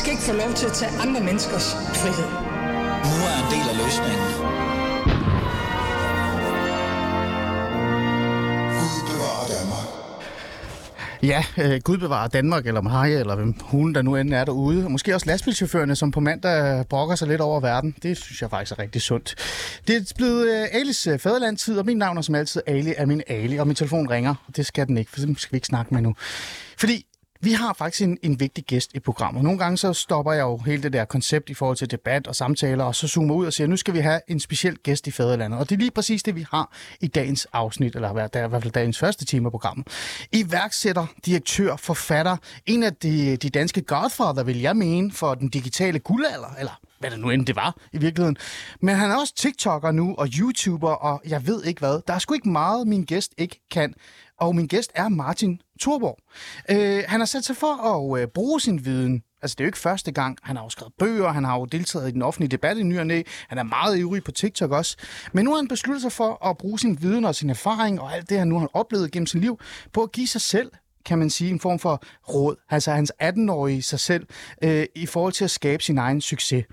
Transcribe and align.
skal 0.00 0.12
ikke 0.12 0.22
få 0.22 0.32
lov 0.32 0.52
til 0.54 0.66
at 0.66 0.72
tage 0.72 0.92
andre 1.04 1.20
menneskers 1.20 1.66
frihed. 2.00 2.28
Nu 3.10 3.16
er 3.30 3.36
en 3.42 3.48
del 3.54 3.66
af 3.72 3.76
løsningen. 3.84 4.28
Ja, 11.22 11.44
øh, 11.58 11.80
Gud 11.84 11.98
bevarer 11.98 12.28
Danmark, 12.28 12.66
eller 12.66 12.80
Maja, 12.80 13.20
eller 13.20 13.36
hvem 13.36 13.54
hun 13.60 13.94
der 13.94 14.02
nu 14.02 14.16
end 14.16 14.34
er 14.34 14.44
derude. 14.44 14.84
Og 14.84 14.90
måske 14.90 15.14
også 15.14 15.26
lastbilchaufførerne, 15.26 15.96
som 15.96 16.10
på 16.10 16.20
mandag 16.20 16.86
brokker 16.88 17.14
sig 17.14 17.28
lidt 17.28 17.40
over 17.40 17.60
verden. 17.60 17.94
Det 18.02 18.16
synes 18.16 18.42
jeg 18.42 18.50
faktisk 18.50 18.78
er 18.78 18.82
rigtig 18.82 19.02
sundt. 19.02 19.34
Det 19.88 19.96
er 19.96 20.12
blevet 20.16 20.48
øh, 20.48 20.66
Alis 20.72 21.06
øh, 21.06 21.18
fædrelandtid, 21.18 21.78
og 21.78 21.86
min 21.86 21.96
navn 21.96 22.18
er 22.18 22.22
som 22.22 22.34
altid 22.34 22.62
Ali 22.66 22.94
er 22.96 23.06
min 23.06 23.22
Ali, 23.26 23.56
og 23.56 23.66
min 23.66 23.76
telefon 23.76 24.10
ringer. 24.10 24.34
Og 24.48 24.56
det 24.56 24.66
skal 24.66 24.86
den 24.86 24.98
ikke, 24.98 25.10
for 25.10 25.20
det 25.20 25.40
skal 25.40 25.52
vi 25.52 25.56
ikke 25.56 25.66
snakke 25.66 25.94
med 25.94 26.02
nu. 26.02 26.14
Fordi 26.78 27.06
vi 27.42 27.52
har 27.52 27.72
faktisk 27.72 28.02
en, 28.02 28.18
en 28.22 28.40
vigtig 28.40 28.64
gæst 28.64 28.90
i 28.94 29.00
programmet. 29.00 29.44
Nogle 29.44 29.58
gange 29.58 29.76
så 29.76 29.92
stopper 29.92 30.32
jeg 30.32 30.42
jo 30.42 30.56
hele 30.56 30.82
det 30.82 30.92
der 30.92 31.04
koncept 31.04 31.50
i 31.50 31.54
forhold 31.54 31.76
til 31.76 31.90
debat 31.90 32.26
og 32.26 32.36
samtaler, 32.36 32.84
og 32.84 32.94
så 32.94 33.08
zoomer 33.08 33.34
ud 33.34 33.46
og 33.46 33.52
siger, 33.52 33.68
nu 33.68 33.76
skal 33.76 33.94
vi 33.94 33.98
have 33.98 34.20
en 34.28 34.40
speciel 34.40 34.76
gæst 34.76 35.06
i 35.06 35.10
Fæderlandet. 35.10 35.58
Og 35.58 35.68
det 35.70 35.74
er 35.74 35.78
lige 35.78 35.90
præcis 35.90 36.22
det, 36.22 36.34
vi 36.34 36.46
har 36.50 36.76
i 37.00 37.06
dagens 37.06 37.46
afsnit, 37.52 37.94
eller 37.94 38.26
der 38.26 38.40
er 38.40 38.46
i 38.46 38.48
hvert 38.48 38.62
fald 38.62 38.72
dagens 38.72 38.98
første 38.98 39.24
time 39.24 39.46
af 39.46 39.50
programmet. 39.50 39.86
Iværksætter, 40.32 41.06
direktør, 41.26 41.76
forfatter, 41.76 42.36
en 42.66 42.82
af 42.82 42.94
de, 42.94 43.36
de 43.36 43.50
danske 43.50 43.82
godfather, 43.82 44.42
vil 44.42 44.60
jeg 44.60 44.76
mene, 44.76 45.12
for 45.12 45.34
den 45.34 45.48
digitale 45.48 45.98
guldalder, 45.98 46.54
eller 46.58 46.80
hvad 46.98 47.10
det 47.10 47.20
nu 47.20 47.30
end 47.30 47.46
det 47.46 47.56
var 47.56 47.76
i 47.92 47.98
virkeligheden. 47.98 48.36
Men 48.80 48.96
han 48.96 49.10
er 49.10 49.16
også 49.16 49.34
TikToker 49.34 49.90
nu, 49.90 50.14
og 50.18 50.28
YouTuber, 50.38 50.90
og 50.90 51.22
jeg 51.26 51.46
ved 51.46 51.64
ikke 51.64 51.78
hvad. 51.78 52.00
Der 52.06 52.14
er 52.14 52.18
sgu 52.18 52.34
ikke 52.34 52.48
meget, 52.48 52.86
min 52.86 53.04
gæst 53.04 53.34
ikke 53.38 53.60
kan. 53.70 53.94
Og 54.40 54.56
min 54.56 54.66
gæst 54.66 54.92
er 54.94 55.08
Martin 55.08 55.60
Thorborg. 55.80 56.18
Øh, 56.70 57.04
han 57.08 57.20
har 57.20 57.26
sat 57.26 57.44
sig 57.44 57.56
for 57.56 58.12
at 58.14 58.22
øh, 58.22 58.28
bruge 58.28 58.60
sin 58.60 58.84
viden. 58.84 59.22
Altså, 59.42 59.54
det 59.54 59.60
er 59.60 59.64
jo 59.64 59.68
ikke 59.68 59.78
første 59.78 60.12
gang. 60.12 60.38
Han 60.42 60.56
har 60.56 60.64
jo 60.64 60.68
skrevet 60.68 60.92
bøger, 60.98 61.28
han 61.28 61.44
har 61.44 61.58
jo 61.58 61.64
deltaget 61.64 62.08
i 62.08 62.12
den 62.12 62.22
offentlige 62.22 62.48
debat 62.48 62.76
i 62.76 62.82
ny 62.82 62.98
og 62.98 63.06
næ. 63.06 63.22
Han 63.48 63.58
er 63.58 63.62
meget 63.62 63.98
ivrig 63.98 64.24
på 64.24 64.32
TikTok 64.32 64.70
også. 64.70 64.96
Men 65.32 65.44
nu 65.44 65.50
har 65.50 65.56
han 65.56 65.68
besluttet 65.68 66.02
sig 66.02 66.12
for 66.12 66.46
at 66.46 66.58
bruge 66.58 66.78
sin 66.78 67.02
viden 67.02 67.24
og 67.24 67.34
sin 67.34 67.50
erfaring 67.50 68.00
og 68.00 68.14
alt 68.14 68.30
det, 68.30 68.38
han 68.38 68.48
nu 68.48 68.58
har 68.58 68.70
oplevet 68.72 69.12
gennem 69.12 69.26
sit 69.26 69.40
liv, 69.40 69.60
på 69.92 70.02
at 70.02 70.12
give 70.12 70.26
sig 70.26 70.40
selv 70.40 70.70
kan 71.04 71.18
man 71.18 71.30
sige, 71.30 71.50
en 71.50 71.60
form 71.60 71.78
for 71.78 72.02
råd, 72.28 72.56
altså 72.70 72.92
hans 72.92 73.12
18-årige 73.22 73.82
sig 73.82 74.00
selv, 74.00 74.26
øh, 74.64 74.86
i 74.94 75.06
forhold 75.06 75.32
til 75.32 75.44
at 75.44 75.50
skabe 75.50 75.82
sin 75.82 75.98
egen 75.98 76.20
succes. 76.20 76.64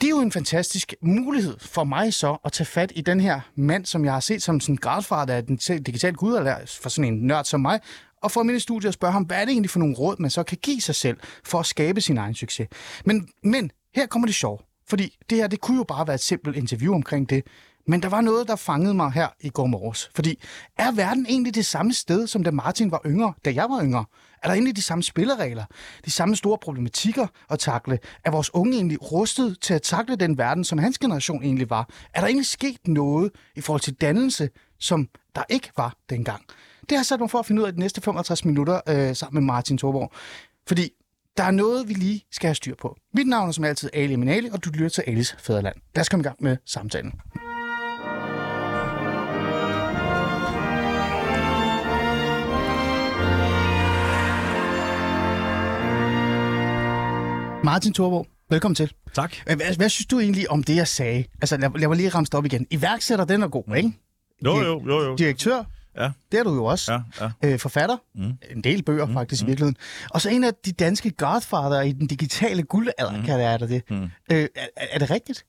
Det 0.00 0.06
er 0.06 0.10
jo 0.10 0.20
en 0.20 0.32
fantastisk 0.32 0.94
mulighed 1.02 1.58
for 1.58 1.84
mig 1.84 2.14
så 2.14 2.36
at 2.44 2.52
tage 2.52 2.66
fat 2.66 2.92
i 2.94 3.00
den 3.00 3.20
her 3.20 3.40
mand, 3.54 3.86
som 3.86 4.04
jeg 4.04 4.12
har 4.12 4.20
set 4.20 4.42
som 4.42 4.60
sådan 4.60 4.76
gradfar, 4.76 5.24
der 5.24 5.34
er 5.34 5.40
den 5.40 5.56
digitale 5.56 6.16
gud, 6.16 6.66
for 6.82 6.88
sådan 6.88 7.14
en 7.14 7.26
nørd 7.26 7.44
som 7.44 7.60
mig, 7.60 7.80
og 8.22 8.30
få 8.30 8.40
ham 8.40 8.46
studier 8.46 8.56
i 8.56 8.60
studiet 8.60 8.88
og 8.88 8.94
spørge 8.94 9.12
ham, 9.12 9.22
hvad 9.22 9.36
er 9.36 9.44
det 9.44 9.52
egentlig 9.52 9.70
for 9.70 9.78
nogle 9.78 9.94
råd, 9.94 10.16
man 10.18 10.30
så 10.30 10.42
kan 10.42 10.58
give 10.62 10.80
sig 10.80 10.94
selv 10.94 11.18
for 11.44 11.60
at 11.60 11.66
skabe 11.66 12.00
sin 12.00 12.18
egen 12.18 12.34
succes. 12.34 12.68
Men, 13.04 13.28
men 13.42 13.70
her 13.94 14.06
kommer 14.06 14.26
det 14.26 14.34
sjov, 14.34 14.60
fordi 14.88 15.16
det 15.30 15.38
her, 15.38 15.46
det 15.46 15.60
kunne 15.60 15.76
jo 15.76 15.84
bare 15.84 16.06
være 16.06 16.14
et 16.14 16.20
simpelt 16.20 16.56
interview 16.56 16.94
omkring 16.94 17.30
det, 17.30 17.46
men 17.88 18.02
der 18.02 18.08
var 18.08 18.20
noget, 18.20 18.48
der 18.48 18.56
fangede 18.56 18.94
mig 18.94 19.12
her 19.12 19.28
i 19.40 19.48
går 19.48 19.66
morges. 19.66 20.10
Fordi 20.14 20.42
er 20.78 20.92
verden 20.92 21.26
egentlig 21.28 21.54
det 21.54 21.66
samme 21.66 21.92
sted, 21.92 22.26
som 22.26 22.44
da 22.44 22.50
Martin 22.50 22.90
var 22.90 23.00
yngre, 23.06 23.34
da 23.44 23.52
jeg 23.54 23.66
var 23.70 23.82
yngre? 23.82 24.04
Er 24.42 24.48
der 24.48 24.54
egentlig 24.54 24.76
de 24.76 24.82
samme 24.82 25.02
spilleregler, 25.02 25.64
de 26.04 26.10
samme 26.10 26.36
store 26.36 26.58
problematikker 26.58 27.26
at 27.50 27.58
takle? 27.58 27.98
Er 28.24 28.30
vores 28.30 28.54
unge 28.54 28.76
egentlig 28.76 29.12
rustet 29.12 29.60
til 29.60 29.74
at 29.74 29.82
takle 29.82 30.16
den 30.16 30.38
verden, 30.38 30.64
som 30.64 30.78
hans 30.78 30.98
generation 30.98 31.42
egentlig 31.42 31.70
var? 31.70 31.88
Er 32.14 32.20
der 32.20 32.26
egentlig 32.26 32.46
sket 32.46 32.88
noget 32.88 33.32
i 33.56 33.60
forhold 33.60 33.80
til 33.80 33.94
dannelse, 33.94 34.50
som 34.80 35.08
der 35.34 35.42
ikke 35.48 35.70
var 35.76 35.94
dengang? 36.10 36.42
Det 36.80 36.90
har 36.90 36.98
jeg 36.98 37.06
sat 37.06 37.20
mig 37.20 37.30
for 37.30 37.38
at 37.38 37.46
finde 37.46 37.62
ud 37.62 37.66
af 37.66 37.72
de 37.72 37.80
næste 37.80 38.00
55 38.00 38.44
minutter 38.44 38.80
øh, 38.88 39.16
sammen 39.16 39.44
med 39.44 39.46
Martin 39.46 39.78
Thorborg. 39.78 40.12
Fordi 40.66 40.90
der 41.36 41.42
er 41.42 41.50
noget, 41.50 41.88
vi 41.88 41.94
lige 41.94 42.24
skal 42.30 42.48
have 42.48 42.54
styr 42.54 42.74
på. 42.74 42.96
Mit 43.14 43.26
navn 43.26 43.48
er 43.48 43.52
som 43.52 43.64
altid 43.64 43.90
Ali 43.92 44.16
Minali, 44.16 44.48
og 44.52 44.64
du 44.64 44.70
lytter 44.70 44.88
til 44.88 45.04
Alis 45.06 45.36
Fæderland. 45.38 45.76
Lad 45.94 46.00
os 46.00 46.08
komme 46.08 46.22
i 46.22 46.24
gang 46.24 46.36
med 46.40 46.56
samtalen. 46.64 47.12
Martin 57.66 57.92
Thorborg, 57.92 58.26
velkommen 58.50 58.74
til. 58.74 58.92
Tak. 59.14 59.34
Hvad, 59.44 59.76
hvad 59.76 59.88
synes 59.88 60.06
du 60.06 60.20
egentlig 60.20 60.50
om 60.50 60.62
det, 60.62 60.76
jeg 60.76 60.88
sagde? 60.88 61.24
Altså, 61.42 61.56
lad, 61.56 61.70
lad 61.78 61.88
mig 61.88 61.96
lige 61.96 62.08
ramme 62.08 62.26
op 62.32 62.44
igen. 62.44 62.66
Iværksætter, 62.70 63.24
den 63.24 63.42
er 63.42 63.48
god, 63.48 63.76
ikke? 63.76 63.92
Jo, 64.44 64.56
jo, 64.60 64.82
jo, 64.86 65.02
jo. 65.04 65.16
Direktør, 65.16 65.64
Ja. 65.96 66.10
det 66.32 66.40
er 66.40 66.44
du 66.44 66.54
jo 66.54 66.64
også. 66.64 66.92
Ja, 66.92 67.00
ja. 67.20 67.52
Øh, 67.52 67.58
forfatter, 67.58 67.96
mm. 68.14 68.32
en 68.56 68.64
del 68.64 68.82
bøger 68.82 69.12
faktisk 69.12 69.42
mm. 69.42 69.46
i 69.46 69.50
virkeligheden. 69.50 69.76
Og 70.10 70.20
så 70.20 70.30
en 70.30 70.44
af 70.44 70.50
de 70.64 70.72
danske 70.72 71.10
godfather 71.10 71.80
i 71.80 71.92
den 71.92 72.06
digitale 72.06 72.62
guldalder, 72.62 73.16
mm. 73.16 73.24
kan 73.24 73.38
det 73.38 73.46
er 73.46 73.56
der 73.56 73.66
det. 73.66 73.82
Mm. 73.90 74.02
Øh, 74.32 74.48
er, 74.56 74.66
er 74.76 74.98
det 74.98 75.10
rigtigt? 75.10 75.44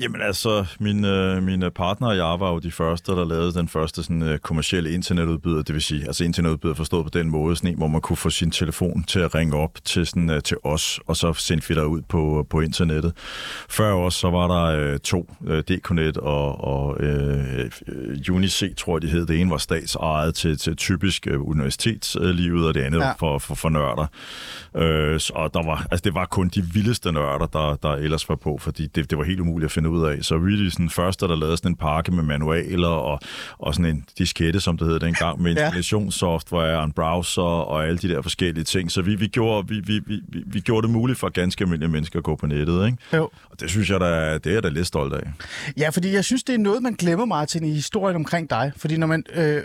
Jamen 0.00 0.20
altså, 0.20 0.66
min, 0.80 1.04
øh, 1.04 1.42
mine 1.42 1.70
partner 1.70 2.08
og 2.08 2.16
jeg 2.16 2.40
var 2.40 2.50
jo 2.52 2.58
de 2.58 2.70
første, 2.70 3.12
der 3.12 3.24
lavede 3.24 3.52
den 3.54 3.68
første 3.68 4.02
sådan, 4.02 4.22
øh, 4.22 4.38
kommercielle 4.38 4.90
internetudbyder, 4.90 5.62
det 5.62 5.74
vil 5.74 5.82
sige, 5.82 6.06
altså 6.06 6.24
internetudbyder 6.24 6.74
forstået 6.74 7.04
på 7.04 7.18
den 7.18 7.30
måde, 7.30 7.56
sådan 7.56 7.70
en, 7.70 7.76
hvor 7.76 7.86
man 7.86 8.00
kunne 8.00 8.16
få 8.16 8.30
sin 8.30 8.50
telefon 8.50 9.04
til 9.04 9.20
at 9.20 9.34
ringe 9.34 9.56
op 9.56 9.78
til, 9.84 10.06
sådan, 10.06 10.30
øh, 10.30 10.42
til 10.42 10.56
os, 10.64 11.00
og 11.06 11.16
så 11.16 11.32
sendte 11.32 11.68
vi 11.68 11.74
der 11.74 11.84
ud 11.84 12.02
på, 12.08 12.46
på 12.50 12.60
internettet. 12.60 13.12
Før 13.70 13.92
os, 13.92 14.14
så 14.14 14.30
var 14.30 14.46
der 14.46 14.78
øh, 14.92 14.98
to, 14.98 15.34
øh, 15.46 15.62
DKNet 15.62 16.16
og, 16.16 16.64
og 16.64 17.00
øh, 17.00 17.70
UniC, 18.30 18.76
tror 18.76 18.96
jeg, 18.96 19.02
de 19.02 19.08
hed. 19.08 19.26
Det 19.26 19.40
ene 19.40 19.50
var 19.50 19.58
statsejet 19.58 20.34
til, 20.34 20.58
til 20.58 20.76
typisk 20.76 21.26
øh, 21.26 21.48
universitetslivet, 21.48 22.66
og 22.68 22.74
det 22.74 22.80
andet 22.80 22.98
Ja. 22.98 23.12
for, 23.12 23.38
for, 23.38 23.54
for 23.54 23.68
nørder. 23.68 24.06
Øh, 24.76 25.20
og 25.34 25.54
der 25.54 25.62
var, 25.66 25.86
altså, 25.90 26.04
det 26.04 26.14
var 26.14 26.24
kun 26.24 26.48
de 26.48 26.62
vildeste 26.62 27.12
nørder, 27.12 27.46
der, 27.46 27.76
der 27.82 27.90
ellers 27.96 28.28
var 28.28 28.36
på, 28.36 28.58
fordi 28.60 28.86
det, 28.86 29.10
det 29.10 29.18
var 29.18 29.24
helt 29.24 29.40
umuligt 29.40 29.64
at 29.64 29.72
finde 29.72 29.87
ud 29.90 30.04
af. 30.04 30.18
Så 30.24 30.34
really 30.36 30.68
sådan 30.68 30.90
første, 30.90 31.28
der 31.28 31.36
lavede 31.36 31.56
sådan 31.56 31.70
en 31.72 31.76
pakke 31.76 32.12
med 32.12 32.22
manualer 32.22 32.88
og, 32.88 33.20
og 33.58 33.74
sådan 33.74 33.94
en 33.96 34.04
diskette, 34.18 34.60
som 34.60 34.78
det 34.78 34.86
hed 34.86 35.00
dengang, 35.00 35.42
med 35.42 35.50
installationssoftware, 35.50 36.84
en 36.84 36.92
browser 36.92 37.42
og 37.42 37.86
alle 37.86 37.98
de 37.98 38.08
der 38.08 38.22
forskellige 38.22 38.64
ting. 38.64 38.90
Så 38.92 39.02
vi, 39.02 39.14
vi, 39.14 39.26
gjorde, 39.26 39.68
vi, 39.68 39.80
vi, 39.80 40.00
vi, 40.06 40.20
vi- 40.46 40.60
gjorde 40.60 40.86
det 40.86 40.92
muligt 40.94 41.18
for 41.18 41.28
ganske 41.28 41.62
almindelige 41.64 41.90
mennesker 41.90 42.18
at 42.18 42.24
gå 42.24 42.36
på 42.36 42.46
nettet. 42.46 42.86
Ikke? 42.86 42.98
Jo. 43.14 43.30
Og 43.50 43.60
det 43.60 43.70
synes 43.70 43.90
jeg, 43.90 44.00
da, 44.00 44.34
det 44.34 44.46
er 44.46 44.52
jeg 44.52 44.62
da 44.62 44.68
lidt 44.68 44.86
stolt 44.86 45.14
af. 45.14 45.30
Ja, 45.78 45.88
fordi 45.88 46.12
jeg 46.12 46.24
synes, 46.24 46.42
det 46.44 46.54
er 46.54 46.58
noget, 46.58 46.82
man 46.82 46.94
glemmer, 46.94 47.24
Martin, 47.24 47.64
i 47.64 47.70
historien 47.72 48.16
omkring 48.16 48.50
dig. 48.50 48.72
Fordi 48.76 48.96
når 48.96 49.06
man 49.06 49.24
øh, 49.34 49.62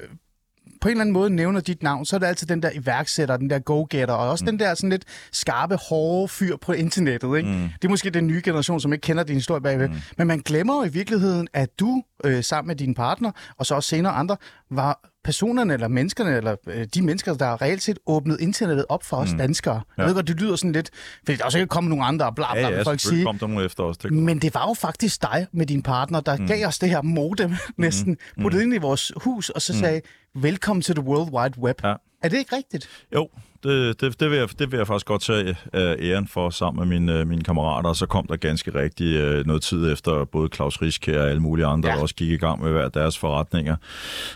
på 0.84 0.90
en 0.90 0.92
eller 0.92 1.02
anden 1.02 1.14
måde 1.14 1.30
nævner 1.30 1.60
dit 1.60 1.84
navn, 1.84 2.06
så 2.06 2.16
er 2.16 2.20
det 2.20 2.28
altid 2.28 2.48
den 2.48 2.64
der 2.64 2.70
iværksætter, 2.74 3.38
den 3.38 3.50
der 3.50 3.60
go-getter, 3.60 4.14
og 4.14 4.30
også 4.30 4.46
mm. 4.46 4.52
den 4.52 4.60
der 4.60 4.74
sådan 4.74 4.90
lidt 4.90 5.06
skarpe, 5.32 5.76
hårde 5.76 6.28
fyr 6.28 6.56
på 6.58 6.72
internettet. 6.72 7.38
Ikke? 7.38 7.50
Mm. 7.50 7.70
Det 7.82 7.86
er 7.86 7.90
måske 7.90 8.10
den 8.10 8.28
nye 8.28 8.42
generation, 8.46 8.80
som 8.80 8.94
ikke 8.94 9.02
kender 9.02 9.24
din 9.24 9.36
historie 9.36 9.62
bagved. 9.62 9.90
Mm. 9.90 9.96
Men 10.18 10.28
man 10.28 10.40
glemmer 10.40 10.76
jo 10.76 10.84
i 10.84 10.94
virkeligheden, 10.94 11.48
at 11.54 11.80
du 11.80 12.04
øh, 12.26 12.44
sammen 12.44 12.68
med 12.68 12.76
din 12.76 12.94
partner, 12.94 13.32
og 13.58 13.66
så 13.66 13.76
også 13.76 13.90
senere 13.90 14.14
andre, 14.14 14.38
var 14.72 15.13
personerne 15.24 15.74
eller 15.74 15.88
menneskerne, 15.88 16.38
eller 16.38 16.56
øh, 16.68 16.88
de 16.94 17.02
mennesker, 17.02 17.34
der 17.34 17.62
reelt 17.62 17.84
set 17.84 18.00
åbnede 18.06 18.42
internettet 18.42 18.86
op 18.90 19.04
for 19.04 19.18
os 19.18 19.32
mm. 19.32 19.38
danskere. 19.38 19.82
Ja. 19.98 20.02
Jeg 20.02 20.08
ved 20.08 20.16
godt, 20.16 20.28
det 20.28 20.42
lyder 20.42 20.56
sådan 20.56 20.72
lidt, 20.72 20.90
fordi 21.26 21.38
der 21.38 21.42
er 21.42 21.46
også 21.46 21.58
ikke 21.58 21.68
kommet 21.68 21.90
nogen 21.90 22.06
andre, 22.06 22.26
og 22.26 22.36
bla 22.36 22.54
bla, 22.54 22.62
Ja, 22.62 22.70
ja, 22.70 22.82
folk 22.82 23.00
sige. 23.00 23.26
kom 23.26 23.40
der 23.40 23.48
nogen 23.48 23.66
efter 23.66 23.84
os. 23.84 23.98
Det 23.98 24.12
Men 24.14 24.40
det 24.40 24.54
var 24.54 24.68
jo 24.68 24.74
faktisk 24.74 25.22
dig 25.22 25.48
med 25.52 25.66
din 25.66 25.82
partner, 25.82 26.20
der 26.20 26.38
mm. 26.38 26.48
gav 26.48 26.68
os 26.68 26.80
det 26.80 26.90
her 26.90 27.02
modem 27.02 27.52
næsten, 27.78 28.18
mm. 28.38 28.44
puttet 28.44 28.62
ind 28.62 28.74
i 28.74 28.78
vores 28.78 29.12
hus, 29.16 29.50
og 29.50 29.62
så 29.62 29.80
sagde, 29.80 30.02
velkommen 30.36 30.82
til 30.82 30.96
the 30.96 31.04
World 31.04 31.34
Wide 31.34 31.60
Web. 31.60 31.84
Ja. 31.84 31.94
Er 32.24 32.30
det 32.30 32.38
ikke 32.38 32.56
rigtigt? 32.56 32.90
Jo, 33.16 33.30
det, 33.64 34.02
det, 34.02 34.20
det, 34.20 34.30
vil 34.32 34.38
jeg, 34.38 34.48
det 34.60 34.72
vil 34.72 34.78
jeg 34.78 34.88
faktisk 34.88 35.06
godt 35.06 35.22
tage 35.22 35.56
øh, 35.74 35.96
æren 36.00 36.28
for 36.28 36.50
sammen 36.50 36.90
med 36.90 37.00
mine, 37.00 37.20
øh, 37.20 37.28
mine 37.28 37.44
kammerater, 37.44 37.90
og 37.90 37.96
så 37.96 38.06
kom 38.06 38.26
der 38.28 38.36
ganske 38.36 38.76
rigtigt 38.80 39.20
øh, 39.22 39.46
noget 39.48 39.62
tid 39.62 39.92
efter 39.92 40.26
både 40.26 40.50
Claus 40.56 40.82
Riske 40.82 41.22
og 41.22 41.30
alle 41.30 41.42
mulige 41.42 41.66
andre, 41.66 41.90
Ja. 41.90 41.96
der 41.96 42.02
også 42.02 42.16
gik 42.16 42.32
i 42.32 42.38
gang 42.38 42.64
med 42.64 42.72
hver 42.72 42.90
deres 42.90 43.18
forretninger. 43.18 43.76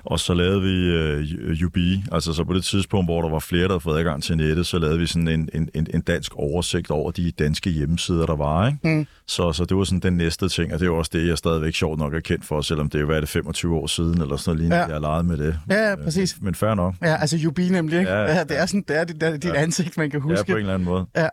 Og 0.03 0.19
så 0.19 0.33
lavede 0.33 0.61
vi 0.61 0.73
øh, 0.73 1.65
UB, 1.65 1.77
altså 2.11 2.33
så 2.33 2.43
på 2.43 2.53
det 2.53 2.63
tidspunkt, 2.63 3.07
hvor 3.07 3.21
der 3.21 3.29
var 3.29 3.39
flere, 3.39 3.63
der 3.63 3.69
havde 3.69 3.79
fået 3.79 3.97
adgang 3.99 4.23
til 4.23 4.37
nettet, 4.37 4.65
så 4.67 4.79
lavede 4.79 4.99
vi 4.99 5.05
sådan 5.05 5.27
en, 5.27 5.49
en, 5.53 5.69
en, 5.73 5.87
en 5.93 6.01
dansk 6.01 6.35
oversigt 6.35 6.91
over 6.91 7.11
de 7.11 7.31
danske 7.31 7.69
hjemmesider, 7.69 8.25
der 8.25 8.35
var. 8.35 8.67
Ikke? 8.67 8.79
Mm. 8.83 9.07
Så, 9.27 9.51
så 9.53 9.65
det 9.65 9.77
var 9.77 9.83
sådan 9.83 9.99
den 9.99 10.13
næste 10.17 10.49
ting, 10.49 10.73
og 10.73 10.79
det 10.79 10.85
er 10.85 10.91
også 10.91 11.11
det, 11.13 11.27
jeg 11.27 11.37
stadigvæk 11.37 11.75
sjovt 11.75 11.99
nok 11.99 12.13
er 12.13 12.19
kendt 12.19 12.45
for, 12.45 12.61
selvom 12.61 12.89
det 12.89 12.97
er 12.97 13.01
jo, 13.01 13.09
er 13.11 13.19
det, 13.19 13.29
25 13.29 13.75
år 13.75 13.87
siden, 13.87 14.21
eller 14.21 14.37
sådan 14.37 14.49
noget 14.49 14.59
lignende, 14.59 14.75
Ja. 14.77 14.83
jeg 14.85 14.93
har 14.95 14.99
leget 14.99 15.25
med 15.25 15.37
det. 15.37 15.59
Ja, 15.69 15.89
ja, 15.89 15.95
præcis. 15.95 16.37
Men 16.41 16.55
fair 16.55 16.73
nok. 16.73 16.95
Ja, 17.01 17.15
altså 17.21 17.37
UB 17.47 17.59
nemlig, 17.59 17.99
ikke? 17.99 18.11
Ja, 18.11 18.21
Ja, 18.21 18.43
det 18.43 18.59
er 18.59 18.65
sådan, 18.65 18.83
det 18.87 18.97
er 18.99 19.03
dit, 19.03 19.16
dit 19.19 19.45
ja. 19.45 19.53
ansigt, 19.53 19.97
man 19.97 20.09
kan 20.09 20.19
Ja, 20.19 20.23
huske. 20.29 20.45
på 20.45 20.51
en 20.51 20.57
eller 20.57 20.73
anden 20.73 20.85
måde. 20.85 21.05
Ja. 21.15 21.27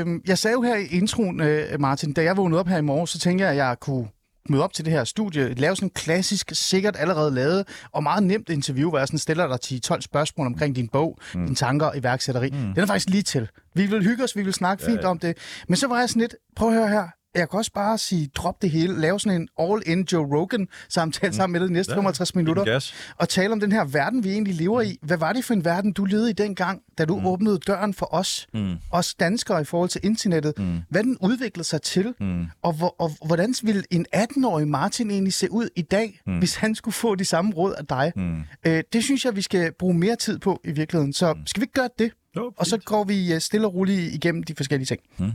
Øhm, 0.00 0.22
jeg 0.26 0.38
sagde 0.38 0.52
jo 0.52 0.62
her 0.62 0.76
i 0.76 0.86
introen, 0.86 1.40
øh, 1.40 1.80
Martin, 1.80 2.12
da 2.12 2.22
jeg 2.22 2.36
vågnede 2.36 2.60
op 2.60 2.66
her 2.68 2.78
i 2.78 2.82
morgen, 2.82 3.06
så 3.06 3.18
tænkte 3.18 3.44
jeg, 3.44 3.50
at 3.50 3.56
jeg 3.56 3.76
kunne 3.80 4.08
møde 4.48 4.62
op 4.64 4.72
til 4.72 4.84
det 4.84 4.92
her 4.92 5.04
studie, 5.04 5.54
lave 5.54 5.76
sådan 5.76 5.86
en 5.86 5.90
klassisk, 5.94 6.50
sikkert 6.52 6.96
allerede 6.98 7.34
lavet, 7.34 7.64
og 7.92 8.02
meget 8.02 8.22
nemt 8.22 8.48
interview, 8.48 8.88
hvor 8.88 8.98
jeg 8.98 9.08
sådan 9.08 9.18
stiller 9.18 9.56
dig 9.56 9.80
10-12 9.96 10.00
spørgsmål 10.00 10.46
omkring 10.46 10.76
din 10.76 10.88
bog, 10.88 11.18
mm. 11.34 11.44
dine 11.44 11.54
tanker 11.56 11.86
og 11.86 11.96
iværksætteri. 11.96 12.50
Mm. 12.50 12.56
Den 12.58 12.78
er 12.78 12.86
faktisk 12.86 13.08
lige 13.10 13.22
til. 13.22 13.48
Vi 13.74 13.86
vil 13.86 14.04
hygge 14.04 14.24
os, 14.24 14.36
vi 14.36 14.42
vil 14.42 14.52
snakke 14.52 14.84
ja, 14.86 14.90
fint 14.90 15.02
ja. 15.02 15.08
om 15.08 15.18
det. 15.18 15.36
Men 15.68 15.76
så 15.76 15.86
var 15.88 15.98
jeg 15.98 16.08
sådan 16.08 16.20
lidt, 16.20 16.34
prøv 16.56 16.68
at 16.68 16.74
høre 16.74 16.88
her, 16.88 17.08
jeg 17.34 17.50
kan 17.50 17.58
også 17.58 17.72
bare 17.72 17.98
sige, 17.98 18.30
drop 18.34 18.62
det 18.62 18.70
hele, 18.70 19.00
lave 19.00 19.20
sådan 19.20 19.40
en 19.40 19.48
all-in 19.58 20.06
Joe 20.12 20.26
Rogan-samtale 20.36 21.30
mm. 21.30 21.34
sammen 21.36 21.52
med 21.52 21.60
dig 21.60 21.68
de 21.68 21.72
næste 21.72 21.92
Ja, 21.92 21.96
55 21.96 22.34
minutter, 22.34 22.64
gas. 22.64 22.94
og 23.16 23.28
tale 23.28 23.52
om 23.52 23.60
den 23.60 23.72
her 23.72 23.84
verden, 23.84 24.24
vi 24.24 24.30
egentlig 24.30 24.54
lever 24.54 24.80
i. 24.80 24.98
Hvad 25.02 25.16
var 25.16 25.32
det 25.32 25.44
for 25.44 25.54
en 25.54 25.64
verden, 25.64 25.92
du 25.92 26.04
levede 26.04 26.30
i 26.30 26.32
dengang, 26.32 26.80
da 26.98 27.04
du 27.04 27.18
mm. 27.18 27.26
åbnede 27.26 27.58
døren 27.58 27.94
for 27.94 28.14
os, 28.14 28.46
mm. 28.54 28.74
os 28.90 29.14
danskere 29.14 29.60
i 29.60 29.64
forhold 29.64 29.90
til 29.90 30.00
internettet? 30.04 30.54
Mm. 30.58 30.78
Hvad 30.88 31.02
den 31.02 31.16
udviklede 31.20 31.64
sig 31.68 31.82
til, 31.82 32.14
mm. 32.20 32.46
og, 32.62 32.72
hvor, 32.72 32.94
og 32.98 33.10
hvordan 33.26 33.54
ville 33.62 33.82
en 33.90 34.06
18-årig 34.16 34.68
Martin 34.68 35.10
egentlig 35.10 35.32
se 35.32 35.50
ud 35.52 35.68
i 35.76 35.82
dag, 35.82 36.20
mm. 36.26 36.38
hvis 36.38 36.54
han 36.54 36.74
skulle 36.74 36.94
få 36.94 37.14
de 37.14 37.24
samme 37.24 37.52
råd 37.52 37.74
af 37.74 37.86
dig? 37.86 38.12
Mm. 38.16 38.42
Øh, 38.66 38.82
det 38.92 39.04
synes 39.04 39.24
jeg, 39.24 39.36
vi 39.36 39.42
skal 39.42 39.72
bruge 39.78 39.94
mere 39.94 40.16
tid 40.16 40.38
på 40.38 40.60
i 40.64 40.72
virkeligheden. 40.72 41.12
Så 41.12 41.34
skal 41.46 41.60
vi 41.60 41.64
ikke 41.64 41.72
gøre 41.74 41.88
det? 41.98 42.12
Jo, 42.36 42.52
Og 42.56 42.66
så 42.66 42.78
går 42.78 43.04
vi 43.04 43.34
øh, 43.34 43.40
stille 43.40 43.66
og 43.66 43.74
roligt 43.74 44.14
igennem 44.14 44.42
de 44.42 44.54
forskellige 44.54 44.86
ting. 44.86 45.00
Mm. 45.18 45.32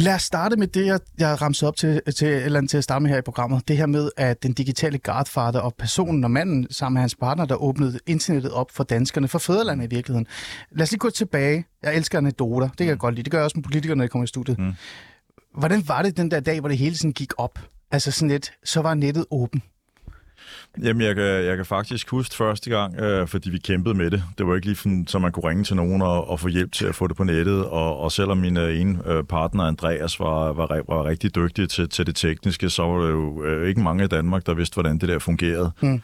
Lad 0.00 0.14
os 0.14 0.22
starte 0.22 0.56
med 0.56 0.66
det, 0.66 0.86
jeg, 0.86 1.00
jeg 1.18 1.42
ramte 1.42 1.66
op 1.66 1.76
til, 1.76 2.00
til, 2.16 2.28
eller 2.28 2.66
til 2.66 2.78
at 2.78 2.84
starte 2.84 3.02
med 3.02 3.10
her 3.10 3.18
i 3.18 3.22
programmet. 3.22 3.68
Det 3.68 3.76
her 3.76 3.86
med, 3.86 4.10
at 4.16 4.42
den 4.42 4.52
digitale 4.52 4.98
godfather 4.98 5.60
og 5.60 5.74
personen 5.74 6.24
og 6.24 6.30
manden 6.30 6.66
sammen 6.70 6.94
med 6.94 7.00
hans 7.00 7.14
partner, 7.14 7.44
der 7.44 7.62
åbnede 7.62 7.98
internettet 8.06 8.52
op 8.52 8.70
for 8.70 8.84
danskerne, 8.84 9.28
for 9.28 9.38
fædrelandet 9.38 9.92
i 9.92 9.94
virkeligheden. 9.94 10.26
Lad 10.70 10.82
os 10.82 10.90
lige 10.90 10.98
gå 10.98 11.10
tilbage. 11.10 11.64
Jeg 11.82 11.96
elsker 11.96 12.18
anekdoter. 12.18 12.68
Det 12.68 12.76
kan 12.76 12.86
jeg 12.86 12.98
godt 12.98 13.14
lide. 13.14 13.24
Det 13.24 13.30
gør 13.30 13.38
jeg 13.38 13.44
også 13.44 13.56
med 13.56 13.64
politikere, 13.64 13.96
når 13.96 14.04
de 14.04 14.08
kommer 14.08 14.24
i 14.24 14.26
studiet. 14.26 14.58
Mm. 14.58 14.72
Hvordan 15.58 15.82
var 15.88 16.02
det 16.02 16.16
den 16.16 16.30
der 16.30 16.40
dag, 16.40 16.60
hvor 16.60 16.68
det 16.68 16.78
hele 16.78 16.96
sådan 16.96 17.12
gik 17.12 17.32
op? 17.38 17.58
Altså 17.90 18.10
sådan 18.10 18.28
lidt, 18.28 18.52
så 18.64 18.80
var 18.80 18.94
nettet 18.94 19.26
åben. 19.30 19.62
Jamen, 20.82 21.02
jeg 21.02 21.14
kan, 21.14 21.24
jeg 21.24 21.56
kan 21.56 21.66
faktisk 21.66 22.10
huske 22.10 22.34
første 22.34 22.70
gang, 22.70 23.00
øh, 23.00 23.28
fordi 23.28 23.50
vi 23.50 23.58
kæmpede 23.58 23.94
med 23.94 24.10
det. 24.10 24.22
Det 24.38 24.46
var 24.46 24.54
ikke 24.54 24.66
lige 24.66 24.76
sådan, 24.76 25.06
så 25.06 25.18
man 25.18 25.32
kunne 25.32 25.48
ringe 25.48 25.64
til 25.64 25.76
nogen 25.76 26.02
og, 26.02 26.30
og 26.30 26.40
få 26.40 26.48
hjælp 26.48 26.72
til 26.72 26.86
at 26.86 26.94
få 26.94 27.06
det 27.06 27.16
på 27.16 27.24
nettet. 27.24 27.64
Og, 27.64 27.98
og 27.98 28.12
selvom 28.12 28.38
min 28.38 28.56
øh, 28.56 28.80
ene 28.80 28.98
øh, 29.06 29.24
partner, 29.24 29.64
Andreas, 29.64 30.20
var, 30.20 30.52
var, 30.52 30.80
var 30.88 31.04
rigtig 31.04 31.34
dygtig 31.34 31.68
til, 31.68 31.88
til 31.88 32.06
det 32.06 32.16
tekniske, 32.16 32.70
så 32.70 32.82
var 32.82 33.02
det 33.02 33.10
jo 33.10 33.44
øh, 33.44 33.68
ikke 33.68 33.80
mange 33.80 34.04
i 34.04 34.08
Danmark, 34.08 34.46
der 34.46 34.54
vidste, 34.54 34.74
hvordan 34.74 34.98
det 34.98 35.08
der 35.08 35.18
fungerede. 35.18 35.70
Mm. 35.80 36.02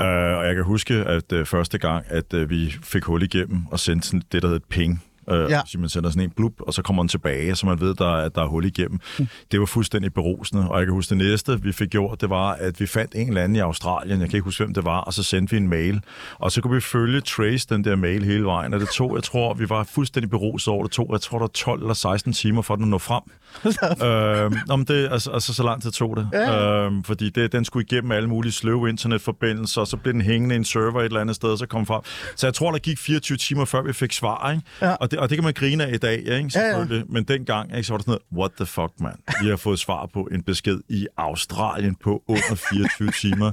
Øh, 0.00 0.38
og 0.38 0.46
jeg 0.46 0.54
kan 0.54 0.64
huske, 0.64 0.94
at 0.94 1.32
øh, 1.32 1.46
første 1.46 1.78
gang, 1.78 2.04
at 2.08 2.34
øh, 2.34 2.50
vi 2.50 2.74
fik 2.82 3.04
hul 3.04 3.22
igennem 3.22 3.66
og 3.70 3.80
sendte 3.80 4.06
sådan 4.06 4.22
det, 4.32 4.42
der 4.42 4.48
hed 4.48 4.56
et 4.56 4.64
ping, 4.64 5.02
Øh, 5.30 5.50
Ja. 5.50 5.60
Så 5.66 5.78
man 5.78 5.88
sender 5.88 6.10
sådan 6.10 6.22
en 6.22 6.30
blub, 6.36 6.52
og 6.58 6.74
så 6.74 6.82
kommer 6.82 7.02
den 7.02 7.08
tilbage, 7.08 7.54
så 7.56 7.66
man 7.66 7.80
ved, 7.80 7.94
der, 7.94 8.06
er- 8.16 8.24
at 8.24 8.34
der 8.34 8.42
er 8.42 8.46
hul 8.46 8.64
igennem. 8.64 9.00
Mm. 9.18 9.26
Det 9.50 9.60
var 9.60 9.66
fuldstændig 9.66 10.14
berusende, 10.14 10.68
og 10.70 10.78
jeg 10.78 10.86
kan 10.86 10.92
huske, 10.94 11.10
det 11.10 11.18
næste, 11.18 11.62
vi 11.62 11.72
fik 11.72 11.88
gjort, 11.90 12.20
det 12.20 12.30
var, 12.30 12.52
at 12.52 12.80
vi 12.80 12.86
fandt 12.86 13.12
en 13.14 13.28
eller 13.28 13.42
anden 13.42 13.56
i 13.56 13.58
Australien, 13.58 14.20
jeg 14.20 14.28
kan 14.30 14.36
ikke 14.36 14.44
huske, 14.44 14.64
hvem 14.64 14.74
det 14.74 14.84
var, 14.84 15.00
og 15.00 15.12
så 15.14 15.22
sendte 15.22 15.50
vi 15.50 15.56
en 15.56 15.68
mail, 15.68 16.00
og 16.38 16.52
så 16.52 16.60
kunne 16.60 16.74
vi 16.74 16.80
følge 16.80 17.20
trace 17.20 17.66
den 17.68 17.84
der 17.84 17.96
mail 17.96 18.24
hele 18.24 18.44
vejen, 18.44 18.74
og 18.74 18.80
det 18.80 18.88
tog, 18.88 19.14
jeg 19.14 19.22
tror, 19.22 19.54
vi 19.54 19.68
var 19.70 19.84
fuldstændig 19.94 20.30
beruset 20.30 20.68
over, 20.68 20.82
det 20.82 20.92
tog, 20.92 21.08
jeg 21.12 21.20
tror, 21.20 21.38
der 21.38 21.42
var 21.42 21.48
12 21.48 21.80
eller 21.80 21.94
16 21.94 22.32
timer 22.32 22.62
for 22.62 22.74
den 22.76 22.84
at 22.84 22.88
nå 22.88 22.98
frem. 22.98 23.22
nå, 24.68 24.76
men 24.76 24.86
det, 24.86 25.08
altså, 25.12 25.30
altså, 25.30 25.54
så 25.54 25.62
lang 25.62 25.82
tid 25.82 25.90
tog 25.90 26.16
det. 26.16 26.28
Ja. 26.32 26.84
Øhm, 26.84 27.04
fordi 27.04 27.30
det, 27.30 27.52
den 27.52 27.64
skulle 27.64 27.86
igennem 27.90 28.12
alle 28.12 28.28
mulige 28.28 28.52
sløve 28.52 28.88
internetforbindelser, 28.88 29.80
og 29.80 29.86
så 29.86 29.96
blev 29.96 30.12
den 30.12 30.20
hængende 30.20 30.54
i 30.54 30.58
en 30.58 30.64
server 30.64 31.00
et 31.00 31.04
eller 31.04 31.20
andet 31.20 31.36
sted, 31.36 31.48
og 31.48 31.58
så 31.58 31.66
kom 31.66 31.86
frem. 31.86 32.00
Så 32.36 32.46
jeg 32.46 32.54
tror, 32.54 32.70
der 32.70 32.78
gik 32.78 32.98
24 32.98 33.36
timer, 33.38 33.64
før 33.64 33.82
vi 33.82 33.92
fik 33.92 34.12
svar, 34.12 34.50
ikke? 34.50 34.62
Ja. 34.82 34.92
Og, 34.94 35.10
det, 35.14 35.22
og 35.22 35.28
det 35.30 35.36
kan 35.36 35.44
man 35.44 35.52
grine 35.54 35.86
af 35.86 35.94
i 35.94 35.96
dag, 35.96 36.18
ikke? 36.18 36.28
Ja, 36.30 36.38
ja. 36.40 36.48
Selvfølgelig. 36.50 37.04
Men 37.08 37.24
dengang, 37.24 37.76
ikke, 37.76 37.86
så 37.86 37.92
var 37.92 37.98
det 37.98 38.04
sådan 38.06 38.18
noget, 38.32 38.40
what 38.42 38.50
the 38.56 38.66
fuck, 38.66 38.92
man? 39.00 39.12
Vi 39.42 39.48
har 39.48 39.56
fået 39.56 39.78
svar 39.78 40.08
på 40.14 40.28
en 40.32 40.42
besked 40.42 40.80
i 40.88 41.06
Australien 41.16 41.94
på 41.94 42.22
under 42.28 42.54
24 42.98 43.10
timer. 43.22 43.50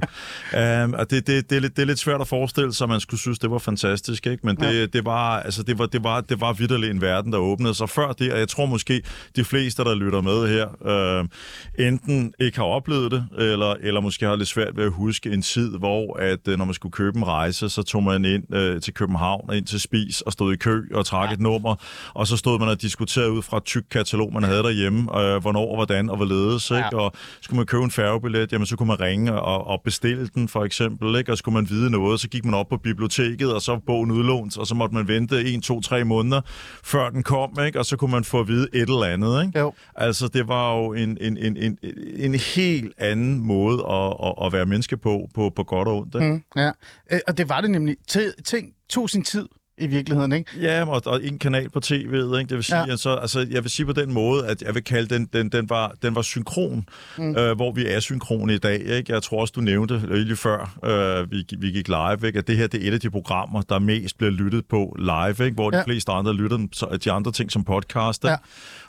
Um, 0.84 0.94
og 0.94 1.10
det, 1.10 1.26
det, 1.26 1.50
det, 1.50 1.56
er 1.56 1.60
lidt, 1.60 1.76
det 1.76 1.82
er 1.82 1.86
lidt 1.86 1.98
svært 1.98 2.20
at 2.20 2.28
forestille 2.28 2.72
sig, 2.72 2.84
at 2.84 2.88
man 2.88 3.00
skulle 3.00 3.20
synes, 3.20 3.38
det 3.38 3.50
var 3.50 3.58
fantastisk, 3.58 4.26
ikke? 4.26 4.46
Men 4.46 4.56
det, 4.56 4.62
Ja. 4.62 4.70
ja. 4.72 4.86
det 4.86 5.04
var, 5.04 5.40
altså, 5.40 5.62
det 5.62 5.78
var, 5.78 5.86
det 5.86 6.04
var, 6.04 6.20
det 6.20 6.40
var 6.40 6.52
vidderligt 6.52 6.90
en 6.90 7.00
verden, 7.00 7.32
der 7.32 7.38
åbnede 7.38 7.74
sig 7.74 7.88
før 7.88 8.12
det, 8.12 8.32
og 8.32 8.38
jeg 8.38 8.48
tror 8.48 8.66
måske, 8.66 9.02
de 9.36 9.44
fleste, 9.44 9.84
der 9.84 9.94
lytter 9.94 10.20
med 10.20 10.48
her, 10.48 10.86
øh, 10.86 11.86
enten 11.86 12.34
ikke 12.40 12.58
har 12.58 12.64
oplevet 12.64 13.10
det, 13.12 13.28
eller, 13.38 13.74
eller 13.80 14.00
måske 14.00 14.26
har 14.26 14.36
lidt 14.36 14.48
svært 14.48 14.76
ved 14.76 14.84
at 14.84 14.90
huske 14.92 15.30
en 15.32 15.42
tid, 15.42 15.78
hvor 15.78 16.18
at, 16.18 16.48
øh, 16.48 16.58
når 16.58 16.64
man 16.64 16.74
skulle 16.74 16.92
købe 16.92 17.18
en 17.18 17.26
rejse, 17.26 17.68
så 17.68 17.82
tog 17.82 18.02
man 18.02 18.24
ind 18.24 18.54
øh, 18.54 18.80
til 18.80 18.94
København 18.94 19.54
ind 19.54 19.66
til 19.66 19.80
Spis 19.80 20.20
og 20.20 20.32
stod 20.32 20.52
i 20.52 20.56
kø 20.56 20.82
og 20.94 21.06
trak 21.06 21.28
ja. 21.28 21.34
et 21.34 21.40
nummer, 21.52 21.74
og 22.14 22.26
så 22.26 22.36
stod 22.36 22.58
man 22.58 22.68
og 22.68 22.82
diskuterede 22.82 23.32
ud 23.32 23.42
fra 23.42 23.56
et 23.56 23.64
tyk 23.64 23.84
katalog, 23.90 24.32
man 24.32 24.42
havde 24.42 24.62
derhjemme, 24.62 25.20
øh, 25.20 25.40
hvornår, 25.40 25.74
hvordan 25.74 26.10
og 26.10 26.16
hvorledes, 26.16 26.70
ikke? 26.70 26.88
Ja. 26.92 26.98
Og 26.98 27.12
skulle 27.40 27.56
man 27.56 27.66
købe 27.66 27.84
en 27.84 27.90
færgebillet, 27.90 28.52
jamen 28.52 28.66
så 28.66 28.76
kunne 28.76 28.86
man 28.86 29.00
ringe 29.00 29.32
og, 29.32 29.66
og 29.66 29.80
bestille 29.84 30.28
den, 30.34 30.48
for 30.48 30.64
eksempel, 30.64 31.16
ikke? 31.16 31.32
Og 31.32 31.38
skulle 31.38 31.52
man 31.54 31.70
vide 31.70 31.90
noget, 31.90 32.20
så 32.20 32.28
gik 32.28 32.44
man 32.44 32.54
op 32.54 32.68
på 32.68 32.76
biblioteket, 32.76 33.54
og 33.54 33.62
så 33.62 33.72
var 33.72 33.80
bogen 33.86 34.10
udlånt, 34.10 34.58
og 34.58 34.66
så 34.66 34.74
måtte 34.74 34.94
man 34.94 35.08
vente 35.08 35.54
1, 35.54 35.62
2, 35.62 35.80
3 35.80 36.04
måneder, 36.04 36.40
før 36.84 37.10
den 37.10 37.22
kom, 37.22 37.58
ikke? 37.66 37.78
Og 37.78 37.86
så 37.86 37.96
kunne 37.96 38.10
man 38.10 38.24
få 38.24 38.40
at 38.40 38.48
vide 38.48 38.68
et 38.72 38.80
eller 38.80 39.04
andet, 39.04 39.44
ikke? 39.46 39.58
Jo. 39.58 39.72
Altså, 39.94 40.28
det 40.28 40.48
var 40.48 40.76
jo 40.76 40.92
en, 40.92 41.18
en, 41.20 41.36
en, 41.36 41.56
en, 41.56 41.78
en 42.16 42.34
helt 42.34 42.92
anden 42.98 43.38
måde 43.46 43.78
at, 43.90 44.14
at, 44.24 44.34
at 44.46 44.52
være 44.52 44.66
menneske 44.66 44.96
på, 44.96 45.28
på, 45.34 45.52
på 45.56 45.64
godt 45.64 45.88
og 45.88 45.96
ondt. 45.96 46.14
Ikke? 46.14 46.26
Mm, 46.26 46.42
ja. 46.56 46.70
Øh, 47.12 47.20
og 47.28 47.38
det 47.38 47.48
var 47.48 47.60
det 47.60 47.70
nemlig. 47.70 47.96
Ting 48.44 48.72
tog 48.88 49.10
sin 49.10 49.22
tid 49.22 49.48
i 49.82 49.86
virkeligheden, 49.86 50.32
ikke? 50.32 50.50
Ja, 50.60 50.84
og, 50.88 51.02
og 51.06 51.24
en 51.24 51.38
kanal 51.38 51.70
på 51.70 51.80
tv'et, 51.84 51.94
ikke? 51.94 52.36
Det 52.38 52.50
vil 52.50 52.64
sige, 52.64 52.78
Ja. 52.78 52.90
altså, 52.90 53.14
altså, 53.14 53.46
jeg 53.50 53.62
vil 53.62 53.70
sige 53.70 53.86
på 53.86 53.92
den 53.92 54.12
måde, 54.12 54.46
at 54.46 54.62
jeg 54.62 54.74
vil 54.74 54.84
kalde 54.84 55.14
den, 55.14 55.28
den, 55.32 55.48
den, 55.48 55.70
var, 55.70 55.94
den 56.02 56.14
var 56.14 56.22
synkron, 56.22 56.84
mm. 57.18 57.36
øh, 57.36 57.56
hvor 57.56 57.72
vi 57.72 57.86
er 57.86 58.00
synkrone 58.00 58.54
i 58.54 58.58
dag, 58.58 58.80
ikke? 58.80 59.12
Jeg 59.12 59.22
tror 59.22 59.40
også, 59.40 59.52
du 59.56 59.60
nævnte 59.60 60.22
lige 60.24 60.36
før, 60.36 60.78
øh, 60.84 61.30
vi, 61.32 61.44
vi 61.58 61.70
gik 61.70 61.88
live, 61.88 62.26
ikke? 62.26 62.38
At 62.38 62.46
det 62.46 62.56
her, 62.56 62.66
det 62.66 62.84
er 62.84 62.88
et 62.88 62.94
af 62.94 63.00
de 63.00 63.10
programmer, 63.10 63.62
der 63.62 63.78
mest 63.78 64.18
bliver 64.18 64.30
lyttet 64.30 64.64
på 64.70 64.96
live, 64.98 65.44
ikke? 65.46 65.54
Hvor 65.54 65.70
de 65.70 65.76
Ja. 65.76 65.82
fleste 65.84 66.12
andre 66.12 66.34
lytter 66.34 66.98
de 67.04 67.12
andre 67.12 67.32
ting 67.32 67.52
som 67.52 67.64
podcast, 67.64 68.24
ikke? 68.24 68.30
Ja. 68.30 68.36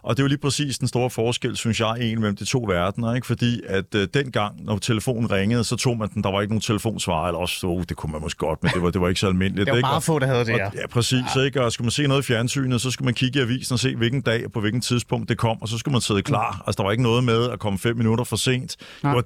Og 0.03 0.17
det 0.17 0.21
er 0.21 0.23
jo 0.23 0.27
lige 0.27 0.37
præcis 0.37 0.77
den 0.77 0.87
store 0.87 1.09
forskel, 1.09 1.57
synes 1.57 1.79
jeg, 1.79 1.89
egentlig 1.91 2.19
mellem 2.19 2.35
de 2.35 2.45
to 2.45 2.59
verdener, 2.67 3.13
ikke? 3.15 3.27
Fordi 3.27 3.61
at 3.67 3.95
øh, 3.95 4.07
dengang, 4.13 4.65
når 4.65 4.77
telefonen 4.77 5.31
ringede, 5.31 5.63
så 5.63 5.75
tog 5.75 5.97
man 5.97 6.09
den, 6.13 6.23
der 6.23 6.31
var 6.31 6.41
ikke 6.41 6.51
nogen 6.53 6.61
telefonsvarer, 6.61 7.27
eller 7.27 7.39
også, 7.39 7.67
oh, 7.67 7.83
det 7.89 7.97
kunne 7.97 8.11
man 8.11 8.21
måske 8.21 8.37
godt, 8.37 8.63
men 8.63 8.71
det 8.73 8.81
var, 8.81 8.89
det 8.89 9.01
var 9.01 9.07
ikke 9.07 9.19
så 9.19 9.27
almindeligt, 9.27 9.65
Det 9.65 9.71
var 9.71 9.77
ikke? 9.77 9.85
meget 9.85 9.95
Og- 9.95 10.03
få, 10.03 10.19
der 10.19 10.27
havde 10.27 10.45
det, 10.45 10.51
ja. 10.57 10.65
og, 10.67 10.73
ja, 10.75 10.87
præcis. 10.87 11.23
Ja. 11.35 11.41
Ikke? 11.41 11.61
Og 11.63 11.71
skulle 11.71 11.85
man 11.85 11.91
se 11.91 12.07
noget 12.07 12.21
i 12.21 12.25
fjernsynet, 12.25 12.81
så 12.81 12.91
skulle 12.91 13.05
man 13.05 13.13
kigge 13.13 13.39
i 13.39 13.41
avisen 13.41 13.73
og 13.73 13.79
se, 13.79 13.95
hvilken 13.95 14.21
dag 14.21 14.45
og 14.45 14.51
på 14.51 14.59
hvilken 14.61 14.81
tidspunkt 14.81 15.29
det 15.29 15.37
kom, 15.37 15.61
og 15.61 15.67
så 15.67 15.77
skulle 15.77 15.91
man 15.93 16.01
sidde 16.01 16.21
klar. 16.21 16.63
Altså, 16.67 16.77
der 16.77 16.83
var 16.83 16.91
ikke 16.91 17.03
noget 17.03 17.23
med 17.23 17.49
at 17.49 17.59
komme 17.59 17.79
fem 17.79 17.97
minutter 17.97 18.23
for 18.23 18.35
sent. 18.35 18.75
Nej. 19.03 19.13
Det 19.13 19.15
var 19.15 19.23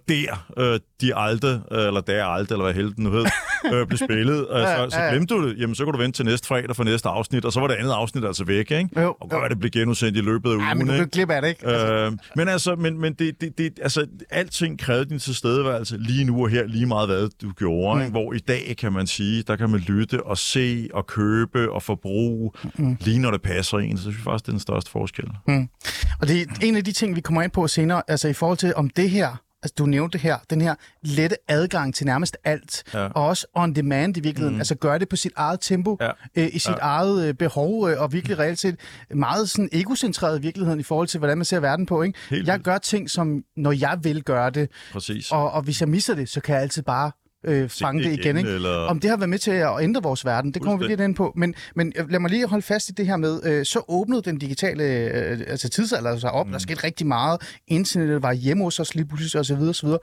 der, 0.57 0.73
øh, 0.73 0.79
de 1.01 1.15
alte, 1.15 1.47
øh, 1.71 1.87
eller 1.87 2.01
der 2.01 2.25
alte, 2.25 2.53
eller 2.53 2.63
hvad 2.65 2.73
helden 2.73 3.03
nu 3.03 3.11
hed, 3.11 3.25
øh, 3.73 3.87
blev 3.87 3.97
spillet. 3.97 4.47
Øh, 4.51 4.59
Ja, 4.61 4.75
så, 4.75 4.89
så 4.89 4.97
glemte 5.11 5.33
du 5.33 5.49
det, 5.49 5.57
jamen 5.59 5.75
så 5.75 5.83
kunne 5.83 5.93
du 5.93 5.97
vente 5.97 6.17
til 6.17 6.25
næste 6.25 6.47
fredag 6.47 6.75
for 6.75 6.83
næste 6.83 7.09
afsnit, 7.09 7.45
og 7.45 7.53
så 7.53 7.59
var 7.59 7.67
det 7.67 7.75
andet 7.75 7.91
afsnit 7.91 8.25
altså 8.25 8.43
væk, 8.43 8.71
ikke? 8.71 9.01
Jo, 9.01 9.15
og 9.21 9.29
godt, 9.29 9.49
det 9.49 9.59
blev 9.59 9.71
genudsendt 9.71 10.17
i 10.17 10.21
løbet 10.21 10.49
af 10.49 10.55
ugen, 10.55 10.67
Ja, 10.67 10.73
men 10.73 10.87
du 10.87 10.93
ikke? 10.93 11.07
glip 11.07 11.29
af 11.29 11.41
det, 11.41 11.49
ikke? 11.49 11.67
Altså, 11.67 11.87
Øh, 11.93 12.11
men 12.35 12.47
altså, 12.47 12.75
men, 12.75 13.01
men 13.01 13.13
det, 13.13 13.41
det, 13.41 13.57
det, 13.57 13.79
altså, 13.81 14.07
alting 14.29 14.79
krævede 14.79 15.05
din 15.09 15.19
tilstedeværelse 15.19 15.97
lige 15.97 16.23
nu 16.25 16.41
og 16.43 16.49
her, 16.49 16.67
lige 16.67 16.85
meget 16.85 17.07
hvad 17.09 17.29
du 17.41 17.51
gjorde. 17.51 17.95
Mm. 17.95 18.01
Ikke? 18.01 18.11
Hvor 18.11 18.33
i 18.33 18.39
dag, 18.39 18.75
kan 18.79 18.93
man 18.93 19.07
sige, 19.07 19.43
der 19.43 19.55
kan 19.55 19.69
man 19.69 19.79
lytte 19.79 20.23
og 20.23 20.37
se 20.37 20.87
og 20.93 21.07
købe 21.07 21.71
og 21.71 21.83
forbruge, 21.83 22.51
mm. 22.77 22.97
lige 23.01 23.19
når 23.19 23.31
det 23.31 23.41
passer 23.41 23.77
en. 23.77 23.97
Så 23.97 24.03
synes 24.03 24.15
jeg 24.17 24.23
faktisk, 24.23 24.45
det 24.45 24.49
er 24.49 24.53
den 24.53 24.59
største 24.59 24.91
forskel. 24.91 25.25
Mm. 25.47 25.69
Og 26.21 26.27
det 26.27 26.41
er 26.41 26.45
en 26.61 26.75
af 26.75 26.83
de 26.83 26.91
ting, 26.91 27.15
vi 27.15 27.21
kommer 27.21 27.41
ind 27.41 27.51
på 27.51 27.67
senere, 27.67 28.01
altså 28.07 28.27
i 28.27 28.33
forhold 28.33 28.57
til 28.57 28.73
om 28.75 28.89
det 28.89 29.09
her, 29.09 29.41
altså 29.63 29.73
du 29.77 29.85
nævnte 29.85 30.13
det 30.13 30.21
her, 30.21 30.37
den 30.49 30.61
her 30.61 30.75
lette 31.01 31.35
adgang 31.47 31.95
til 31.95 32.05
nærmest 32.05 32.37
alt, 32.43 32.83
Ja. 32.93 32.99
og 33.07 33.25
også 33.25 33.47
on 33.53 33.73
demand 33.73 34.17
i 34.17 34.19
virkeligheden, 34.19 34.55
mm. 34.55 34.61
altså 34.61 34.75
gøre 34.75 34.99
det 34.99 35.09
på 35.09 35.15
sit 35.15 35.31
eget 35.35 35.59
tempo, 35.61 35.97
Ja. 36.01 36.09
øh, 36.35 36.47
i 36.53 36.59
sit 36.59 36.69
Ja. 36.71 36.75
eget 36.81 37.27
øh, 37.27 37.33
behov, 37.33 37.89
øh, 37.89 38.01
og 38.01 38.13
virkelig 38.13 38.39
reelt 38.39 38.59
set 38.59 38.75
meget 39.15 39.49
sådan 39.49 39.69
egocentreret 39.71 40.39
i 40.39 40.41
virkeligheden 40.41 40.79
i 40.79 40.83
forhold 40.83 41.07
til, 41.07 41.17
hvordan 41.17 41.37
man 41.37 41.45
ser 41.45 41.59
verden 41.59 41.85
på, 41.85 42.01
ikke? 42.01 42.19
Helt 42.29 42.47
Jeg 42.47 42.59
gør 42.59 42.77
ting, 42.77 43.09
som 43.09 43.43
når 43.55 43.71
jeg 43.71 43.99
vil 44.01 44.23
gøre 44.23 44.49
det, 44.49 44.69
Præcis. 44.91 45.31
og, 45.31 45.51
og 45.51 45.61
hvis 45.61 45.81
jeg 45.81 45.89
misser 45.89 46.15
det, 46.15 46.29
så 46.29 46.41
kan 46.41 46.53
jeg 46.55 46.61
altid 46.61 46.83
bare 46.83 47.11
øh, 47.47 47.69
fange 47.69 48.03
det 48.03 48.09
igen. 48.11 48.19
igen, 48.19 48.37
Ikke? 48.37 48.49
eller- 48.49 48.69
Om 48.87 48.99
det 48.99 49.09
har 49.09 49.17
været 49.17 49.29
med 49.29 49.39
til 49.39 49.51
at 49.51 49.69
ændre 49.81 50.03
vores 50.03 50.25
verden, 50.25 50.51
det 50.51 50.61
kommer 50.61 50.77
vi 50.77 50.87
lidt 50.87 50.99
ind 50.99 51.15
på. 51.15 51.33
Men, 51.35 51.55
men 51.75 51.93
øh, 51.95 52.09
lad 52.09 52.19
mig 52.19 52.31
lige 52.31 52.47
holde 52.47 52.61
fast 52.61 52.89
i 52.89 52.91
det 52.91 53.07
her 53.07 53.17
med, 53.17 53.39
øh, 53.43 53.65
så 53.65 53.81
åbnede 53.87 54.21
den 54.21 54.37
digitale 54.37 54.83
øh, 54.83 55.39
altså 55.47 55.69
tidsalder 55.69 56.17
sig 56.17 56.31
op. 56.31 56.45
Mm. 56.45 56.51
Der 56.51 56.59
skete 56.59 56.83
rigtig 56.83 57.07
meget. 57.07 57.41
Internettet 57.67 58.21
var 58.23 58.33
hjemme 58.33 58.63
hos 58.63 58.79
os 58.79 58.95
lige 58.95 59.05
pludselig 59.07 59.39
osv. 59.39 59.61
osv. 59.69 59.87
Jeg 59.89 59.97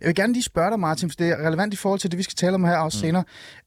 vil 0.00 0.14
gerne 0.14 0.32
lige 0.32 0.42
spørge 0.42 0.70
dig, 0.70 0.80
Martin, 0.80 1.10
for 1.10 1.16
det 1.16 1.28
er 1.28 1.46
relevant 1.46 1.74
i 1.74 1.76
forhold 1.76 2.00
til 2.00 2.10
det, 2.10 2.18
vi 2.18 2.22
skal 2.22 2.34
tale 2.36 2.54
om 2.54 2.64
her 2.64 2.76
også 2.76 2.98
mm. 2.98 3.00
senere. 3.00 3.24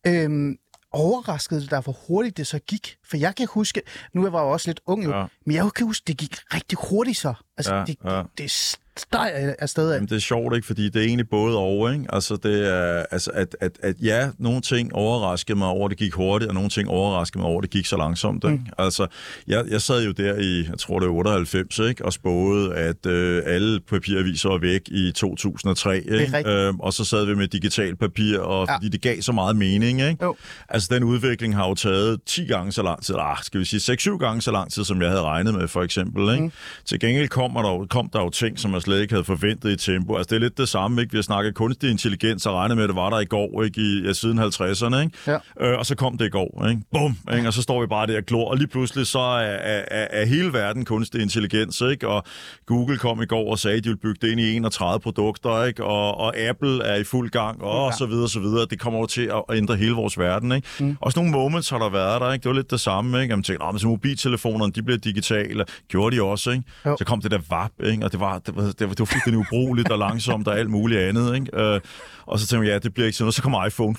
Øhm, 0.07 0.55
overraskede 0.91 1.61
det 1.61 1.71
dig, 1.71 1.79
hvor 1.79 1.95
hurtigt 2.07 2.37
det 2.37 2.47
så 2.47 2.59
gik? 2.59 2.95
For 3.09 3.17
jeg 3.17 3.35
kan 3.35 3.47
huske, 3.51 3.81
nu 4.13 4.21
var 4.21 4.39
jeg 4.39 4.45
jo 4.45 4.51
også 4.51 4.69
lidt 4.69 4.79
ung 4.85 5.05
jo, 5.05 5.17
Ja. 5.17 5.25
men 5.45 5.55
jeg 5.55 5.69
kan 5.75 5.85
huske, 5.85 6.03
det 6.07 6.17
gik 6.17 6.35
rigtig 6.53 6.77
hurtigt 6.89 7.17
så. 7.17 7.33
Altså, 7.57 7.75
Ja, 7.75 7.83
det, 7.87 7.95
ja. 8.05 8.17
det, 8.17 8.25
det 8.37 8.77
steg 8.97 9.55
afsted 9.59 9.89
af. 9.89 9.95
Jamen, 9.95 10.09
det 10.09 10.15
er 10.15 10.19
sjovt, 10.19 10.55
ikke? 10.55 10.67
Fordi 10.67 10.85
det 10.89 10.95
er 10.95 11.05
egentlig 11.05 11.29
både 11.29 11.57
og, 11.57 11.93
ikke? 11.93 12.05
Altså, 12.09 12.35
det 12.35 12.73
er, 12.73 13.05
altså 13.11 13.31
at, 13.33 13.55
at, 13.61 13.71
at 13.83 13.95
ja, 14.01 14.29
nogle 14.37 14.61
ting 14.61 14.93
overraskede 14.95 15.57
mig 15.57 15.67
over, 15.67 15.87
det 15.89 15.97
gik 15.97 16.13
hurtigt, 16.13 16.49
og 16.49 16.55
nogle 16.55 16.69
ting 16.69 16.89
overraskede 16.89 17.39
mig 17.41 17.49
over, 17.49 17.61
det 17.61 17.69
gik 17.69 17.85
så 17.85 17.97
langsomt, 17.97 18.43
ikke? 18.43 18.55
Mm. 18.57 18.65
Altså, 18.77 19.07
jeg, 19.47 19.63
jeg 19.69 19.81
sad 19.81 20.05
jo 20.05 20.11
der 20.11 20.35
i, 20.35 20.65
jeg 20.69 20.77
tror 20.79 20.99
det 20.99 21.05
er 21.05 21.11
98, 21.11 21.79
ikke? 21.79 22.05
Og 22.05 22.13
spåede, 22.13 22.75
at 22.75 23.05
øh, 23.05 23.43
alle 23.45 23.79
papiraviser 23.79 24.49
var 24.49 24.57
væk 24.57 24.81
i 24.87 25.11
2003, 25.15 25.97
ikke? 25.97 26.49
Øhm, 26.49 26.79
og 26.79 26.93
så 26.93 27.05
sad 27.05 27.25
vi 27.25 27.35
med 27.35 27.47
digital 27.47 27.95
papir, 27.95 28.39
og 28.39 28.67
ja. 28.67 28.75
fordi 28.75 28.89
det 28.89 29.01
gav 29.01 29.21
så 29.21 29.31
meget 29.31 29.55
mening, 29.55 30.01
ikke? 30.01 30.17
Jo. 30.23 30.35
Altså, 30.69 30.89
den 30.95 31.03
udvikling 31.03 31.55
har 31.55 31.67
jo 31.67 31.75
taget 31.75 32.19
10 32.25 32.45
gange 32.45 32.71
så 32.71 32.83
lang 32.83 33.03
tid, 33.03 33.15
ah, 33.19 33.37
skal 33.43 33.59
vi 33.59 33.65
sige 33.65 33.93
6-7 34.13 34.17
gange 34.17 34.41
så 34.41 34.51
lang 34.51 34.71
tid, 34.71 34.83
som 34.83 35.01
jeg 35.01 35.09
havde 35.09 35.21
regnet 35.21 35.53
med, 35.53 35.67
for 35.67 35.83
eksempel, 35.83 36.33
ikke? 36.33 36.43
Mm. 36.43 36.51
Til 36.85 36.99
gengæld 36.99 37.27
kommer 37.27 37.61
der, 37.61 37.69
jo- 37.69 37.87
kom 37.89 38.09
der 38.13 38.19
jo 38.19 38.29
ting, 38.29 38.59
som 38.59 38.73
jeg 38.73 38.81
slet 38.83 39.01
ikke 39.01 39.13
havde 39.13 39.23
forventet 39.23 39.71
i 39.71 39.75
tempo. 39.91 40.15
Altså, 40.15 40.29
det 40.29 40.35
er 40.35 40.39
lidt 40.39 40.57
det 40.57 40.69
samme, 40.69 41.01
ikke? 41.01 41.11
Vi 41.11 41.17
har 41.17 41.23
snakket 41.23 41.55
kunstig 41.55 41.91
intelligens, 41.91 42.45
og 42.45 42.53
regnet 42.55 42.77
med, 42.77 42.83
at 42.83 42.87
det 42.89 42.95
var 42.95 43.09
der 43.09 43.19
i 43.19 43.25
går, 43.25 43.63
ikke? 43.63 43.81
I, 43.81 44.01
ja, 44.05 44.13
siden 44.13 44.39
50'erne, 44.39 44.97
ikke? 44.97 45.17
Ja. 45.27 45.37
Øh, 45.61 45.79
og 45.79 45.85
så 45.85 45.95
kom 45.95 46.17
det 46.17 46.25
i 46.25 46.29
går, 46.29 46.65
ikke? 46.69 46.81
Bum! 46.91 47.17
Ikke? 47.35 47.47
Og 47.47 47.53
så 47.53 47.61
står 47.61 47.81
vi 47.81 47.87
bare 47.87 48.07
der 48.07 48.17
og 48.17 48.23
glor, 48.23 48.49
og 48.51 48.57
lige 48.57 48.67
pludselig 48.67 49.07
så 49.07 49.19
er, 49.19 49.41
er, 49.41 49.83
er, 49.91 50.07
er 50.11 50.25
hele 50.25 50.53
verden 50.53 50.85
kunstig 50.85 51.21
intelligens, 51.21 51.81
ikke? 51.81 52.07
Og 52.07 52.23
Google 52.65 52.97
kom 52.97 53.21
i 53.21 53.25
går 53.25 53.51
og 53.51 53.59
sagde, 53.59 53.77
at 53.77 53.83
de 53.83 53.89
vil 53.89 53.97
bygge 53.97 54.17
det 54.21 54.31
ind 54.31 54.39
i 54.39 54.55
31 54.55 54.99
produkter, 54.99 55.63
ikke? 55.63 55.83
Og, 55.83 56.17
og 56.17 56.37
Apple 56.37 56.83
er 56.83 56.95
i 56.95 57.03
fuld 57.03 57.29
gang, 57.29 57.61
og, 57.63 57.85
og 57.85 57.93
så 57.93 58.05
videre, 58.05 58.29
så 58.29 58.39
videre. 58.39 58.65
Det 58.69 58.79
kommer 58.79 58.99
jo 58.99 59.05
til 59.05 59.31
at 59.49 59.57
ændre 59.57 59.75
hele 59.75 59.91
vores 59.93 60.19
verden, 60.19 60.51
ikke? 60.51 60.67
Mm. 60.79 60.97
Også 61.01 61.19
nogle 61.19 61.31
moments 61.31 61.69
har 61.69 61.77
der 61.79 61.89
været 61.89 62.21
der, 62.21 62.33
ikke? 62.33 62.43
Det 62.43 62.49
var 62.49 62.55
lidt 62.55 62.71
det 62.71 62.79
samme, 62.79 63.21
ikke? 63.21 63.31
Jamen, 63.31 63.43
tænkte, 63.43 63.65
"Nå, 63.65 63.71
men 63.71 63.79
så 63.79 63.87
mobiltelefonerne, 63.87 64.71
de 64.73 64.83
bliver 64.83 64.97
digitale. 64.97 65.65
Gjorde 65.87 66.15
de 66.15 66.21
også, 66.21 66.51
ikke? 66.51 66.63
Jo. 66.85 66.95
Så 66.99 67.05
kom 67.05 67.21
det 67.21 67.31
der 67.31 67.39
VAP, 67.49 67.71
ikke? 67.83 68.05
Og 68.05 68.11
det 68.11 68.19
var, 68.19 68.39
det 68.39 68.55
var, 68.55 68.72
det 68.79 68.87
var, 68.87 68.93
det 68.93 68.99
var 68.99 69.05
fuldstændig 69.05 69.39
ubrugeligt 69.39 69.91
og 69.91 69.97
langsomt 69.97 70.47
og 70.47 70.59
alt 70.59 70.69
muligt 70.69 71.01
andet, 71.01 71.35
ikke? 71.35 71.57
Øh, 71.61 71.81
og 72.25 72.39
så 72.39 72.47
tænkte 72.47 72.67
jeg, 72.67 72.73
ja, 72.73 72.79
det 72.79 72.93
bliver 72.93 73.05
ikke 73.05 73.17
sådan 73.17 73.25
noget. 73.25 73.35
Så 73.35 73.41
kommer 73.41 73.65
iPhone. 73.65 73.95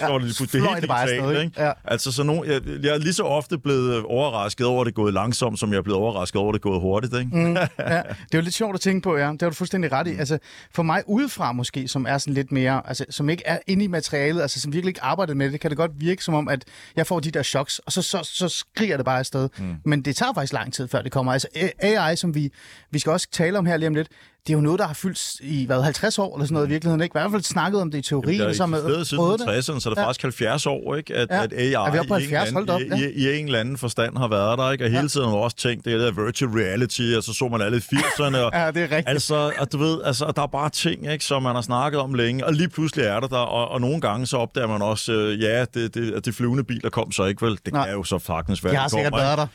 Ja, 0.00 0.06
ja, 0.08 0.14
det, 0.14 0.22
lige 0.22 0.34
pludselig- 0.36 0.62
helt 0.68 0.80
det 0.80 0.88
bare 0.88 1.06
digitalt, 1.10 1.44
ikke? 1.44 1.62
Ja. 1.62 1.72
Altså, 1.84 2.12
så 2.12 2.22
nogle, 2.22 2.52
jeg, 2.52 2.60
jeg 2.82 2.94
er 2.94 2.98
lige 2.98 3.12
så 3.12 3.22
ofte 3.22 3.58
blevet 3.58 4.04
overrasket 4.04 4.66
over, 4.66 4.80
at 4.80 4.86
det 4.86 4.92
er 4.92 4.94
gået 4.94 5.14
langsomt, 5.14 5.58
som 5.58 5.70
jeg 5.72 5.78
er 5.78 5.82
blevet 5.82 6.00
overrasket 6.00 6.36
over, 6.40 6.48
at 6.50 6.54
det 6.54 6.58
er 6.58 6.70
gået 6.70 6.80
hurtigt, 6.80 7.14
ikke? 7.14 7.30
Mm. 7.36 7.56
ja, 7.56 7.62
det 7.78 8.34
er 8.34 8.34
jo 8.34 8.40
lidt 8.40 8.54
sjovt 8.54 8.74
at 8.74 8.80
tænke 8.80 9.00
på, 9.04 9.16
ja. 9.16 9.26
Det 9.32 9.42
har 9.42 9.48
du 9.48 9.54
fuldstændig 9.54 9.92
ret 9.92 10.06
i. 10.06 10.10
Altså, 10.18 10.38
for 10.74 10.82
mig 10.82 11.02
udefra 11.06 11.52
måske, 11.52 11.88
som 11.88 12.06
er 12.08 12.18
sådan 12.18 12.34
lidt 12.34 12.52
mere, 12.52 12.82
altså, 12.88 13.04
som 13.10 13.28
ikke 13.28 13.42
er 13.46 13.58
inde 13.66 13.84
i 13.84 13.88
materialet, 13.88 14.42
altså 14.42 14.60
som 14.60 14.72
virkelig 14.72 14.90
ikke 14.90 15.02
arbejder 15.02 15.34
med 15.34 15.50
det, 15.52 15.60
kan 15.60 15.70
det 15.70 15.76
godt 15.76 15.90
virke 16.00 16.24
som 16.24 16.34
om, 16.34 16.48
at 16.48 16.64
jeg 16.96 17.06
får 17.06 17.20
de 17.20 17.30
der 17.30 17.42
choks, 17.42 17.78
og 17.78 17.92
så, 17.92 18.02
så, 18.02 18.20
så 18.32 18.48
skriger 18.48 18.96
det 18.96 19.04
bare 19.04 19.18
afsted. 19.18 19.48
Mm. 19.58 19.74
Men 19.84 20.02
det 20.02 20.16
tager 20.16 20.34
faktisk 20.34 20.52
lang 20.52 20.72
tid, 20.72 20.88
før 20.88 21.02
det 21.02 21.12
kommer. 21.12 21.32
Altså 21.32 21.48
AI, 21.82 22.16
som 22.16 22.34
vi, 22.34 22.50
vi 22.90 22.98
skal 22.98 23.12
også 23.12 23.28
tale 23.32 23.58
om 23.58 23.66
her 23.66 23.76
lige 23.76 23.88
om 23.88 23.94
lidt, 23.94 24.08
det 24.46 24.52
er 24.54 24.56
jo 24.58 24.60
noget, 24.62 24.78
der 24.78 24.86
har 24.86 24.94
fyldt 24.94 25.40
i, 25.40 25.66
hvad, 25.66 25.82
50 25.82 26.18
år 26.18 26.34
eller 26.36 26.46
sådan 26.46 26.54
noget 26.54 26.66
i 26.66 26.70
virkeligheden, 26.70 27.02
ikke? 27.02 27.12
I 27.12 27.18
hvert 27.20 27.30
fald 27.30 27.42
snakket 27.42 27.80
om 27.80 27.90
det 27.90 27.98
i 27.98 28.02
teorien, 28.02 28.40
Der 28.40 28.48
og 28.48 28.54
så 28.54 28.62
er 28.62 28.66
med 28.66 29.04
siden 29.04 29.18
prøvet 29.24 29.40
det. 29.40 29.46
60'erne, 29.46 29.80
så 29.80 29.88
er 29.90 29.94
det 29.94 30.00
Ja. 30.00 30.06
faktisk 30.06 30.22
70 30.22 30.66
år, 30.66 30.94
ikke? 30.96 31.14
At, 31.14 31.28
Ja. 31.30 31.42
at 31.42 31.52
AI 31.52 31.72
Er 31.72 31.92
vi 31.92 31.98
oppe 31.98 32.08
på 32.08 32.16
i, 32.16 32.24
en 32.24 32.30
70? 32.30 32.48
eller 32.48 32.52
Hold 32.52 32.68
op, 32.68 32.80
i, 32.98 33.04
i, 33.04 33.30
i, 33.34 33.38
en 33.38 33.46
eller 33.46 33.60
anden 33.60 33.78
forstand 33.78 34.16
har 34.18 34.28
været 34.28 34.58
der, 34.58 34.70
ikke? 34.72 34.84
Og 34.84 34.90
hele 34.90 35.02
Ja. 35.02 35.08
tiden 35.08 35.28
har 35.28 35.36
også 35.36 35.56
tænkt, 35.56 35.84
det 35.84 35.92
er 35.92 35.98
der 35.98 36.24
virtual 36.24 36.50
reality, 36.50 37.02
og 37.16 37.22
så 37.22 37.32
så 37.32 37.48
man 37.48 37.60
alle 37.60 37.76
i 37.76 37.80
80'erne, 37.80 38.36
og 38.36 38.50
Ja, 38.60 38.66
det 38.70 38.76
er 38.76 38.82
rigtigt. 38.82 39.08
Altså, 39.08 39.52
at 39.58 39.72
du 39.72 39.78
ved, 39.78 39.98
altså, 40.04 40.32
der 40.36 40.42
er 40.42 40.46
bare 40.46 40.70
ting, 40.70 41.12
ikke, 41.12 41.24
som 41.24 41.42
man 41.42 41.54
har 41.54 41.62
snakket 41.62 42.00
om 42.00 42.14
længe, 42.14 42.46
og 42.46 42.52
lige 42.52 42.68
pludselig 42.68 43.04
er 43.04 43.20
det 43.20 43.30
der, 43.30 43.36
og, 43.36 43.68
og 43.68 43.80
nogle 43.80 44.00
gange 44.00 44.26
så 44.26 44.36
opdager 44.36 44.66
man 44.66 44.82
også, 44.82 45.12
øh, 45.12 45.42
ja, 45.42 45.64
det, 45.74 45.94
det, 45.94 46.12
at 46.14 46.24
de 46.24 46.32
flyvende 46.32 46.64
biler 46.64 46.90
kom 46.90 47.12
så 47.12 47.24
ikke, 47.24 47.46
vel? 47.46 47.58
Det 47.64 47.72
Nej. 47.72 47.86
kan 47.86 47.94
jo 47.96 48.04
så 48.04 48.18
faktisk 48.18 48.64
være, 48.64 48.72
Jeg 48.72 48.80
har 48.82 48.88
sikkert 48.88 49.12
været 49.16 49.38
der. 49.38 49.46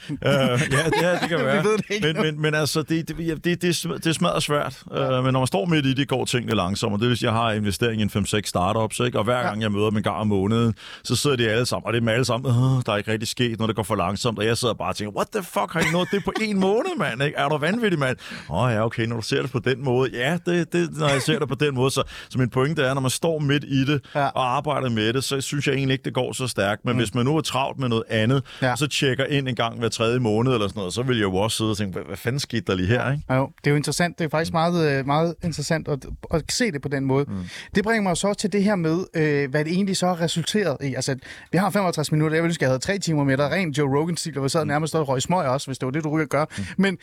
øh, 0.54 0.62
ja, 0.72 0.78
det, 0.86 1.02
ja, 1.02 1.12
det 1.12 1.30
kan 1.30 1.40
Vi 1.40 1.46
være. 1.46 1.64
ved 1.64 1.78
det 1.78 1.86
ikke 1.90 2.14
men, 2.14 2.22
men, 2.22 2.42
men 2.42 2.54
altså, 2.56 2.82
det, 2.82 3.08
det, 3.08 3.18
det, 3.18 3.44
det, 3.46 3.62
det, 3.62 3.70
er 3.70 3.74
sm- 3.74 3.94
det 3.98 4.06
er 4.08 4.14
smadret 4.14 4.44
svært. 4.44 4.73
Ja. 4.92 5.18
Øh, 5.18 5.24
men 5.24 5.34
når 5.34 5.40
man 5.40 5.48
står 5.48 5.66
midt 5.66 5.86
i 5.86 5.94
det, 5.94 6.08
går 6.08 6.26
tingene 6.26 6.56
langsomt. 6.56 6.94
Og 6.94 7.00
det 7.00 7.10
vil 7.10 7.18
sige, 7.18 7.30
at 7.30 7.34
jeg 7.34 7.42
har 7.42 7.52
investering 7.52 8.00
i 8.02 8.04
en 8.04 8.10
5-6 8.16 8.42
startups, 8.46 9.00
ikke? 9.00 9.18
og 9.18 9.24
hver 9.24 9.44
gang 9.44 9.62
jeg 9.62 9.72
møder 9.72 9.90
dem 9.90 9.98
en 9.98 10.04
gang 10.04 10.16
om 10.16 10.28
måneden, 10.28 10.74
så 11.04 11.16
sidder 11.16 11.36
de 11.36 11.50
alle 11.50 11.66
sammen, 11.66 11.88
og 11.88 11.94
det 11.94 12.00
er 12.00 12.04
med 12.04 12.14
alle 12.14 12.26
sammen, 12.26 12.52
der 12.86 12.94
er 12.94 12.98
ikke 12.98 13.12
rigtig 13.12 13.28
sket 13.28 13.60
noget, 13.60 13.68
der 13.68 13.74
går 13.74 13.84
for 13.84 13.96
langsomt, 13.96 14.40
og 14.40 14.46
jeg 14.46 14.58
sidder 14.58 14.74
bare 14.74 14.90
og 14.90 14.96
tænker, 14.96 15.16
what 15.16 15.28
the 15.34 15.44
fuck, 15.44 15.74
har 15.74 15.80
I 15.80 15.92
nået 15.94 16.08
det 16.12 16.24
på 16.26 16.32
en 16.42 16.60
måned, 16.60 16.98
mand? 16.98 17.24
Ikke? 17.24 17.38
Er 17.38 17.50
du 17.50 17.58
vanvittig, 17.58 18.00
mand? 18.00 18.18
Åh 18.50 18.56
oh, 18.64 18.72
ja, 18.72 18.86
okay, 18.86 19.06
når 19.06 19.16
du 19.16 19.22
ser 19.22 19.42
det 19.42 19.52
på 19.52 19.60
den 19.60 19.84
måde. 19.84 20.10
Ja, 20.14 20.38
det, 20.46 20.74
det, 20.74 20.98
når 20.98 21.08
jeg 21.10 21.22
ser 21.22 21.40
det 21.40 21.48
på 21.48 21.56
den 21.56 21.76
måde. 21.76 21.92
Så, 21.92 22.04
så 22.30 22.40
min 22.40 22.50
pointe 22.50 22.82
er, 22.84 22.94
når 22.94 23.02
man 23.02 23.12
står 23.12 23.40
midt 23.40 23.64
i 23.64 23.86
det 23.86 24.02
Ja. 24.16 24.26
og 24.28 24.56
arbejder 24.56 24.90
med 24.90 25.14
det, 25.14 25.24
så 25.24 25.42
synes 25.42 25.68
jeg 25.68 25.76
egentlig 25.76 25.94
ikke, 25.94 26.04
det 26.06 26.14
går 26.14 26.34
så 26.34 26.48
stærkt. 26.48 26.86
Men 26.86 26.92
mm. 26.94 26.98
hvis 27.00 27.14
man 27.14 27.26
nu 27.26 27.38
er 27.38 27.42
travlt 27.42 27.80
med 27.80 27.90
noget 27.90 28.04
andet, 28.10 28.44
Ja. 28.62 28.72
og 28.72 28.78
så 28.78 28.88
tjekker 28.88 29.26
ind 29.26 29.48
en 29.50 29.56
gang 29.56 29.80
hver 29.80 29.90
tredje 29.90 30.20
måned 30.20 30.54
eller 30.54 30.68
sådan 30.68 30.80
noget, 30.80 30.94
så 30.94 31.04
vil 31.04 31.18
jeg 31.18 31.24
jo 31.24 31.36
også 31.36 31.58
sidde 31.58 31.72
og 31.72 31.78
tænke, 31.78 31.94
hvad, 31.94 32.04
hvad 32.08 32.18
fanden 32.18 32.40
skete 32.40 32.64
der 32.68 32.76
lige 32.76 32.88
her, 32.88 33.12
ikke? 33.12 33.24
Ja, 33.30 33.36
jo, 33.36 33.50
det 33.58 33.68
er 33.68 33.72
jo 33.72 33.78
interessant. 33.78 34.20
Det 34.20 34.26
er 34.26 34.30
faktisk 34.30 34.54
meget, 34.54 34.63
øh, 34.72 35.06
meget 35.06 35.36
interessant 35.44 35.88
at, 35.88 36.06
at 36.34 36.44
se 36.50 36.72
det 36.72 36.82
på 36.82 36.88
den 36.88 37.06
måde. 37.06 37.26
Mm. 37.28 37.36
Det 37.76 37.84
bringer 37.84 38.02
mig 38.02 38.18
så 38.18 38.34
til 38.34 38.54
det 38.54 38.64
her 38.64 38.76
med, 38.76 39.06
øh, 39.14 39.50
hvad 39.50 39.66
det 39.66 39.74
egentlig 39.74 39.98
så 39.98 40.08
har 40.08 40.22
resulteret 40.22 40.78
i. 40.82 40.94
Altså, 40.96 41.16
vi 41.52 41.58
har 41.58 41.70
65 41.70 42.12
minutter. 42.12 42.36
Jeg 42.36 42.44
ville 42.44 42.52
ønske, 42.52 42.64
jeg 42.64 42.70
havde 42.70 42.80
tre 42.80 43.00
timer 43.00 43.24
med 43.24 43.38
dig. 43.38 43.52
Ren 43.52 43.72
Joe 43.72 44.00
Rogan-stil, 44.00 44.38
og 44.38 44.44
vi 44.44 44.50
sad 44.50 44.66
nærmest 44.66 44.96
og 44.96 45.08
røg 45.08 45.22
smøg 45.22 45.48
også, 45.48 45.68
hvis 45.68 45.78
det 45.78 45.86
var 45.86 45.92
det, 45.92 46.04
du 46.04 46.10
ryger 46.10 46.26
gør. 46.26 46.46
Mm. 46.58 46.64
Men, 46.78 46.98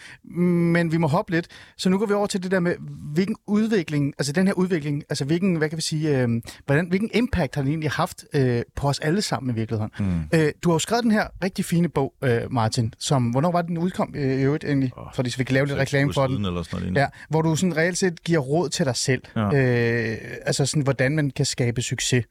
men 0.73 0.93
vi 0.93 0.97
må 0.97 1.07
hoppe 1.07 1.33
lidt. 1.33 1.47
Så 1.77 1.89
nu 1.89 1.99
går 1.99 2.07
vi 2.07 2.15
over 2.15 2.27
til 2.27 2.43
det 2.43 2.51
der 2.51 2.61
med, 2.61 2.75
hvilken 3.15 3.37
udvikling, 3.47 4.15
altså 4.19 4.33
den 4.33 4.47
her 4.47 4.55
udvikling, 4.55 5.05
altså 5.09 5.25
hvilken, 5.25 5.57
hvad 5.57 5.69
kan 5.69 5.77
vi 5.77 5.83
sige, 5.83 6.19
øh, 6.19 6.29
hvordan, 6.67 6.89
hvilken 6.89 7.11
impact 7.15 7.55
har 7.55 7.63
den 7.63 7.71
egentlig 7.71 7.91
haft 7.91 8.25
øh, 8.35 8.63
på 8.77 8.89
os 8.89 8.99
alle 8.99 9.23
sammen 9.23 9.51
i 9.51 9.55
virkeligheden. 9.55 9.91
Mm. 9.99 10.39
Øh, 10.39 10.53
du 10.63 10.69
har 10.71 10.75
jo 10.75 10.79
skrevet 10.79 11.05
den 11.05 11.11
her 11.11 11.27
rigtig 11.45 11.65
fine 11.65 11.89
bog, 11.89 12.15
øh, 12.25 12.41
Martin, 12.51 12.95
som, 12.99 13.23
hvornår 13.23 13.53
var 13.53 13.63
den 13.63 13.79
udkom 13.79 14.15
øh, 14.17 14.41
i 14.41 14.43
øvrigt 14.43 14.65
egentlig? 14.65 14.93
Oh, 14.97 15.07
fordi 15.15 15.31
så 15.31 15.39
vi 15.39 15.45
kan 15.45 15.55
lave 15.55 15.67
lidt 15.67 15.79
reklame 15.79 16.13
for 16.13 16.27
den. 16.27 16.45
Eller 16.45 16.63
sådan 16.63 16.87
noget. 16.87 16.97
Ja, 16.97 17.07
hvor 17.29 17.43
du 17.43 17.50
sådan 17.57 17.77
reelt 17.77 17.99
set 17.99 18.25
giver 18.25 18.39
råd 18.39 18.69
til 18.69 18.87
dig 18.87 18.97
selv. 18.97 19.23
Ja. 19.37 19.55
Øh, 19.55 20.19
altså 20.47 20.67
sådan, 20.67 20.83
hvordan 20.83 21.17
man 21.17 21.31
kan 21.31 21.47
skabe 21.47 21.83
succes. 21.83 22.25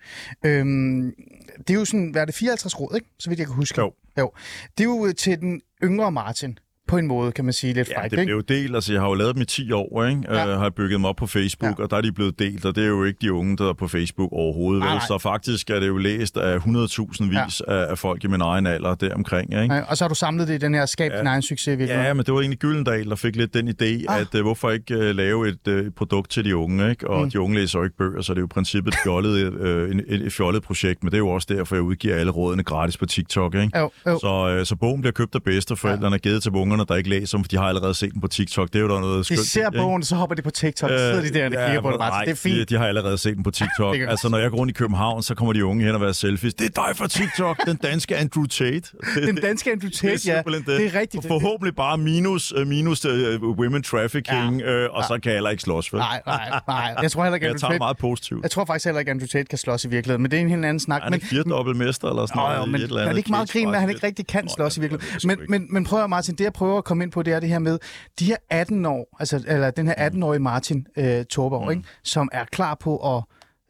Øhm, 0.46 1.14
det 1.58 1.70
er 1.70 1.74
jo 1.74 1.86
sådan, 1.86 2.10
hvad 2.10 2.22
er 2.22 2.26
det, 2.26 2.36
54 2.36 2.80
råd, 2.80 2.96
ikke? 2.96 3.08
Så 3.20 3.30
vidt 3.30 3.40
jeg 3.40 3.48
kan 3.48 3.56
huske. 3.56 3.82
Jo. 3.82 3.94
jo. 4.18 4.32
Det 4.78 4.84
er 4.84 4.88
jo 4.88 5.14
til 5.18 5.40
den 5.40 5.62
yngre 5.84 6.12
Martin, 6.12 6.58
på 6.90 6.98
en 6.98 7.08
måde, 7.08 7.32
kan 7.32 7.46
man 7.46 7.54
sige 7.54 7.74
lidt 7.74 7.90
Ja, 7.90 8.00
frækt, 8.02 8.12
det 8.12 8.18
ikke? 8.20 8.26
blev 8.28 8.36
jo 8.36 8.42
delt. 8.42 8.76
Altså, 8.76 8.94
jeg 8.94 9.02
har 9.02 9.08
jo 9.10 9.14
lavet 9.14 9.36
dem 9.36 9.42
i 9.42 9.46
10 9.46 9.72
år, 9.72 10.06
ikke? 10.06 10.22
Ja. 10.30 10.38
Ja. 10.40 10.54
Øh, 10.54 10.60
har 10.60 10.70
bygget 10.70 10.92
dem 10.92 11.06
op 11.06 11.16
på 11.16 11.28
Facebook, 11.28 11.70
Ja. 11.70 11.76
ja. 11.80 11.84
og 11.84 11.92
der 11.92 11.98
er 11.98 12.02
de 12.02 12.12
blevet 12.12 12.40
delt, 12.40 12.66
og 12.66 12.76
det 12.76 12.84
er 12.84 12.88
jo 12.88 13.04
ikke 13.04 13.18
de 13.22 13.34
unge, 13.34 13.58
der 13.58 13.70
er 13.70 13.74
på 13.74 13.88
Facebook 13.88 14.30
overhovedet. 14.32 14.80
Nej, 14.80 14.90
vel? 14.90 14.96
nej. 14.98 15.06
Så 15.08 15.18
faktisk 15.18 15.70
er 15.70 15.80
det 15.80 15.88
jo 15.88 15.98
læst 15.98 16.38
af 16.38 16.58
100.000 16.58 17.24
vis 17.30 17.62
ja. 17.68 17.74
af, 17.74 17.92
af 17.92 17.98
folk 17.98 18.24
i 18.24 18.28
min 18.28 18.42
egen 18.42 18.68
alder 18.68 18.96
deromkring, 18.96 19.62
ikke? 19.64 19.76
Ja, 19.76 19.82
og 19.82 19.98
så 19.98 20.04
har 20.04 20.10
du 20.10 20.16
samlet 20.16 20.48
det 20.48 20.54
i 20.54 20.58
den 20.58 20.74
her 20.74 20.86
skab 20.86 21.12
din 21.20 21.28
egen 21.28 21.42
succes, 21.42 21.78
virkelig. 21.80 21.90
Ja, 22.04 22.14
men 22.14 22.26
det 22.26 22.34
var 22.34 22.40
egentlig 22.40 22.60
Gyldendal, 22.60 23.10
der 23.10 23.16
fik 23.16 23.36
lidt 23.36 23.54
den 23.54 23.68
idé, 23.70 24.06
Ah. 24.10 24.22
at 24.22 24.36
uh, 24.36 24.42
hvorfor 24.42 24.70
ikke 24.72 24.98
uh, 24.98 25.04
lave 25.16 25.48
et 25.50 25.68
uh, 25.68 25.92
produkt 25.98 26.32
til 26.32 26.46
de 26.46 26.56
unge, 26.56 26.90
ikke? 26.90 27.10
Og 27.10 27.24
Mm. 27.24 27.32
de 27.32 27.40
unge 27.40 27.56
læser 27.60 27.80
jo 27.80 27.84
ikke 27.84 27.98
bøger, 27.98 28.22
så 28.22 28.34
det 28.34 28.38
er 28.38 28.42
jo 28.42 28.46
i 28.46 28.54
princippet 28.54 28.94
et 28.94 29.00
fjollet, 29.04 29.54
uh, 29.54 29.68
et, 29.68 30.04
et, 30.08 30.22
et 30.26 30.34
fjollet 30.34 30.64
projekt, 30.64 31.04
men 31.04 31.12
det 31.12 31.16
er 31.18 31.20
jo 31.20 31.30
også 31.30 31.48
derfor, 31.52 31.76
jeg 31.76 31.84
udgiver 31.84 32.16
alle 32.16 32.32
rådene 32.32 32.64
gratis 32.64 32.98
på 32.98 33.06
TikTok, 33.06 33.56
ikke? 33.56 33.80
Jo, 33.80 33.92
jo. 34.08 34.20
Så, 34.20 34.56
uh, 34.60 34.66
så 34.66 34.76
bogen 34.76 35.02
bliver 35.02 35.12
købt 35.14 35.36
af 35.36 35.44
bedsteforældrene 35.44 36.16
og 36.16 36.20
givet 36.20 36.44
til 36.44 36.52
ungerne, 36.52 36.79
der 36.86 36.96
ikke 36.96 37.10
læser 37.10 37.38
for 37.38 37.44
de 37.44 37.58
har 37.58 37.68
allerede 37.68 37.94
set 37.94 38.14
den 38.14 38.22
på 38.22 38.28
TikTok. 38.28 38.68
Det 38.68 38.76
er 38.76 38.80
jo 38.80 38.90
der 38.90 39.00
noget 39.00 39.20
De 39.20 39.24
skønt. 39.24 39.40
ser 39.40 39.62
i, 39.62 39.66
ikke? 39.68 39.78
bogen, 39.78 40.04
så 40.04 40.16
hopper 40.16 40.36
de 40.36 40.42
på 40.42 40.50
TikTok, 40.50 40.90
så 40.90 40.98
sidder 40.98 41.22
de 41.22 41.30
der 41.30 41.46
og 41.46 41.52
kigger 41.52 41.82
på 41.82 41.92
det 41.92 42.00
nej, 42.00 42.24
Det 42.24 42.32
er 42.32 42.36
fint. 42.36 42.56
De, 42.56 42.66
de 42.66 42.78
har 42.80 42.88
allerede 42.88 43.18
set 43.18 43.36
den 43.36 43.44
på 43.44 43.52
TikTok. 43.60 43.96
Det 43.96 44.10
altså, 44.10 44.30
når 44.30 44.38
jeg 44.38 44.50
går 44.50 44.58
rundt 44.58 44.72
i 44.72 44.74
København, 44.74 45.24
så 45.24 45.36
kommer 45.36 45.54
de 45.54 45.66
unge 45.66 45.86
hen 45.86 45.96
og 45.96 46.02
være 46.02 46.14
selfies. 46.14 46.54
Det 46.54 46.66
er 46.66 46.86
dig 46.88 46.98
fra 46.98 47.08
TikTok, 47.08 47.66
den 47.66 47.76
danske 47.78 48.18
Andrew 48.18 48.46
Tate. 48.46 48.72
Det, 48.72 48.92
Den 49.28 49.36
danske 49.36 49.72
Andrew 49.72 49.90
det 49.90 50.04
er 50.04 50.10
Tate, 50.10 50.30
ja. 50.32 50.36
simpelthen 50.36 50.66
Det 50.66 50.86
er 50.96 51.00
rigtigt. 51.00 51.24
For, 51.24 51.28
forhåbentlig 51.30 51.76
bare 51.76 51.98
minus, 51.98 52.54
uh, 52.54 52.68
minus 52.68 53.06
uh, 53.06 53.14
women 53.42 53.84
trafficking, 53.84 54.60
ja. 54.62 54.86
uh, 54.88 54.96
og 54.96 55.04
så 55.04 55.20
kan 55.24 55.30
jeg 55.32 55.34
heller 55.38 55.50
ikke 55.50 55.64
slås, 55.64 55.94
vel? 55.94 56.00
Nej, 56.00 56.22
nej, 56.26 56.60
nej. 56.68 56.96
Jeg 57.02 57.12
tror 57.12 57.24
heller 57.24 57.36
ikke, 57.36 57.46
Jeg 57.46 57.50
Andrew 57.50 57.60
tager 57.60 57.70
det 57.70 57.74
Tate... 57.74 57.80
meget 57.80 57.98
positivt. 57.98 58.44
Jeg 58.44 58.52
tror 58.52 58.66
faktisk 58.66 58.86
heller 58.86 59.00
ikke, 59.00 59.12
Andrew 59.12 59.28
Tate 59.28 59.46
kan 59.46 59.58
slås 59.58 59.86
i 59.86 59.90
virkeligheden, 59.90 60.22
men 60.22 60.32
det 60.32 60.38
er 60.38 60.42
en 60.42 60.50
helt 60.50 60.66
anden 60.66 60.80
snak. 60.80 61.00
Er 61.00 61.04
han 61.04 61.14
ikke 61.14 61.28
firedobbelt 61.28 61.78
mester 61.78 62.10
eller 62.10 62.26
sådan 62.26 62.40
noget? 62.40 62.58
jo, 62.60 62.66
men 62.66 62.82
eller 62.82 63.02
er 63.02 63.10
det 63.10 63.18
ikke 63.18 63.32
meget 63.32 63.50
grin 63.52 63.68
at 63.74 63.80
han 63.82 63.90
ikke 63.90 64.08
rigtig 64.08 64.28
kan 64.28 64.50
slås 64.50 64.78
i 64.78 64.82
ja, 64.82 64.88
det 64.88 64.92
jeg 64.92 65.00
virkeligheden? 65.00 65.68
men 65.70 65.84
prøv 65.84 66.04
at 66.04 66.10
Martin, 66.10 66.36
det 66.36 66.44
jeg 66.44 66.54
prøver 66.54 66.69
at 66.78 66.84
komme 66.84 67.04
ind 67.04 67.12
på, 67.12 67.24
det 67.24 67.34
er 67.34 67.40
det 67.40 67.50
her 67.50 67.60
med, 67.60 67.80
de 68.20 68.26
her 68.26 68.38
18 68.50 68.86
år, 68.86 69.16
altså 69.20 69.44
eller 69.48 69.72
den 69.72 69.88
her 69.88 70.10
18-årige 70.10 70.40
Martin 70.40 70.88
øh, 70.98 71.26
Torborg, 71.26 71.64
mm. 71.66 71.72
ikke, 71.72 71.84
som 72.04 72.30
er 72.32 72.46
klar 72.46 72.76
på 72.76 73.18
at, 73.18 73.24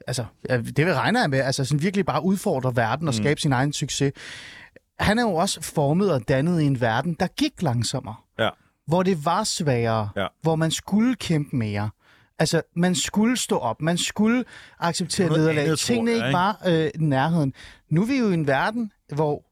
altså 0.06 0.24
det 0.48 0.86
vil 0.86 0.94
regne 0.94 1.20
jeg 1.20 1.30
med, 1.30 1.38
altså 1.40 1.64
sådan 1.64 1.82
virkelig 1.82 2.06
bare 2.06 2.24
udfordre 2.24 2.76
verden 2.76 3.08
og 3.08 3.14
skabe 3.14 3.40
sin 3.40 3.52
egen 3.52 3.72
succes. 3.72 4.12
Han 5.00 5.18
er 5.18 5.22
jo 5.22 5.34
også 5.34 5.60
formet 5.62 6.12
og 6.12 6.28
dannet 6.28 6.60
i 6.60 6.64
en 6.64 6.80
verden, 6.80 7.16
der 7.20 7.26
gik 7.26 7.62
langsommere, 7.62 8.14
Ja. 8.38 8.48
hvor 8.86 9.02
det 9.02 9.24
var 9.24 9.44
sværere, 9.44 10.08
Ja. 10.16 10.26
hvor 10.42 10.56
man 10.56 10.70
skulle 10.70 11.14
kæmpe 11.14 11.56
mere. 11.56 11.90
Altså, 12.38 12.62
man 12.76 12.94
skulle 12.94 13.36
stå 13.36 13.58
op, 13.58 13.82
man 13.82 13.98
skulle 13.98 14.44
acceptere 14.78 15.26
er 15.26 15.30
nederlag. 15.30 15.78
Tingene 15.78 16.12
ikke 16.12 16.32
var 16.32 16.62
øh, 16.66 16.90
nærheden. 16.98 17.52
Nu 17.90 18.02
er 18.02 18.06
vi 18.06 18.18
jo 18.18 18.30
i 18.30 18.34
en 18.34 18.46
verden, 18.46 18.92
hvor 19.14 19.42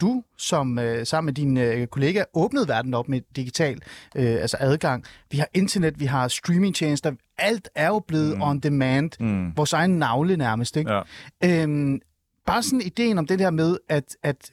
du 0.00 0.22
som 0.36 0.78
øh, 0.78 1.06
sammen 1.06 1.26
med 1.26 1.34
dine 1.34 1.62
øh, 1.62 1.86
kollegaer 1.86 2.24
åbnede 2.34 2.68
verden 2.68 2.94
op 2.94 3.08
med 3.08 3.20
digital 3.36 3.80
øh, 4.16 4.24
altså 4.40 4.56
adgang. 4.60 5.04
Vi 5.30 5.38
har 5.38 5.48
internet, 5.54 6.00
vi 6.00 6.04
har 6.04 6.28
streamingtjenester. 6.28 7.12
Alt 7.38 7.68
er 7.74 7.88
jo 7.88 7.98
blevet 7.98 8.36
mm. 8.36 8.42
on 8.42 8.58
demand. 8.58 9.10
Mm. 9.20 9.56
Vores 9.56 9.72
egen 9.72 9.98
navle 9.98 10.36
nærmest. 10.36 10.76
Ikke? 10.76 10.92
Ja. 10.92 11.02
Øhm, 11.62 12.00
bare 12.46 12.62
sådan 12.62 12.80
ideen 12.80 13.18
om 13.18 13.26
det 13.26 13.38
der 13.38 13.50
med, 13.50 13.78
at, 13.88 14.16
at 14.22 14.50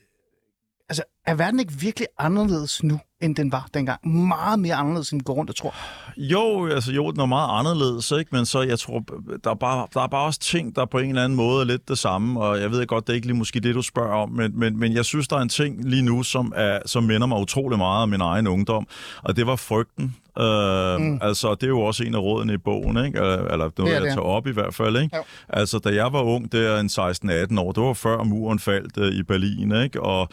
altså, 0.88 1.02
er 1.26 1.34
verden 1.34 1.60
ikke 1.60 1.72
virkelig 1.72 2.08
anderledes 2.18 2.82
nu, 2.82 2.98
end 3.24 3.36
den 3.36 3.52
var 3.52 3.68
dengang? 3.74 4.08
Meget 4.08 4.58
mere 4.58 4.74
anderledes, 4.74 5.10
end 5.10 5.20
vi 5.20 5.24
går 5.24 5.34
rundt 5.34 5.50
og 5.50 5.56
tror. 5.56 5.74
Jo, 6.16 6.66
altså 6.66 6.92
jo, 6.92 7.10
den 7.10 7.20
er 7.20 7.26
meget 7.26 7.58
anderledes, 7.58 8.10
ikke? 8.10 8.28
men 8.32 8.46
så 8.46 8.62
jeg 8.62 8.78
tror, 8.78 9.04
der 9.44 9.50
er, 9.50 9.54
bare, 9.54 9.86
der 9.94 10.00
er 10.00 10.06
bare 10.06 10.24
også 10.24 10.40
ting, 10.40 10.76
der 10.76 10.84
på 10.84 10.98
en 10.98 11.08
eller 11.08 11.24
anden 11.24 11.36
måde 11.36 11.60
er 11.60 11.64
lidt 11.64 11.88
det 11.88 11.98
samme, 11.98 12.40
og 12.40 12.60
jeg 12.60 12.70
ved 12.70 12.86
godt, 12.86 13.06
det 13.06 13.12
er 13.12 13.14
ikke 13.14 13.26
lige 13.26 13.36
måske 13.36 13.60
det, 13.60 13.74
du 13.74 13.82
spørger 13.82 14.14
om, 14.14 14.30
men, 14.30 14.58
men, 14.58 14.78
men 14.78 14.92
jeg 14.92 15.04
synes, 15.04 15.28
der 15.28 15.36
er 15.36 15.40
en 15.40 15.48
ting 15.48 15.84
lige 15.84 16.02
nu, 16.02 16.22
som, 16.22 16.52
er, 16.56 16.78
som 16.86 17.04
minder 17.04 17.26
mig 17.26 17.38
utrolig 17.38 17.78
meget 17.78 18.02
om 18.02 18.08
min 18.08 18.20
egen 18.20 18.46
ungdom, 18.46 18.86
og 19.22 19.36
det 19.36 19.46
var 19.46 19.56
frygten. 19.56 20.16
Uh, 20.40 21.00
mm. 21.00 21.18
Altså, 21.22 21.54
det 21.54 21.62
er 21.62 21.68
jo 21.68 21.80
også 21.80 22.04
en 22.04 22.14
af 22.14 22.18
rådene 22.18 22.54
i 22.54 22.56
bogen, 22.56 23.04
ikke? 23.06 23.18
Eller, 23.18 23.56
noget, 23.56 23.76
det 23.76 23.88
jeg 23.88 24.02
tager 24.02 24.20
op 24.20 24.46
i 24.46 24.50
hvert 24.50 24.74
fald. 24.74 24.96
Ikke? 24.96 25.16
Altså, 25.48 25.78
da 25.78 25.94
jeg 25.94 26.12
var 26.12 26.22
ung, 26.22 26.52
det 26.52 26.66
er 26.66 26.80
en 26.80 26.86
16-18 26.86 27.60
år, 27.60 27.72
det 27.72 27.82
var 27.82 27.92
før 27.92 28.22
muren 28.22 28.58
faldt 28.58 28.96
uh, 28.96 29.06
i 29.06 29.22
Berlin, 29.22 29.82
ikke? 29.82 30.02
og 30.02 30.28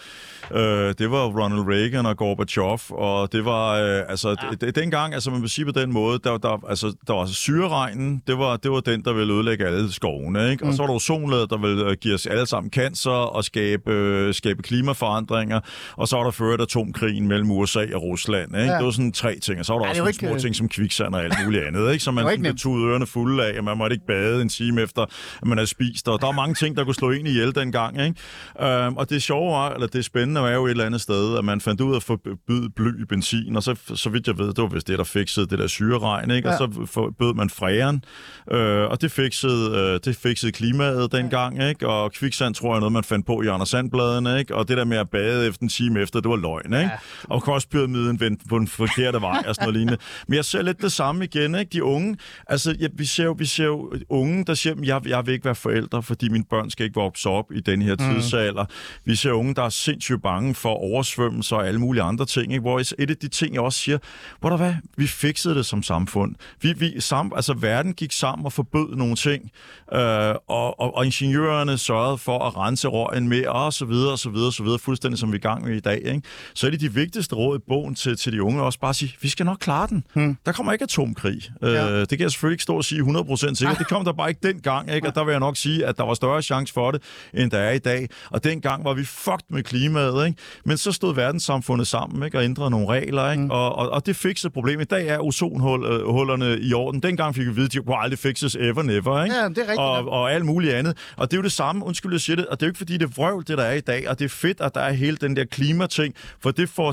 uh, 0.52 0.58
det 0.98 1.12
var 1.12 1.26
Ronald 1.26 1.68
Reagan 1.68 2.06
og 2.06 2.18
Gorbachev, 2.18 2.80
og 2.90 3.32
det 3.32 3.46
var, 3.46 3.74
uh, 3.74 4.10
altså, 4.10 4.30
ja. 4.30 4.66
det, 4.66 4.76
dengang, 4.76 5.14
altså 5.14 5.32
man 5.32 5.42
vil 5.42 5.50
sige 5.50 5.66
på 5.66 5.72
den 5.72 5.94
måde, 5.94 6.20
der, 6.24 6.38
der, 6.38 6.66
altså, 6.70 6.94
der 7.08 7.14
var 7.14 7.26
syreregnen, 7.26 8.24
det 8.28 8.38
var, 8.38 8.58
det 8.58 8.72
var 8.72 8.80
den, 8.80 9.04
der 9.04 9.14
ville 9.14 9.34
ødelægge 9.34 9.66
alle 9.66 9.92
skovene, 9.92 10.52
ikke? 10.52 10.64
Mm. 10.64 10.70
og 10.70 10.76
så 10.76 10.82
var 10.82 10.88
der 10.88 10.96
ozonlaget, 10.96 11.50
der 11.50 11.58
ville 11.58 11.96
give 11.96 12.14
os 12.14 12.26
alle 12.26 12.46
sammen 12.46 12.72
cancer 12.72 13.12
og 13.12 13.44
skabe, 13.44 14.28
uh, 14.28 14.34
skabe 14.34 14.64
klimaforandringer, 14.64 15.60
og 15.96 16.08
så 16.08 16.16
var 16.16 16.24
der 16.24 16.32
ført 16.32 16.62
atomkrigen 16.62 17.28
mellem 17.28 17.52
USA 17.52 17.86
og 17.96 18.04
Rusland, 18.04 18.56
ikke? 18.56 18.72
Ja. 18.72 18.78
det 18.78 18.86
var 18.86 18.92
sådan 18.92 19.12
tre 19.12 19.40
ting, 19.40 19.60
og 19.60 19.66
så 19.66 19.74
var 19.74 19.80
der 19.80 19.91
også 20.00 20.08
ikke... 20.08 20.20
små 20.20 20.40
ting 20.40 20.56
som 20.56 20.70
kviksand 20.70 21.16
og 21.16 21.24
alt 21.24 21.34
muligt 21.44 21.64
andet, 21.64 21.92
ikke? 21.92 22.04
som 22.04 22.14
man 22.14 22.26
sådan 22.30 22.58
tog 22.58 22.78
ørerne 22.78 23.08
fulde 23.08 23.46
af, 23.46 23.58
og 23.58 23.64
man 23.64 23.78
måtte 23.78 23.94
ikke 23.94 24.06
bade 24.06 24.42
en 24.42 24.50
time 24.50 24.82
efter, 24.82 25.02
at 25.42 25.48
man 25.48 25.58
havde 25.58 25.68
spist, 25.68 26.08
og 26.08 26.22
der 26.22 26.28
var 26.28 26.34
mange 26.34 26.56
ting, 26.56 26.78
der 26.78 26.84
kunne 26.84 26.96
slå 26.96 27.12
i 27.12 27.20
ihjel 27.20 27.56
dengang. 27.56 28.02
Ikke? 28.02 28.16
Øhm, 28.62 28.98
og 28.98 29.10
det 29.10 29.24
sjove 29.24 29.52
var, 29.52 29.70
eller 29.74 29.88
det 29.88 30.06
spændende 30.06 30.42
var 30.42 30.50
jo 30.50 30.66
et 30.66 30.72
eller 30.72 30.86
andet 30.86 31.02
sted, 31.02 31.38
at 31.38 31.46
man 31.46 31.62
fandt 31.62 31.82
ud 31.82 31.92
af 31.92 31.96
at 31.96 32.04
forbyde 32.04 32.70
bly 32.76 33.02
i 33.02 33.06
benzin, 33.06 33.56
og 33.56 33.64
så, 33.64 33.76
så 33.96 34.10
vidt 34.10 34.28
jeg 34.28 34.38
ved, 34.38 34.48
det 34.48 34.58
var 34.58 34.68
vist 34.68 34.88
det, 34.88 34.98
der 34.98 35.04
fikset 35.04 35.50
det 35.50 35.60
der 35.60 35.68
syreregn, 35.68 36.32
ikke? 36.32 36.50
Ja. 36.50 36.54
og 36.54 36.74
så 36.74 36.86
forbød 36.86 37.34
man 37.34 37.50
fræren, 37.50 38.04
øh, 38.52 38.90
og 38.90 39.02
det 39.02 39.12
fikset, 39.12 39.76
øh, 39.76 40.00
det 40.06 40.16
fikset 40.16 40.54
klimaet 40.54 41.12
dengang, 41.12 41.64
ikke? 41.64 41.88
og 41.88 42.12
kviksand 42.12 42.56
tror 42.56 42.70
jeg 42.70 42.76
er 42.76 42.80
noget, 42.80 42.94
man 42.94 43.04
fandt 43.04 43.26
på 43.26 43.42
i 43.42 43.48
Anders 43.48 43.70
Sandbladene, 43.70 44.40
ikke? 44.40 44.56
og 44.56 44.68
det 44.68 44.78
der 44.78 44.86
med 44.86 44.98
at 44.98 45.10
bade 45.10 45.48
efter 45.48 45.64
en 45.64 45.70
time 45.70 46.02
efter, 46.02 46.20
det 46.20 46.30
var 46.30 46.36
løgn. 46.36 46.66
Ikke? 46.66 46.78
Ja. 46.78 46.90
Og 47.24 47.44
kostpyramiden 47.44 48.20
vendte 48.20 48.46
på 48.50 48.60
den 48.60 48.68
forkerte 48.68 49.22
vej 49.22 49.44
og 49.48 49.56
sådan 49.56 49.68
noget 49.68 49.81
lignende. 49.82 50.04
Men 50.28 50.36
jeg 50.36 50.46
ser 50.46 50.62
lidt 50.62 50.82
det 50.82 50.92
samme 50.92 51.24
igen, 51.24 51.56
ikke? 51.56 51.70
De 51.74 51.84
unge, 51.84 52.18
altså 52.48 52.76
ja, 52.80 52.88
vi, 52.94 53.06
ser 53.06 53.24
jo, 53.24 53.36
vi 53.38 53.46
ser 53.46 53.66
jo 53.66 53.94
unge, 54.10 54.46
der 54.46 54.54
siger, 54.54 54.76
jeg, 54.84 55.08
jeg 55.08 55.26
vil 55.26 55.34
ikke 55.34 55.46
være 55.46 55.56
forældre, 55.56 56.04
fordi 56.04 56.30
mine 56.30 56.44
børn 56.50 56.70
skal 56.70 56.84
ikke 56.84 57.00
vokse 57.00 57.30
op 57.30 57.52
i 57.52 57.60
den 57.60 57.82
her 57.82 57.96
mm. 58.00 58.14
tidsalder. 58.14 58.66
Vi 59.06 59.16
ser 59.16 59.32
unge, 59.32 59.56
der 59.56 59.64
er 59.64 59.70
sindssygt 59.70 60.22
bange 60.22 60.56
for 60.56 60.70
oversvømmelser 60.70 61.56
og 61.56 61.68
alle 61.68 61.80
mulige 61.80 62.04
andre 62.04 62.26
ting, 62.26 62.52
ikke? 62.52 62.62
Hvor 62.62 62.80
et 62.80 62.94
af 63.00 63.18
de 63.18 63.28
ting, 63.28 63.54
jeg 63.54 63.62
også 63.62 63.80
siger, 63.80 63.98
hvor 64.40 64.50
der 64.50 64.58
hvad, 64.58 64.74
vi 64.98 65.08
fikset 65.08 65.56
det 65.56 65.66
som 65.66 65.84
samfund. 65.84 66.36
Vi, 66.62 66.74
vi, 66.74 67.00
sam, 67.00 67.32
altså 67.36 67.54
verden 67.54 67.94
gik 67.94 68.12
sammen 68.12 68.46
og 68.46 68.54
forbød 68.54 68.96
nogle 68.96 69.16
ting, 69.16 69.52
øh, 69.94 70.36
og, 70.48 70.80
og, 70.80 70.96
og 70.96 71.06
ingeniørerne 71.06 71.78
sørgede 71.78 72.18
for 72.18 72.40
at 72.40 72.58
rense 72.58 72.88
røgen 72.88 73.30
med, 73.30 73.46
og 73.46 73.74
så 73.74 73.86
videre, 73.86 74.12
og 74.12 74.20
så 74.20 74.30
videre, 74.30 74.48
og 74.48 74.54
så 74.54 74.64
videre, 74.64 74.80
fuldstændig 74.80 75.20
som 75.20 75.32
vi 75.32 75.36
er 75.36 75.40
i 75.40 75.42
gang 75.42 75.66
med 75.66 75.76
i 75.76 75.80
dag. 75.80 76.02
Ikke? 76.06 76.22
Så 76.54 76.68
er 76.68 76.72
det 76.72 76.82
de 76.82 76.94
vigtigste 76.94 77.36
råd 77.36 77.58
i 77.58 77.62
bogen 77.68 77.96
til, 77.96 78.18
til 78.18 78.34
de 78.34 78.44
unge 78.44 78.64
også 78.64 78.80
bare 78.80 78.90
at 78.90 78.96
sige, 78.96 79.16
vi 79.22 79.30
skal 79.30 79.46
nok 79.46 79.58
klare 79.60 79.71
den. 79.72 80.04
Hmm. 80.14 80.38
Der 80.46 80.52
kommer 80.52 80.74
ikke 80.74 80.84
atomkrig. 80.84 81.42
Øh, 81.64 81.74
ja. 81.74 81.92
Øh, 81.92 82.00
det 82.00 82.10
kan 82.10 82.20
jeg 82.20 82.32
selvfølgelig 82.32 82.54
ikke 82.54 82.64
stå 82.64 82.76
og 82.76 82.86
sige 82.86 83.02
100% 83.02 83.36
sikkert. 83.36 83.62
Ah. 83.62 83.80
Det 83.80 83.88
kom 83.88 84.06
der 84.06 84.14
bare 84.14 84.30
ikke 84.30 84.48
dengang, 84.48 84.92
ikke? 84.92 85.08
og 85.08 85.16
der 85.16 85.24
vil 85.24 85.32
jeg 85.32 85.40
nok 85.40 85.58
sige, 85.58 85.86
at 85.86 85.98
der 85.98 86.04
var 86.04 86.14
større 86.14 86.42
chance 86.42 86.74
for 86.74 86.92
det, 86.92 87.02
end 87.34 87.52
der 87.52 87.58
er 87.58 87.72
i 87.72 87.80
dag. 87.80 88.10
Og 88.30 88.44
dengang 88.44 88.86
var 88.86 88.94
vi 88.94 89.04
fucked 89.06 89.46
med 89.50 89.64
klimaet, 89.64 90.26
ikke? 90.26 90.38
men 90.66 90.78
så 90.78 90.92
stod 90.92 91.16
verdenssamfundet 91.16 91.88
sammen 91.88 92.24
ikke? 92.24 92.38
og 92.38 92.44
ændrede 92.44 92.70
nogle 92.70 92.88
regler, 92.88 93.32
ikke? 93.32 93.42
Hmm. 93.42 93.52
Og, 93.52 93.76
og, 93.76 93.90
og 93.90 94.06
det 94.06 94.16
fikset 94.16 94.54
problemet. 94.54 94.82
I 94.82 94.86
dag 94.86 95.08
er 95.08 95.20
ozonhullerne 95.20 96.60
i 96.60 96.74
orden. 96.74 97.04
Dengang 97.04 97.36
fik 97.36 97.48
vi 97.48 97.52
vide, 97.52 97.66
at 97.66 97.74
de 97.74 97.78
kunne 97.78 97.98
aldrig 97.98 98.20
fikses 98.20 98.56
ever 98.56 98.82
never. 98.82 99.24
Ikke? 99.24 99.36
Ja, 99.36 99.50
det 99.50 99.58
er 99.58 99.62
rigtigt. 99.62 99.80
Og, 99.80 100.10
og 100.10 100.34
alt 100.34 100.46
muligt 100.46 100.74
andet. 100.74 100.98
Og 101.18 101.32
det 101.32 101.38
er 101.38 101.40
jo 101.40 101.44
det 101.44 101.52
samme, 101.52 101.86
undskyld 101.86 102.12
jeg 102.12 102.22
siger 102.22 102.36
det, 102.36 102.48
og 102.48 102.60
det 102.60 102.66
er 102.66 102.68
jo 102.68 102.70
ikke 102.70 102.78
fordi, 102.78 102.94
det 102.94 103.04
er 103.04 103.14
vrøvl, 103.16 103.44
det 103.48 103.58
der 103.58 103.64
er 103.64 103.74
i 103.74 103.80
dag, 103.80 104.10
og 104.10 104.20
det 104.20 104.26
er 104.26 104.30
fedt, 104.30 104.62
at 104.62 104.76
der 104.76 104.82
er 104.82 104.92
hele 104.92 105.18
den 105.18 105.36
der 105.36 105.46
klimating, 105.46 106.16
for 106.40 106.52
det 106.52 106.70
får 106.70 106.88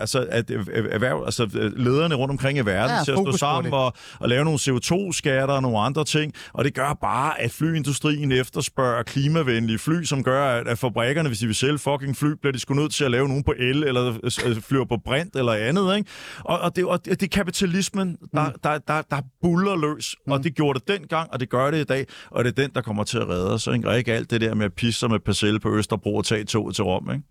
altså, 0.00 0.26
at 0.30 0.50
erhverv, 0.50 1.22
altså, 1.24 1.48
lederne 1.76 2.14
rundt 2.20 2.30
omkring 2.30 2.58
i 2.58 2.60
verden 2.60 2.96
ja, 2.96 3.04
til 3.04 3.12
at 3.12 3.18
stå 3.18 3.32
sammen 3.32 3.72
og, 3.72 3.92
og 4.20 4.28
lave 4.28 4.44
nogle 4.44 4.58
CO2-skatter 4.58 5.54
og 5.54 5.62
nogle 5.62 5.78
andre 5.78 6.04
ting, 6.04 6.32
og 6.52 6.64
det 6.64 6.74
gør 6.74 6.98
bare, 7.00 7.40
at 7.40 7.50
flyindustrien 7.50 8.32
efterspørger 8.32 9.02
klimavenlige 9.02 9.78
fly, 9.78 10.04
som 10.04 10.24
gør, 10.24 10.44
at, 10.44 10.68
at 10.68 10.78
fabrikkerne, 10.78 11.28
hvis 11.28 11.38
de 11.38 11.46
vil 11.46 11.54
sælge 11.54 11.78
fucking 11.78 12.16
fly, 12.16 12.28
bliver 12.40 12.52
de 12.52 12.58
sgu 12.58 12.74
nødt 12.74 12.94
til 12.94 13.04
at 13.04 13.10
lave 13.10 13.28
nogen 13.28 13.42
på 13.42 13.54
el, 13.58 13.84
eller 13.84 14.18
øh, 14.46 14.62
flyver 14.62 14.84
på 14.84 14.96
brint, 15.04 15.36
eller 15.36 15.52
andet, 15.52 15.96
ikke? 15.96 16.10
Og, 16.44 16.60
og, 16.60 16.76
det, 16.76 16.84
og 16.84 17.04
det 17.04 17.22
er 17.22 17.26
kapitalismen, 17.26 18.16
der, 18.32 18.48
mm. 18.48 18.58
der, 18.64 18.78
der, 18.78 19.02
der 19.10 19.20
buller 19.42 19.76
løs, 19.76 20.16
mm. 20.26 20.32
og 20.32 20.44
det 20.44 20.54
gjorde 20.54 20.78
det 20.78 20.88
dengang, 20.88 21.32
og 21.32 21.40
det 21.40 21.50
gør 21.50 21.70
det 21.70 21.78
i 21.78 21.84
dag, 21.84 22.06
og 22.30 22.44
det 22.44 22.50
er 22.58 22.62
den, 22.62 22.70
der 22.74 22.82
kommer 22.82 23.04
til 23.04 23.18
at 23.18 23.28
redde 23.28 23.52
os, 23.54 23.66
ikke? 23.66 23.88
Og 23.88 23.98
ikke 23.98 24.12
alt 24.12 24.30
det 24.30 24.40
der 24.40 24.54
med 24.54 24.64
at 24.64 24.72
pisse 24.72 25.08
med 25.08 25.18
Pacelle 25.20 25.60
på 25.60 25.76
Østerbro 25.76 26.16
og 26.16 26.24
tage 26.24 26.44
toget 26.44 26.74
til 26.74 26.84
Rom, 26.84 27.10
ikke? 27.10 27.24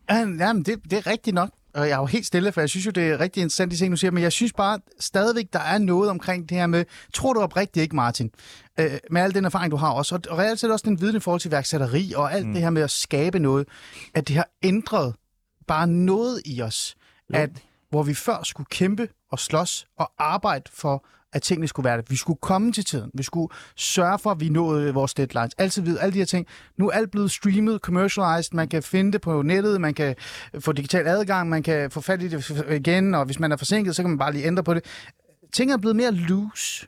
Jamen, 0.43 0.63
det, 0.63 0.75
det 0.91 0.93
er 0.93 1.07
rigtigt 1.07 1.33
nok. 1.33 1.49
Og 1.73 1.87
jeg 1.87 1.95
er 1.95 1.99
jo 1.99 2.05
helt 2.05 2.25
stille, 2.25 2.51
for 2.51 2.61
jeg 2.61 2.69
synes 2.69 2.85
jo, 2.85 2.91
det 2.91 3.03
er 3.09 3.19
rigtig 3.19 3.41
interessant, 3.41 3.71
de 3.71 3.77
ting, 3.77 3.91
du 3.91 3.97
siger, 3.97 4.11
men 4.11 4.23
jeg 4.23 4.31
synes 4.31 4.53
bare 4.53 4.79
stadigvæk, 4.99 5.45
der 5.53 5.59
er 5.59 5.77
noget 5.77 6.09
omkring 6.09 6.49
det 6.49 6.57
her 6.57 6.67
med, 6.67 6.85
tror 7.13 7.33
du 7.33 7.41
oprigtigt 7.41 7.83
ikke, 7.83 7.95
Martin, 7.95 8.31
øh, 8.79 8.91
med 9.11 9.21
al 9.21 9.33
den 9.33 9.45
erfaring, 9.45 9.71
du 9.71 9.77
har 9.77 9.91
også, 9.91 10.15
og, 10.15 10.21
og 10.29 10.37
reelt 10.37 10.59
set 10.59 10.71
også 10.71 10.85
den 10.87 11.01
viden 11.01 11.15
i 11.15 11.19
forhold 11.19 11.41
til 11.41 11.51
værksætteri, 11.51 12.13
og 12.15 12.33
alt 12.33 12.47
mm. 12.47 12.53
det 12.53 12.61
her 12.61 12.69
med 12.69 12.81
at 12.81 12.91
skabe 12.91 13.39
noget, 13.39 13.67
at 14.13 14.27
det 14.27 14.35
har 14.35 14.47
ændret 14.63 15.15
bare 15.67 15.87
noget 15.87 16.41
i 16.45 16.61
os, 16.61 16.95
jo. 17.33 17.37
at 17.37 17.49
hvor 17.89 18.03
vi 18.03 18.13
før 18.13 18.43
skulle 18.43 18.67
kæmpe 18.71 19.09
og 19.31 19.39
slås 19.39 19.87
og 19.97 20.11
arbejde 20.17 20.71
for 20.73 21.05
at 21.33 21.41
tingene 21.41 21.67
skulle 21.67 21.85
være 21.89 21.97
det. 21.97 22.11
Vi 22.11 22.15
skulle 22.15 22.39
komme 22.41 22.71
til 22.71 22.85
tiden. 22.85 23.11
Vi 23.13 23.23
skulle 23.23 23.53
sørge 23.75 24.19
for, 24.19 24.31
at 24.31 24.39
vi 24.39 24.49
nåede 24.49 24.93
vores 24.93 25.13
deadlines. 25.13 25.53
Altid 25.57 25.81
videre, 25.81 26.03
alle 26.03 26.13
de 26.13 26.17
her 26.17 26.25
ting. 26.25 26.47
Nu 26.77 26.89
er 26.89 26.91
alt 26.91 27.11
blevet 27.11 27.31
streamet, 27.31 27.81
commercialized. 27.81 28.53
Man 28.53 28.67
kan 28.67 28.83
finde 28.83 29.11
det 29.11 29.21
på 29.21 29.41
nettet, 29.41 29.81
man 29.81 29.93
kan 29.93 30.15
få 30.59 30.71
digital 30.71 31.07
adgang, 31.07 31.49
man 31.49 31.63
kan 31.63 31.91
få 31.91 32.01
fat 32.01 32.21
i 32.23 32.27
det 32.27 32.65
igen, 32.69 33.15
og 33.15 33.25
hvis 33.25 33.39
man 33.39 33.51
er 33.51 33.57
forsinket, 33.57 33.95
så 33.95 34.03
kan 34.03 34.09
man 34.09 34.19
bare 34.19 34.33
lige 34.33 34.45
ændre 34.45 34.63
på 34.63 34.73
det. 34.73 34.85
Ting 35.53 35.71
er 35.71 35.77
blevet 35.77 35.95
mere 35.95 36.11
loose. 36.11 36.87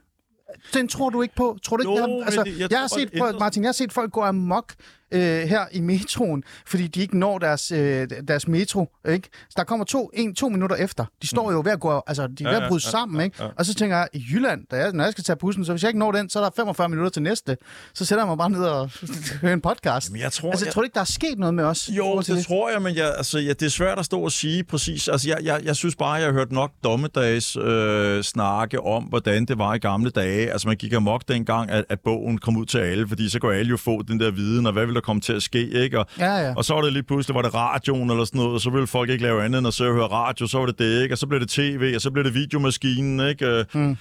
Den 0.73 0.87
tror 0.87 1.09
du 1.09 1.21
ikke 1.21 1.35
på? 1.35 1.57
Tror 1.63 1.77
du 1.77 1.81
ikke, 1.83 2.11
jo, 2.11 2.19
det 2.19 2.25
altså, 2.25 2.43
jeg, 2.45 2.59
jeg, 2.59 2.71
jeg 2.71 2.79
har 2.79 2.87
set, 2.87 3.11
folk, 3.17 3.39
Martin, 3.39 3.63
jeg 3.63 3.67
har 3.67 3.73
set 3.73 3.93
folk 3.93 4.11
gå 4.11 4.21
amok 4.21 4.73
øh, 5.11 5.21
her 5.21 5.65
i 5.71 5.81
metroen, 5.81 6.43
fordi 6.65 6.87
de 6.87 7.01
ikke 7.01 7.17
når 7.17 7.39
deres, 7.39 7.71
øh, 7.71 8.07
deres 8.27 8.47
metro. 8.47 8.89
Ikke? 9.09 9.29
Så 9.49 9.53
der 9.57 9.63
kommer 9.63 9.85
to, 9.85 10.11
en, 10.13 10.35
to 10.35 10.49
minutter 10.49 10.75
efter. 10.75 11.05
De 11.21 11.27
står 11.27 11.49
mm. 11.49 11.55
jo 11.55 11.61
ved 11.65 11.71
at 11.71 11.79
gå, 11.79 12.01
altså 12.07 12.27
de 12.27 12.43
er 12.43 12.49
ved 12.49 12.57
at 12.57 12.67
bryde 12.67 12.81
ja, 12.83 12.87
ja, 12.87 12.91
sammen. 12.91 13.21
Ikke? 13.21 13.43
Ja. 13.43 13.49
Og 13.57 13.65
så 13.65 13.73
tænker 13.73 13.97
jeg, 13.97 14.07
i 14.13 14.23
Jylland, 14.31 14.65
da 14.71 14.75
jeg, 14.75 14.91
når 14.91 15.03
jeg 15.03 15.11
skal 15.11 15.23
tage 15.23 15.35
bussen, 15.35 15.65
så 15.65 15.73
hvis 15.73 15.83
jeg 15.83 15.89
ikke 15.89 15.99
når 15.99 16.11
den, 16.11 16.29
så 16.29 16.39
er 16.39 16.43
der 16.43 16.51
45 16.55 16.89
minutter 16.89 17.09
til 17.09 17.21
næste. 17.21 17.57
Så 17.93 18.05
sætter 18.05 18.23
jeg 18.23 18.27
mig 18.29 18.37
bare 18.37 18.49
ned 18.49 18.63
og 18.63 18.91
hører 19.41 19.53
en 19.53 19.61
podcast. 19.61 20.09
Jamen, 20.09 20.21
jeg 20.21 20.31
tror, 20.31 20.51
altså, 20.51 20.65
jeg 20.65 20.73
tror 20.73 20.83
ikke, 20.83 20.93
der 20.93 21.01
er 21.01 21.05
sket 21.05 21.39
noget 21.39 21.53
med 21.53 21.63
os? 21.63 21.89
Jo, 21.89 22.19
det, 22.19 22.27
det 22.27 22.45
tror 22.45 22.69
jeg, 22.69 22.81
men 22.81 22.95
jeg, 22.95 23.13
altså, 23.17 23.39
ja, 23.39 23.49
det 23.49 23.63
er 23.63 23.69
svært 23.69 23.99
at 23.99 24.05
stå 24.05 24.21
og 24.21 24.31
sige 24.31 24.63
præcis. 24.63 25.07
Altså, 25.07 25.29
jeg, 25.29 25.37
jeg, 25.43 25.61
jeg 25.63 25.75
synes 25.75 25.95
bare, 25.95 26.11
jeg 26.11 26.25
har 26.25 26.33
hørt 26.33 26.51
nok 26.51 26.71
dommedags 26.83 27.55
øh, 27.55 28.23
snakke 28.23 28.81
om, 28.81 29.03
hvordan 29.03 29.45
det 29.45 29.57
var 29.57 29.73
i 29.73 29.77
gamle 29.77 30.09
dage. 30.09 30.51
Altså, 30.51 30.67
man 30.67 30.77
gik 30.77 30.93
amok 30.93 31.23
dengang, 31.27 31.69
at, 31.69 31.85
at 31.89 31.99
bogen 31.99 32.37
kom 32.37 32.57
ud 32.57 32.65
til 32.65 32.77
alle, 32.77 33.07
fordi 33.07 33.29
så 33.29 33.39
kunne 33.39 33.55
alle 33.55 33.69
jo 33.69 33.77
få 33.77 34.01
den 34.01 34.19
der 34.19 34.31
viden, 34.31 34.65
og 34.65 34.73
hvad 34.73 34.85
vil 34.85 35.00
der 35.01 35.05
komme 35.05 35.21
til 35.21 35.33
at 35.33 35.43
ske? 35.43 35.69
ikke? 35.83 35.99
Og, 35.99 36.05
ja, 36.19 36.35
ja. 36.37 36.53
og 36.55 36.65
så 36.65 36.73
var 36.73 36.81
det 36.81 36.93
lige 36.93 37.03
pludselig, 37.03 37.35
var 37.35 37.41
det 37.41 37.53
radioen 37.53 38.09
eller 38.09 38.25
sådan 38.25 38.39
noget, 38.39 38.53
og 38.53 38.61
så 38.61 38.69
ville 38.69 38.87
folk 38.87 39.09
ikke 39.09 39.23
lave 39.23 39.43
andet 39.43 39.59
end 39.59 39.67
at 39.67 39.73
se 39.73 39.87
og 39.87 39.93
høre 39.93 40.07
radio, 40.07 40.47
så 40.47 40.57
var 40.57 40.65
det 40.65 40.79
det, 40.79 41.03
ikke? 41.03 41.13
Og 41.13 41.17
så 41.17 41.27
blev 41.27 41.39
det 41.39 41.49
tv, 41.49 41.91
og 41.95 42.01
så 42.01 42.11
blev 42.11 42.23
det 42.23 42.33
videomaskinen, 42.33 43.29
ikke? 43.29 43.65
Mm. 43.73 43.97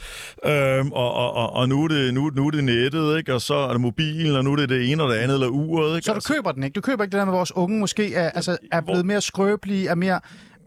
Øhm, 0.47 0.93
og, 0.93 1.15
og, 1.15 1.33
og, 1.33 1.53
og 1.53 1.69
nu, 1.69 1.85
er 1.85 1.89
det, 1.89 2.15
nu, 2.15 2.31
nu 2.35 2.47
er 2.47 2.51
det 2.51 2.65
nettet, 2.65 3.19
ikke? 3.19 3.35
Og 3.35 3.41
så 3.41 3.55
er 3.55 3.73
det 3.73 3.81
mobilen, 3.81 4.37
og 4.37 4.45
nu 4.45 4.53
er 4.53 4.57
det 4.57 4.69
det 4.69 4.93
ene 4.93 5.03
og 5.03 5.11
det 5.11 5.17
andet, 5.17 5.35
eller 5.35 5.49
uret, 5.49 5.97
ikke? 5.97 6.05
Så 6.05 6.13
du 6.13 6.15
altså, 6.15 6.35
køber 6.35 6.53
den 6.53 6.63
ikke? 6.63 6.75
Du 6.75 6.81
køber 6.81 7.05
ikke 7.05 7.13
det 7.13 7.19
der 7.19 7.25
med, 7.25 7.33
vores 7.33 7.57
unge 7.57 7.79
måske 7.79 8.15
er, 8.15 8.31
altså, 8.31 8.57
er 8.73 8.81
blevet 8.81 9.07
mere 9.07 9.21
skrøbelige, 9.21 9.89
er 9.89 9.95
mere 9.95 10.21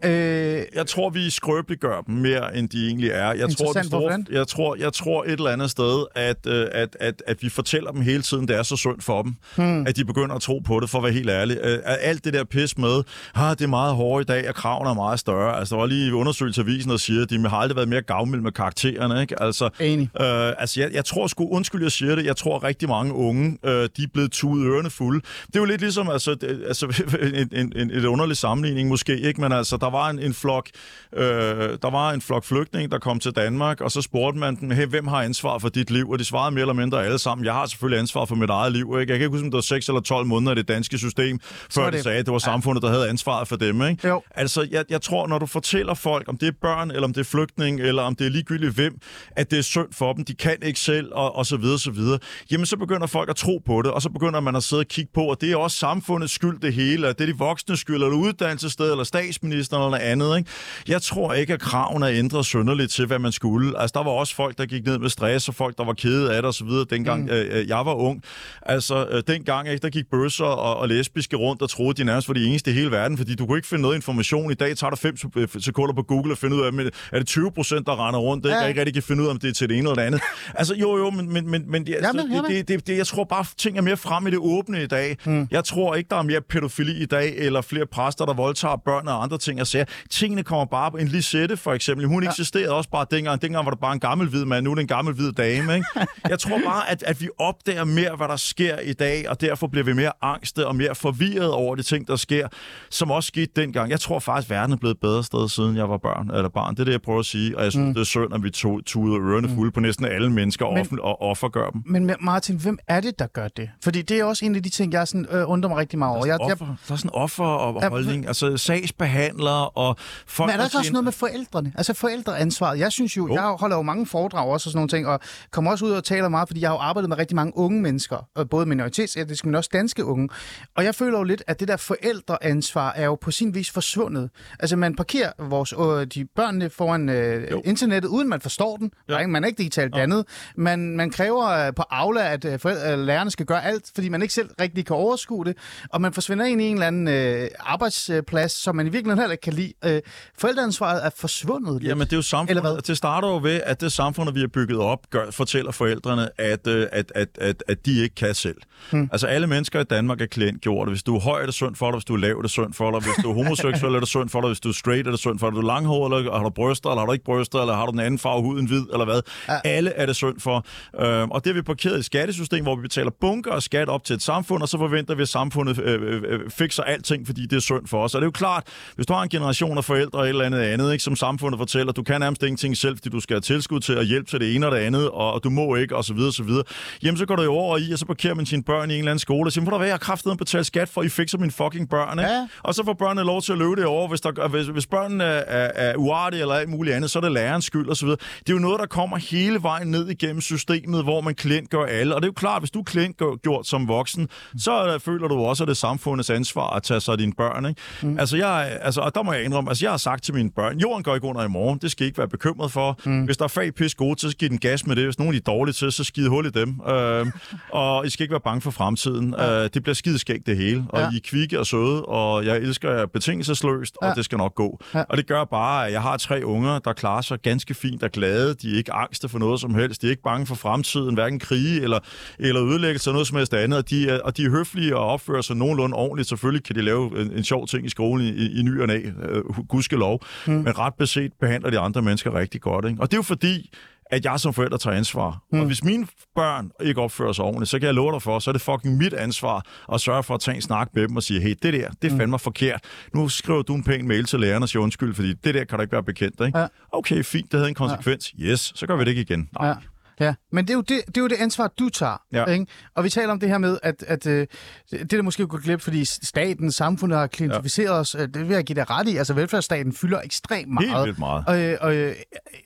Øh, 0.06 0.64
jeg 0.76 0.88
tror, 0.88 1.10
vi 1.10 1.30
skrøbeliggør 1.30 2.02
dem 2.02 2.16
mere, 2.16 2.58
end 2.58 2.70
de 2.70 2.88
egentlig 2.88 3.10
er. 3.10 3.34
Jeg 3.34 3.50
tror, 3.50 3.74
de 3.74 3.84
står, 3.84 4.32
jeg, 4.32 4.48
tror, 4.48 4.76
jeg 4.76 4.94
tror 4.94 5.24
et 5.24 5.32
eller 5.32 5.50
andet 5.50 5.72
sted, 5.72 6.06
at, 6.16 6.38
øh, 6.48 6.68
at, 6.72 6.98
at, 7.00 7.24
at 7.28 7.44
vi 7.44 7.50
fortæller 7.50 7.92
dem 7.92 8.02
hele 8.02 8.22
tiden, 8.22 8.48
det 8.48 8.56
er 8.56 8.64
så 8.64 8.76
sundt 8.76 9.04
for 9.04 9.22
dem, 9.22 9.36
hmm. 9.56 9.88
at 9.88 9.96
de 9.96 10.06
begynder 10.06 10.36
at 10.36 10.42
tro 10.42 10.60
på 10.60 10.80
det, 10.80 10.90
for 10.90 10.98
at 10.98 11.04
være 11.04 11.14
helt 11.14 11.30
ærlig. 11.30 11.58
Øh, 11.64 11.80
alt 11.86 12.26
det 12.26 12.34
der 12.34 12.44
pis 12.44 12.78
med, 12.78 13.04
ah, 13.36 13.52
det 13.52 13.62
er 13.62 13.68
meget 13.68 13.96
hårdt 13.96 14.24
i 14.24 14.26
dag, 14.32 14.50
og 14.50 14.56
kravene 14.56 14.90
er 14.90 14.94
meget 14.94 15.20
større. 15.20 15.60
Altså, 15.60 15.76
der 15.76 15.80
var 15.80 15.88
lige 15.88 16.14
undersøgelse 16.14 16.62
af 16.62 16.66
avisen, 16.66 16.92
der 16.92 16.98
siger, 16.98 17.24
at 17.24 17.30
de 17.30 17.50
har 17.50 17.58
aldrig 17.58 17.76
været 17.76 17.90
mere 17.90 18.02
gavmild 18.02 18.42
med 18.42 18.52
karaktererne. 18.52 19.22
Ikke? 19.22 19.42
Altså, 19.42 19.70
Enig. 19.80 20.10
Øh, 20.22 20.54
altså, 20.58 20.82
jeg, 20.82 20.94
jeg 20.94 21.06
tror 21.06 21.28
sgu, 21.28 21.50
undskyld, 21.50 21.82
jeg 21.82 21.92
siger 21.92 22.16
det, 22.16 22.26
jeg 22.26 22.36
tror 22.36 22.64
rigtig 22.64 22.90
mange 22.90 23.14
unge, 23.14 23.58
øh, 23.66 23.90
de 23.98 24.04
er 24.04 24.08
blevet 24.14 24.32
tuet 24.32 24.66
ørerne 24.66 24.90
fulde. 24.90 25.22
Det 25.48 25.56
er 25.56 25.60
jo 25.60 25.66
lidt 25.66 25.82
ligesom, 25.82 26.10
altså, 26.10 26.36
det, 26.36 26.64
altså 26.68 26.86
en, 27.34 27.50
en, 27.52 27.74
en, 27.76 27.92
et 27.92 28.06
underlig 28.06 28.38
sammenligning 28.38 28.90
måske, 28.90 29.20
ikke? 29.20 29.42
men 29.42 29.52
altså, 29.52 29.78
der 29.78 29.90
var 29.94 30.10
en, 30.10 30.20
en 30.20 30.34
flok 30.34 30.70
øh, 31.16 31.78
der 31.82 31.90
var 31.92 32.12
en 32.12 32.22
flok 32.22 32.44
flygtninge, 32.44 32.90
der 32.90 33.00
kom 33.00 33.20
til 33.20 33.32
Danmark, 33.32 33.82
og 33.82 33.92
så 33.92 34.02
spurgte 34.02 34.40
man 34.40 34.56
dem, 34.56 34.72
hey, 34.72 34.86
hvem 34.86 35.08
har 35.08 35.22
ansvar 35.22 35.58
for 35.58 35.70
dit 35.70 35.92
liv? 35.92 36.10
Og 36.10 36.20
de 36.20 36.26
svarede 36.26 36.52
mere 36.52 36.62
eller 36.62 36.74
mindre 36.74 37.06
alle 37.06 37.20
sammen, 37.20 37.46
jeg 37.46 37.54
har 37.54 37.66
selvfølgelig 37.66 38.00
ansvar 38.00 38.26
for 38.26 38.36
mit 38.36 38.50
eget 38.50 38.72
liv. 38.72 38.86
Ikke? 38.86 38.98
Jeg 38.98 39.08
kan 39.08 39.16
ikke 39.16 39.28
huske, 39.28 39.46
om 39.46 39.52
det 39.52 39.56
var 39.56 39.62
6 39.62 39.88
eller 39.88 40.02
12 40.02 40.26
måneder 40.26 40.52
i 40.52 40.56
det 40.56 40.68
danske 40.68 40.98
system, 40.98 41.40
før 41.70 41.86
det. 41.86 41.94
de 41.94 42.04
sagde, 42.04 42.18
at 42.18 42.26
det 42.26 42.32
var 42.32 42.40
samfundet, 42.40 42.84
der 42.84 42.90
havde 42.90 43.10
ansvaret 43.10 43.48
for 43.48 43.56
dem. 43.56 43.82
Ikke? 43.82 44.08
Jo. 44.08 44.22
Altså, 44.32 44.68
jeg, 44.72 44.86
jeg 44.90 45.02
tror, 45.02 45.28
når 45.28 45.40
du 45.40 45.46
fortæller 45.46 45.94
folk, 45.94 46.28
om 46.28 46.38
det 46.38 46.48
er 46.48 46.52
børn, 46.62 46.92
eller 46.92 47.04
om 47.04 47.14
det 47.14 47.22
er 47.22 47.26
flygtning, 47.26 47.80
eller 47.80 48.04
om 48.04 48.16
det 48.16 48.26
er 48.26 48.32
ligegyldigt 48.32 48.74
hvem, 48.74 49.00
at 49.32 49.52
det 49.52 49.60
er 49.60 49.64
synd 49.64 49.88
for 49.92 50.14
dem, 50.14 50.26
de 50.26 50.34
kan 50.34 50.58
ikke 50.62 50.80
selv, 50.80 51.10
og, 51.14 51.36
og 51.36 51.46
så 51.46 51.58
videre, 51.58 51.80
så 51.80 51.92
videre, 51.92 52.20
jamen 52.52 52.66
så 52.66 52.78
begynder 52.78 53.08
folk 53.08 53.30
at 53.30 53.36
tro 53.36 53.62
på 53.66 53.82
det, 53.82 53.92
og 53.92 54.02
så 54.02 54.10
begynder 54.10 54.40
man 54.40 54.56
at 54.56 54.64
sidde 54.64 54.80
og 54.80 54.88
kigge 54.88 55.12
på, 55.14 55.22
og 55.22 55.42
det 55.42 55.52
er 55.52 55.56
også 55.56 55.78
samfundets 55.78 56.34
skyld 56.34 56.60
det 56.60 56.74
hele, 56.74 57.08
at 57.08 57.20
det 57.20 57.30
er 57.30 57.34
de 57.34 57.38
voksne 57.38 57.78
skyld, 57.78 58.04
eller 58.04 58.18
uddannelsessted, 58.18 58.92
eller 58.92 59.04
statsministeren, 59.04 59.83
eller 59.86 60.12
andet. 60.12 60.38
Ikke? 60.38 60.50
Jeg 60.88 61.02
tror 61.02 61.34
ikke, 61.34 61.54
at 61.54 61.60
kravene 61.60 62.06
er 62.06 62.14
ændret 62.14 62.46
synderligt 62.46 62.92
til, 62.92 63.06
hvad 63.06 63.20
man 63.20 63.32
skulle. 63.32 63.80
Altså, 63.80 63.92
der 64.00 64.04
var 64.04 64.12
også 64.12 64.36
folk, 64.36 64.58
der 64.58 64.66
gik 64.66 64.86
ned 64.86 65.00
med 65.00 65.10
stress, 65.10 65.50
og 65.50 65.56
folk, 65.56 65.78
der 65.78 65.86
var 65.86 65.94
kede 65.94 66.36
af 66.36 66.42
det, 66.42 66.46
og 66.46 66.54
så 66.54 66.66
videre, 66.66 66.86
dengang 66.90 67.24
mm. 67.24 67.30
øh, 67.30 67.68
jeg 67.68 67.86
var 67.86 67.94
ung. 67.94 68.24
Altså, 68.62 69.08
øh, 69.12 69.24
dengang, 69.28 69.70
ikke, 69.70 69.82
der 69.82 69.90
gik 69.90 70.06
bøsser 70.12 70.46
og, 70.46 70.78
og 70.78 70.88
lesbiske 70.88 71.36
rundt 71.36 71.62
og 71.62 71.70
troede, 71.70 71.94
de 71.94 72.04
nærmest 72.04 72.28
var 72.28 72.34
de 72.34 72.46
eneste 72.46 72.72
i 72.72 72.74
hele 72.74 72.92
verden, 72.92 73.18
fordi 73.18 73.36
du 73.36 73.46
kunne 73.46 73.58
ikke 73.58 73.68
finde 73.68 73.82
noget 73.82 73.96
information. 73.96 74.52
I 74.52 74.54
dag 74.54 74.78
tager 74.78 74.90
der 74.90 74.98
5 74.98 75.62
sekunder 75.62 75.96
på 75.96 76.02
Google 76.04 76.32
at 76.32 76.38
finde 76.38 76.56
ud 76.56 76.62
af, 76.62 76.92
er 77.12 77.18
det 77.20 77.28
20 77.28 77.52
procent, 77.52 77.88
der 77.88 78.08
render 78.08 78.20
rundt, 78.20 78.46
ikke? 78.46 78.56
Ja. 78.56 78.60
Jeg 78.60 78.70
ikke 78.70 78.80
rigtig 78.80 78.94
kan 78.94 79.04
finde 79.04 79.24
ud 79.24 79.28
af, 79.28 79.32
om 79.32 79.40
det 79.40 79.50
er 79.50 79.54
til 79.54 79.70
det 79.70 79.78
ene 79.78 79.90
eller 79.90 79.96
det 79.96 80.02
andet. 80.02 80.22
Altså, 80.56 80.76
jo, 80.76 80.98
jo, 80.98 81.10
men, 81.10 81.34
men, 81.34 81.50
men, 81.50 81.72
men 81.72 81.86
det, 81.86 81.96
altså, 81.96 82.12
Jamen, 82.18 82.34
jamen. 82.34 82.52
det, 82.52 82.68
det, 82.68 82.88
det, 82.88 82.98
jeg 82.98 83.08
tror 83.08 83.24
bare, 83.24 83.46
ting 83.58 83.78
er 83.78 83.82
mere 83.82 83.98
frem 83.98 84.28
i 84.28 84.32
det 84.32 84.40
åbne 84.40 84.84
i 84.84 84.88
dag. 84.88 85.18
Mm. 85.26 85.48
Jeg 85.52 85.64
tror 85.64 85.96
ikke, 85.96 86.10
der 86.10 86.16
er 86.16 86.22
mere 86.22 86.42
pædofili 86.42 87.04
i 87.04 87.06
dag, 87.06 87.34
eller 87.38 87.62
flere 87.62 87.86
præster, 87.86 88.26
der 88.26 88.34
voldtager 88.34 88.76
børn 88.76 89.08
og 89.08 89.24
andre 89.24 89.38
ting. 89.38 89.60
Jeg 89.74 89.86
tingene 90.10 90.44
kommer 90.44 90.66
bare 90.66 90.92
på 90.92 90.98
en 90.98 91.08
Lisette, 91.08 91.58
for 91.58 91.74
eksempel. 91.74 92.08
Hun 92.08 92.24
ja. 92.24 92.30
eksisterede 92.30 92.72
også 92.72 92.90
bare 92.90 93.06
dengang. 93.12 93.42
Dengang 93.42 93.66
var 93.66 93.72
der 93.72 93.78
bare 93.78 93.94
en 93.94 94.00
gammel 94.00 94.28
hvid 94.28 94.46
mand, 94.46 94.64
nu 94.64 94.72
er 94.72 94.76
det 94.76 94.82
en 94.82 94.88
gammel 94.88 95.14
hvid 95.14 95.32
dame. 95.32 95.76
Ikke? 95.76 95.88
Jeg 96.30 96.40
tror 96.40 96.60
bare, 96.66 96.90
at, 96.90 97.04
at 97.04 97.22
vi 97.22 97.30
opdager 97.40 97.84
mere, 97.84 98.16
hvad 98.16 98.28
der 98.28 98.36
sker 98.36 98.80
i 98.80 98.94
dag, 98.94 99.30
og 99.30 99.42
derfor 99.42 99.68
bliver 99.68 99.84
vi 99.84 99.94
mere 99.94 100.12
angste 100.22 100.68
og 100.68 100.76
mere 100.76 100.96
forvirret 100.96 101.52
over 101.52 101.76
de 101.76 101.84
ting, 101.84 102.08
der 102.08 102.16
sker, 102.16 102.48
som 102.90 103.12
også 103.12 103.28
skete 103.28 103.52
dengang. 103.56 103.92
Jeg 103.92 104.00
tror 104.00 104.20
faktisk, 104.20 104.52
at 104.52 104.56
verden 104.56 104.74
er 104.74 104.78
blevet 104.78 104.96
et 104.96 105.00
bedre 105.02 105.24
sted, 105.24 105.50
siden 105.50 105.78
jeg 105.78 105.90
var 105.90 105.98
børn, 105.98 106.30
eller 106.30 106.50
barn. 106.50 106.76
Det 106.76 106.80
er 106.80 106.84
det, 106.86 106.92
jeg 106.92 107.02
prøver 107.02 107.20
at 107.20 107.26
sige, 107.26 107.58
og 107.58 107.64
jeg 107.64 107.72
synes, 107.72 107.88
mm. 107.88 107.94
det 107.94 108.02
er 108.02 108.06
synd, 108.06 108.34
at 108.34 108.44
vi 108.44 108.50
tog 108.50 108.82
tude 108.86 109.22
ørerne 109.22 109.48
fulde 109.50 109.70
mm. 109.70 109.72
på 109.72 109.80
næsten 109.80 110.06
alle 110.06 110.32
mennesker 110.32 110.70
men, 110.70 110.80
offent, 110.80 111.00
og 111.00 111.22
offergør 111.22 111.70
dem. 111.70 111.82
Men 111.86 112.12
Martin, 112.22 112.56
hvem 112.56 112.78
er 112.88 113.02
det, 113.02 113.20
der 113.20 113.28
gør 113.28 113.48
det? 113.48 113.70
Fordi 113.84 114.02
det 114.02 114.20
er 114.20 114.24
også 114.24 114.46
en 114.46 114.56
af 114.56 114.64
de 114.64 114.70
ting, 114.70 114.94
jeg 114.94 115.08
sådan, 115.08 115.26
øh, 115.32 115.50
undrer 115.50 115.70
mig 115.70 115.78
rigtig 115.78 116.00
meget 116.00 116.16
over. 116.16 116.26
Der 116.26 116.34
er, 116.34 116.48
jeg, 116.48 116.52
offer, 116.52 116.66
der 116.88 116.94
er 116.94 116.98
sådan 116.98 117.12
offer 117.14 117.44
og 117.44 117.90
holdning, 117.90 118.28
altså 118.28 118.58
sagsbehandlere 118.58 119.53
og 119.54 119.96
folk... 120.28 120.48
Men 120.48 120.54
er 120.54 120.58
der 120.58 120.66
ikke 120.66 120.78
også 120.78 120.92
noget 120.92 121.04
med 121.04 121.12
forældrene? 121.12 121.72
Altså 121.76 121.94
forældreansvaret. 121.94 122.80
Jeg 122.80 122.92
synes 122.92 123.18
jo, 123.18 123.28
jo, 123.28 123.34
jeg 123.34 123.44
holder 123.44 123.76
jo 123.76 123.82
mange 123.82 124.06
foredrag 124.06 124.48
også 124.48 124.68
og 124.68 124.72
sådan 124.72 124.78
nogle 124.78 124.90
ting, 124.90 125.08
og 125.08 125.20
kommer 125.52 125.72
også 125.72 125.86
ud 125.86 125.92
og 125.92 126.04
taler 126.04 126.30
meget, 126.30 126.50
fordi 126.50 126.62
jeg 126.62 126.70
har 126.70 126.76
jo 126.76 126.80
arbejdet 126.80 127.10
med 127.10 127.18
rigtig 127.18 127.36
mange 127.36 127.58
unge 127.58 127.82
mennesker, 127.82 128.28
øh, 128.38 128.46
både 128.50 128.66
minoritetsetniske, 128.66 129.48
men 129.48 129.56
også 129.56 129.70
danske 129.74 130.06
unge. 130.06 130.30
Og 130.76 130.84
jeg 130.84 130.96
føler 130.96 131.18
jo 131.18 131.24
lidt, 131.24 131.44
at 131.48 131.60
det 131.60 131.68
der 131.68 131.78
forældreansvar 131.78 132.92
er 132.92 133.06
jo 133.06 133.16
på 133.16 133.32
sin 133.32 133.56
vis 133.56 133.72
forsvundet. 133.72 134.30
Altså 134.60 134.76
man 134.76 134.96
parkerer 134.96 135.32
vores, 135.40 135.74
øh, 135.74 136.08
de 136.08 136.26
børnene 136.36 136.70
foran 136.70 137.10
øh, 137.10 137.62
internettet, 137.66 138.10
uden 138.10 138.30
man 138.30 138.42
forstår 138.42 138.78
den. 138.78 138.92
Ja. 139.10 139.14
Nej, 139.14 139.26
man 139.26 139.44
er 139.44 139.48
ikke 139.48 139.58
digitalt 139.58 139.96
ja. 139.96 140.00
dannet. 140.00 140.26
Man, 140.56 140.80
man 140.98 141.12
kræver 141.12 141.50
øh, 141.50 141.74
på 141.74 141.84
Aula, 141.90 142.34
at 142.34 142.46
øh, 142.46 142.60
forældre, 142.60 142.94
øh, 142.94 143.00
lærerne 143.00 143.32
skal 143.32 143.46
gøre 143.46 143.64
alt, 143.64 143.92
fordi 143.96 144.10
man 144.10 144.22
ikke 144.22 144.34
selv 144.34 144.50
rigtig 144.62 144.86
kan 144.86 144.96
overskue 144.96 145.46
det. 145.46 145.58
Og 145.90 146.02
man 146.02 146.14
forsvinder 146.14 146.46
ind 146.46 146.62
i 146.62 146.66
en 146.66 146.74
eller 146.74 146.88
anden 146.88 147.08
øh, 147.08 147.50
arbejdsplads, 147.60 148.52
som 148.52 148.76
man 148.76 148.88
i 148.88 148.90
virkeligheden 148.90 149.20
heller 149.20 149.32
ikke 149.32 149.42
kan 149.44 149.54
lide. 149.54 149.74
Øh, 149.86 150.02
forældreansvaret 150.38 151.06
er 151.06 151.10
forsvundet 151.18 151.74
lidt. 151.74 151.90
Jamen 151.90 152.08
det 152.08 152.14
er 152.14 152.18
jo 152.18 152.22
samfundet. 152.22 152.88
Det 152.88 152.98
starter 152.98 153.28
jo 153.28 153.40
ved, 153.44 153.62
at 153.66 153.82
det 153.82 153.92
samfund, 153.92 154.34
vi 154.34 154.40
har 154.40 154.48
bygget 154.48 154.80
op, 154.80 155.00
gør, 155.10 155.32
fortæller 155.32 155.72
forældrene, 155.72 156.30
at, 156.38 156.68
øh, 156.68 156.88
at, 156.92 157.12
at, 157.16 157.28
at, 157.38 157.64
at 157.68 157.86
de 157.86 158.04
ikke 158.04 158.16
kan 158.16 158.34
selv. 158.36 158.58
Hmm. 158.92 159.10
Altså 159.12 159.28
alle 159.28 159.48
mennesker 159.48 159.80
i 159.80 159.84
Danmark 159.84 160.22
er 160.22 160.26
klientgjort. 160.26 160.90
Hvis 160.90 161.04
du 161.04 161.16
er 161.16 161.20
høj, 161.20 161.42
er 161.42 161.46
det 161.46 161.54
synd 161.54 161.76
for 161.76 161.92
dig. 161.92 161.98
Hvis 161.98 162.06
du 162.06 162.14
er 162.14 162.18
lav, 162.18 162.38
er 162.38 162.42
det 162.42 162.52
synd 162.52 162.74
for 162.74 162.92
dig. 162.92 163.00
Hvis 163.00 163.24
du 163.24 163.30
er 163.30 163.34
homoseksuel, 163.34 163.96
er 163.96 164.00
det 164.00 164.08
synd 164.08 164.30
for 164.30 164.42
dig. 164.42 164.48
Hvis 164.48 164.60
du 164.60 164.70
er 164.70 164.74
straight, 164.74 165.08
er 165.08 165.12
det 165.12 165.20
synd 165.20 165.40
for 165.40 165.50
dig. 165.50 165.58
Er 165.58 165.62
du 165.62 165.68
langhåret, 165.68 166.20
eller 166.20 166.38
har 166.38 166.44
du 166.44 166.50
bryster, 166.50 166.90
eller 166.90 167.00
har 167.00 167.06
du 167.06 167.12
ikke 167.12 167.26
bryster, 167.26 167.60
eller 167.60 167.74
har 167.74 167.86
du 167.86 167.92
den 167.92 168.00
anden 168.00 168.20
farve 168.20 168.42
huden 168.42 168.66
hvid, 168.66 168.86
eller 168.92 169.06
hvad. 169.06 169.22
Ja. 169.50 169.60
Alle 169.64 169.90
er 169.90 170.06
det 170.06 170.16
synd 170.16 170.40
for. 170.40 170.66
Øhm, 171.00 171.32
og 171.32 171.44
det 171.44 171.50
er 171.50 171.54
vi 171.54 171.62
parkeret 171.62 171.96
i 171.96 172.00
et 172.00 172.06
skattesystem, 172.06 172.64
hvor 172.64 172.76
vi 172.76 172.82
betaler 172.82 173.12
bunker 173.22 173.52
og 173.52 173.64
skat 173.64 173.90
op 173.90 174.04
til 174.04 174.14
et 174.14 174.22
samfund, 174.22 174.62
og 174.62 174.70
så 174.70 174.78
forventer 174.78 175.16
vi, 175.16 175.22
at 175.22 175.30
samfundet 175.30 175.80
øh, 175.80 176.02
øh, 176.02 176.24
øh, 176.28 176.50
fikser 176.50 176.84
alting, 176.84 177.26
fordi 177.26 177.42
det 177.42 177.56
er 177.56 177.60
synd 177.60 177.88
for 177.88 178.04
os. 178.04 178.16
Og 178.16 178.22
det 178.22 178.26
er 178.26 178.28
jo 178.28 178.32
klart, 178.32 178.64
hvis 178.96 179.06
du 179.06 179.14
har 179.14 179.22
en 179.22 179.30
generation 179.38 179.78
af 179.78 179.86
forældre 179.86 180.30
eller 180.30 180.44
et 180.44 180.46
eller 180.46 180.46
andet 180.46 180.74
andet, 180.74 180.92
ikke, 180.92 181.04
som 181.04 181.16
samfundet 181.16 181.58
fortæller, 181.60 181.94
du 181.94 182.04
kan 182.04 182.20
nærmest 182.20 182.44
ingenting 182.44 182.78
selv, 182.78 182.98
fordi 182.98 183.10
du 183.10 183.20
skal 183.20 183.34
have 183.34 183.42
tilskud 183.42 183.80
til 183.80 183.94
at 183.94 184.06
hjælpe 184.06 184.30
til 184.30 184.40
det 184.40 184.56
ene 184.56 184.66
og 184.66 184.72
det 184.72 184.78
andet, 184.78 185.10
og, 185.10 185.34
og 185.34 185.44
du 185.44 185.50
må 185.50 185.76
ikke, 185.76 185.96
og 185.96 186.04
så 186.04 186.14
videre, 186.14 186.30
og 186.30 186.34
så 186.34 186.44
videre. 186.44 186.64
Jamen, 187.04 187.18
så 187.18 187.26
går 187.26 187.36
du 187.36 187.44
jo 187.44 187.54
over 187.54 187.78
i, 187.78 187.92
og 187.92 188.00
så 188.00 188.06
parkerer 188.06 188.34
man 188.34 188.46
sine 188.46 188.64
børn 188.64 188.92
i 188.92 188.94
en 188.94 189.00
eller 189.00 189.12
anden 189.12 189.20
skole, 189.20 189.48
og 189.48 189.52
siger, 189.52 189.64
hvor 189.64 189.72
der 189.72 189.78
være, 189.78 189.88
jeg 189.88 190.00
har 190.02 190.36
betale 190.36 190.64
skat 190.64 190.90
for, 190.90 191.04
I 191.04 191.10
fikser 191.10 191.38
mine 191.38 191.52
fucking 191.52 191.90
børn, 191.90 192.20
ikke? 192.20 192.32
Ja. 192.32 192.48
Og 192.64 192.76
så 192.76 192.86
får 192.86 192.94
børnene 192.94 193.26
lov 193.26 193.42
til 193.42 193.52
at 193.52 193.58
løbe 193.58 193.76
det 193.76 193.86
over. 193.86 194.08
Hvis, 194.08 194.22
der, 194.22 194.48
hvis, 194.48 194.68
hvis 194.68 194.86
børnene 194.86 195.24
er, 195.24 195.44
er, 195.48 195.72
er 195.76 195.96
uartige 195.96 196.42
eller 196.42 196.56
alt 196.56 196.70
muligt 196.70 196.96
andet, 196.96 197.12
så 197.12 197.20
er 197.20 197.24
det 197.24 197.32
lærerens 197.32 197.66
skyld, 197.66 197.90
og 197.90 197.98
så 197.98 198.06
videre. 198.06 198.20
Det 198.40 198.50
er 198.50 198.54
jo 198.54 198.60
noget, 198.60 198.80
der 198.80 198.86
kommer 198.86 199.18
hele 199.18 199.64
vejen 199.64 199.88
ned 199.88 200.10
igennem 200.10 200.42
systemet, 200.42 201.04
hvor 201.04 201.22
man 201.22 201.36
klient 201.36 201.70
gør 201.70 201.86
alle. 201.86 202.16
Og 202.16 202.22
det 202.22 202.26
er 202.26 202.30
jo 202.30 202.34
klart, 202.34 202.62
hvis 202.62 202.72
du 202.72 202.80
er 202.80 202.84
klient 202.84 203.18
gjort 203.44 203.68
som 203.68 203.88
voksen, 203.88 204.30
så 204.58 205.00
føler 205.06 205.28
du 205.28 205.36
også, 205.36 205.64
at 205.64 205.68
det 205.68 205.74
er 205.74 205.76
samfundets 205.76 206.30
ansvar 206.30 206.70
at 206.70 206.84
tage 206.84 207.00
sig 207.00 207.12
af 207.12 207.18
dine 207.18 207.34
børn, 207.38 207.66
ikke? 207.66 207.82
Mm. 208.02 208.20
Altså, 208.20 208.38
jeg, 208.38 208.78
altså, 208.82 209.02
og 209.02 209.16
der 209.16 209.23
må 209.24 209.34
jeg 209.34 209.44
indrømme, 209.44 209.70
altså, 209.70 209.86
jeg 209.86 209.92
har 209.92 209.98
sagt 209.98 210.24
til 210.24 210.34
mine 210.34 210.50
børn, 210.50 210.80
jorden 210.80 211.04
går 211.04 211.16
ikke 211.16 211.28
under 211.28 211.44
i 211.44 211.48
morgen, 211.48 211.80
det 211.80 211.92
skal 211.92 212.04
I 212.04 212.08
ikke 212.08 212.18
være 212.18 212.28
bekymret 212.28 212.72
for. 212.72 213.00
Mm. 213.06 213.24
Hvis 213.24 213.38
der 213.38 213.44
er 213.44 213.48
fag 213.48 213.74
pis 213.76 213.96
gode 213.96 214.16
til, 214.16 214.32
så 214.32 214.38
giv 214.38 214.50
den 214.50 214.58
gas 214.58 214.88
med 214.88 214.96
det. 214.96 215.04
Hvis 215.04 215.20
nogen 215.20 215.36
er 215.36 215.40
dårlige 215.40 215.74
til, 215.74 215.92
så 215.92 216.04
skide 216.04 216.30
hul 216.30 216.46
i 216.46 216.50
dem. 216.50 216.82
Øh, 216.88 217.26
og 217.82 218.06
I 218.06 218.10
skal 218.10 218.24
ikke 218.24 218.32
være 218.32 218.42
bange 218.42 218.62
for 218.62 218.72
fremtiden. 218.72 219.36
Ja. 219.38 219.64
Øh, 219.64 219.70
det 219.74 219.84
bliver 219.84 219.96
skideskægt 219.96 220.48
det 220.48 220.58
hele. 220.58 220.86
Og 220.90 221.00
ja. 221.00 221.10
I 221.12 221.16
er 221.16 221.20
kvikke 221.26 221.60
og 221.60 221.68
søde, 221.68 222.06
og 222.06 222.46
jeg 222.46 222.58
elsker 222.58 222.92
jer 222.92 223.06
betingelsesløst, 223.06 223.98
ja. 224.02 224.10
og 224.10 224.16
det 224.16 224.26
skal 224.26 224.38
nok 224.38 224.56
gå. 224.56 224.80
Ja. 224.94 225.04
Og 225.10 225.18
det 225.18 225.28
gør 225.28 225.44
bare, 225.44 225.88
at 225.88 225.94
jeg 225.94 226.02
har 226.02 226.18
tre 226.18 226.46
unger, 226.46 226.80
der 226.80 226.94
klarer 226.94 227.22
sig 227.22 227.40
ganske 227.40 227.74
fint 227.74 228.04
og 228.04 228.12
glade. 228.12 228.54
De 228.54 228.74
er 228.74 228.78
ikke 228.78 228.94
angste 228.94 229.30
for 229.30 229.40
noget 229.40 229.60
som 229.60 229.76
helst. 229.76 230.02
De 230.02 230.08
er 230.08 230.12
ikke 230.12 230.24
bange 230.24 230.46
for 230.46 230.56
fremtiden, 230.56 231.14
hverken 231.14 231.40
krige 231.40 231.82
eller, 231.82 232.00
eller 232.40 232.64
ødelæggelse 232.64 233.10
eller 233.10 233.16
noget 233.16 233.28
som 233.28 233.38
helst 233.38 233.54
andet. 233.54 233.78
Og 233.80 233.90
de, 233.90 234.10
er, 234.10 234.20
og 234.20 234.38
de 234.38 234.46
er 234.46 234.50
høflige 234.50 234.98
og 234.98 235.06
opfører 235.06 235.42
sig 235.42 235.56
nogenlunde 235.56 235.96
ordentligt. 235.96 236.30
Selvfølgelig 236.30 236.64
kan 236.64 236.76
de 236.76 236.82
lave 236.82 237.22
en, 237.22 237.32
en 237.32 237.44
sjov 237.44 237.68
ting 237.68 237.86
i 237.86 237.90
skolen 237.90 238.28
i, 238.28 238.30
i, 238.30 238.60
i 238.60 238.64
ny 238.64 238.82
og 238.82 238.88
næ, 238.88 239.02
øh, 239.22 239.44
gudskelov. 239.70 240.20
Mm. 240.48 240.54
Men 240.54 240.80
ret 240.80 240.94
beset 241.00 241.32
behandler 241.42 241.70
de 241.70 241.80
andre 241.80 242.02
mennesker 242.02 242.36
rigtig 242.36 242.62
godt. 242.62 242.86
Ikke? 242.86 243.02
Og 243.02 243.12
det 243.12 243.14
er 243.14 243.18
jo 243.18 243.24
fordi, 243.24 243.70
at 244.12 244.26
jeg 244.26 244.40
som 244.40 244.54
forælder 244.54 244.78
tager 244.78 244.98
ansvar. 244.98 245.40
Mm. 245.52 245.60
Og 245.60 245.66
hvis 245.66 245.84
mine 245.84 246.08
børn 246.36 246.72
ikke 246.82 247.02
opfører 247.02 247.34
sig 247.34 247.46
ordentligt, 247.46 247.70
så 247.70 247.80
kan 247.80 247.86
jeg 247.86 247.94
love 247.94 248.12
dig 248.14 248.22
for, 248.22 248.40
så 248.40 248.50
er 248.50 248.52
det 248.52 248.62
fucking 248.62 248.98
mit 248.98 249.14
ansvar 249.14 249.66
at 249.94 250.02
sørge 250.02 250.24
for 250.24 250.34
at 250.34 250.40
tage 250.42 250.56
en 250.56 250.62
snak 250.62 250.90
med 250.94 251.08
dem 251.08 251.16
og 251.16 251.24
sige, 251.24 251.42
hey, 251.42 251.56
det 251.64 251.74
der, 251.74 251.90
det 252.02 252.08
er 252.08 252.12
mm. 252.12 252.20
fandme 252.20 252.40
forkert. 252.40 252.82
Nu 253.14 253.30
skriver 253.30 253.62
du 253.62 253.76
en 253.76 253.84
pæn 253.84 254.08
mail 254.08 254.26
til 254.26 254.40
læreren 254.40 254.64
og 254.64 254.70
siger 254.70 254.84
undskyld, 254.84 255.14
fordi 255.14 255.34
det 255.34 255.56
der 255.56 255.64
kan 255.64 255.78
du 255.78 255.82
ikke 255.82 255.92
være 255.92 256.04
bekendt. 256.04 256.42
Ikke? 256.46 256.60
Ja. 256.60 256.68
Okay, 256.92 257.24
fint, 257.24 257.52
det 257.52 257.60
havde 257.60 257.70
en 257.70 257.76
konsekvens. 257.76 258.34
Ja. 258.40 258.46
Yes, 258.46 258.72
så 258.76 258.88
gør 258.88 258.96
vi 258.96 259.04
det 259.04 259.10
ikke 259.10 259.22
igen. 259.22 259.50
Nej. 259.60 259.68
Ja. 259.68 259.76
Ja, 260.20 260.34
men 260.52 260.66
det 260.66 260.70
er, 260.70 260.74
jo 260.74 260.82
det, 260.82 261.02
det 261.08 261.18
er 261.18 261.22
jo 261.22 261.28
det 261.28 261.36
ansvar, 261.36 261.68
du 261.80 261.90
tager. 261.90 262.22
Ja. 262.32 262.46
Ikke? 262.46 262.66
Og 262.96 263.04
vi 263.04 263.10
taler 263.10 263.32
om 263.32 263.40
det 263.40 263.50
her 263.50 263.58
med, 263.58 263.78
at, 263.84 264.04
at 264.08 264.28
øh, 264.28 264.48
det 264.92 265.12
der 265.12 265.22
måske 265.22 265.48
kunne 265.48 265.62
glemme, 265.62 265.80
fordi 265.80 266.06
staten, 266.06 266.72
samfundet 266.72 267.20
har 267.20 267.28
klientificeret 267.28 267.88
ja. 267.88 268.00
os, 268.00 268.16
øh, 268.16 268.22
det 268.22 268.36
vil 268.36 268.50
jeg 268.50 268.64
give 268.64 268.76
dig 268.76 268.90
ret 268.90 269.08
i. 269.08 269.18
Altså 269.18 269.34
velfærdsstaten 269.34 269.94
fylder 269.94 270.22
ekstremt 270.22 270.72
meget. 270.72 270.90
Helt 270.90 271.06
vildt 271.06 271.20
meget. 271.20 271.44
Og, 271.48 271.62
øh, 271.62 271.78
og, 271.82 271.96
øh, 271.96 272.16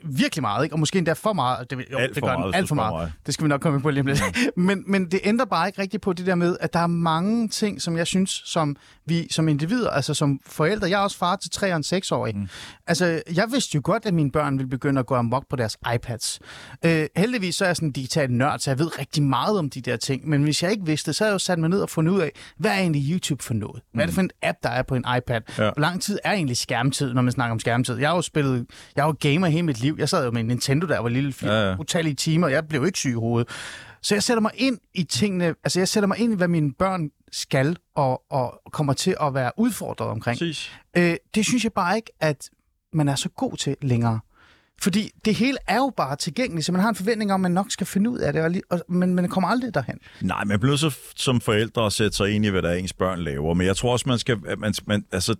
virkelig 0.03 0.41
meget, 0.41 0.63
ikke? 0.63 0.75
og 0.75 0.79
måske 0.79 0.97
endda 0.97 1.13
for 1.13 1.33
meget. 1.33 1.69
Det, 1.69 1.85
jo, 1.91 1.97
alt 1.97 2.15
det 2.15 2.23
gør 2.23 2.37
meget, 2.37 2.55
alt 2.55 2.67
for 2.67 2.75
meget. 2.75 2.93
meget. 2.93 3.13
Det 3.25 3.33
skal 3.33 3.43
vi 3.43 3.49
nok 3.49 3.61
komme 3.61 3.81
på 3.81 3.89
lige 3.89 4.01
om 4.01 4.07
lidt. 4.07 4.21
Mm. 4.55 4.63
men, 4.63 4.83
men 4.87 5.11
det 5.11 5.19
ændrer 5.23 5.45
bare 5.45 5.67
ikke 5.67 5.81
rigtigt 5.81 6.03
på 6.03 6.13
det 6.13 6.25
der 6.25 6.35
med, 6.35 6.57
at 6.59 6.73
der 6.73 6.79
er 6.79 6.87
mange 6.87 7.47
ting, 7.47 7.81
som 7.81 7.97
jeg 7.97 8.07
synes, 8.07 8.41
som 8.45 8.75
vi 9.05 9.27
som 9.31 9.47
individer, 9.47 9.89
altså 9.89 10.13
som 10.13 10.39
forældre, 10.45 10.89
jeg 10.89 10.99
er 10.99 11.03
også 11.03 11.17
far 11.17 11.35
til 11.35 11.51
3 11.51 11.71
og 11.71 11.77
en 11.77 11.83
6 11.83 12.11
år. 12.11 12.29
Mm. 12.33 12.47
Altså, 12.87 13.21
jeg 13.35 13.47
vidste 13.51 13.75
jo 13.75 13.81
godt, 13.83 14.05
at 14.05 14.13
mine 14.13 14.31
børn 14.31 14.57
ville 14.57 14.69
begynde 14.69 14.99
at 14.99 15.05
gå 15.05 15.15
amok 15.15 15.43
på 15.49 15.55
deres 15.55 15.77
iPads. 15.95 16.39
Øh, 16.85 17.07
heldigvis 17.17 17.36
så 17.51 17.65
er 17.65 17.69
jeg 17.69 17.75
sådan 17.75 17.89
en 17.89 17.91
digital 17.91 18.31
nørd, 18.31 18.59
så 18.59 18.71
jeg 18.71 18.79
ved 18.79 18.99
rigtig 18.99 19.23
meget 19.23 19.59
om 19.59 19.69
de 19.69 19.81
der 19.81 19.97
ting. 19.97 20.29
Men 20.29 20.43
hvis 20.43 20.63
jeg 20.63 20.71
ikke 20.71 20.85
vidste, 20.85 21.13
så 21.13 21.23
har 21.23 21.29
jeg 21.29 21.33
jo 21.33 21.39
sat 21.39 21.59
mig 21.59 21.69
ned 21.69 21.81
og 21.81 21.89
fundet 21.89 22.13
ud 22.13 22.19
af, 22.19 22.31
hvad 22.57 22.71
er 22.71 22.75
egentlig 22.75 23.11
YouTube 23.11 23.43
for 23.43 23.53
noget? 23.53 23.81
Hvad 23.93 24.03
er 24.03 24.05
det 24.05 24.15
for 24.15 24.21
en 24.21 24.29
app, 24.41 24.57
der 24.63 24.69
er 24.69 24.83
på 24.83 24.95
en 24.95 25.05
iPad? 25.17 25.41
Ja. 25.57 25.63
Hvor 25.63 25.79
lang 25.79 26.01
tid 26.01 26.19
er 26.23 26.31
egentlig 26.31 26.57
skærmtid, 26.57 27.13
når 27.13 27.21
man 27.21 27.31
snakker 27.31 27.51
om 27.51 27.59
skærmtid? 27.59 27.95
Jeg 27.95 28.09
har 28.09 28.15
jo 28.15 28.21
spillet, 28.21 28.65
jeg 28.95 29.03
har 29.03 29.09
jo 29.09 29.15
gamer 29.19 29.47
hele 29.47 29.63
mit 29.63 29.81
liv. 29.81 29.95
Jeg 29.99 30.09
sad 30.09 30.25
jo 30.25 30.31
med 30.31 30.41
en 30.41 30.47
Nintendo, 30.47 30.87
der 30.87 30.99
var 30.99 31.09
lille, 31.09 31.33
ja, 31.41 31.69
ja. 31.69 31.75
utallige 31.79 32.15
timer, 32.15 32.47
og 32.47 32.53
jeg 32.53 32.67
blev 32.67 32.85
ikke 32.85 32.99
syg 32.99 33.09
i 33.09 33.13
hovedet. 33.13 33.49
Så 34.01 34.15
jeg 34.15 34.23
sætter 34.23 34.41
mig 34.41 34.51
ind 34.55 34.77
i 34.93 35.03
tingene, 35.03 35.45
altså 35.63 35.79
jeg 35.79 35.87
sætter 35.87 36.07
mig 36.07 36.17
ind 36.19 36.33
i, 36.33 36.35
hvad 36.35 36.47
mine 36.47 36.73
børn 36.73 37.09
skal 37.31 37.77
og, 37.95 38.31
og 38.31 38.61
kommer 38.71 38.93
til 38.93 39.15
at 39.21 39.33
være 39.33 39.51
udfordret 39.57 40.07
omkring. 40.09 40.39
Øh, 40.97 41.15
det 41.35 41.45
synes 41.45 41.63
jeg 41.63 41.73
bare 41.73 41.95
ikke, 41.95 42.11
at 42.19 42.49
man 42.93 43.07
er 43.07 43.15
så 43.15 43.29
god 43.29 43.57
til 43.57 43.75
længere. 43.81 44.19
Fordi 44.81 45.09
det 45.25 45.35
hele 45.35 45.57
er 45.67 45.75
jo 45.75 45.93
bare 45.97 46.15
tilgængeligt, 46.15 46.65
så 46.65 46.71
man 46.71 46.81
har 46.81 46.89
en 46.89 46.95
forventning 46.95 47.33
om, 47.33 47.39
at 47.39 47.41
man 47.41 47.51
nok 47.51 47.65
skal 47.69 47.87
finde 47.87 48.09
ud 48.09 48.17
af 48.19 48.33
det, 48.33 48.41
og 48.41 48.51
lige- 48.51 48.61
og, 48.69 48.81
men 48.89 49.15
man 49.15 49.29
kommer 49.29 49.47
aldrig 49.49 49.73
derhen. 49.73 49.97
Nej, 50.21 50.43
man 50.43 50.59
bliver 50.59 50.77
til 50.77 50.93
som 51.15 51.41
forældre 51.41 51.85
at 51.85 51.93
sætte 51.93 52.17
sig 52.17 52.29
ind 52.31 52.45
i, 52.45 52.49
hvad 52.49 52.61
der 52.61 52.69
er 52.69 52.73
ens 52.75 52.93
børn 52.93 53.19
laver. 53.19 53.53
Men 53.53 53.67
jeg 53.67 53.77
tror 53.77 53.91
også, 53.91 54.05
man 54.09 54.19
skal, 54.19 54.37
man, 54.57 54.73
man, 54.87 55.05
altså, 55.11 55.35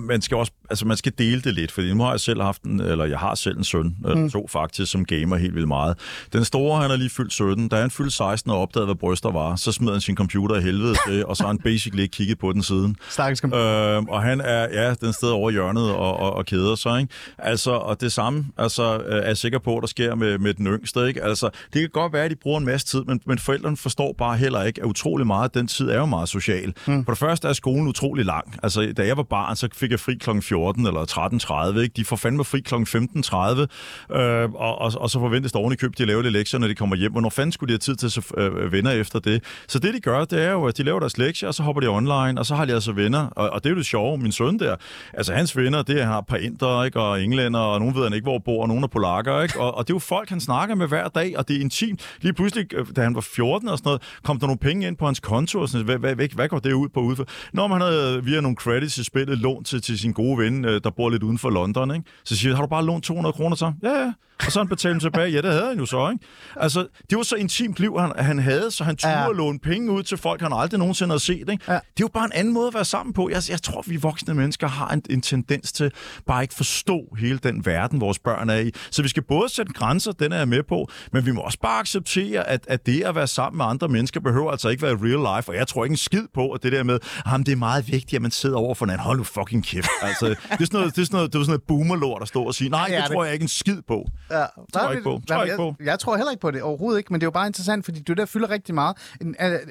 man 0.00 0.22
skal 0.22 0.36
også, 0.36 0.52
altså, 0.70 0.86
man 0.86 0.96
skal 0.96 1.12
dele 1.18 1.40
det 1.42 1.54
lidt. 1.54 1.72
Fordi 1.72 1.94
nu 1.94 2.02
har 2.02 2.10
jeg 2.10 2.20
selv 2.20 2.42
haft 2.42 2.62
en, 2.62 2.80
eller 2.80 3.04
jeg 3.04 3.18
har 3.18 3.34
selv 3.34 3.58
en 3.58 3.64
søn, 3.64 3.96
mm. 4.14 4.30
to 4.30 4.46
faktisk, 4.48 4.92
som 4.92 5.04
gamer 5.04 5.36
helt 5.36 5.54
vildt 5.54 5.68
meget. 5.68 5.98
Den 6.32 6.44
store, 6.44 6.82
han 6.82 6.90
er 6.90 6.96
lige 6.96 7.10
fyldt 7.10 7.32
17. 7.32 7.68
Da 7.68 7.80
han 7.80 7.90
fyldte 7.90 8.16
16 8.16 8.50
og 8.50 8.58
opdagede, 8.58 8.86
hvad 8.86 8.94
bryster 8.94 9.30
var, 9.30 9.56
så 9.56 9.72
smed 9.72 9.92
han 9.92 10.00
sin 10.00 10.16
computer 10.16 10.56
i 10.56 10.60
helvede 10.62 10.94
til, 11.06 11.26
og 11.26 11.36
så 11.36 11.42
har 11.42 11.48
han 11.48 11.58
basically 11.70 12.02
ikke 12.02 12.12
kigget 12.12 12.38
på 12.38 12.52
den 12.52 12.62
siden. 12.62 12.96
Stakkels 13.10 13.40
kom- 13.40 13.52
Øhm, 13.54 14.08
og 14.08 14.22
han 14.22 14.40
er, 14.40 14.68
ja, 14.82 14.94
den 14.94 15.12
sted 15.12 15.28
over 15.28 15.50
hjørnet 15.50 15.90
og, 15.90 16.16
og, 16.16 16.32
og 16.34 16.46
keder 16.46 16.74
sig, 16.74 17.00
ikke? 17.00 17.12
Altså, 17.38 17.70
og 17.70 18.00
det 18.00 18.12
samme, 18.12 18.44
altså, 18.58 18.69
øh, 18.78 19.22
er 19.24 19.34
sikker 19.34 19.58
på, 19.58 19.78
der 19.80 19.86
sker 19.86 20.14
med, 20.14 20.38
med 20.38 20.54
den 20.54 20.66
yngste, 20.66 21.08
ikke? 21.08 21.22
Altså, 21.22 21.50
det 21.72 21.80
kan 21.80 21.90
godt 21.92 22.12
være, 22.12 22.24
at 22.24 22.30
de 22.30 22.36
bruger 22.36 22.58
en 22.58 22.66
masse 22.66 22.86
tid, 22.86 23.04
men, 23.04 23.20
men 23.26 23.38
forældrene 23.38 23.76
forstår 23.76 24.14
bare 24.18 24.36
heller 24.36 24.62
ikke, 24.62 24.80
at 24.80 24.86
utrolig 24.86 25.26
meget 25.26 25.44
af 25.44 25.50
den 25.50 25.66
tid 25.66 25.88
er 25.88 25.98
jo 25.98 26.06
meget 26.06 26.28
social. 26.28 26.74
Mm. 26.86 27.04
For 27.04 27.12
det 27.12 27.18
første 27.18 27.48
er 27.48 27.52
skolen 27.52 27.88
utrolig 27.88 28.24
lang. 28.24 28.54
Altså, 28.62 28.92
da 28.96 29.06
jeg 29.06 29.16
var 29.16 29.22
barn, 29.22 29.56
så 29.56 29.68
fik 29.74 29.90
jeg 29.90 30.00
fri 30.00 30.14
kl. 30.14 30.30
14 30.40 30.86
eller 30.86 31.72
13.30, 31.74 31.80
ikke? 31.80 31.92
De 31.96 32.04
får 32.04 32.16
fandme 32.16 32.44
fri 32.44 32.60
kl. 32.60 32.74
15.30, 32.74 34.16
øh, 34.16 34.52
og, 34.54 34.78
og, 34.78 34.92
og 34.96 35.10
så 35.10 35.18
forventes 35.20 35.52
der 35.52 35.58
oven 35.58 35.72
i 35.72 35.76
køb, 35.76 35.98
de 35.98 36.04
laver 36.04 36.22
lidt 36.22 36.32
lektier, 36.32 36.60
når 36.60 36.68
de 36.68 36.74
kommer 36.74 36.96
hjem. 36.96 37.12
Hvornår 37.12 37.30
fanden 37.30 37.52
skulle 37.52 37.68
de 37.68 37.72
have 37.72 37.78
tid 37.78 37.96
til 37.96 38.20
at 38.36 38.44
øh, 38.44 38.72
venner 38.72 38.90
efter 38.90 39.18
det? 39.18 39.44
Så 39.68 39.78
det, 39.78 39.94
de 39.94 40.00
gør, 40.00 40.24
det 40.24 40.42
er 40.42 40.50
jo, 40.50 40.64
at 40.64 40.78
de 40.78 40.82
laver 40.82 41.00
deres 41.00 41.18
lektier, 41.18 41.48
og 41.48 41.54
så 41.54 41.62
hopper 41.62 41.80
de 41.80 41.88
online, 41.88 42.40
og 42.40 42.46
så 42.46 42.54
har 42.54 42.64
de 42.64 42.74
altså 42.74 42.92
venner. 42.92 43.26
Og, 43.26 43.50
og 43.50 43.64
det 43.64 43.70
er 43.70 43.74
jo 43.74 43.78
det 43.78 43.86
sjove, 43.86 44.18
min 44.18 44.32
søn 44.32 44.58
der. 44.58 44.76
Altså, 45.14 45.34
hans 45.34 45.56
venner, 45.56 45.82
det 45.82 46.00
er, 46.00 46.06
har 46.06 46.20
par 46.20 46.36
indere, 46.36 46.86
ikke? 46.86 47.00
og 47.00 47.22
englænder, 47.22 47.60
og 47.60 47.78
nogen 47.78 47.94
ved 47.94 48.02
han 48.02 48.12
ikke, 48.12 48.24
hvor 48.24 48.38
bor, 48.38 48.59
og 48.60 48.68
nogen 48.68 48.84
er 48.84 48.88
polakker, 48.88 49.40
ikke? 49.42 49.60
Og, 49.60 49.74
og 49.74 49.86
det 49.88 49.92
er 49.92 49.94
jo 49.94 49.98
folk, 49.98 50.28
han 50.28 50.40
snakker 50.40 50.74
med 50.74 50.86
hver 50.88 51.08
dag, 51.08 51.38
og 51.38 51.48
det 51.48 51.56
er 51.56 51.60
intimt. 51.60 52.00
Lige 52.20 52.32
pludselig, 52.32 52.74
øh, 52.74 52.86
da 52.96 53.02
han 53.02 53.14
var 53.14 53.20
14 53.20 53.68
og 53.68 53.78
sådan 53.78 53.88
noget, 53.88 54.02
kom 54.24 54.38
der 54.38 54.46
nogle 54.46 54.58
penge 54.58 54.86
ind 54.86 54.96
på 54.96 55.06
hans 55.06 55.20
konto, 55.20 55.60
og 55.60 55.68
sådan, 55.68 55.84
hvad, 55.84 55.98
hvad, 55.98 56.14
hvad, 56.14 56.28
hvad 56.34 56.48
går 56.48 56.58
det 56.58 56.72
ud 56.72 56.88
på? 56.88 57.00
Ud 57.00 57.16
for? 57.16 57.26
Når 57.52 57.66
man 57.66 57.80
havde 57.80 58.24
via 58.24 58.40
nogle 58.40 58.56
credits 58.56 58.98
i 58.98 59.04
spillet 59.04 59.38
lånt 59.38 59.66
til, 59.66 59.82
til 59.82 59.98
sin 59.98 60.12
gode 60.12 60.38
ven, 60.38 60.64
øh, 60.64 60.80
der 60.84 60.90
bor 60.90 61.10
lidt 61.10 61.22
uden 61.22 61.38
for 61.38 61.50
London, 61.50 61.94
ikke? 61.94 62.06
så 62.24 62.36
siger 62.36 62.54
har 62.54 62.62
du 62.62 62.68
bare 62.68 62.84
lånt 62.84 63.04
200 63.04 63.32
kroner 63.32 63.56
så? 63.56 63.72
Ja, 63.82 63.88
ja. 63.90 64.12
Og 64.46 64.52
så 64.52 64.58
har 64.58 64.64
han 64.64 64.68
betalt 64.68 64.92
dem 64.92 65.00
tilbage. 65.00 65.30
Ja, 65.30 65.40
det 65.40 65.52
havde 65.52 65.66
han 65.68 65.78
jo 65.78 65.86
så, 65.86 66.10
ikke? 66.10 66.24
Altså, 66.56 66.86
det 67.10 67.16
var 67.18 67.22
så 67.24 67.36
intimt 67.36 67.80
liv, 67.80 67.98
han, 67.98 68.12
han 68.16 68.38
havde, 68.38 68.70
så 68.70 68.84
han 68.84 68.96
turde 68.96 69.14
Ja. 69.14 69.32
låne 69.32 69.58
penge 69.58 69.92
ud 69.92 70.02
til 70.02 70.18
folk, 70.18 70.40
han 70.40 70.52
aldrig 70.54 70.78
nogensinde 70.78 71.10
havde 71.10 71.20
set. 71.22 71.48
Ikke? 71.50 71.58
Ja. 71.68 71.72
Det 71.72 71.78
er 71.78 71.80
jo 72.00 72.08
bare 72.14 72.24
en 72.24 72.32
anden 72.34 72.54
måde 72.54 72.66
at 72.68 72.74
være 72.74 72.84
sammen 72.84 73.12
på. 73.12 73.28
Jeg, 73.32 73.42
jeg 73.50 73.62
tror, 73.62 73.84
vi 73.86 73.96
voksne 73.96 74.34
mennesker 74.34 74.68
har 74.68 74.88
en, 74.88 75.02
en 75.10 75.20
tendens 75.20 75.72
til 75.72 75.90
bare 76.26 76.42
ikke 76.42 76.54
forstå 76.54 77.00
hele 77.18 77.38
den 77.38 77.66
verden, 77.66 78.00
vores 78.00 78.18
børn 78.18 78.49
er 78.50 78.58
i. 78.58 78.70
Så 78.90 79.02
vi 79.02 79.08
skal 79.08 79.22
både 79.22 79.48
sætte 79.48 79.72
grænser, 79.72 80.12
den 80.12 80.32
er 80.32 80.36
jeg 80.38 80.48
med 80.48 80.62
på, 80.62 80.88
men 81.12 81.26
vi 81.26 81.30
må 81.32 81.40
også 81.40 81.58
bare 81.62 81.80
acceptere, 81.80 82.48
at, 82.48 82.64
at 82.68 82.86
det 82.86 83.02
at 83.02 83.14
være 83.14 83.26
sammen 83.26 83.56
med 83.58 83.64
andre 83.66 83.88
mennesker 83.88 84.20
behøver 84.20 84.50
altså 84.50 84.68
ikke 84.68 84.82
være 84.82 84.92
real 85.00 85.36
life. 85.36 85.50
Og 85.50 85.56
jeg 85.56 85.68
tror 85.68 85.84
ikke 85.84 85.92
en 85.92 85.96
skid 85.96 86.26
på, 86.34 86.50
at 86.50 86.62
det 86.62 86.72
der 86.72 86.82
med, 86.82 86.94
at 86.94 87.46
det 87.46 87.52
er 87.52 87.56
meget 87.56 87.88
vigtigt, 87.92 88.14
at 88.14 88.22
man 88.22 88.30
sidder 88.30 88.56
over 88.56 88.74
for 88.74 88.84
hinanden. 88.84 89.04
Hold 89.04 89.18
nu 89.18 89.24
fucking 89.24 89.64
kæft. 89.66 89.88
Altså, 90.02 90.26
det 90.28 90.36
er 90.50 90.56
sådan 90.64 90.66
noget, 90.72 90.96
det 90.96 91.02
er 91.02 91.06
sådan 91.06 91.16
noget, 91.16 91.32
det 91.32 91.38
er 91.38 91.42
sådan 91.44 91.50
noget 91.50 91.62
boomerlort 91.62 92.22
at 92.22 92.28
stå 92.28 92.42
og 92.42 92.54
sige, 92.54 92.70
nej, 92.70 92.86
Ja, 92.88 92.96
det, 92.96 93.04
det- 93.04 93.12
tror 93.12 93.24
jeg 93.24 93.32
ikke 93.32 93.42
en 93.42 93.48
skid 93.48 93.82
på. 93.88 94.04
Ja, 94.30 94.44
tror 94.72 94.82
jeg 94.82 94.90
ikke 94.90 95.02
på. 95.02 95.20
Tror 95.28 95.36
jeg 95.36 95.44
ikke 95.44 95.56
på. 95.56 95.74
Jeg, 95.80 95.86
jeg 95.86 95.98
tror 95.98 96.16
heller 96.16 96.30
ikke 96.30 96.40
på 96.40 96.50
det 96.50 96.62
overhovedet 96.62 96.98
ikke, 96.98 97.12
men 97.12 97.20
det 97.20 97.24
er 97.24 97.26
jo 97.26 97.30
bare 97.30 97.46
interessant, 97.46 97.84
fordi 97.84 98.02
du 98.02 98.12
der 98.12 98.26
fylder 98.26 98.50
rigtig 98.50 98.74
meget. 98.74 98.96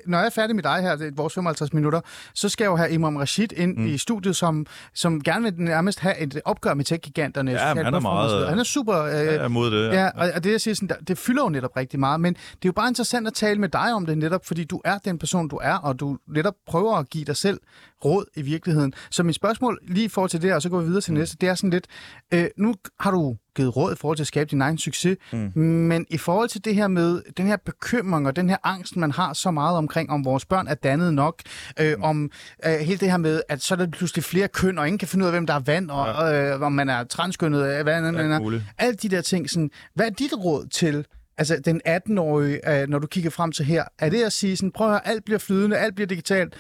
Når 0.08 0.18
jeg 0.18 0.26
er 0.26 0.30
færdig 0.30 0.56
med 0.56 0.64
dig 0.64 0.82
her, 0.82 0.92
er 0.92 1.12
vores 1.16 1.34
55 1.34 1.74
minutter, 1.74 2.02
så 2.34 2.50
skal 2.50 2.64
jeg 2.64 2.70
jo 2.72 2.76
have 2.76 2.92
Imam 2.92 3.16
Rashid 3.16 3.48
ind 3.58 3.78
mm. 3.78 3.88
i 3.88 3.98
studiet, 3.98 4.36
som, 4.36 4.66
som 4.94 5.24
gerne 5.24 5.44
vil 5.44 5.54
nærmest 5.58 6.00
have 6.00 6.20
et 6.20 6.42
opgør 6.46 6.74
med 6.74 6.86
tech-giganterne. 6.86 7.52
Ja, 7.52 7.58
han 7.58 7.78
er 7.78 8.00
meget, 8.00 8.50
Han 8.50 8.60
er 8.60 8.64
super... 8.70 9.04
Øh, 9.04 9.12
er 9.14 9.46
imod 9.46 9.72
det. 9.72 9.94
Ja, 9.94 10.10
og, 10.16 10.32
og 10.36 10.44
det 10.44 10.52
jeg 10.52 10.62
siger, 10.62 10.76
sådan, 10.76 10.98
det 11.08 11.18
fylder 11.18 11.44
jo 11.44 11.50
netop 11.50 11.78
rigtig 11.78 12.00
meget, 12.00 12.22
men 12.22 12.34
det 12.34 12.42
er 12.52 12.66
jo 12.66 12.72
bare 12.72 12.88
interessant 12.88 13.28
at 13.28 13.34
tale 13.34 13.60
med 13.60 13.70
dig 13.70 13.94
om 13.94 14.06
det 14.06 14.18
netop, 14.18 14.46
fordi 14.46 14.64
du 14.64 14.82
er 14.86 14.98
den 14.98 15.20
person, 15.20 15.48
du 15.48 15.60
er, 15.62 15.76
og 15.76 16.00
du 16.00 16.18
netop 16.28 16.56
prøver 16.68 16.96
at 16.98 17.10
give 17.10 17.26
dig 17.26 17.38
selv 17.38 17.60
råd 18.06 18.26
i 18.36 18.42
virkeligheden. 18.42 18.94
Så 19.12 19.24
mit 19.24 19.36
spørgsmål 19.36 19.80
lige 19.88 20.06
i 20.06 20.08
forhold 20.08 20.30
til 20.30 20.42
det 20.42 20.54
og 20.54 20.62
så 20.62 20.70
går 20.70 20.80
vi 20.80 20.86
videre 20.86 21.02
til 21.02 21.14
næste, 21.14 21.38
det 21.42 21.50
er 21.50 21.56
sådan 21.56 21.70
lidt, 21.70 21.88
øh, 22.34 22.46
nu 22.58 22.74
har 23.00 23.12
du 23.12 23.38
givet 23.56 23.76
råd 23.76 23.94
i 23.94 23.96
forhold 23.96 24.18
til 24.18 24.24
at 24.24 24.28
skabe 24.28 24.50
din 24.52 24.62
egen 24.62 24.78
succes, 24.78 25.18
mm. 25.32 25.62
men 25.64 26.06
i 26.10 26.18
forhold 26.18 26.50
til 26.50 26.66
det 26.66 26.76
her 26.76 26.88
med 26.88 27.22
den 27.38 27.48
her 27.48 27.58
bekymring 27.66 28.28
og 28.28 28.36
den 28.36 28.50
her 28.50 28.58
angst, 28.64 28.98
man 28.98 29.12
har 29.12 29.34
så 29.34 29.52
meget 29.52 29.78
omkring, 29.78 30.10
om 30.10 30.26
vores 30.26 30.46
børn 30.46 30.68
er 30.68 30.74
dannet 30.74 31.14
nok, 31.14 31.42
øh, 31.80 31.98
mm. 31.98 32.04
om 32.04 32.32
øh, 32.66 32.72
hele 32.74 33.00
det 33.00 33.12
her 33.12 33.18
med, 33.18 33.42
at 33.50 33.62
så 33.62 33.74
er 33.74 33.78
der 33.78 33.88
pludselig 33.88 34.24
flere 34.24 34.48
køn, 34.48 34.78
og 34.78 34.88
ingen 34.88 35.00
kan 35.00 35.08
finde 35.08 35.24
ud 35.24 35.28
af, 35.28 35.34
hvem 35.34 35.48
der 35.48 35.54
er 35.54 35.60
vand, 35.60 35.90
og 35.90 36.08
ja. 36.08 36.54
øh, 36.54 36.62
om 36.62 36.72
man 36.72 36.90
er 36.90 37.04
transkønnet, 37.04 37.60
øh, 37.60 37.84
hvad 37.84 37.94
andet 37.94 38.22
er. 38.22 38.40
muligt. 38.40 38.64
Alle 38.78 38.96
de 38.96 39.10
der 39.10 39.22
ting, 39.22 39.50
sådan, 39.50 39.72
hvad 39.96 40.06
er 40.06 40.10
dit 40.10 40.34
råd 40.34 40.68
til 40.68 41.06
Altså 41.40 41.62
den 41.66 41.82
18-årige, 41.88 42.82
øh, 42.82 42.90
når 42.90 43.00
du 43.00 43.08
kigger 43.08 43.30
frem 43.30 43.52
til 43.52 43.66
her, 43.66 43.84
er 44.00 44.10
det 44.10 44.24
at 44.24 44.34
sige 44.34 44.58
sådan, 44.58 44.72
prøv 44.72 44.88
at 44.88 44.92
høre, 44.92 45.08
alt 45.08 45.26
bliver 45.26 45.40
flydende, 45.40 45.78
alt 45.78 45.96
bliver 45.96 46.08
digitalt, 46.08 46.54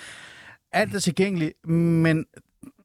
alt 0.72 0.96
er 0.96 1.00
tilgængeligt, 1.00 1.68
men 1.68 2.26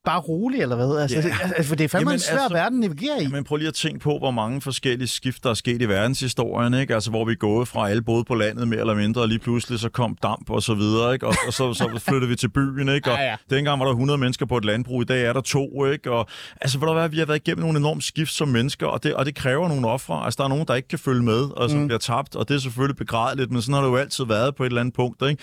bare 0.04 0.20
rolig, 0.20 0.60
eller 0.60 0.76
hvad? 0.76 0.98
Altså, 1.02 1.16
Ja. 1.16 1.22
det, 1.22 1.32
altså, 1.42 1.68
for 1.68 1.76
det 1.76 1.84
er 1.84 1.88
fandme 1.88 2.10
Jamen, 2.10 2.16
en 2.16 2.20
svær 2.20 2.38
altså- 2.38 2.54
verden 2.54 2.84
at 2.84 2.90
navigere 2.90 3.22
i. 3.22 3.26
Men 3.26 3.44
prøv 3.44 3.56
lige 3.56 3.68
at 3.68 3.74
tænke 3.74 3.98
på, 4.00 4.18
hvor 4.18 4.30
mange 4.30 4.60
forskellige 4.60 5.08
skift, 5.08 5.44
der 5.44 5.50
er 5.50 5.54
sket 5.54 5.82
i 5.82 5.88
verdenshistorien, 5.88 6.74
ikke? 6.74 6.94
Altså, 6.94 7.10
hvor 7.10 7.24
vi 7.24 7.32
er 7.32 7.36
gået 7.36 7.68
fra 7.68 7.88
alle 7.90 8.02
boede 8.02 8.24
på 8.24 8.34
landet 8.34 8.68
mere 8.68 8.80
eller 8.80 8.94
mindre, 8.94 9.20
og 9.20 9.28
lige 9.28 9.38
pludselig 9.38 9.80
så 9.80 9.88
kom 9.88 10.16
damp 10.22 10.50
og 10.50 10.62
så 10.62 10.74
videre, 10.74 11.14
ikke? 11.14 11.26
Og, 11.26 11.34
og 11.46 11.52
så, 11.52 11.74
så 11.74 12.00
flyttede 12.08 12.28
vi 12.28 12.36
til 12.36 12.48
byen, 12.48 12.88
ikke? 12.88 13.10
Og 13.12 13.18
Ja, 13.18 13.24
ja. 13.24 13.36
dengang 13.50 13.78
var 13.80 13.84
der 13.86 13.92
100 13.92 14.18
mennesker 14.18 14.46
på 14.46 14.56
et 14.56 14.64
landbrug, 14.64 15.02
i 15.02 15.04
dag 15.04 15.24
er 15.24 15.32
der 15.32 15.40
to, 15.40 15.84
ikke? 15.84 16.10
Og 16.12 16.26
altså, 16.60 16.78
ved 16.78 16.88
du 16.88 16.94
hvad, 16.94 17.08
vi 17.08 17.18
har 17.18 17.26
været 17.26 17.38
igennem 17.46 17.60
nogle 17.64 17.78
enorme 17.78 18.02
skift 18.02 18.32
som 18.32 18.48
mennesker, 18.48 18.86
og 18.86 19.02
det, 19.02 19.14
og 19.14 19.26
det 19.26 19.34
kræver 19.34 19.68
nogle 19.68 19.88
ofre. 19.88 20.24
Altså, 20.24 20.38
der 20.38 20.44
er 20.44 20.48
nogen, 20.48 20.64
der 20.68 20.74
ikke 20.74 20.88
kan 20.88 20.98
følge 20.98 21.22
med, 21.22 21.40
og 21.56 21.70
som 21.70 21.78
mm. 21.78 21.86
bliver 21.86 21.98
tabt, 21.98 22.36
og 22.36 22.48
det 22.48 22.54
er 22.54 22.58
selvfølgelig 22.60 22.96
begrædeligt, 22.96 23.50
men 23.52 23.62
sådan 23.62 23.74
har 23.74 23.80
det 23.82 23.88
jo 23.88 23.96
altid 23.96 24.24
været 24.24 24.54
på 24.54 24.62
et 24.62 24.66
eller 24.66 24.80
andet 24.80 24.94
punkt, 24.94 25.22
ikke? 25.22 25.42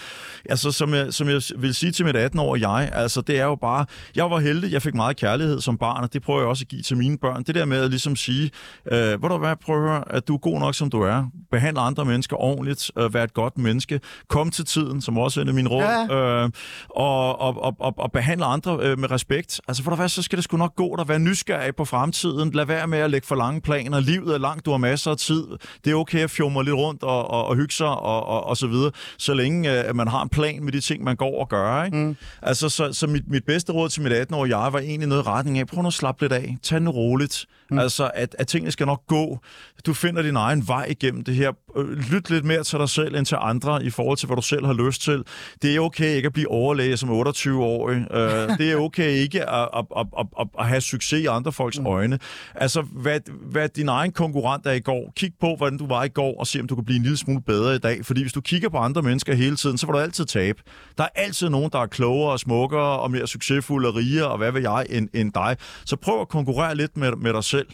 Altså, 0.49 0.71
som 0.71 0.93
jeg, 0.93 1.13
som 1.13 1.29
jeg 1.29 1.41
vil 1.57 1.73
sige 1.73 1.91
til 1.91 2.05
mit 2.05 2.15
18-årige 2.15 2.69
jeg, 2.69 2.89
altså, 2.93 3.21
det 3.21 3.39
er 3.39 3.45
jo 3.45 3.55
bare, 3.55 3.85
jeg 4.15 4.31
var 4.31 4.39
heldig, 4.53 4.71
jeg 4.71 4.81
fik 4.81 4.95
meget 4.95 5.17
kærlighed 5.17 5.61
som 5.61 5.77
barn, 5.77 6.03
og 6.03 6.13
det 6.13 6.21
prøver 6.21 6.39
jeg 6.39 6.47
også 6.49 6.63
at 6.63 6.67
give 6.67 6.81
til 6.81 6.97
mine 6.97 7.17
børn. 7.17 7.43
Det 7.43 7.55
der 7.55 7.65
med 7.65 7.77
at 7.77 7.89
ligesom 7.89 8.15
sige, 8.15 8.51
øh, 8.91 8.97
ved 8.97 9.29
du 9.29 9.37
hvad, 9.37 9.55
prøv 9.65 9.75
at 9.75 9.81
høre, 9.89 10.03
at 10.15 10.27
du 10.27 10.33
er 10.33 10.37
god 10.37 10.59
nok, 10.59 10.75
som 10.75 10.89
du 10.89 11.01
er. 11.01 11.23
Behandle 11.51 11.81
andre 11.81 12.05
mennesker 12.05 12.35
ordentligt, 12.37 12.91
øh, 12.97 13.13
vær 13.13 13.23
et 13.23 13.33
godt 13.33 13.57
menneske. 13.57 13.99
Kom 14.29 14.51
til 14.51 14.65
tiden, 14.65 15.01
som 15.01 15.17
også 15.17 15.39
er 15.39 15.41
en 15.41 15.47
af 15.47 15.53
mine 15.53 15.69
råd, 15.69 15.81
Ja. 16.09 16.43
øh, 16.43 16.49
og, 16.89 17.41
og, 17.41 17.63
og, 17.63 17.75
og, 17.79 17.93
og 17.97 18.11
behandle 18.11 18.45
andre 18.45 18.77
øh, 18.81 18.99
med 18.99 19.11
respekt. 19.11 19.61
Altså, 19.67 19.83
ved 19.83 19.89
du 19.89 19.95
hvad, 19.95 20.09
så 20.09 20.21
skal 20.21 20.37
det 20.37 20.43
sgu 20.43 20.57
nok 20.57 20.75
gå 20.75 20.95
der. 20.95 21.03
Vær 21.03 21.17
nysgerrig 21.17 21.75
på 21.75 21.85
fremtiden. 21.85 22.51
Lad 22.51 22.65
være 22.65 22.87
med 22.87 22.99
at 22.99 23.11
lægge 23.11 23.27
for 23.27 23.35
lange 23.35 23.61
planer. 23.61 23.99
Livet 23.99 24.33
er 24.33 24.37
langt, 24.37 24.65
du 24.65 24.71
har 24.71 24.77
masser 24.77 25.11
af 25.11 25.17
tid. 25.17 25.43
Det 25.85 25.91
er 25.91 25.95
okay 25.95 26.19
at 26.19 26.29
fjumre 26.29 26.63
lidt 26.65 26.75
rundt 26.75 27.03
og, 27.03 27.31
og, 27.31 27.45
og 27.47 27.55
hygge 27.55 27.73
sig 27.73 27.87
og, 27.87 28.25
og, 28.25 28.43
og 28.47 28.57
så 28.57 28.67
videre, 28.67 28.91
så 29.17 29.33
længe 29.33 29.87
øh, 29.87 29.95
man 29.95 30.07
har 30.07 30.21
en 30.23 30.29
plan 30.29 30.63
med 30.63 30.71
de 30.71 30.79
ting, 30.79 31.03
man 31.03 31.15
går 31.15 31.39
og 31.41 31.49
gør. 31.49 31.83
Ikke? 31.83 31.97
Mm. 31.97 32.15
Altså, 32.41 32.69
så, 32.69 32.93
så 32.93 33.07
mit, 33.07 33.29
mit 33.29 33.45
bedste 33.45 33.71
råd 33.71 33.89
til 33.89 34.01
mit 34.01 34.11
18-årige 34.41 34.57
jeg 34.57 34.73
var 34.73 34.79
egentlig 34.79 35.09
noget 35.09 35.23
i 35.23 35.27
retning 35.27 35.59
af, 35.59 35.67
prøv 35.67 35.81
nu 35.81 35.87
at 35.87 35.93
slappe 35.93 36.23
lidt 36.23 36.33
af. 36.33 36.57
Tag 36.63 36.75
det 36.75 36.83
nu 36.83 36.91
roligt. 36.91 37.45
Mm. 37.71 37.79
Altså, 37.79 38.11
at, 38.13 38.35
at 38.39 38.47
tingene 38.47 38.71
skal 38.71 38.85
nok 38.85 39.07
gå. 39.07 39.39
Du 39.85 39.93
finder 39.93 40.21
din 40.21 40.35
egen 40.35 40.67
vej 40.67 40.85
igennem 40.89 41.23
det 41.23 41.35
her. 41.35 41.51
Øh, 41.77 42.11
Lyt 42.11 42.29
lidt 42.29 42.45
mere 42.45 42.63
til 42.63 42.79
dig 42.79 42.89
selv 42.89 43.15
end 43.15 43.25
til 43.25 43.37
andre 43.41 43.83
i 43.83 43.89
forhold 43.89 44.17
til, 44.17 44.27
hvad 44.27 44.35
du 44.35 44.41
selv 44.41 44.65
har 44.65 44.73
lyst 44.73 45.01
til. 45.01 45.23
Det 45.61 45.75
er 45.75 45.79
okay 45.79 46.15
ikke 46.15 46.25
at 46.25 46.33
blive 46.33 46.51
overlæge 46.51 46.97
som 46.97 47.09
28-årig. 47.09 47.97
Øh, 48.11 48.49
det 48.59 48.71
er 48.71 48.75
okay 48.75 49.09
ikke 49.09 49.49
at, 49.49 49.69
at, 49.73 49.85
at, 49.97 50.05
at, 50.19 50.25
at, 50.39 50.47
at 50.59 50.67
have 50.67 50.81
succes 50.81 51.21
i 51.21 51.25
andre 51.25 51.51
folks 51.51 51.79
mm. 51.79 51.85
øjne. 51.85 52.19
Altså, 52.55 52.81
hvad, 52.81 53.19
hvad 53.51 53.69
din 53.69 53.89
egen 53.89 54.11
konkurrent 54.11 54.65
er 54.65 54.71
i 54.71 54.79
går. 54.79 55.13
Kig 55.15 55.33
på, 55.41 55.55
hvordan 55.57 55.77
du 55.77 55.87
var 55.87 56.03
i 56.03 56.09
går, 56.09 56.39
og 56.39 56.47
se, 56.47 56.59
om 56.59 56.67
du 56.67 56.75
kan 56.75 56.85
blive 56.85 56.97
en 56.97 57.03
lille 57.03 57.17
smule 57.17 57.41
bedre 57.41 57.75
i 57.75 57.79
dag. 57.79 58.05
Fordi 58.05 58.21
hvis 58.21 58.33
du 58.33 58.41
kigger 58.41 58.69
på 58.69 58.77
andre 58.77 59.01
mennesker 59.01 59.33
hele 59.33 59.55
tiden, 59.55 59.77
så 59.77 59.85
får 59.85 59.93
du 59.93 59.99
altid 59.99 60.25
tabe. 60.25 60.61
Der 60.97 61.03
er 61.03 61.09
altid 61.15 61.49
nogen, 61.49 61.69
der 61.71 61.79
er 61.79 61.87
klogere 61.87 62.31
og 62.31 62.39
smukkere 62.39 62.99
og 62.99 63.11
mere 63.11 63.27
succesfulde 63.27 63.87
og 63.87 63.95
rigere, 63.95 64.30
og 64.31 64.37
hvad 64.37 64.51
ved 64.51 64.61
jeg, 64.61 64.85
end, 64.89 65.09
end 65.13 65.33
dig. 65.33 65.57
Så 65.85 65.95
prøv 65.95 66.21
at 66.21 66.29
konkurrere 66.29 66.75
lidt 66.75 66.97
med, 66.97 67.11
med 67.11 67.33
dig 67.33 67.43
selv. 67.43 67.67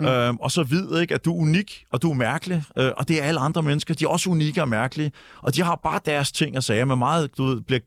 Mm. 0.00 0.06
Øhm, 0.06 0.36
og 0.36 0.50
så 0.50 0.62
vid 0.62 1.00
ikke, 1.00 1.14
at 1.14 1.24
du 1.24 1.36
er 1.36 1.42
unik, 1.42 1.84
og 1.92 2.02
du 2.02 2.10
er 2.10 2.14
mærkelig, 2.14 2.64
øh, 2.78 2.90
og 2.96 3.08
det 3.08 3.22
er 3.22 3.26
alle 3.26 3.40
andre 3.40 3.62
mennesker. 3.62 3.94
De 3.94 4.04
er 4.04 4.08
også 4.08 4.30
unikke 4.30 4.62
og 4.62 4.68
mærkelige, 4.68 5.12
og 5.42 5.54
de 5.54 5.62
har 5.62 5.80
bare 5.82 6.00
deres 6.06 6.32
ting 6.32 6.56
at 6.56 6.64
sige, 6.64 6.86
men 6.86 6.98
meget 6.98 7.36
du 7.36 7.44
ved, 7.44 7.60
bliver 7.60 7.80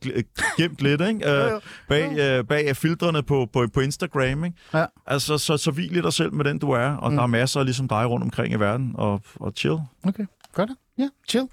gemt 0.58 0.82
lidt 0.82 1.02
ikke? 1.02 1.20
Øh, 1.30 1.52
jo. 1.52 1.60
bag, 1.90 2.18
øh, 2.18 2.46
bag 2.46 2.76
filtrene 2.76 3.24
på, 3.24 3.48
på, 3.54 3.68
på 3.74 3.80
Instagram. 3.80 4.44
Ikke? 4.46 4.58
Ja. 4.74 4.86
Altså, 5.08 5.38
så, 5.38 5.58
så 5.58 5.72
hvil 5.72 5.96
i 5.96 6.02
dig 6.02 6.14
selv 6.14 6.34
med 6.34 6.46
den, 6.46 6.60
du 6.60 6.72
er, 6.72 6.90
og 6.96 7.12
mm. 7.12 7.18
der 7.18 7.24
er 7.24 7.28
masser 7.28 7.64
ligesom 7.64 7.88
dig 7.88 8.10
rundt 8.10 8.24
omkring 8.24 8.54
i 8.54 8.56
verden, 8.56 8.92
og, 8.96 9.22
og 9.36 9.54
chill. 9.56 9.78
Okay, 10.04 10.26
gør 10.56 10.66
det. 10.66 10.76
Ja, 10.98 11.10
chill. 11.30 11.48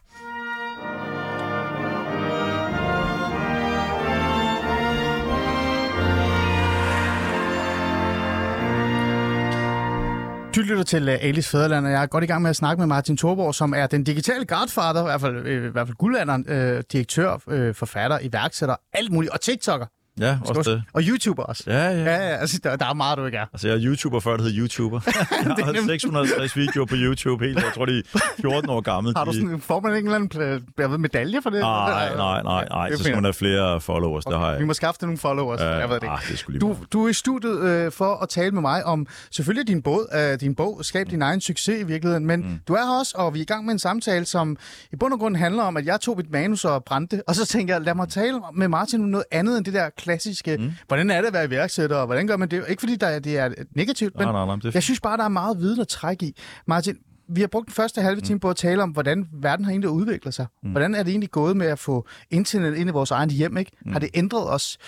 Du 10.57 10.61
lytter 10.61 10.85
til 10.85 11.09
øh, 11.09 11.19
Alice 11.21 11.51
Fæderland, 11.51 11.87
og 11.87 11.93
jeg 11.93 12.03
er 12.03 12.07
godt 12.07 12.25
i 12.25 12.27
gang 12.27 12.43
med 12.43 12.51
at 12.51 12.57
snakke 12.57 12.81
med 12.81 12.87
Martin 12.87 13.17
Thorborg, 13.17 13.55
som 13.55 13.75
er 13.75 13.87
den 13.87 14.05
digitale 14.05 14.45
godfather, 14.45 15.01
i 15.01 15.05
hvert 15.05 15.21
fald, 15.21 15.37
øh, 15.47 15.69
i 15.69 15.71
hvert 15.71 15.87
fald 15.87 15.97
guldalderen, 15.97 16.45
øh, 16.49 16.83
direktør, 16.93 17.39
øh, 17.49 17.75
forfatter, 17.75 18.19
iværksætter, 18.23 18.77
alt 18.93 19.13
muligt, 19.13 19.33
og 19.33 19.41
TikToker. 19.41 19.87
Ja, 20.21 20.39
også 20.45 20.71
det. 20.71 20.83
Og 20.93 21.03
YouTuber 21.03 21.43
også. 21.43 21.65
Ja, 21.67 21.89
ja. 21.89 21.91
Ja, 21.91 22.05
ja 22.05 22.37
altså, 22.37 22.61
der, 22.65 22.77
der 22.77 22.87
er 22.87 22.95
meget, 22.95 23.19
du 23.19 23.25
ikke 23.25 23.39
er. 23.39 23.47
Altså, 23.53 23.69
jeg 23.69 23.77
er 23.77 23.85
YouTuber, 23.85 24.21
før 24.21 24.37
det 24.37 24.45
hed 24.45 24.59
YouTuber. 24.59 25.01
jeg 25.07 25.65
har 25.65 25.87
650 25.87 26.57
videoer 26.57 26.87
på 26.87 26.95
YouTube 26.99 27.45
helt. 27.45 27.59
Jeg 27.59 27.73
tror, 27.75 27.85
de 27.85 27.99
er 27.99 28.21
14 28.41 28.71
år 28.71 28.81
gamle. 28.81 29.13
Har 29.17 29.25
du 29.25 29.31
de... 29.31 29.37
sådan, 29.37 29.61
får 29.61 29.81
man 29.81 29.93
en 29.93 29.97
eller 29.97 30.15
anden 30.15 30.31
pla- 30.35 30.73
jeg 30.79 30.91
ved, 30.91 30.99
medalje 30.99 31.43
for 31.43 31.51
det? 31.51 31.61
Nej, 31.61 32.17
nej, 32.17 32.43
nej, 32.43 32.69
nej. 32.69 32.89
Det 32.89 32.99
Så 32.99 33.05
skal 33.05 33.17
man 33.17 33.25
have 33.25 33.35
flere 33.35 33.81
followers. 33.81 34.27
Okay. 34.27 34.35
Det 34.35 34.45
har 34.45 34.51
jeg 34.51 34.61
Vi 34.61 34.65
må 34.65 34.75
skaffe 34.75 34.99
dig 35.01 35.07
nogle 35.07 35.19
followers. 35.19 35.61
Ja, 35.61 35.67
jeg 35.67 35.89
ved 35.89 36.01
det 36.01 36.09
ah, 36.09 36.19
det 36.29 36.61
Du, 36.61 36.77
du 36.93 37.05
er 37.05 37.09
i 37.09 37.13
studiet 37.13 37.61
øh, 37.61 37.93
for 37.93 38.23
at 38.23 38.29
tale 38.29 38.51
med 38.51 38.61
mig 38.61 38.85
om 38.85 39.07
selvfølgelig 39.31 39.69
din, 39.69 39.83
båd, 39.83 40.33
øh, 40.33 40.41
din 40.41 40.55
bog, 40.55 40.85
Skab 40.85 41.07
din 41.11 41.23
egen 41.23 41.41
succes 41.41 41.81
i 41.81 41.85
virkeligheden, 41.85 42.27
men 42.27 42.41
mm. 42.41 42.61
du 42.69 42.75
er 42.75 42.85
her 42.85 42.99
også, 42.99 43.13
og 43.17 43.35
vi 43.35 43.39
er 43.39 43.43
i 43.43 43.45
gang 43.45 43.65
med 43.65 43.73
en 43.73 43.79
samtale, 43.79 44.25
som 44.25 44.57
i 44.93 44.97
bund 44.97 45.13
og 45.13 45.19
grund 45.19 45.37
handler 45.37 45.63
om, 45.63 45.77
at 45.77 45.87
jeg 45.87 46.01
tog 46.01 46.17
mit 46.17 46.31
manus 46.31 46.65
og 46.65 46.85
brændte, 46.85 47.23
og 47.29 47.35
så 47.35 47.47
tænker 47.47 47.75
jeg, 47.75 47.83
lad 47.83 47.95
mig 47.95 48.09
tale 48.09 48.41
med 48.55 48.69
Martin 48.69 49.03
om 49.03 49.09
noget 49.09 49.25
andet 49.31 49.57
end 49.57 49.65
det 49.65 49.75
der 49.75 49.91
klassiske, 50.07 50.57
mm. 50.57 50.71
hvordan 50.87 51.11
er 51.11 51.21
det 51.21 51.27
at 51.27 51.33
være 51.33 51.45
iværksætter, 51.45 51.97
og 51.97 52.07
hvordan 52.07 52.27
gør 52.27 52.37
man 52.37 52.49
det? 52.49 52.65
Ikke 52.69 52.81
fordi 52.81 52.97
der, 52.97 53.07
er- 53.07 53.19
det 53.19 53.39
er 53.39 53.51
negativt, 53.75 54.15
men 54.15 54.25
Nej, 54.27 54.33
nej, 54.33 54.47
nej, 54.47 54.57
det 54.63 54.75
jeg 54.75 54.83
synes 54.83 55.01
bare, 55.01 55.17
der 55.17 55.25
er 55.25 55.29
meget 55.29 55.59
viden 55.61 55.81
at 55.81 55.89
trække 55.89 56.27
i. 56.27 56.37
Martin, 56.67 56.97
vi 57.29 57.41
har 57.41 57.49
brugt 57.49 57.67
den 57.67 57.75
første 57.75 58.01
halve 58.03 58.21
time 58.21 58.41
på 58.41 58.51
at 58.51 58.57
tale 58.57 58.83
om, 58.83 58.91
hvordan 58.91 59.27
verden 59.33 59.65
har 59.65 59.73
egentlig 59.73 59.91
udviklet 59.91 60.35
sig. 60.35 60.47
Mm. 60.63 60.71
Hvordan 60.71 60.95
er 60.95 61.03
det 61.03 61.11
egentlig 61.11 61.31
gået 61.31 61.57
med 61.57 61.67
at 61.67 61.79
få 61.79 62.07
internet 62.31 62.77
ind 62.77 62.89
i 62.89 62.93
vores 62.93 63.11
egen 63.11 63.31
hjem? 63.31 63.57
Ikke? 63.57 63.71
Mm. 63.87 63.93
Har 63.93 63.99
det 63.99 64.09
ændret 64.15 64.51
os? 64.51 64.79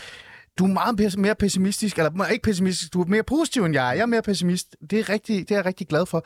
Du 0.58 0.64
er 0.64 0.68
meget 0.68 1.18
mere 1.18 1.34
pessimistisk, 1.34 1.98
eller 1.98 2.26
ikke 2.26 2.42
pessimistisk, 2.42 2.92
du 2.94 3.00
er 3.02 3.06
mere 3.06 3.22
positiv 3.22 3.64
end 3.64 3.74
jeg 3.74 3.88
er. 3.88 3.92
Jeg 3.92 4.02
er 4.02 4.06
mere 4.06 4.22
pessimist. 4.22 4.76
Det 4.90 4.98
er, 5.00 5.08
rigtig, 5.08 5.38
det 5.48 5.50
er 5.50 5.54
jeg 5.58 5.66
rigtig 5.66 5.86
glad 5.88 6.06
for. 6.06 6.24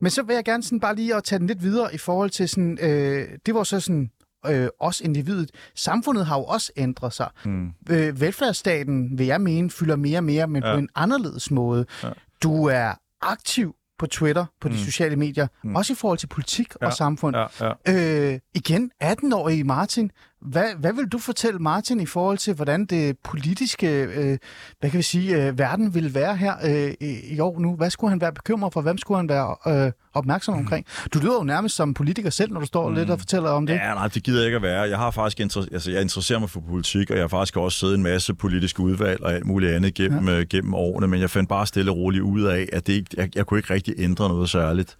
Men 0.00 0.10
så 0.10 0.22
vil 0.22 0.34
jeg 0.34 0.44
gerne 0.44 0.62
sådan 0.62 0.80
bare 0.80 0.94
lige 0.96 1.14
at 1.14 1.24
tage 1.24 1.38
den 1.38 1.46
lidt 1.46 1.62
videre 1.62 1.94
i 1.94 1.98
forhold 1.98 2.30
til 2.30 2.48
sådan, 2.48 2.78
øh, 2.82 3.28
det 3.46 3.54
var 3.54 3.62
så 3.62 3.80
sådan, 3.80 4.10
øh, 4.46 4.68
os 4.80 5.00
individet. 5.00 5.50
Samfundet 5.74 6.26
har 6.26 6.38
jo 6.38 6.44
også 6.44 6.72
ændret 6.76 7.12
sig. 7.12 7.30
Mm. 7.44 7.70
Øh, 7.90 8.20
velfærdsstaten, 8.20 9.18
vil 9.18 9.26
jeg 9.26 9.40
mene, 9.40 9.70
fylder 9.70 9.96
mere 9.96 10.18
og 10.18 10.24
mere, 10.24 10.46
men 10.46 10.62
ja. 10.62 10.72
på 10.72 10.78
en 10.78 10.88
anderledes 10.94 11.50
måde. 11.50 11.86
Ja. 12.02 12.10
Du 12.42 12.66
er 12.66 12.92
aktiv 13.20 13.74
på 13.98 14.06
Twitter, 14.06 14.46
på 14.60 14.68
de 14.68 14.78
sociale 14.84 15.16
medier, 15.16 15.46
mm. 15.64 15.76
også 15.76 15.92
i 15.92 15.96
forhold 15.96 16.18
til 16.18 16.26
politik 16.26 16.72
ja. 16.80 16.86
og 16.86 16.92
samfund. 16.92 17.36
Ja, 17.36 17.72
ja. 17.86 18.32
Øh, 18.32 18.38
igen, 18.54 18.90
18-årige 19.04 19.64
Martin. 19.64 20.10
Hvad, 20.42 20.64
hvad 20.78 20.92
vil 20.92 21.04
du 21.06 21.18
fortælle 21.18 21.58
Martin 21.58 22.00
i 22.00 22.06
forhold 22.06 22.38
til, 22.38 22.54
hvordan 22.54 22.84
det 22.84 23.18
politiske, 23.18 24.02
øh, 24.02 24.38
hvad 24.80 24.90
kan 24.90 24.98
vi 24.98 25.02
sige, 25.02 25.46
øh, 25.46 25.58
verden 25.58 25.94
vil 25.94 26.14
være 26.14 26.36
her 26.36 26.54
øh, 26.64 26.94
i, 27.00 27.34
i 27.34 27.40
år 27.40 27.58
nu? 27.60 27.76
Hvad 27.76 27.90
skulle 27.90 28.10
han 28.10 28.20
være 28.20 28.32
bekymret 28.32 28.72
for? 28.72 28.80
Hvem 28.80 28.98
skulle 28.98 29.18
han 29.18 29.28
være 29.28 29.84
øh, 29.86 29.92
opmærksom 30.14 30.54
omkring? 30.54 30.86
Du 31.14 31.18
lyder 31.18 31.34
jo 31.34 31.42
nærmest 31.44 31.76
som 31.76 31.94
politiker 31.94 32.30
selv, 32.30 32.52
når 32.52 32.60
du 32.60 32.66
står 32.66 32.88
mm. 32.88 32.94
lidt 32.94 33.10
og 33.10 33.18
fortæller 33.18 33.50
om 33.50 33.66
det. 33.66 33.74
Ja, 33.74 33.94
nej, 33.94 34.08
det 34.08 34.22
gider 34.22 34.38
jeg 34.38 34.46
ikke 34.46 34.56
at 34.56 34.62
være. 34.62 34.82
Jeg 34.82 34.98
har 34.98 35.10
faktisk 35.10 35.40
inter- 35.40 35.68
altså, 35.72 35.90
jeg 35.90 36.02
interesserer 36.02 36.38
mig 36.38 36.50
for 36.50 36.60
politik, 36.68 37.10
og 37.10 37.16
jeg 37.16 37.22
har 37.22 37.28
faktisk 37.28 37.56
også 37.56 37.78
siddet 37.78 37.94
en 37.94 38.02
masse 38.02 38.34
politiske 38.34 38.80
udvalg 38.80 39.22
og 39.22 39.32
alt 39.32 39.46
muligt 39.46 39.72
andet 39.72 39.94
gennem, 39.94 40.28
ja. 40.28 40.38
øh, 40.38 40.46
gennem 40.50 40.74
årene, 40.74 41.06
men 41.08 41.20
jeg 41.20 41.30
fandt 41.30 41.48
bare 41.48 41.66
stille 41.66 41.90
og 41.90 41.96
roligt 41.96 42.22
ud 42.22 42.42
af, 42.42 42.68
at 42.72 42.86
det 42.86 42.92
ikke, 42.92 43.10
jeg, 43.16 43.36
jeg 43.36 43.46
kunne 43.46 43.58
ikke 43.58 43.74
rigtig 43.74 43.94
ændre 43.98 44.28
noget 44.28 44.50
særligt. 44.50 44.96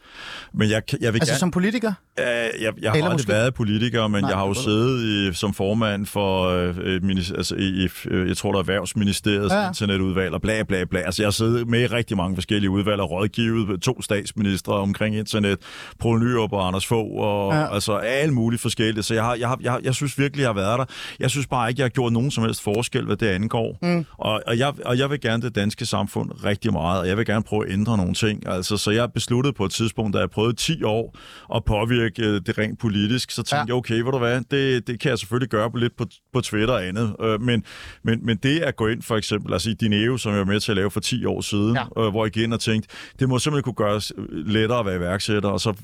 Men 0.55 0.71
jeg, 0.71 0.83
jeg 1.01 1.13
vil 1.13 1.21
Altså 1.21 1.33
gerne... 1.33 1.39
som 1.39 1.51
politiker? 1.51 1.93
Øh, 2.19 2.25
jeg, 2.27 2.43
jeg 2.61 2.63
har 2.63 2.73
Eller 2.79 2.91
aldrig 2.93 3.13
måske- 3.13 3.29
været 3.29 3.55
politiker, 3.55 4.09
men 4.09 4.21
Nej, 4.23 4.31
jeg 4.31 4.39
har 4.39 4.47
jo 4.47 4.55
siddet 4.55 5.03
i, 5.05 5.30
som 5.35 5.55
formand 5.55 6.07
for 6.07 6.49
øh, 6.49 6.77
et 6.77 7.03
minis- 7.03 7.35
altså, 7.37 7.55
i, 7.55 7.89
øh, 8.09 8.29
jeg 8.29 8.37
tror, 8.37 8.51
der 8.51 8.59
er 8.59 8.63
Erhvervsministeriets 8.63 9.55
Ja. 9.55 9.69
internetudvalg 9.69 10.35
og 10.35 10.43
bla 10.43 10.63
bla 10.63 10.85
bla. 10.85 11.01
Altså, 11.01 11.23
jeg 11.23 11.27
har 11.27 11.31
siddet 11.33 11.69
med 11.69 11.81
i 11.81 11.87
rigtig 11.87 12.17
mange 12.17 12.37
forskellige 12.37 12.71
udvalg 12.71 13.01
og 13.01 13.11
rådgivet 13.11 13.83
to 13.83 14.03
statsministre 14.03 14.73
omkring 14.75 15.17
internet, 15.17 15.59
Poul 15.99 16.21
Nyrup 16.25 16.53
og 16.53 16.67
Anders 16.67 16.87
Fogh, 16.87 17.17
og 17.21 17.53
Ja. 17.55 17.75
altså 17.75 17.93
alle 17.97 18.35
mulige 18.35 18.61
forskellige. 18.61 19.03
Så 19.03 19.15
jeg, 19.15 19.25
har, 19.25 19.35
jeg, 19.35 19.49
har, 19.49 19.59
jeg, 19.63 19.79
jeg 19.83 19.95
synes 19.95 20.19
virkelig, 20.19 20.43
jeg 20.43 20.49
har 20.49 20.55
været 20.55 20.79
der. 20.79 20.85
Jeg 21.21 21.31
synes 21.31 21.47
bare 21.47 21.69
ikke, 21.69 21.81
jeg 21.81 21.85
har 21.85 21.89
gjort 21.91 22.13
nogen 22.13 22.31
som 22.31 22.45
helst 22.45 22.63
forskel, 22.63 23.05
hvad 23.05 23.17
det 23.17 23.27
angår. 23.27 23.79
Mm. 23.83 24.05
Og, 24.19 24.43
og, 24.47 24.59
jeg, 24.59 24.73
og 24.85 24.99
jeg 24.99 25.11
vil 25.11 25.21
gerne 25.21 25.43
det 25.43 25.55
danske 25.55 25.87
samfund 25.87 26.31
rigtig 26.45 26.73
meget, 26.73 27.01
og 27.01 27.09
jeg 27.09 27.17
vil 27.17 27.27
gerne 27.27 27.43
prøve 27.43 27.67
at 27.67 27.73
ændre 27.73 27.97
nogle 27.97 28.15
ting. 28.15 28.49
Altså, 28.49 28.77
så 28.77 28.91
jeg 28.91 29.13
besluttede 29.13 29.53
på 29.53 29.65
et 29.65 29.71
tidspunkt, 29.73 30.15
da 30.15 30.19
jeg 30.19 30.31
prøvede 30.31 30.53
10 30.57 30.83
år 30.83 31.17
at 31.55 31.65
påvirke 31.65 32.23
øh, 32.27 32.41
det 32.47 32.59
rent 32.59 32.79
politisk, 32.79 33.31
så 33.31 33.43
tænkte 33.43 33.57
Ja. 33.57 33.65
jeg, 33.67 33.75
okay, 33.75 33.95
ved 34.01 34.13
du 34.13 34.19
hvad, 34.19 34.41
det, 34.51 34.87
det 34.87 35.01
kan 35.01 35.11
jeg 35.11 35.19
selvfølgelig 35.21 35.49
gøre 35.49 35.71
på 35.71 35.77
lidt 35.77 35.97
på, 35.97 36.07
på 36.33 36.41
Twitter 36.41 36.75
og 36.75 36.87
andet. 36.87 37.17
Øh, 37.23 37.41
men, 37.43 37.65
men, 38.03 38.27
men 38.27 38.37
det 38.37 38.59
at 38.61 38.77
gå 38.77 38.87
ind 38.87 39.03
for 39.03 39.17
eksempel, 39.17 39.53
altså 39.53 39.71
i 39.71 39.75
Dineo, 39.75 40.17
som 40.17 40.33
jeg 40.33 40.39
var 40.39 40.45
med 40.45 40.61
til 40.61 40.73
at 40.73 40.77
lave 40.77 40.91
for 40.91 41.01
10 41.01 41.25
år 41.25 41.41
siden, 41.41 41.77
Ja. 41.77 42.03
øh, 42.05 42.11
hvor 42.11 42.25
jeg 42.25 42.33
gik 42.33 42.43
ind 42.45 42.55
og 42.55 42.61
tænkte, 42.61 42.89
det 43.21 43.29
må 43.29 43.39
simpelthen 43.39 43.63
kunne 43.75 43.87
gøres 43.87 44.13
lettere 44.33 44.79
at 44.79 44.87
være 44.87 44.97
iværksætter, 44.97 45.49
og 45.49 45.61
så 45.61 45.75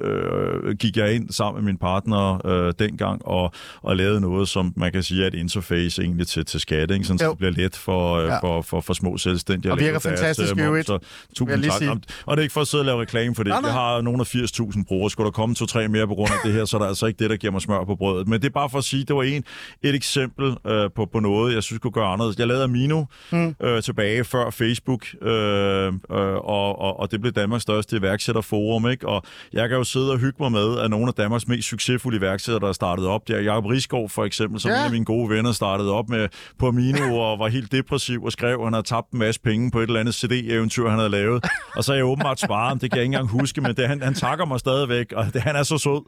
øh, 0.00 0.76
gik 0.76 0.96
jeg 0.96 1.14
ind 1.14 1.30
sammen 1.30 1.64
med 1.64 1.72
min 1.72 1.78
partner 1.78 2.46
øh, 2.46 2.72
dengang 2.78 3.26
og, 3.26 3.52
og 3.82 3.96
lavede 3.96 4.20
noget, 4.20 4.48
som 4.48 4.72
man 4.76 4.92
kan 4.92 5.02
sige 5.02 5.22
er 5.22 5.26
et 5.26 5.34
interface 5.34 6.02
egentlig 6.02 6.26
til, 6.26 6.44
til 6.44 6.60
skat, 6.60 6.90
ikke? 6.90 7.04
Sådan, 7.04 7.18
så 7.18 7.28
det 7.30 7.38
bliver 7.38 7.50
let 7.52 7.76
for, 7.76 8.16
øh, 8.16 8.26
Ja. 8.26 8.38
for, 8.38 8.62
for, 8.62 8.80
for 8.80 8.92
små 8.94 9.18
selvstændige. 9.18 9.72
Og 9.72 9.78
virker 9.78 9.90
deres, 9.92 10.02
fantastisk 10.02 10.52
øh, 10.52 10.56
momser. 10.58 10.92
vil 10.92 11.00
jeg 11.48 11.58
Tusind 11.58 11.62
tak. 11.64 11.78
sige. 11.78 11.90
Og 12.26 12.36
det 12.36 12.40
er 12.40 12.42
ikke 12.42 12.52
for 12.52 12.60
at 12.60 12.66
sidde 12.68 12.80
og 12.82 12.86
lave 12.86 13.00
reklame 13.00 13.34
for 13.34 13.42
det. 13.42 13.50
Nej, 13.50 13.60
nej. 13.60 13.70
Jeg 13.70 13.78
har 13.78 14.00
nogen 14.00 14.20
af 14.20 14.34
80.000 14.34 14.84
brugere. 14.88 15.10
Skulle 15.10 15.24
der 15.24 15.30
komme 15.30 15.54
to-tre 15.54 15.88
mere 15.88 16.06
på 16.06 16.14
grund 16.14 16.30
af 16.30 16.36
det 16.44 16.52
her, 16.52 16.64
så 16.64 16.76
er 16.76 16.80
der 16.80 16.88
altså 16.88 17.06
ikke 17.06 17.18
det, 17.18 17.30
der 17.30 17.36
giver 17.36 17.52
mig 17.52 17.62
smør 17.62 17.84
på 17.84 17.96
brødet. 17.96 18.28
Men 18.28 18.40
det 18.40 18.46
er 18.48 18.52
bare 18.52 18.70
for 18.72 18.78
at 18.78 18.84
sige, 18.84 19.04
det 19.04 19.16
var 19.16 19.22
en, 19.22 19.44
et 19.82 19.94
eksempel 19.94 20.56
øh, 20.66 20.90
på, 20.96 21.06
på 21.12 21.20
noget, 21.20 21.54
jeg 21.54 21.62
synes 21.62 21.80
kunne 21.80 21.90
gøre 21.92 22.06
anderledes. 22.06 22.38
Jeg 22.38 22.46
lavede 22.46 22.64
Amino 22.64 23.04
mm. 23.32 23.54
øh, 23.62 23.82
tilbage 23.82 24.24
før 24.24 24.50
Facebook, 24.50 25.06
øh, 25.22 25.86
øh, 25.86 25.92
og, 26.10 26.78
og, 26.80 27.00
og 27.00 27.10
det 27.10 27.20
blev 27.20 27.32
Danmarks 27.32 27.62
største 27.62 27.96
iværksætterforum. 27.96 28.90
Ikke? 28.90 29.08
Og 29.08 29.22
jeg 29.52 29.68
kan 29.68 29.78
jo 29.78 29.84
sidde 29.84 30.12
og 30.12 30.18
hygge 30.18 30.36
mig 30.40 30.52
med, 30.52 30.78
at 30.78 30.90
nogle 30.90 31.08
af 31.08 31.14
Danmarks 31.14 31.48
mest 31.48 31.68
succesfulde 31.68 32.16
iværksættere, 32.18 32.60
der 32.60 32.68
er 32.68 32.72
startet 32.72 33.06
op 33.06 33.28
der. 33.28 33.40
Jacob 33.40 33.64
Risgaard 33.66 34.08
for 34.08 34.24
eksempel, 34.24 34.60
som 34.60 34.70
Ja. 34.70 34.78
en 34.78 34.84
af 34.84 34.90
mine 34.90 35.04
gode 35.04 35.30
venner 35.30 35.52
startede 35.52 35.92
op 35.92 36.08
med 36.08 36.28
på 36.58 36.68
Amino 36.68 37.16
og 37.18 37.38
var 37.38 37.48
helt 37.48 37.72
depressiv 37.72 38.22
og 38.24 38.32
skrev, 38.32 38.58
at 38.58 38.64
han 38.64 38.72
havde 38.72 38.86
tabt 38.86 39.10
en 39.10 39.18
masse 39.18 39.40
penge 39.40 39.70
på 39.70 39.78
et 39.80 39.86
eller 39.86 40.00
andet 40.00 40.14
CD-eventyr, 40.14 40.88
han 40.88 40.98
havde 40.98 41.10
lavet. 41.10 41.44
Og 41.76 41.84
så 41.84 41.92
er 41.92 41.96
jeg 41.96 42.04
åbenbart 42.04 42.40
sparet 42.40 42.68
ham, 42.68 42.78
det 42.78 42.90
kan 42.90 42.96
jeg 42.96 43.04
ikke 43.04 43.14
engang 43.16 43.28
huske, 43.40 43.60
men 43.60 43.76
det, 43.76 43.88
han, 43.88 44.02
han 44.02 44.14
takker 44.14 44.44
mig 44.44 44.60
stadigvæk, 44.60 45.12
og 45.12 45.26
det, 45.34 45.42
han 45.42 45.56
er 45.56 45.62
så 45.62 45.78
sød. 45.78 46.02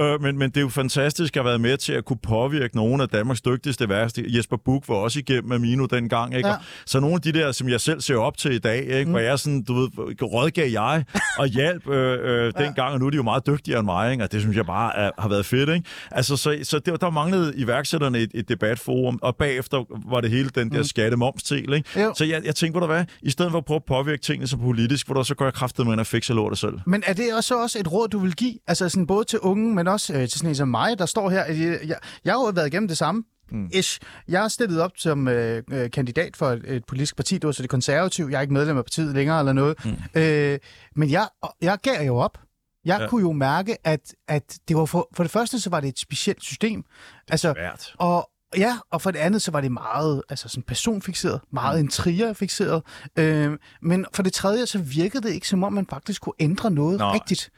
Øh, 0.00 0.22
men, 0.22 0.38
men 0.38 0.50
det 0.50 0.56
er 0.56 0.60
jo 0.60 0.68
fantastisk 0.68 1.36
at 1.36 1.42
have 1.42 1.48
været 1.48 1.60
med 1.60 1.76
til 1.76 1.92
at 1.92 2.04
kunne 2.08 2.18
påvirke 2.22 2.76
nogle 2.76 3.02
af 3.02 3.08
Danmarks 3.08 3.40
dygtigste 3.40 3.88
værste. 3.88 4.24
Jesper 4.28 4.56
Buch 4.56 4.88
var 4.88 4.94
også 4.94 5.18
igennem 5.18 5.52
Amino 5.52 5.86
dengang. 5.86 6.36
Ikke? 6.36 6.48
Ja. 6.48 6.54
Ja. 6.54 6.60
Så 6.86 7.00
nogle 7.00 7.14
af 7.14 7.20
de 7.20 7.32
der, 7.32 7.52
som 7.52 7.68
jeg 7.68 7.80
selv 7.80 8.00
ser 8.00 8.16
op 8.16 8.36
til 8.36 8.52
i 8.52 8.58
dag, 8.58 8.82
ikke? 8.82 9.04
Mm. 9.04 9.10
hvor 9.10 9.18
jeg 9.18 9.38
sådan, 9.38 9.62
du 9.62 9.74
ved, 9.74 9.88
rådgav 10.22 10.70
jeg 10.70 11.04
og 11.38 11.46
hjælp 11.46 11.88
øh, 11.88 12.18
øh, 12.22 12.52
dengang, 12.64 12.92
og 12.92 12.98
nu 13.00 13.06
er 13.06 13.10
de 13.10 13.16
jo 13.16 13.22
meget 13.22 13.46
dygtigere 13.46 13.78
end 13.78 13.86
mig, 13.86 14.12
ikke? 14.12 14.24
og 14.24 14.32
det 14.32 14.40
synes 14.40 14.56
jeg 14.56 14.66
bare 14.66 14.96
er, 14.96 15.10
har 15.18 15.28
været 15.28 15.46
fedt. 15.46 15.68
Ikke? 15.68 15.84
Altså, 16.10 16.36
så, 16.36 16.58
så 16.62 16.78
det, 16.78 17.00
der 17.00 17.10
manglede 17.10 17.52
iværksætterne 17.56 18.18
et, 18.18 18.30
et 18.34 18.48
debatforum, 18.48 19.18
og 19.22 19.36
bagefter 19.36 19.84
var 20.10 20.20
det 20.20 20.30
hele 20.30 20.50
den 20.54 20.70
der 20.70 20.78
mm. 20.78 20.84
skattemomstil. 20.84 21.72
Ikke? 21.72 22.00
Jo. 22.00 22.14
Så 22.16 22.24
jeg, 22.24 22.42
jeg 22.44 22.54
tænkte, 22.54 22.78
hvor 22.78 22.86
der 22.86 22.94
hvad, 22.94 23.04
i 23.22 23.30
stedet 23.30 23.50
for 23.50 23.58
at 23.58 23.64
prøve 23.64 23.76
at 23.76 23.84
påvirke 23.84 24.22
tingene 24.22 24.46
så 24.46 24.56
politisk, 24.56 25.06
hvor 25.06 25.14
der 25.14 25.22
så 25.22 25.34
går 25.34 25.44
jeg 25.44 25.54
kraftet 25.54 25.86
med 25.86 25.98
at 25.98 26.06
fikse 26.06 26.32
lortet 26.32 26.58
selv. 26.58 26.74
Men 26.86 27.02
er 27.06 27.12
det 27.12 27.34
også, 27.34 27.54
også 27.54 27.78
et 27.78 27.92
råd, 27.92 28.08
du 28.08 28.18
vil 28.18 28.34
give? 28.34 28.54
Altså 28.66 28.88
sådan 28.88 29.06
både 29.06 29.24
til 29.24 29.38
unge, 29.38 29.74
men 29.74 29.88
også 29.88 30.12
øh, 30.12 30.20
til 30.20 30.30
sådan 30.30 30.48
en 30.48 30.54
som 30.54 30.68
mig, 30.68 30.98
der 30.98 31.06
står 31.06 31.30
her. 31.30 31.44
Jeg, 31.44 31.78
jeg, 31.86 31.96
jeg 32.24 32.32
har 32.34 32.40
jo 32.40 32.52
været 32.54 32.66
igennem 32.66 32.88
det 32.88 32.98
samme. 32.98 33.24
Mm. 33.50 33.70
Ish. 33.72 34.00
Jeg 34.28 34.40
har 34.40 34.48
stillet 34.48 34.80
op 34.80 34.90
som 34.96 35.28
øh, 35.28 35.62
øh, 35.72 35.90
kandidat 35.90 36.36
for 36.36 36.50
et, 36.50 36.62
et 36.66 36.84
politisk 36.84 37.16
parti, 37.16 37.34
det 37.34 37.44
var 37.46 37.52
så 37.52 37.62
det 37.62 37.70
konservative. 37.70 38.28
Jeg 38.30 38.36
er 38.36 38.40
ikke 38.40 38.52
medlem 38.52 38.78
af 38.78 38.84
partiet 38.84 39.14
længere 39.14 39.38
eller 39.38 39.52
noget. 39.52 39.84
Mm. 39.84 40.20
Øh, 40.20 40.58
men 40.96 41.10
jeg, 41.10 41.28
jeg 41.62 41.78
gav 41.82 42.06
jo 42.06 42.16
op. 42.16 42.38
Jeg 42.84 43.00
ja. 43.00 43.08
Kunne 43.08 43.20
jo 43.22 43.32
mærke, 43.32 43.86
at, 43.86 44.14
at 44.28 44.58
det 44.68 44.76
var 44.76 44.84
for, 44.84 45.08
for 45.14 45.24
det 45.24 45.30
første, 45.30 45.60
så 45.60 45.70
var 45.70 45.80
det 45.80 45.88
et 45.88 45.98
specielt 45.98 46.42
system. 46.42 46.84
Altså, 47.28 47.52
Svært. 47.56 47.94
og 47.98 48.30
ja, 48.56 48.78
og 48.90 49.02
for 49.02 49.10
det 49.10 49.18
andet, 49.18 49.42
så 49.42 49.50
var 49.50 49.60
det 49.60 49.72
meget 49.72 50.22
altså 50.28 50.48
sådan 50.48 50.62
personfixeret, 50.62 51.40
meget 51.52 51.80
intrigerfixeret. 51.80 52.82
Øh, 53.18 53.58
men 53.82 54.06
for 54.14 54.22
det 54.22 54.32
tredje, 54.32 54.66
så 54.66 54.78
virkede 54.78 55.28
det 55.28 55.34
ikke, 55.34 55.48
som 55.48 55.64
om 55.64 55.72
man 55.72 55.86
faktisk 55.86 56.22
kunne 56.22 56.34
ændre 56.40 56.70
noget 56.70 56.98
Nej. 56.98 57.14
rigtigt. 57.14 57.50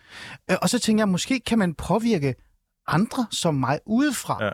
Øh, 0.51 0.57
og 0.63 0.69
så 0.69 0.79
tænker 0.79 1.01
jeg, 1.03 1.09
måske 1.09 1.41
kan 1.41 1.59
man 1.59 1.75
påvirke 1.75 2.35
andre 2.95 3.27
som 3.31 3.55
mig 3.55 3.79
udefra. 3.87 4.45
Ja. 4.45 4.53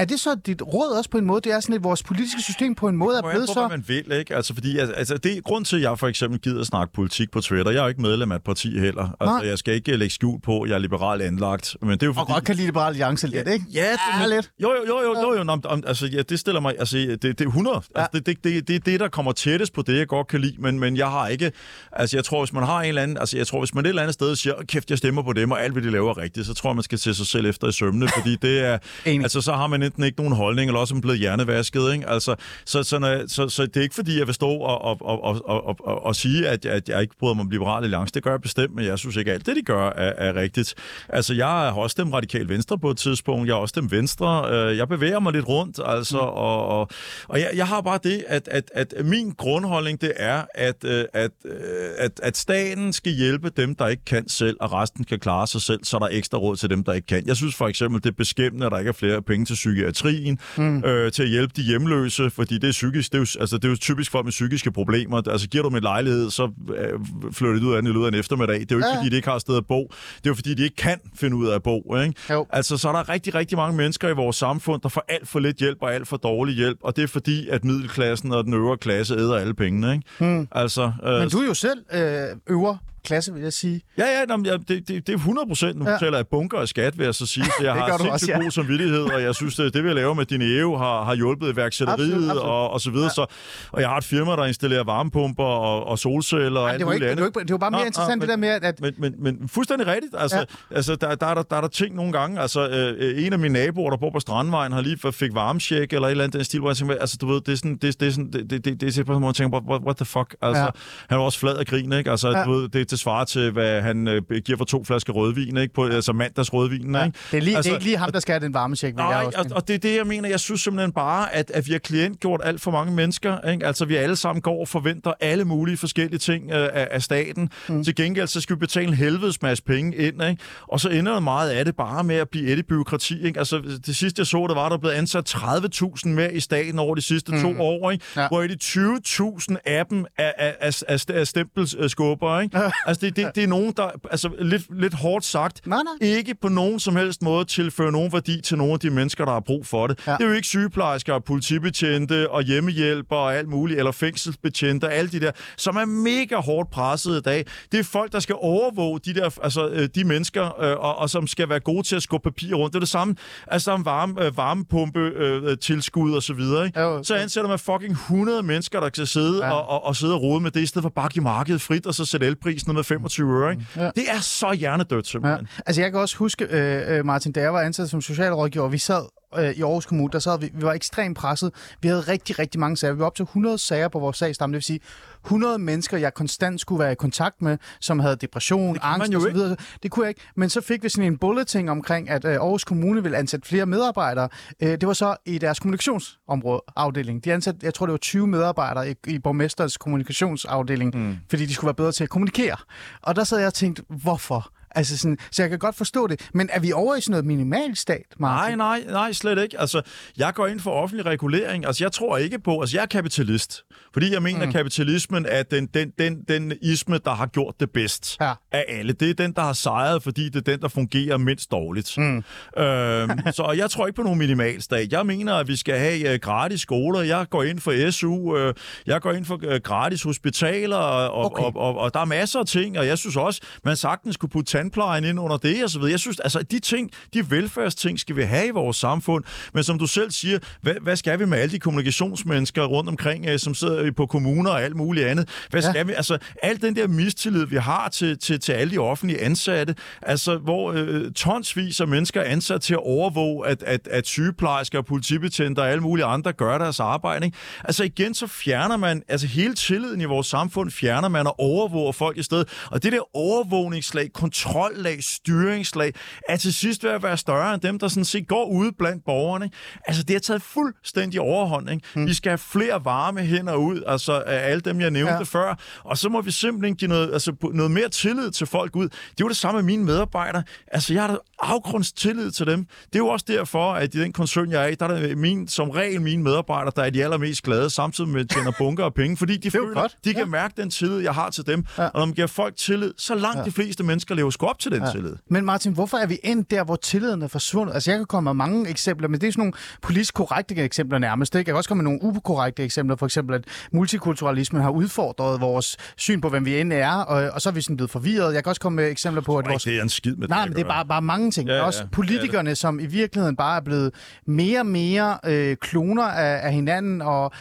Er 0.00 0.04
det 0.04 0.20
så 0.20 0.34
dit 0.46 0.62
råd 0.62 0.96
også 0.98 1.10
på 1.10 1.18
en 1.18 1.24
måde? 1.24 1.40
Det 1.40 1.52
er 1.52 1.60
sådan, 1.60 1.74
at 1.76 1.84
vores 1.84 2.02
politiske 2.02 2.42
system 2.42 2.74
på 2.74 2.88
en 2.88 2.96
måde 2.96 3.18
er 3.18 3.22
blevet 3.22 3.48
på, 3.48 3.52
så... 3.52 3.60
hvad 3.60 3.78
man 3.78 3.84
vil, 3.88 4.12
ikke? 4.12 4.36
Altså, 4.36 4.54
fordi, 4.54 4.78
altså, 4.78 4.94
altså, 4.94 5.16
det 5.16 5.36
er 5.36 5.40
grund 5.40 5.64
til, 5.64 5.76
at 5.76 5.82
jeg 5.82 5.98
for 5.98 6.08
eksempel 6.08 6.40
gider 6.40 6.60
at 6.60 6.66
snakke 6.66 6.92
politik 6.94 7.30
på 7.30 7.40
Twitter. 7.40 7.72
Jeg 7.72 7.78
er 7.78 7.82
jo 7.82 7.88
ikke 7.88 8.02
medlem 8.02 8.32
af 8.32 8.36
et 8.36 8.42
parti 8.42 8.78
heller. 8.78 9.16
Altså, 9.20 9.36
Nej. 9.38 9.46
jeg 9.48 9.58
skal 9.58 9.74
ikke 9.74 9.96
lægge 9.96 10.14
skjul 10.14 10.40
på, 10.40 10.60
at 10.60 10.68
jeg 10.68 10.74
er 10.74 10.78
liberalt 10.78 11.22
anlagt. 11.22 11.76
Men 11.82 11.90
det 11.90 12.02
er 12.02 12.06
jo 12.06 12.10
Og 12.10 12.14
fordi... 12.16 12.32
godt 12.32 12.44
kan 12.44 12.56
lide 12.56 12.66
Liberale 12.66 12.88
Alliance 12.88 13.26
lidt, 13.26 13.48
ikke? 13.48 13.64
Ja, 13.72 13.92
det, 13.92 13.98
Ja, 14.20 14.26
lidt. 14.26 14.50
Jo, 14.62 14.70
jo, 14.70 14.84
jo, 14.86 15.00
jo, 15.02 15.20
jo, 15.20 15.34
jo 15.34 15.40
om, 15.40 15.62
om, 15.64 15.82
altså, 15.86 16.06
ja, 16.06 16.22
det 16.22 16.38
stiller 16.38 16.60
mig, 16.60 16.74
altså, 16.78 16.96
det, 16.96 17.22
det 17.22 17.40
er 17.40 17.46
100. 17.46 17.76
Ja. 17.96 18.00
Altså, 18.00 18.10
det, 18.12 18.26
det, 18.26 18.44
det, 18.44 18.68
det 18.68 18.76
er 18.76 18.80
det, 18.80 19.00
der 19.00 19.08
kommer 19.08 19.32
tættest 19.32 19.72
på 19.72 19.82
det, 19.82 19.98
jeg 19.98 20.06
godt 20.06 20.28
kan 20.28 20.40
lide, 20.40 20.56
men, 20.58 20.80
men 20.80 20.96
jeg 20.96 21.06
har 21.06 21.28
ikke, 21.28 21.52
altså, 21.92 22.16
jeg 22.16 22.24
tror, 22.24 22.44
hvis 22.44 22.52
man 22.52 22.62
har 22.62 22.80
en 22.80 22.88
eller 22.88 23.02
anden, 23.02 23.18
altså, 23.18 23.36
jeg 23.36 23.46
tror, 23.46 23.58
hvis 23.58 23.74
man 23.74 23.84
et 23.84 23.88
eller 23.88 24.02
andet 24.02 24.14
sted 24.14 24.36
siger, 24.36 24.54
kæft, 24.68 24.90
jeg 24.90 24.98
stemmer 24.98 25.22
på 25.22 25.32
dem, 25.32 25.50
og 25.50 25.62
alt, 25.64 25.72
hvad 25.72 25.82
de 25.82 25.90
laver 25.90 26.10
er 26.10 26.18
rigtigt, 26.18 26.46
så 26.46 26.54
tror 26.54 26.70
jeg, 26.70 26.76
man 26.76 26.82
skal 26.82 26.98
se 26.98 27.14
sig 27.14 27.26
selv 27.26 27.46
efter 27.46 27.68
i 27.68 27.72
sømne, 27.72 28.08
fordi 28.08 28.36
det 28.42 28.60
er, 28.60 28.78
altså, 29.06 29.40
så 29.40 29.52
har 29.52 29.66
man 29.66 29.89
enten 29.90 30.04
ikke 30.04 30.18
nogen 30.18 30.36
holdning, 30.36 30.68
eller 30.68 30.80
også 30.80 30.94
er 30.94 31.00
blevet 31.00 31.18
hjernevasket. 31.18 31.92
Ikke? 31.92 32.08
Altså, 32.08 32.34
så, 32.64 32.82
så, 32.82 32.98
når, 32.98 33.22
så, 33.26 33.48
så 33.48 33.66
det 33.66 33.76
er 33.76 33.80
ikke 33.82 33.94
fordi, 33.94 34.18
jeg 34.18 34.26
vil 34.26 34.34
stå 34.34 34.50
og, 34.50 34.82
og, 34.84 34.96
og, 35.00 35.24
og, 35.24 35.48
og, 35.48 35.76
og, 35.84 36.04
og 36.04 36.16
sige, 36.16 36.48
at, 36.48 36.66
at 36.66 36.88
jeg 36.88 37.02
ikke 37.02 37.14
bryder 37.18 37.34
mig 37.34 37.42
om 37.42 37.50
liberale 37.50 37.84
alliance. 37.84 38.14
Det 38.14 38.22
gør 38.22 38.30
jeg 38.30 38.40
bestemt, 38.40 38.74
men 38.74 38.84
jeg 38.84 38.98
synes 38.98 39.16
ikke, 39.16 39.30
at 39.30 39.34
alt 39.34 39.46
det, 39.46 39.56
de 39.56 39.62
gør, 39.62 39.88
er, 39.88 40.12
er 40.28 40.34
rigtigt. 40.34 40.74
Altså, 41.08 41.34
jeg 41.34 41.46
har 41.46 41.72
også 41.72 41.92
stemt 41.92 42.14
radikal 42.14 42.48
venstre 42.48 42.78
på 42.78 42.90
et 42.90 42.96
tidspunkt. 42.96 43.46
Jeg 43.46 43.54
har 43.54 43.60
også 43.60 43.72
stemt 43.72 43.90
venstre. 43.90 44.50
Øh, 44.52 44.76
jeg 44.76 44.88
bevæger 44.88 45.20
mig 45.20 45.32
lidt 45.32 45.48
rundt, 45.48 45.80
altså, 45.86 46.16
mm. 46.16 46.22
og, 46.22 46.66
og, 46.66 46.88
og 47.28 47.40
jeg, 47.40 47.50
jeg 47.54 47.66
har 47.68 47.80
bare 47.80 47.98
det, 48.02 48.24
at, 48.28 48.48
at, 48.50 48.70
at 48.74 49.06
min 49.06 49.30
grundholdning, 49.30 50.00
det 50.00 50.12
er, 50.16 50.42
at, 50.54 50.84
øh, 50.84 51.04
at, 51.12 51.30
øh, 51.44 51.54
at, 51.98 52.20
at 52.22 52.36
staten 52.36 52.92
skal 52.92 53.12
hjælpe 53.12 53.50
dem, 53.56 53.74
der 53.74 53.88
ikke 53.88 54.04
kan 54.04 54.28
selv, 54.28 54.56
og 54.60 54.72
resten 54.72 55.04
kan 55.04 55.18
klare 55.18 55.46
sig 55.46 55.60
selv, 55.60 55.84
så 55.84 55.98
der 55.98 56.04
er 56.04 56.10
ekstra 56.12 56.38
råd 56.38 56.56
til 56.56 56.70
dem, 56.70 56.84
der 56.84 56.92
ikke 56.92 57.06
kan. 57.06 57.26
Jeg 57.26 57.36
synes 57.36 57.54
for 57.54 57.68
eksempel, 57.68 58.02
det 58.02 58.10
er 58.10 58.14
beskæmmende, 58.14 58.66
at 58.66 58.72
der 58.72 58.78
ikke 58.78 58.88
er 58.88 58.92
flere 58.92 59.22
penge 59.22 59.46
til 59.46 59.56
psykiatrien, 59.80 60.38
mm. 60.56 60.84
øh, 60.84 61.12
til 61.12 61.22
at 61.22 61.28
hjælpe 61.28 61.52
de 61.56 61.62
hjemløse, 61.62 62.30
fordi 62.30 62.58
det 62.58 62.68
er 62.68 62.72
psykisk, 62.72 63.12
det 63.12 63.18
er 63.18 63.20
jo, 63.20 63.40
altså, 63.40 63.56
det 63.56 63.64
er 63.64 63.68
jo 63.68 63.76
typisk 63.76 64.10
folk 64.10 64.24
med 64.24 64.32
psykiske 64.32 64.72
problemer. 64.72 65.22
Altså, 65.30 65.48
giver 65.48 65.62
du 65.62 65.68
dem 65.68 65.76
en 65.76 65.82
lejlighed, 65.82 66.30
så 66.30 66.50
øh, 66.76 67.32
flytter 67.32 67.60
de 67.60 67.66
ud 67.66 67.74
af 67.74 67.82
den 67.82 67.90
i 67.90 67.92
løbet 67.92 68.04
af 68.04 68.08
en 68.08 68.14
eftermiddag. 68.14 68.60
Det 68.60 68.72
er 68.72 68.76
jo 68.76 68.76
ikke, 68.76 68.88
ja. 68.88 68.96
fordi 68.96 69.08
de 69.08 69.16
ikke 69.16 69.28
har 69.28 69.34
et 69.34 69.40
sted 69.40 69.56
at 69.56 69.66
bo. 69.66 69.92
Det 70.16 70.26
er 70.26 70.30
jo, 70.30 70.34
fordi 70.34 70.54
de 70.54 70.62
ikke 70.62 70.76
kan 70.76 70.98
finde 71.14 71.36
ud 71.36 71.48
af 71.48 71.54
at 71.54 71.62
bo. 71.62 71.96
Ikke? 71.96 72.14
Jo. 72.30 72.46
Altså, 72.50 72.76
så 72.76 72.88
er 72.88 72.92
der 72.92 73.08
rigtig, 73.08 73.34
rigtig 73.34 73.58
mange 73.58 73.76
mennesker 73.76 74.08
i 74.08 74.12
vores 74.12 74.36
samfund, 74.36 74.82
der 74.82 74.88
får 74.88 75.04
alt 75.08 75.28
for 75.28 75.38
lidt 75.38 75.56
hjælp 75.56 75.78
og 75.80 75.94
alt 75.94 76.08
for 76.08 76.16
dårlig 76.16 76.54
hjælp, 76.54 76.78
og 76.82 76.96
det 76.96 77.02
er 77.02 77.08
fordi, 77.08 77.48
at 77.48 77.64
middelklassen 77.64 78.32
og 78.32 78.44
den 78.44 78.54
øvre 78.54 78.76
klasse 78.76 79.14
æder 79.14 79.36
alle 79.36 79.54
pengene. 79.54 79.92
Ikke? 79.92 80.04
Mm. 80.36 80.48
Altså, 80.52 80.92
øh, 81.04 81.20
Men 81.20 81.30
du 81.30 81.38
er 81.38 81.46
jo 81.46 81.54
selv 81.54 81.78
øh, 81.92 82.00
øvre 82.46 82.78
klasse, 83.04 83.34
vil 83.34 83.42
jeg 83.42 83.52
sige. 83.52 83.82
Ja, 83.98 84.04
ja, 84.04 84.36
nå, 84.36 84.42
det, 84.42 84.68
det, 84.68 84.88
det 84.88 85.08
er 85.08 85.16
100 85.16 85.46
procent. 85.46 85.78
Nu 85.78 85.90
ja. 85.90 85.98
taler 85.98 86.18
jeg 86.18 86.26
bunker 86.26 86.58
af 86.58 86.68
skat, 86.68 86.98
vil 86.98 87.04
jeg 87.04 87.14
så 87.14 87.26
sige. 87.26 87.44
Så 87.44 87.64
jeg 87.64 87.72
har 87.74 87.88
sindssygt 87.88 88.12
også, 88.12 88.26
ja. 88.28 88.38
god 88.42 88.50
samvittighed, 88.50 89.02
og 89.02 89.22
jeg 89.22 89.34
synes, 89.34 89.56
det, 89.56 89.74
det 89.74 89.84
vi 89.84 89.92
laver 89.92 90.14
med 90.14 90.24
din 90.24 90.42
EU 90.42 90.76
har, 90.76 91.04
har 91.04 91.14
hjulpet 91.14 91.52
iværksætteriet 91.52 92.40
og, 92.40 92.70
og 92.70 92.80
så 92.80 92.90
videre. 92.90 93.04
Ja. 93.04 93.14
Så, 93.14 93.26
og 93.72 93.80
jeg 93.80 93.88
har 93.88 93.96
et 93.96 94.04
firma, 94.04 94.30
der 94.30 94.44
installerer 94.44 94.84
varmepumper 94.84 95.44
og, 95.44 95.86
og 95.86 95.98
solceller 95.98 96.60
og 96.60 96.70
alt 96.70 96.78
det 96.78 96.86
var 96.86 96.92
muligt 96.92 97.02
ikke, 97.02 97.10
andet. 97.10 97.24
Det 97.24 97.34
var, 97.34 97.42
det 97.42 97.52
var 97.52 97.58
bare 97.58 97.70
mere 97.70 97.80
nå, 97.80 97.86
interessant, 97.86 98.18
nå, 98.18 98.20
det 98.20 98.28
der 98.28 98.36
med, 98.36 98.48
at... 98.48 98.80
Men, 98.80 98.94
men, 98.98 99.14
men 99.18 99.48
fuldstændig 99.48 99.86
rigtigt. 99.86 100.14
Altså, 100.18 100.38
ja. 100.38 100.44
altså 100.76 100.96
der, 100.96 101.14
der, 101.14 101.26
er 101.26 101.34
der, 101.34 101.42
der 101.42 101.56
er 101.56 101.60
der 101.60 101.68
ting 101.68 101.94
nogle 101.94 102.12
gange. 102.12 102.40
Altså, 102.40 102.68
øh, 102.68 103.26
en 103.26 103.32
af 103.32 103.38
mine 103.38 103.52
naboer, 103.52 103.90
der 103.90 103.96
bor 103.96 104.10
på 104.10 104.20
Strandvejen, 104.20 104.72
har 104.72 104.80
lige 104.80 105.12
fik 105.12 105.34
varmesjek 105.34 105.92
eller 105.92 106.08
et 106.08 106.10
eller 106.10 106.24
andet 106.24 106.38
den 106.38 106.44
stil, 106.44 106.60
hvor 106.60 106.70
jeg 106.70 106.76
tænker, 106.76 106.94
altså, 106.94 107.16
du 107.20 107.26
ved, 107.26 107.40
det 107.40 107.52
er 107.52 107.56
sådan, 107.56 107.76
det, 107.76 108.00
det 108.00 108.08
er 108.08 108.12
sådan, 108.12 108.32
det, 108.32 108.50
det, 108.50 108.64
det, 108.64 108.80
det 108.80 108.98
er 108.98 109.04
på 109.04 109.14
en 109.14 109.20
måde, 109.20 109.32
tænker, 109.32 109.60
what, 109.60 109.82
what 109.82 109.96
the 109.96 110.04
fuck? 110.04 110.36
Altså, 110.42 110.62
ja. 110.62 110.68
han 111.08 111.18
var 111.18 111.24
også 111.24 111.38
flad 111.38 111.56
af 111.56 111.66
grin, 111.66 111.92
ikke? 111.92 112.10
Altså, 112.10 112.28
ja. 112.28 112.44
du 112.44 112.52
ved, 112.52 112.68
det, 112.68 112.89
det 112.90 112.98
svarer 112.98 113.24
til, 113.24 113.50
hvad 113.50 113.82
han 113.82 114.08
øh, 114.08 114.22
giver 114.44 114.58
for 114.58 114.64
to 114.64 114.84
flasker 114.84 115.12
rødvin, 115.12 115.56
ikke? 115.56 115.74
På, 115.74 115.86
altså 115.86 116.12
mandags 116.12 116.52
rødvin, 116.52 116.94
ja. 116.94 117.04
ikke? 117.04 117.18
Det 117.30 117.36
er, 117.36 117.42
lige, 117.42 117.56
altså, 117.56 117.68
det 117.68 117.74
er 117.74 117.78
ikke 117.78 117.84
lige 117.84 117.96
ham, 117.96 118.12
der 118.12 118.20
skal 118.20 118.32
have 118.32 118.44
den 118.44 118.54
varmesjek, 118.54 118.96
nej, 118.96 119.06
jeg 119.06 119.26
også. 119.26 119.38
Og, 119.38 119.46
og 119.56 119.68
det 119.68 119.74
er 119.74 119.78
det, 119.78 119.96
jeg 119.96 120.06
mener. 120.06 120.28
Jeg 120.28 120.40
synes 120.40 120.60
simpelthen 120.60 120.92
bare, 120.92 121.34
at, 121.34 121.50
at 121.54 121.66
vi 121.66 121.72
har 121.72 121.78
klientgjort 121.78 122.40
alt 122.44 122.60
for 122.60 122.70
mange 122.70 122.92
mennesker. 122.92 123.48
Ikke? 123.50 123.66
Altså, 123.66 123.84
vi 123.84 123.96
alle 123.96 124.16
sammen 124.16 124.42
går 124.42 124.60
og 124.60 124.68
forventer 124.68 125.12
alle 125.20 125.44
mulige 125.44 125.76
forskellige 125.76 126.18
ting 126.18 126.50
øh, 126.50 126.68
af, 126.72 126.88
af 126.90 127.02
staten. 127.02 127.50
Mm. 127.68 127.84
Til 127.84 127.94
gengæld, 127.94 128.26
så 128.26 128.40
skal 128.40 128.56
vi 128.56 128.58
betale 128.58 128.88
en 128.88 128.94
helvedes 128.94 129.42
masse 129.42 129.64
penge 129.64 129.96
ind, 129.96 130.22
ikke? 130.22 130.42
Og 130.68 130.80
så 130.80 130.88
ender 130.88 131.12
det 131.14 131.22
meget 131.22 131.50
af 131.50 131.64
det 131.64 131.76
bare 131.76 132.04
med 132.04 132.16
at 132.16 132.28
blive 132.28 132.46
et 132.46 132.58
i 132.58 132.62
byråkrati, 132.62 133.22
ikke? 133.22 133.38
Altså, 133.38 133.62
det 133.86 133.96
sidste, 133.96 134.20
jeg 134.20 134.26
så, 134.26 134.46
der 134.48 134.54
var, 134.54 134.68
der 134.68 134.78
blev 134.78 134.90
ansat 134.90 135.34
30.000 135.34 136.08
mere 136.08 136.34
i 136.34 136.40
staten 136.40 136.78
over 136.78 136.94
de 136.94 137.02
sidste 137.02 137.32
mm. 137.32 137.42
to 137.42 137.62
år, 137.62 137.90
ikke? 137.90 138.04
Ja. 138.16 138.28
Hvor 138.28 138.42
i 138.42 138.48
de 138.48 138.56
20.000 138.62 139.56
af 139.64 139.86
dem 139.86 140.06
er, 140.18 140.32
er, 140.38 140.52
er, 140.60 141.04
er 141.08 141.24
stempelskubber, 141.24 142.40
ikke? 142.40 142.58
Altså, 142.86 143.06
det, 143.06 143.16
det, 143.16 143.30
det 143.34 143.44
er 143.44 143.48
nogen, 143.48 143.72
der, 143.76 143.90
altså 144.10 144.30
lidt, 144.38 144.80
lidt 144.80 144.94
hårdt 144.94 145.24
sagt, 145.24 145.66
nej, 145.66 145.78
nej. 146.00 146.08
ikke 146.08 146.34
på 146.34 146.48
nogen 146.48 146.80
som 146.80 146.96
helst 146.96 147.22
måde 147.22 147.44
tilfører 147.44 147.90
nogen 147.90 148.12
værdi 148.12 148.40
til 148.40 148.58
nogle 148.58 148.72
af 148.72 148.80
de 148.80 148.90
mennesker, 148.90 149.24
der 149.24 149.32
har 149.32 149.40
brug 149.40 149.66
for 149.66 149.86
det. 149.86 150.06
Ja. 150.06 150.12
Det 150.12 150.20
er 150.20 150.28
jo 150.28 150.32
ikke 150.32 150.48
sygeplejersker, 150.48 151.18
politibetjente 151.18 152.30
og 152.30 152.42
hjemmehjælper 152.42 153.16
og 153.16 153.34
alt 153.36 153.48
muligt, 153.48 153.78
eller 153.78 153.92
fængselsbetjente 153.92 154.84
og 154.84 154.94
alle 154.94 155.10
de 155.10 155.20
der, 155.20 155.30
som 155.56 155.76
er 155.76 155.84
mega 155.84 156.36
hårdt 156.36 156.70
presset 156.70 157.18
i 157.18 157.20
dag. 157.20 157.46
Det 157.72 157.80
er 157.80 157.84
folk, 157.84 158.12
der 158.12 158.20
skal 158.20 158.36
overvåge 158.38 159.00
de 159.04 159.14
der, 159.14 159.38
altså 159.42 159.68
øh, 159.68 159.88
de 159.94 160.04
mennesker, 160.04 160.62
øh, 160.62 160.76
og, 160.78 160.98
og 160.98 161.10
som 161.10 161.26
skal 161.26 161.48
være 161.48 161.60
gode 161.60 161.82
til 161.82 161.96
at 161.96 162.02
skubbe 162.02 162.30
papir 162.30 162.54
rundt. 162.54 162.72
Det 162.72 162.78
er 162.78 162.80
det 162.80 162.88
samme, 162.88 163.16
altså 163.46 163.70
om 163.70 163.84
varme, 163.84 164.24
øh, 164.24 164.36
varmepumpe, 164.36 165.00
øh, 165.00 165.58
tilskud 165.58 166.12
og 166.12 166.22
så 166.22 166.34
videre. 166.34 166.66
Ikke? 166.66 166.80
Jo, 166.80 167.02
så 167.02 167.14
ansætter 167.14 167.48
man 167.48 167.58
fucking 167.58 167.92
100 167.92 168.42
mennesker, 168.42 168.80
der 168.80 168.88
kan 168.88 169.06
sidde 169.06 169.46
ja. 169.46 169.52
og, 169.52 169.68
og, 169.68 169.84
og 169.84 169.96
sidde 169.96 170.14
og 170.14 170.22
rode 170.22 170.40
med 170.40 170.50
det, 170.50 170.60
i 170.60 170.66
stedet 170.66 170.82
for 170.82 170.90
bare 170.90 171.06
at 171.06 171.12
give 171.12 171.22
markedet 171.22 171.60
frit, 171.60 171.86
og 171.86 171.94
så 171.94 172.04
sætte 172.04 172.26
elprisen 172.26 172.69
med 172.74 172.84
25 172.84 173.42
øre. 173.42 173.50
Ikke? 173.50 173.66
Ja. 173.76 173.90
Det 173.96 174.04
er 174.10 174.20
så 174.20 174.52
hjernedødt, 174.52 175.06
simpelthen. 175.06 175.48
Ja. 175.56 175.62
Altså, 175.66 175.82
jeg 175.82 175.90
kan 175.90 176.00
også 176.00 176.16
huske, 176.16 176.44
øh, 176.44 176.98
øh, 176.98 177.06
Martin, 177.06 177.32
da 177.32 177.40
jeg 177.40 177.52
var 177.52 177.60
ansat 177.60 177.90
som 177.90 178.00
socialrådgiver, 178.00 178.68
vi 178.68 178.78
sad 178.78 179.02
øh, 179.38 179.50
i 179.50 179.62
Aarhus 179.62 179.86
Kommune, 179.86 180.12
der 180.12 180.18
sad 180.18 180.38
vi, 180.38 180.50
vi 180.54 180.62
var 180.62 180.72
ekstremt 180.72 181.16
presset. 181.16 181.52
Vi 181.80 181.88
havde 181.88 182.00
rigtig, 182.00 182.38
rigtig 182.38 182.60
mange 182.60 182.76
sager. 182.76 182.92
Vi 182.92 183.00
var 183.00 183.06
op 183.06 183.14
til 183.14 183.22
100 183.22 183.58
sager 183.58 183.88
på 183.88 183.98
vores 183.98 184.16
sagstamme, 184.16 184.52
det 184.52 184.56
vil 184.56 184.62
sige 184.62 184.80
100 185.24 185.58
mennesker, 185.58 185.96
jeg 185.96 186.14
konstant 186.14 186.60
skulle 186.60 186.78
være 186.78 186.92
i 186.92 186.94
kontakt 186.94 187.42
med, 187.42 187.58
som 187.80 187.98
havde 187.98 188.16
depression, 188.16 188.78
angst 188.82 189.14
og 189.14 189.22
så 189.22 189.30
videre. 189.30 189.56
Det 189.82 189.90
kunne 189.90 190.04
jeg 190.04 190.08
ikke. 190.08 190.20
Men 190.36 190.50
så 190.50 190.60
fik 190.60 190.82
vi 190.82 190.88
sådan 190.88 191.12
en 191.12 191.18
bulleting 191.18 191.70
omkring, 191.70 192.10
at 192.10 192.24
øh, 192.24 192.32
Aarhus 192.32 192.64
Kommune 192.64 193.02
ville 193.02 193.18
ansætte 193.18 193.48
flere 193.48 193.66
medarbejdere. 193.66 194.28
Øh, 194.62 194.68
det 194.68 194.86
var 194.86 194.92
så 194.92 195.16
i 195.26 195.38
deres 195.38 195.60
kommunikationsområde 195.60 196.62
afdeling. 196.76 197.24
De 197.24 197.32
ansatte, 197.32 197.60
jeg 197.62 197.74
tror, 197.74 197.86
det 197.86 197.92
var 197.92 197.98
20 197.98 198.26
medarbejdere 198.26 198.90
i, 198.90 198.94
i 199.06 199.18
borgmesters 199.18 199.76
kommunikationsafdeling, 199.76 200.94
mm. 200.94 201.16
fordi 201.30 201.46
de 201.46 201.54
skulle 201.54 201.68
være 201.68 201.74
bedre 201.74 201.92
til 201.92 202.04
at 202.04 202.10
kommunikere. 202.10 202.56
Og 203.02 203.16
der 203.16 203.24
sad 203.24 203.38
jeg 203.38 203.46
og 203.46 203.54
tænkte, 203.54 203.82
hvorfor? 203.88 204.52
Altså 204.74 204.98
sådan, 204.98 205.18
så 205.30 205.42
jeg 205.42 205.50
kan 205.50 205.58
godt 205.58 205.76
forstå 205.76 206.06
det. 206.06 206.28
Men 206.34 206.48
er 206.52 206.60
vi 206.60 206.72
over 206.72 206.96
i 206.96 207.00
sådan 207.00 207.10
noget 207.10 207.24
minimalstat, 207.24 208.02
Martin? 208.18 208.58
Nej, 208.58 208.80
nej, 208.80 208.92
nej, 208.92 209.12
slet 209.12 209.42
ikke. 209.42 209.60
Altså, 209.60 209.82
jeg 210.18 210.34
går 210.34 210.46
ind 210.46 210.60
for 210.60 210.70
offentlig 210.70 211.06
regulering. 211.06 211.66
Altså, 211.66 211.84
jeg 211.84 211.92
tror 211.92 212.16
ikke 212.16 212.38
på... 212.38 212.60
Altså, 212.60 212.76
jeg 212.76 212.82
er 212.82 212.86
kapitalist. 212.86 213.64
Fordi 213.92 214.12
jeg 214.12 214.22
mener, 214.22 214.38
mm. 214.38 214.48
at 214.48 214.54
kapitalismen 214.54 215.26
er 215.28 215.42
den, 215.42 215.66
den, 215.66 215.92
den, 215.98 216.22
den 216.28 216.52
isme, 216.62 216.98
der 216.98 217.14
har 217.14 217.26
gjort 217.26 217.54
det 217.60 217.70
bedst 217.70 218.16
ja. 218.20 218.32
Af 218.52 218.64
alle. 218.68 218.92
Det 218.92 219.10
er 219.10 219.14
den, 219.14 219.32
der 219.32 219.42
har 219.42 219.52
sejret, 219.52 220.02
fordi 220.02 220.28
det 220.28 220.36
er 220.36 220.52
den, 220.52 220.60
der 220.60 220.68
fungerer 220.68 221.16
mindst 221.16 221.50
dårligt. 221.50 221.98
Mm. 221.98 222.16
Øhm, 222.62 223.10
så 223.38 223.54
jeg 223.56 223.70
tror 223.70 223.86
ikke 223.86 223.96
på 223.96 224.02
nogen 224.02 224.18
minimalstat. 224.18 224.92
Jeg 224.92 225.06
mener, 225.06 225.34
at 225.34 225.48
vi 225.48 225.56
skal 225.56 225.78
have 225.78 226.14
uh, 226.14 226.20
gratis 226.20 226.60
skoler. 226.60 227.00
Jeg 227.00 227.26
går 227.30 227.42
ind 227.42 227.60
for 227.60 227.90
SU. 227.90 228.36
Øh, 228.36 228.54
jeg 228.86 229.00
går 229.00 229.12
ind 229.12 229.24
for 229.24 229.34
uh, 229.34 229.56
gratis 229.62 230.02
hospitaler. 230.02 230.76
Og, 230.76 231.24
okay. 231.24 231.42
og, 231.42 231.56
og, 231.56 231.74
og, 231.74 231.78
og 231.78 231.94
der 231.94 232.00
er 232.00 232.04
masser 232.04 232.38
af 232.38 232.46
ting, 232.46 232.78
og 232.78 232.86
jeg 232.86 232.98
synes 232.98 233.16
også, 233.16 233.40
man 233.64 233.76
sagtens 233.76 234.16
kunne 234.16 234.28
putte 234.28 234.52
tandplejen 234.52 235.04
ind 235.04 235.20
under 235.20 235.36
det 235.36 235.64
og 235.64 235.70
så 235.70 235.78
videre. 235.78 235.92
Jeg 235.92 236.00
synes, 236.00 236.20
altså 236.20 236.42
de 236.42 236.58
ting, 236.58 236.90
de 237.14 237.30
velfærdsting 237.30 238.00
skal 238.00 238.16
vi 238.16 238.22
have 238.22 238.46
i 238.46 238.50
vores 238.50 238.76
samfund, 238.76 239.24
men 239.54 239.64
som 239.64 239.78
du 239.78 239.86
selv 239.86 240.10
siger, 240.10 240.38
hvad, 240.62 240.74
hvad 240.82 240.96
skal 240.96 241.18
vi 241.18 241.24
med 241.24 241.38
alle 241.38 241.52
de 241.52 241.58
kommunikationsmennesker 241.58 242.64
rundt 242.64 242.88
omkring, 242.88 243.26
øh, 243.26 243.38
som 243.38 243.54
sidder 243.54 243.92
på 243.92 244.06
kommuner 244.06 244.50
og 244.50 244.62
alt 244.62 244.76
muligt 244.76 245.06
andet? 245.06 245.28
Hvad 245.50 245.62
skal 245.62 245.72
ja. 245.76 245.82
vi, 245.82 245.92
altså 245.92 246.18
al 246.42 246.62
den 246.62 246.76
der 246.76 246.88
mistillid, 246.88 247.46
vi 247.46 247.56
har 247.56 247.88
til, 247.88 248.18
til, 248.18 248.39
til 248.40 248.52
alle 248.52 248.70
de 248.72 248.78
offentlige 248.78 249.20
ansatte, 249.20 249.74
altså 250.02 250.38
hvor 250.38 250.72
øh, 250.72 251.12
tonsvis 251.12 251.80
af 251.80 251.88
mennesker 251.88 252.20
er 252.20 252.24
ansat 252.24 252.60
til 252.60 252.74
at 252.74 252.80
overvåge, 252.80 253.46
at, 253.46 253.62
at, 253.62 253.88
at 253.90 254.06
sygeplejersker 254.06 254.78
og 254.78 254.86
politibetjenter 254.86 255.62
og 255.62 255.70
alle 255.70 255.82
mulige 255.82 256.04
andre 256.04 256.32
gør 256.32 256.58
deres 256.58 256.80
arbejde. 256.80 257.26
Ikke? 257.26 257.38
Altså 257.64 257.84
igen, 257.84 258.14
så 258.14 258.26
fjerner 258.26 258.76
man, 258.76 259.02
altså 259.08 259.26
hele 259.26 259.54
tilliden 259.54 260.00
i 260.00 260.04
vores 260.04 260.26
samfund 260.26 260.70
fjerner 260.70 261.08
man 261.08 261.26
og 261.26 261.40
overvåger 261.40 261.92
folk 261.92 262.18
i 262.18 262.22
stedet. 262.22 262.48
Og 262.70 262.82
det 262.82 262.92
der 262.92 263.16
overvågningslag, 263.16 264.12
kontrol 264.12 264.70
kontrollag, 264.70 265.04
styringslag, 265.04 265.92
er 266.28 266.36
til 266.36 266.54
sidst 266.54 266.84
ved 266.84 266.90
at 266.90 267.02
være 267.02 267.16
større 267.16 267.54
end 267.54 267.62
dem, 267.62 267.78
der 267.78 267.88
sådan 267.88 268.04
set 268.04 268.28
går 268.28 268.44
ude 268.44 268.72
blandt 268.72 269.04
borgerne. 269.04 269.50
Altså, 269.86 270.02
det 270.02 270.14
har 270.14 270.20
taget 270.20 270.42
fuldstændig 270.42 271.20
overhånd. 271.20 271.70
Ikke? 271.70 271.82
Mm. 271.94 272.06
Vi 272.06 272.14
skal 272.14 272.30
have 272.30 272.38
flere 272.38 272.84
varme 272.84 273.20
hænder 273.20 273.54
ud, 273.54 273.82
altså 273.86 274.12
af 274.12 274.50
alle 274.50 274.60
dem, 274.60 274.80
jeg 274.80 274.90
nævnte 274.90 275.12
ja. 275.12 275.22
før. 275.22 275.58
Og 275.84 275.98
så 275.98 276.08
må 276.08 276.20
vi 276.20 276.30
simpelthen 276.30 276.76
give 276.76 276.88
noget, 276.88 277.12
altså, 277.12 277.32
noget 277.54 277.70
mere 277.70 277.88
tillid 277.88 278.29
til 278.30 278.46
folk 278.46 278.76
ud. 278.76 278.88
Det 278.88 279.24
var 279.24 279.28
det 279.28 279.36
samme 279.36 279.58
med 279.58 279.64
mine 279.64 279.84
medarbejdere. 279.84 280.42
Altså, 280.66 280.92
jeg 280.94 281.02
har 281.02 281.08
da 281.08 281.16
afgrunds 281.42 281.92
tillid 281.92 282.30
til 282.30 282.46
dem. 282.46 282.64
Det 282.64 282.94
er 282.94 282.98
jo 282.98 283.06
også 283.06 283.26
derfor, 283.28 283.72
at 283.72 283.94
i 283.94 284.00
den 284.00 284.12
koncern, 284.12 284.50
jeg 284.50 284.62
er 284.62 284.66
i, 284.66 284.74
der 284.74 284.86
er 284.86 285.16
min, 285.16 285.48
som 285.48 285.70
regel 285.70 286.02
mine 286.02 286.22
medarbejdere, 286.22 286.72
der 286.76 286.82
er 286.82 286.90
de 286.90 287.04
allermest 287.04 287.42
glade, 287.42 287.70
samtidig 287.70 288.10
med 288.10 288.20
at 288.20 288.28
tjener 288.28 288.52
bunker 288.58 288.84
af 288.84 288.94
penge, 288.94 289.16
fordi 289.16 289.36
de 289.36 289.50
føler, 289.60 289.74
godt. 289.74 289.96
de 290.04 290.12
kan 290.12 290.22
ja. 290.22 290.28
mærke 290.28 290.54
den 290.56 290.70
tillid, 290.70 290.98
jeg 290.98 291.14
har 291.14 291.30
til 291.30 291.46
dem. 291.46 291.64
Ja. 291.78 291.84
Og 291.84 291.90
når 291.94 292.06
man 292.06 292.14
giver 292.14 292.26
folk 292.26 292.56
tillid, 292.56 292.94
så 292.96 293.14
langt 293.14 293.38
ja. 293.38 293.44
de 293.44 293.50
fleste 293.50 293.84
mennesker 293.84 294.14
lever 294.14 294.30
sgu 294.30 294.46
op 294.46 294.58
til 294.58 294.72
den 294.72 294.82
ja. 294.82 294.90
tillid. 294.90 295.16
Men 295.28 295.44
Martin, 295.44 295.72
hvorfor 295.72 295.96
er 295.96 296.06
vi 296.06 296.18
endt 296.24 296.50
der, 296.50 296.64
hvor 296.64 296.76
tilliden 296.76 297.22
er 297.22 297.28
forsvundet? 297.28 297.74
Altså, 297.74 297.90
jeg 297.90 297.98
kan 297.98 298.06
komme 298.06 298.28
med 298.28 298.34
mange 298.34 298.70
eksempler, 298.70 299.08
men 299.08 299.20
det 299.20 299.26
er 299.26 299.32
sådan 299.32 299.40
nogle 299.40 299.52
politisk 299.82 300.14
korrekte 300.14 300.54
eksempler 300.54 300.98
nærmest. 300.98 301.34
Ikke? 301.34 301.38
Jeg 301.38 301.44
kan 301.44 301.56
også 301.56 301.68
komme 301.68 301.82
med 301.82 301.90
nogle 301.90 302.16
ukorrekte 302.16 302.62
eksempler. 302.64 302.96
For 302.96 303.06
eksempel, 303.06 303.34
at 303.34 303.44
multikulturalismen 303.72 304.62
har 304.62 304.70
udfordret 304.70 305.40
vores 305.40 305.76
syn 305.96 306.20
på, 306.20 306.28
hvem 306.28 306.44
vi 306.44 306.60
end 306.60 306.72
er, 306.72 306.92
og, 306.92 307.30
og 307.30 307.40
så 307.40 307.48
er 307.48 307.52
vi 307.52 307.60
sådan 307.60 307.76
blevet 307.76 307.90
forvirret. 307.90 308.34
Jeg 308.34 308.44
kan 308.44 308.50
også 308.50 308.60
komme 308.60 308.76
med 308.76 308.90
eksempler 308.90 309.22
på, 309.22 309.38
at 309.38 309.48
vores... 309.48 309.64
Det 309.64 309.78
er 309.78 309.82
en 309.82 309.88
skid 309.88 310.16
med 310.16 310.28
Nej, 310.28 310.40
det 310.40 310.48
men 310.48 310.56
det 310.56 310.64
er 310.64 310.68
bare, 310.68 310.86
bare 310.86 311.02
mange 311.02 311.29
mange 311.38 311.48
ting. 311.48 311.48
Ja, 311.48 311.54
ja, 311.56 311.62
Også 311.62 311.82
ja. 311.82 311.88
politikerne, 311.92 312.54
som 312.54 312.80
i 312.80 312.86
virkeligheden 312.86 313.36
bare 313.36 313.56
er 313.56 313.60
blevet 313.60 313.92
mere 314.26 314.60
og 314.60 314.66
mere 314.66 315.18
øh, 315.26 315.56
kloner 315.56 316.02
af, 316.04 316.46
af 316.46 316.52
hinanden, 316.52 317.02
og 317.02 317.32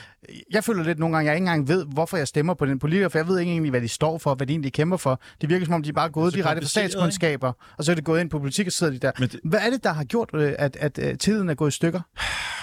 jeg 0.53 0.63
føler 0.63 0.83
lidt 0.83 0.99
nogle 0.99 1.15
gange, 1.15 1.29
jeg 1.29 1.35
ikke 1.37 1.43
engang 1.47 1.67
ved, 1.67 1.85
hvorfor 1.85 2.17
jeg 2.17 2.27
stemmer 2.27 2.53
på 2.53 2.65
den 2.65 2.79
politiker, 2.79 3.09
for 3.09 3.17
jeg 3.17 3.27
ved 3.27 3.39
ikke 3.39 3.51
egentlig, 3.51 3.69
hvad 3.69 3.81
de 3.81 3.87
står 3.87 4.17
for, 4.17 4.35
hvad 4.35 4.47
de 4.47 4.53
egentlig 4.53 4.73
kæmper 4.73 4.97
for. 4.97 5.21
Det 5.41 5.49
virker 5.49 5.65
som 5.65 5.73
om, 5.73 5.83
de 5.83 5.89
er 5.89 5.93
bare 5.93 6.09
gået 6.09 6.31
så 6.33 6.35
direkte 6.37 6.49
fra 6.49 6.53
kompliceret, 6.55 6.83
ikke? 6.83 6.91
statskundskaber, 6.91 7.51
og 7.77 7.83
så 7.83 7.91
er 7.91 7.95
det 7.95 8.03
gået 8.03 8.21
ind 8.21 8.29
på 8.29 8.39
politik, 8.39 8.67
og 8.67 8.73
sidder 8.73 8.93
de 8.93 8.99
der. 8.99 9.11
Men 9.19 9.29
det- 9.29 9.39
Hvad 9.43 9.59
er 9.59 9.69
det, 9.69 9.83
der 9.83 9.93
har 9.93 10.03
gjort, 10.03 10.29
øh, 10.33 10.53
at, 10.59 10.77
at, 10.79 10.99
at 10.99 11.19
tiden 11.19 11.49
er 11.49 11.53
gået 11.53 11.69
i 11.69 11.75
stykker? 11.75 12.01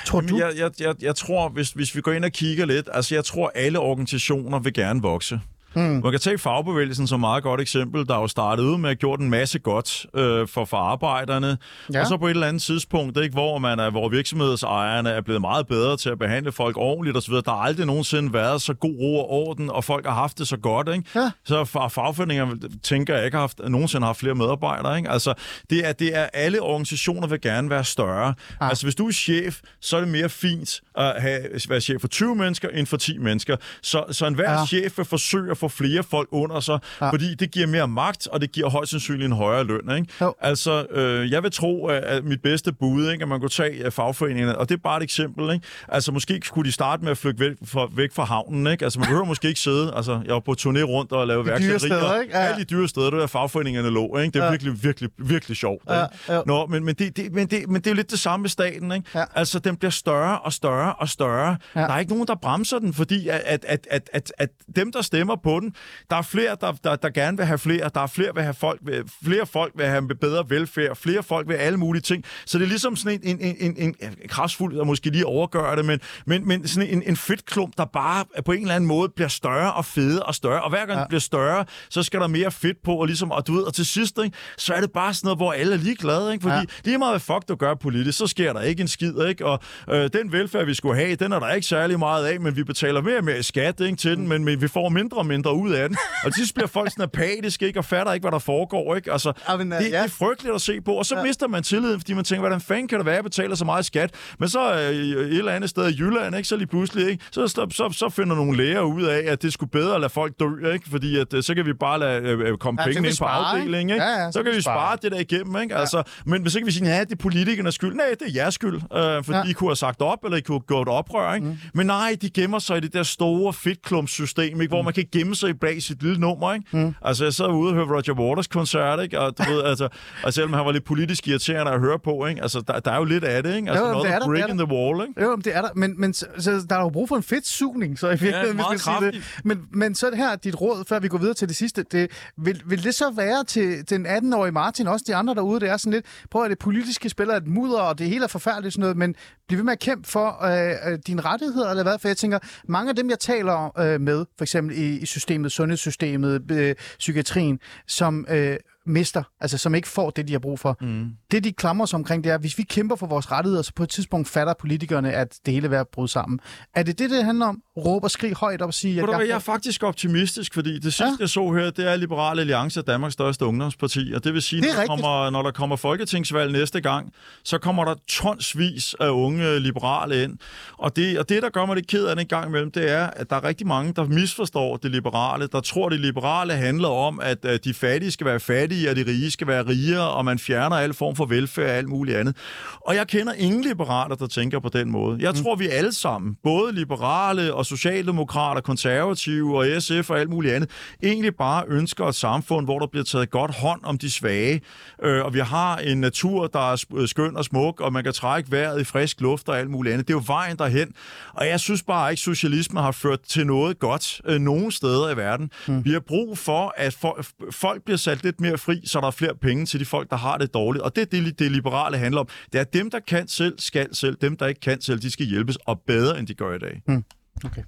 Tror 0.06 0.20
du? 0.20 0.26
Jamen, 0.26 0.40
jeg, 0.40 0.52
jeg, 0.58 0.86
jeg, 0.86 0.94
jeg 1.02 1.14
tror, 1.16 1.48
hvis, 1.48 1.70
hvis 1.70 1.96
vi 1.96 2.00
går 2.00 2.12
ind 2.12 2.24
og 2.24 2.30
kigger 2.32 2.66
lidt, 2.66 2.88
altså 2.92 3.14
jeg 3.14 3.24
tror, 3.24 3.52
alle 3.54 3.78
organisationer 3.78 4.58
vil 4.58 4.72
gerne 4.72 5.02
vokse. 5.02 5.40
Mm. 5.76 5.82
Man 5.82 6.10
kan 6.10 6.20
tage 6.20 6.38
fagbevægelsen 6.38 7.06
som 7.06 7.20
meget 7.20 7.42
godt 7.42 7.60
eksempel, 7.60 8.06
der 8.06 8.14
er 8.14 8.20
jo 8.20 8.28
startet 8.28 8.64
ud 8.64 8.78
med 8.78 8.90
at 8.90 8.98
gjort 8.98 9.20
en 9.20 9.30
masse 9.30 9.58
godt 9.58 10.06
øh, 10.14 10.48
for, 10.48 10.64
for 10.64 10.76
arbejderne. 10.76 11.58
Ja. 11.92 12.00
Og 12.00 12.06
så 12.06 12.16
på 12.16 12.26
et 12.26 12.30
eller 12.30 12.46
andet 12.46 12.62
tidspunkt, 12.62 13.18
ikke, 13.18 13.32
hvor, 13.32 13.58
man 13.58 13.78
er, 13.78 13.90
hvor 13.90 14.08
virksomhedsejerne 14.08 15.10
er 15.10 15.20
blevet 15.20 15.40
meget 15.40 15.66
bedre 15.66 15.96
til 15.96 16.10
at 16.10 16.18
behandle 16.18 16.52
folk 16.52 16.76
ordentligt 16.76 17.16
osv. 17.16 17.34
Der 17.34 17.50
har 17.50 17.58
aldrig 17.58 17.86
nogensinde 17.86 18.32
været 18.32 18.62
så 18.62 18.74
god 18.74 18.96
ro 19.00 19.18
og 19.18 19.30
orden, 19.30 19.70
og 19.70 19.84
folk 19.84 20.06
har 20.06 20.14
haft 20.14 20.38
det 20.38 20.48
så 20.48 20.56
godt. 20.56 20.88
Ikke? 20.88 21.04
Ja. 21.14 21.30
Så 21.44 21.64
fagforeninger 21.64 22.46
tænker 22.82 23.16
jeg 23.16 23.24
ikke 23.24 23.36
har 23.36 23.42
haft, 23.42 23.60
nogensinde 23.68 24.04
har 24.04 24.08
haft 24.08 24.18
flere 24.18 24.34
medarbejdere. 24.34 24.96
Ikke? 24.96 25.10
Altså, 25.10 25.34
det 25.70 25.88
er, 25.88 25.92
det 25.92 26.16
er, 26.16 26.26
alle 26.32 26.62
organisationer 26.62 27.26
vil 27.26 27.40
gerne 27.40 27.70
være 27.70 27.84
større. 27.84 28.34
Ah. 28.60 28.68
Altså, 28.68 28.86
hvis 28.86 28.94
du 28.94 29.08
er 29.08 29.12
chef, 29.12 29.60
så 29.80 29.96
er 29.96 30.00
det 30.00 30.08
mere 30.08 30.28
fint 30.28 30.80
at 30.94 31.22
have, 31.22 31.40
være 31.68 31.80
chef 31.80 32.00
for 32.00 32.08
20 32.08 32.34
mennesker 32.34 32.68
end 32.68 32.86
for 32.86 32.96
10 32.96 33.18
mennesker. 33.18 33.56
Så, 33.82 34.04
så 34.10 34.26
enhver 34.26 34.52
ja. 34.52 34.66
chef 34.66 34.98
vil 34.98 35.04
forsøge 35.04 35.50
at 35.50 35.58
få 35.58 35.65
flere 35.68 36.02
folk 36.02 36.28
under 36.30 36.60
sig, 36.60 36.78
Ja. 37.00 37.10
fordi 37.10 37.34
det 37.34 37.50
giver 37.50 37.66
mere 37.66 37.88
magt, 37.88 38.26
og 38.26 38.40
det 38.40 38.52
giver 38.52 38.70
højst 38.70 38.90
sandsynligt 38.90 39.26
en 39.26 39.32
højere 39.32 39.64
løn. 39.64 39.90
Ikke? 39.96 40.08
Jo. 40.20 40.34
Altså, 40.40 40.86
øh, 40.90 41.30
jeg 41.30 41.42
vil 41.42 41.50
tro, 41.52 41.86
at, 41.86 42.24
mit 42.24 42.42
bedste 42.42 42.72
bud, 42.72 43.10
ikke, 43.10 43.22
at 43.22 43.28
man 43.28 43.40
kunne 43.40 43.48
tage 43.50 43.84
øh, 43.84 43.90
fagforeningerne, 43.92 44.58
og 44.58 44.68
det 44.68 44.74
er 44.74 44.80
bare 44.84 44.96
et 44.96 45.02
eksempel. 45.02 45.54
Ikke? 45.54 45.66
Altså, 45.88 46.12
måske 46.12 46.40
skulle 46.44 46.66
de 46.66 46.72
starte 46.72 47.02
med 47.02 47.10
at 47.10 47.18
flygte 47.18 47.40
væk 47.44 47.52
fra, 47.64 47.88
væk 47.96 48.12
fra 48.14 48.24
havnen. 48.24 48.66
Ikke? 48.66 48.84
Altså, 48.84 48.98
man 48.98 49.06
behøver 49.08 49.24
måske 49.24 49.48
ikke 49.48 49.60
sidde. 49.60 49.92
Altså, 49.96 50.20
jeg 50.26 50.34
var 50.34 50.40
på 50.40 50.54
turné 50.60 50.82
rundt 50.82 51.12
og 51.12 51.26
lave 51.26 51.46
værksætterier. 51.46 52.22
Ja. 52.30 52.38
Alle 52.38 52.58
de 52.60 52.64
dyre 52.64 52.88
steder, 52.88 53.10
der 53.10 53.26
fagforeningerne 53.26 53.90
lå. 53.90 54.16
Ikke? 54.18 54.32
Det 54.32 54.40
er 54.40 54.44
Ja. 54.44 54.50
virkelig, 54.50 54.82
virkelig, 54.84 55.10
virkelig 55.18 55.56
sjovt. 55.56 55.82
Ja, 55.90 56.04
ja. 56.28 56.40
Nå, 56.46 56.66
men, 56.66 56.84
men, 56.84 56.94
det, 56.94 57.16
det, 57.16 57.32
men, 57.32 57.46
det, 57.46 57.68
men 57.68 57.74
det 57.80 57.86
er 57.86 57.90
jo 57.90 57.94
lidt 57.96 58.10
det 58.10 58.18
samme 58.18 58.42
med 58.42 58.50
staten. 58.50 58.92
Ikke? 58.92 59.06
Ja. 59.14 59.24
Altså, 59.34 59.58
den 59.58 59.76
bliver 59.76 59.90
større 59.90 60.38
og 60.40 60.52
større 60.52 60.94
og 60.94 61.08
større. 61.08 61.56
Ja. 61.76 61.80
Der 61.80 61.88
er 61.88 61.98
ikke 61.98 62.12
nogen, 62.12 62.26
der 62.26 62.34
bremser 62.34 62.78
den, 62.78 62.94
fordi 62.94 63.28
at, 63.28 63.40
at, 63.46 63.64
at, 63.90 64.08
at, 64.12 64.32
at 64.38 64.48
dem, 64.76 64.92
der 64.92 65.02
stemmer 65.02 65.36
på 65.44 65.55
den, 65.60 65.74
der 66.10 66.16
er 66.16 66.22
flere, 66.22 66.56
der, 66.60 66.72
der, 66.84 66.96
der 66.96 67.10
gerne 67.10 67.36
vil 67.36 67.46
have 67.46 67.58
flere. 67.58 67.90
Der 67.94 68.00
er 68.00 68.06
flere, 68.06 68.34
vil 68.34 68.42
have 68.42 68.54
folk, 68.54 68.80
flere 69.24 69.46
folk 69.46 69.72
vil 69.76 69.86
have 69.86 70.08
bedre 70.20 70.44
velfærd. 70.48 70.96
Flere 70.96 71.22
folk 71.22 71.48
vil 71.48 71.54
alle 71.54 71.78
mulige 71.78 72.02
ting. 72.02 72.24
Så 72.46 72.58
det 72.58 72.64
er 72.64 72.68
ligesom 72.68 72.96
sådan 72.96 73.20
en, 73.22 73.38
en, 73.40 73.56
en, 73.60 73.74
en, 73.78 73.94
en 74.02 74.14
kraftfuld, 74.28 74.76
der 74.76 74.84
måske 74.84 75.10
lige 75.10 75.26
overgør 75.26 75.74
det, 75.74 75.84
men, 75.84 76.00
men, 76.26 76.48
men 76.48 76.68
sådan 76.68 76.88
en, 76.90 77.02
en 77.06 77.16
fedtklump, 77.16 77.76
der 77.76 77.84
bare 77.84 78.24
på 78.44 78.52
en 78.52 78.60
eller 78.60 78.74
anden 78.74 78.88
måde 78.88 79.08
bliver 79.08 79.28
større 79.28 79.72
og 79.72 79.84
fede 79.84 80.22
og 80.22 80.34
større. 80.34 80.62
Og 80.62 80.70
hver 80.70 80.78
gang 80.86 80.90
Ja. 80.96 81.00
det 81.00 81.08
bliver 81.08 81.20
større, 81.20 81.64
så 81.90 82.02
skal 82.02 82.20
der 82.20 82.26
mere 82.26 82.50
fedt 82.50 82.82
på, 82.84 82.92
og, 82.94 83.06
ligesom, 83.06 83.30
og, 83.30 83.46
du 83.46 83.52
ved, 83.54 83.62
og 83.62 83.74
til 83.74 83.86
sidst, 83.86 84.18
ikke, 84.24 84.36
så 84.58 84.74
er 84.74 84.80
det 84.80 84.92
bare 84.92 85.14
sådan 85.14 85.26
noget, 85.26 85.38
hvor 85.38 85.52
alle 85.52 85.72
er 85.74 85.78
ligeglade. 85.78 86.32
Ikke? 86.32 86.42
Fordi 86.42 86.54
Ja. 86.54 86.60
ja. 86.60 86.64
lige 86.84 86.98
meget, 86.98 87.12
hvad 87.12 87.20
fuck 87.20 87.48
du 87.48 87.54
gør 87.54 87.74
politisk, 87.74 88.18
så 88.18 88.26
sker 88.26 88.52
der 88.52 88.60
ikke 88.60 88.80
en 88.80 88.88
skid. 88.88 89.26
Ikke? 89.28 89.46
Og 89.46 89.60
øh, 89.90 90.10
den 90.12 90.32
velfærd, 90.32 90.64
vi 90.66 90.74
skulle 90.74 90.96
have, 90.96 91.14
den 91.16 91.32
er 91.32 91.38
der 91.40 91.52
ikke 91.52 91.66
særlig 91.66 91.98
meget 91.98 92.26
af, 92.26 92.40
men 92.40 92.56
vi 92.56 92.64
betaler 92.64 93.00
mere 93.00 93.18
og 93.18 93.24
mere 93.24 93.38
i 93.38 93.42
skat 93.42 93.80
ikke, 93.80 93.96
til 93.96 94.16
den, 94.16 94.28
men, 94.28 94.44
men 94.44 94.60
vi 94.60 94.68
får 94.68 94.88
mindre 94.88 95.16
og 95.18 95.26
mindre 95.26 95.35
ud 95.44 95.70
af 95.70 95.88
den. 95.88 95.98
Og 96.24 96.32
til 96.34 96.40
sidst 96.42 96.54
bliver 96.54 96.68
folk 96.68 96.90
sådan 96.90 97.02
apatiske, 97.02 97.66
ikke, 97.66 97.78
og 97.78 97.84
fatter 97.84 98.12
ikke, 98.12 98.24
hvad 98.24 98.32
der 98.32 98.38
foregår. 98.38 98.94
Ikke? 98.96 99.12
Altså, 99.12 99.32
Ja, 99.48 99.56
men, 99.56 99.72
øh, 99.72 99.78
det, 99.78 99.84
ja. 99.84 99.98
det 99.98 100.04
er 100.04 100.08
frygteligt 100.08 100.54
at 100.54 100.60
se 100.60 100.80
på, 100.80 100.92
og 100.92 101.06
så 101.06 101.16
Ja. 101.16 101.22
mister 101.22 101.48
man 101.48 101.62
tilliden, 101.62 102.00
fordi 102.00 102.12
man 102.14 102.24
tænker, 102.24 102.40
hvordan 102.40 102.60
fanden 102.60 102.88
kan 102.88 102.98
det 102.98 103.06
være, 103.06 103.14
at 103.14 103.16
jeg 103.16 103.24
betaler 103.24 103.54
så 103.54 103.64
meget 103.64 103.84
skat? 103.84 104.10
Men 104.38 104.48
så 104.48 104.72
øh, 104.74 104.78
i 104.92 105.10
et 105.12 105.38
eller 105.38 105.52
andet 105.52 105.70
sted 105.70 105.88
i 105.90 105.96
Jylland, 105.98 106.36
ikke, 106.36 106.48
så 106.48 106.56
lige 106.56 106.66
pludselig, 106.66 107.08
ikke, 107.10 107.24
så, 107.30 107.48
så, 107.48 107.66
så, 107.70 107.88
så 107.92 108.08
finder 108.08 108.36
nogle 108.36 108.56
læger 108.56 108.80
ud 108.80 109.02
af, 109.02 109.22
at 109.32 109.42
det 109.42 109.52
skulle 109.52 109.70
bedre 109.70 109.94
at 109.94 110.00
lade 110.00 110.10
folk 110.12 110.32
dø, 110.40 110.72
ikke? 110.72 110.90
fordi 110.90 111.18
at, 111.18 111.34
øh, 111.34 111.42
så 111.42 111.54
kan 111.54 111.66
vi 111.66 111.72
bare 111.72 111.98
lade 111.98 112.22
øh, 112.22 112.40
øh, 112.40 112.56
komme 112.58 112.80
Ja, 112.80 112.84
så 112.84 112.88
ja, 112.88 112.92
kan 112.92 113.02
penge 113.02 113.02
vi 113.02 113.08
ind 113.08 113.18
på 113.18 113.24
afdelingen. 113.24 113.94
Ikke? 113.94 114.04
Ja, 114.04 114.24
ja, 114.24 114.32
så 114.32 114.42
kan 114.42 114.52
vi 114.52 114.60
spare 114.60 114.98
det 115.02 115.12
der 115.12 115.18
igennem. 115.18 115.62
Ikke? 115.62 115.76
Altså, 115.76 116.02
men 116.26 116.42
hvis 116.42 116.54
ikke 116.54 116.66
vi 116.66 116.72
siger, 116.72 116.94
ja, 116.94 117.00
det 117.00 117.12
er 117.12 117.16
politikernes 117.16 117.74
skyld. 117.74 117.94
Nej, 117.94 118.06
det 118.20 118.28
er 118.28 118.32
jeres 118.42 118.54
skyld, 118.54 118.74
øh, 118.76 119.24
fordi 119.24 119.38
Ja. 119.38 119.44
I 119.48 119.52
kunne 119.52 119.68
have 119.70 119.76
sagt 119.76 120.00
op, 120.02 120.18
eller 120.24 120.36
I 120.36 120.40
kunne 120.40 120.54
have 120.54 120.66
gjort 120.68 120.88
oprør. 120.88 121.34
Ikke? 121.34 121.46
Mm. 121.46 121.58
Men 121.74 121.86
nej, 121.86 122.16
de 122.22 122.30
gemmer 122.30 122.58
sig 122.58 122.76
i 122.76 122.80
det 122.80 122.92
der 122.92 123.02
store 123.02 123.52
fedtklumpsystem, 123.52 124.60
ikke? 124.60 124.68
hvor 124.70 124.82
man 124.82 124.92
kan 124.94 125.04
gemme 125.12 125.25
sig 125.34 125.60
bag 125.60 125.82
sit 125.82 126.02
lille 126.02 126.20
nummer. 126.20 126.52
Ikke? 126.54 126.66
Mm. 126.72 126.94
Altså, 127.02 127.24
jeg 127.24 127.32
sad 127.32 127.46
ude 127.46 127.70
og 127.70 127.74
hørte 127.74 127.90
Roger 127.90 128.14
Waters 128.20 128.46
koncert, 128.46 129.02
ikke? 129.02 129.20
og 129.20 129.38
du 129.38 129.42
ved, 129.52 129.62
altså, 129.62 129.88
og 130.24 130.32
selvom 130.34 130.52
han 130.52 130.66
var 130.66 130.72
lidt 130.72 130.84
politisk 130.84 131.28
irriterende 131.28 131.72
at 131.72 131.80
høre 131.80 131.98
på, 131.98 132.26
ikke? 132.26 132.42
Altså, 132.42 132.60
der, 132.66 132.80
der 132.80 132.90
er 132.92 132.96
jo 132.96 133.04
lidt 133.04 133.24
af 133.24 133.42
det, 133.42 133.56
ikke? 133.56 133.70
Altså, 133.70 133.84
Jo, 133.86 133.92
noget 133.92 134.10
er 134.10 134.14
er 134.14 134.18
der, 134.18 134.26
break 134.26 134.42
det 134.42 134.44
er 134.44 134.52
in 134.52 134.58
the 134.58 134.68
wall, 134.68 135.08
ikke? 135.08 135.22
Jo, 135.22 135.30
men 135.36 135.44
det 135.44 135.56
er 135.56 135.62
der. 135.62 135.68
Men, 135.74 136.00
men 136.00 136.14
så, 136.14 136.26
så 136.38 136.66
der 136.70 136.76
er 136.76 136.82
jo 136.82 136.88
brug 136.88 137.08
for 137.08 137.16
en 137.16 137.22
fedt 137.22 137.46
sugning, 137.46 137.98
så 137.98 138.06
i 138.06 138.10
virkeligheden, 138.10 138.56
meget 138.56 138.70
hvis 138.70 138.86
man 138.86 139.12
det. 139.12 139.40
Men, 139.44 139.62
men 139.72 139.94
så 139.94 140.06
er 140.06 140.10
det 140.10 140.18
her 140.18 140.36
dit 140.36 140.60
råd, 140.60 140.84
før 140.88 140.98
vi 140.98 141.08
går 141.08 141.18
videre 141.18 141.34
til 141.34 141.48
det 141.48 141.56
sidste. 141.56 141.84
Det, 141.92 142.10
vil, 142.36 142.62
vil 142.66 142.84
det 142.84 142.94
så 142.94 143.10
være 143.16 143.44
til, 143.44 143.84
til 143.84 143.98
den 143.98 144.06
18-årige 144.06 144.52
Martin, 144.52 144.86
også 144.86 145.04
de 145.08 145.14
andre 145.14 145.34
derude, 145.34 145.60
det 145.60 145.68
er 145.68 145.76
sådan 145.76 145.92
lidt, 145.92 146.06
prøv 146.30 146.44
at 146.44 146.50
det 146.50 146.58
politiske 146.58 147.08
spiller 147.08 147.36
et 147.36 147.46
mudder, 147.46 147.80
og 147.80 147.98
det 147.98 148.08
hele 148.08 148.24
er 148.24 148.28
forfærdeligt 148.28 148.74
sådan 148.74 148.80
noget, 148.80 148.96
men 148.96 149.14
bliv 149.48 149.56
ved 149.56 149.64
med 149.64 149.72
at 149.72 149.78
kæmpe 149.78 150.08
for 150.08 150.44
øh, 150.44 150.92
øh, 150.92 150.98
dine 151.06 151.22
rettigheder, 151.22 151.70
eller 151.70 151.82
hvad? 151.82 151.98
For 151.98 152.08
jeg 152.08 152.16
tænker, 152.16 152.38
mange 152.68 152.88
af 152.90 152.96
dem, 152.96 153.10
jeg 153.10 153.18
taler 153.18 153.78
øh, 153.78 154.00
med, 154.00 154.24
for 154.38 154.44
eksempel 154.44 154.78
i, 154.78 154.98
i 154.98 155.06
systemet, 155.16 155.52
sundhedssystemet, 155.52 156.50
øh, 156.50 156.74
psykiatrien, 156.98 157.60
som 157.86 158.26
øh, 158.30 158.56
mister, 158.86 159.22
altså 159.40 159.58
som 159.58 159.74
ikke 159.74 159.88
får 159.88 160.10
det, 160.10 160.28
de 160.28 160.32
har 160.32 160.38
brug 160.40 160.58
for. 160.58 160.76
Mm. 160.80 161.06
Det, 161.30 161.44
de 161.44 161.52
klamrer 161.52 161.86
sig 161.86 161.96
omkring, 161.96 162.24
det 162.24 162.32
er, 162.32 162.38
hvis 162.38 162.58
vi 162.58 162.62
kæmper 162.62 162.96
for 162.96 163.06
vores 163.06 163.32
rettigheder, 163.32 163.62
så 163.62 163.72
på 163.76 163.82
et 163.82 163.88
tidspunkt 163.88 164.28
fatter 164.28 164.54
politikerne, 164.60 165.12
at 165.12 165.38
det 165.46 165.54
hele 165.54 165.64
er 165.66 165.70
ved 165.70 165.78
at 165.78 165.88
bryde 165.88 166.08
sammen. 166.08 166.40
Er 166.74 166.82
det 166.82 166.98
det, 166.98 167.10
det 167.10 167.24
handler 167.24 167.46
om? 167.46 167.62
Råb 167.76 168.04
og 168.04 168.10
skrig 168.10 168.34
højt 168.34 168.62
op 168.62 168.66
og 168.68 168.74
sige, 168.74 169.02
at 169.02 169.08
hvad, 169.08 169.26
jeg 169.26 169.34
er 169.34 169.38
faktisk 169.38 169.82
optimistisk, 169.82 170.54
fordi 170.54 170.74
det 170.74 170.82
sidste, 170.82 171.04
Ja. 171.04 171.16
jeg 171.20 171.28
så 171.28 171.52
her, 171.52 171.70
det 171.70 171.90
er 171.90 171.96
Liberale 171.96 172.40
Alliance, 172.40 172.82
Danmarks 172.82 173.12
største 173.12 173.44
ungdomsparti, 173.44 174.12
og 174.14 174.24
det 174.24 174.34
vil 174.34 174.42
sige, 174.42 174.62
Det 174.62 174.70
når 174.74 174.80
der, 174.80 174.86
kommer, 174.86 175.30
når 175.30 175.42
der 175.42 175.50
kommer 175.50 175.76
folketingsvalg 175.76 176.52
næste 176.52 176.80
gang, 176.80 177.12
så 177.44 177.58
kommer 177.58 177.84
der 177.84 177.94
tonsvis 178.08 178.94
af 179.00 179.08
unge 179.08 179.60
liberale 179.60 180.22
ind. 180.22 180.38
Og 180.78 180.96
det, 180.96 181.18
og 181.18 181.28
det, 181.28 181.42
der 181.42 181.48
gør 181.50 181.66
mig 181.66 181.74
lidt 181.76 181.86
ked 181.86 182.04
af 182.06 182.16
det 182.16 182.22
en 182.22 182.28
gang 182.28 182.48
imellem, 182.48 182.70
det 182.70 182.90
er, 182.90 183.06
at 183.06 183.30
der 183.30 183.36
er 183.36 183.44
rigtig 183.44 183.66
mange, 183.66 183.92
der 183.92 184.04
misforstår 184.04 184.76
det 184.76 184.90
liberale, 184.90 185.46
der 185.46 185.60
tror, 185.60 185.88
det 185.88 186.00
liberale 186.00 186.52
handler 186.52 186.88
om, 186.88 187.20
at, 187.20 187.44
at 187.44 187.64
de 187.64 187.74
fattige 187.74 188.10
skal 188.10 188.26
være 188.26 188.40
fattige, 188.40 188.75
og 188.84 188.96
de 188.96 189.04
rige 189.06 189.30
skal 189.30 189.46
være 189.46 189.66
rigere, 189.66 190.10
og 190.10 190.24
man 190.24 190.38
fjerner 190.38 190.76
al 190.76 190.94
form 190.94 191.16
for 191.16 191.26
velfærd 191.26 191.70
og 191.70 191.76
alt 191.76 191.88
muligt 191.88 192.16
andet. 192.16 192.36
Og 192.80 192.94
jeg 192.94 193.06
kender 193.06 193.32
ingen 193.32 193.62
liberaler, 193.62 194.14
der 194.14 194.26
tænker 194.26 194.60
på 194.60 194.68
den 194.68 194.90
måde. 194.90 195.18
Jeg 195.20 195.34
tror, 195.34 195.56
vi 195.56 195.68
alle 195.68 195.92
sammen, 195.92 196.36
både 196.42 196.72
liberale 196.72 197.54
og 197.54 197.66
socialdemokrater, 197.66 198.60
konservative 198.60 199.58
og 199.58 199.82
SF 199.82 200.10
og 200.10 200.20
alt 200.20 200.30
muligt 200.30 200.54
andet, 200.54 200.70
egentlig 201.02 201.36
bare 201.36 201.64
ønsker 201.68 202.06
et 202.06 202.14
samfund, 202.14 202.66
hvor 202.66 202.78
der 202.78 202.86
bliver 202.86 203.04
taget 203.04 203.30
godt 203.30 203.54
hånd 203.54 203.80
om 203.84 203.98
de 203.98 204.10
svage. 204.10 204.60
Øh, 205.02 205.24
og 205.24 205.34
vi 205.34 205.38
har 205.38 205.76
en 205.76 206.00
natur, 206.00 206.46
der 206.46 206.72
er 206.72 206.76
sp- 206.76 207.06
skøn 207.06 207.36
og 207.36 207.44
smuk, 207.44 207.80
og 207.80 207.92
man 207.92 208.04
kan 208.04 208.12
trække 208.12 208.52
vejret 208.52 208.80
i 208.80 208.84
frisk 208.84 209.20
luft 209.20 209.48
og 209.48 209.58
alt 209.58 209.70
muligt 209.70 209.92
andet. 209.92 210.08
Det 210.08 210.14
er 210.14 210.18
jo 210.18 210.22
vejen 210.26 210.56
derhen. 210.56 210.92
Og 211.32 211.48
jeg 211.48 211.60
synes 211.60 211.82
bare 211.82 212.10
ikke, 212.10 212.18
at 212.18 212.22
socialisme 212.22 212.80
har 212.80 212.92
ført 212.92 213.20
til 213.20 213.46
noget 213.46 213.78
godt 213.78 214.20
øh, 214.24 214.40
nogen 214.40 214.72
steder 214.72 215.10
i 215.10 215.16
verden. 215.16 215.50
Mm. 215.68 215.84
Vi 215.84 215.92
har 215.92 216.00
brug 216.00 216.38
for, 216.38 216.74
at 216.76 216.92
for, 216.94 217.20
folk 217.50 217.82
bliver 217.84 217.98
sat 217.98 218.22
lidt 218.24 218.40
mere 218.40 218.58
fri, 218.66 218.86
så 218.86 219.00
der 219.00 219.06
er 219.06 219.10
flere 219.10 219.34
penge 219.34 219.66
til 219.66 219.80
de 219.80 219.84
folk, 219.84 220.10
der 220.10 220.16
har 220.16 220.38
det 220.38 220.54
dårligt. 220.54 220.82
Og 220.84 220.96
det 220.96 221.02
er 221.02 221.06
det, 221.06 221.38
det 221.38 221.52
liberale 221.52 221.98
handler 221.98 222.20
om. 222.20 222.28
Det 222.52 222.60
er 222.60 222.64
dem, 222.64 222.90
der 222.90 223.00
kan 223.00 223.28
selv, 223.28 223.58
skal 223.58 223.94
selv. 223.94 224.16
Dem, 224.20 224.36
der 224.36 224.46
ikke 224.46 224.60
kan 224.60 224.80
selv, 224.80 225.02
de 225.02 225.10
skal 225.10 225.26
hjælpes, 225.26 225.56
og 225.56 225.80
bedre, 225.86 226.18
end 226.18 226.26
de 226.26 226.34
gør 226.34 226.54
i 226.54 226.58
dag. 226.58 226.82
Mm. 226.88 227.04
Okay. 227.44 227.62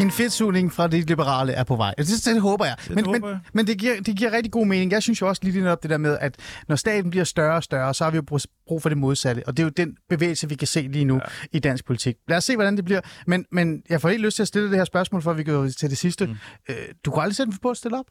En 0.00 0.10
fedtsugning 0.10 0.72
fra 0.72 0.88
det 0.88 1.08
liberale 1.08 1.52
er 1.52 1.64
på 1.64 1.76
vej. 1.76 1.94
Det, 1.98 2.06
det, 2.06 2.24
det 2.24 2.40
håber 2.40 2.64
jeg. 2.64 2.76
men, 2.88 3.04
håber 3.04 3.18
men, 3.18 3.28
jeg. 3.28 3.38
men 3.52 3.66
det, 3.66 3.78
giver, 3.78 3.94
det 4.06 4.16
giver 4.16 4.32
rigtig 4.32 4.52
god 4.52 4.66
mening. 4.66 4.92
Jeg 4.92 5.02
synes 5.02 5.20
jo 5.20 5.28
også 5.28 5.42
lige 5.44 5.60
netop 5.60 5.82
det 5.82 5.90
der 5.90 5.98
med, 5.98 6.18
at 6.20 6.36
når 6.68 6.76
staten 6.76 7.10
bliver 7.10 7.24
større 7.24 7.56
og 7.56 7.62
større, 7.62 7.94
så 7.94 8.04
har 8.04 8.10
vi 8.10 8.16
jo 8.16 8.22
brug- 8.66 8.82
for 8.82 8.88
det 8.88 8.98
modsatte. 8.98 9.42
Og 9.46 9.56
det 9.56 9.62
er 9.62 9.66
jo 9.66 9.70
den 9.76 9.96
bevægelse, 10.08 10.48
vi 10.48 10.54
kan 10.54 10.66
se 10.68 10.80
lige 10.82 11.04
nu 11.04 11.14
ja. 11.14 11.20
i 11.52 11.58
dansk 11.58 11.84
politik. 11.84 12.14
Lad 12.28 12.36
os 12.36 12.44
se, 12.44 12.54
hvordan 12.54 12.76
det 12.76 12.84
bliver. 12.84 13.00
Men, 13.26 13.44
men 13.52 13.82
jeg 13.90 14.00
får 14.00 14.08
helt 14.08 14.22
lyst 14.22 14.36
til 14.36 14.42
at 14.42 14.48
stille 14.48 14.68
det 14.70 14.76
her 14.76 14.84
spørgsmål, 14.84 15.22
før 15.22 15.32
vi 15.32 15.44
går 15.44 15.68
til 15.68 15.90
det 15.90 15.98
sidste. 15.98 16.26
Mm. 16.26 16.36
Øh, 16.70 16.76
du 17.04 17.10
kunne 17.10 17.22
aldrig 17.22 17.36
sætte 17.36 17.50
den 17.50 17.58
på 17.62 17.70
at 17.70 17.76
stille 17.76 17.98
op? 17.98 18.04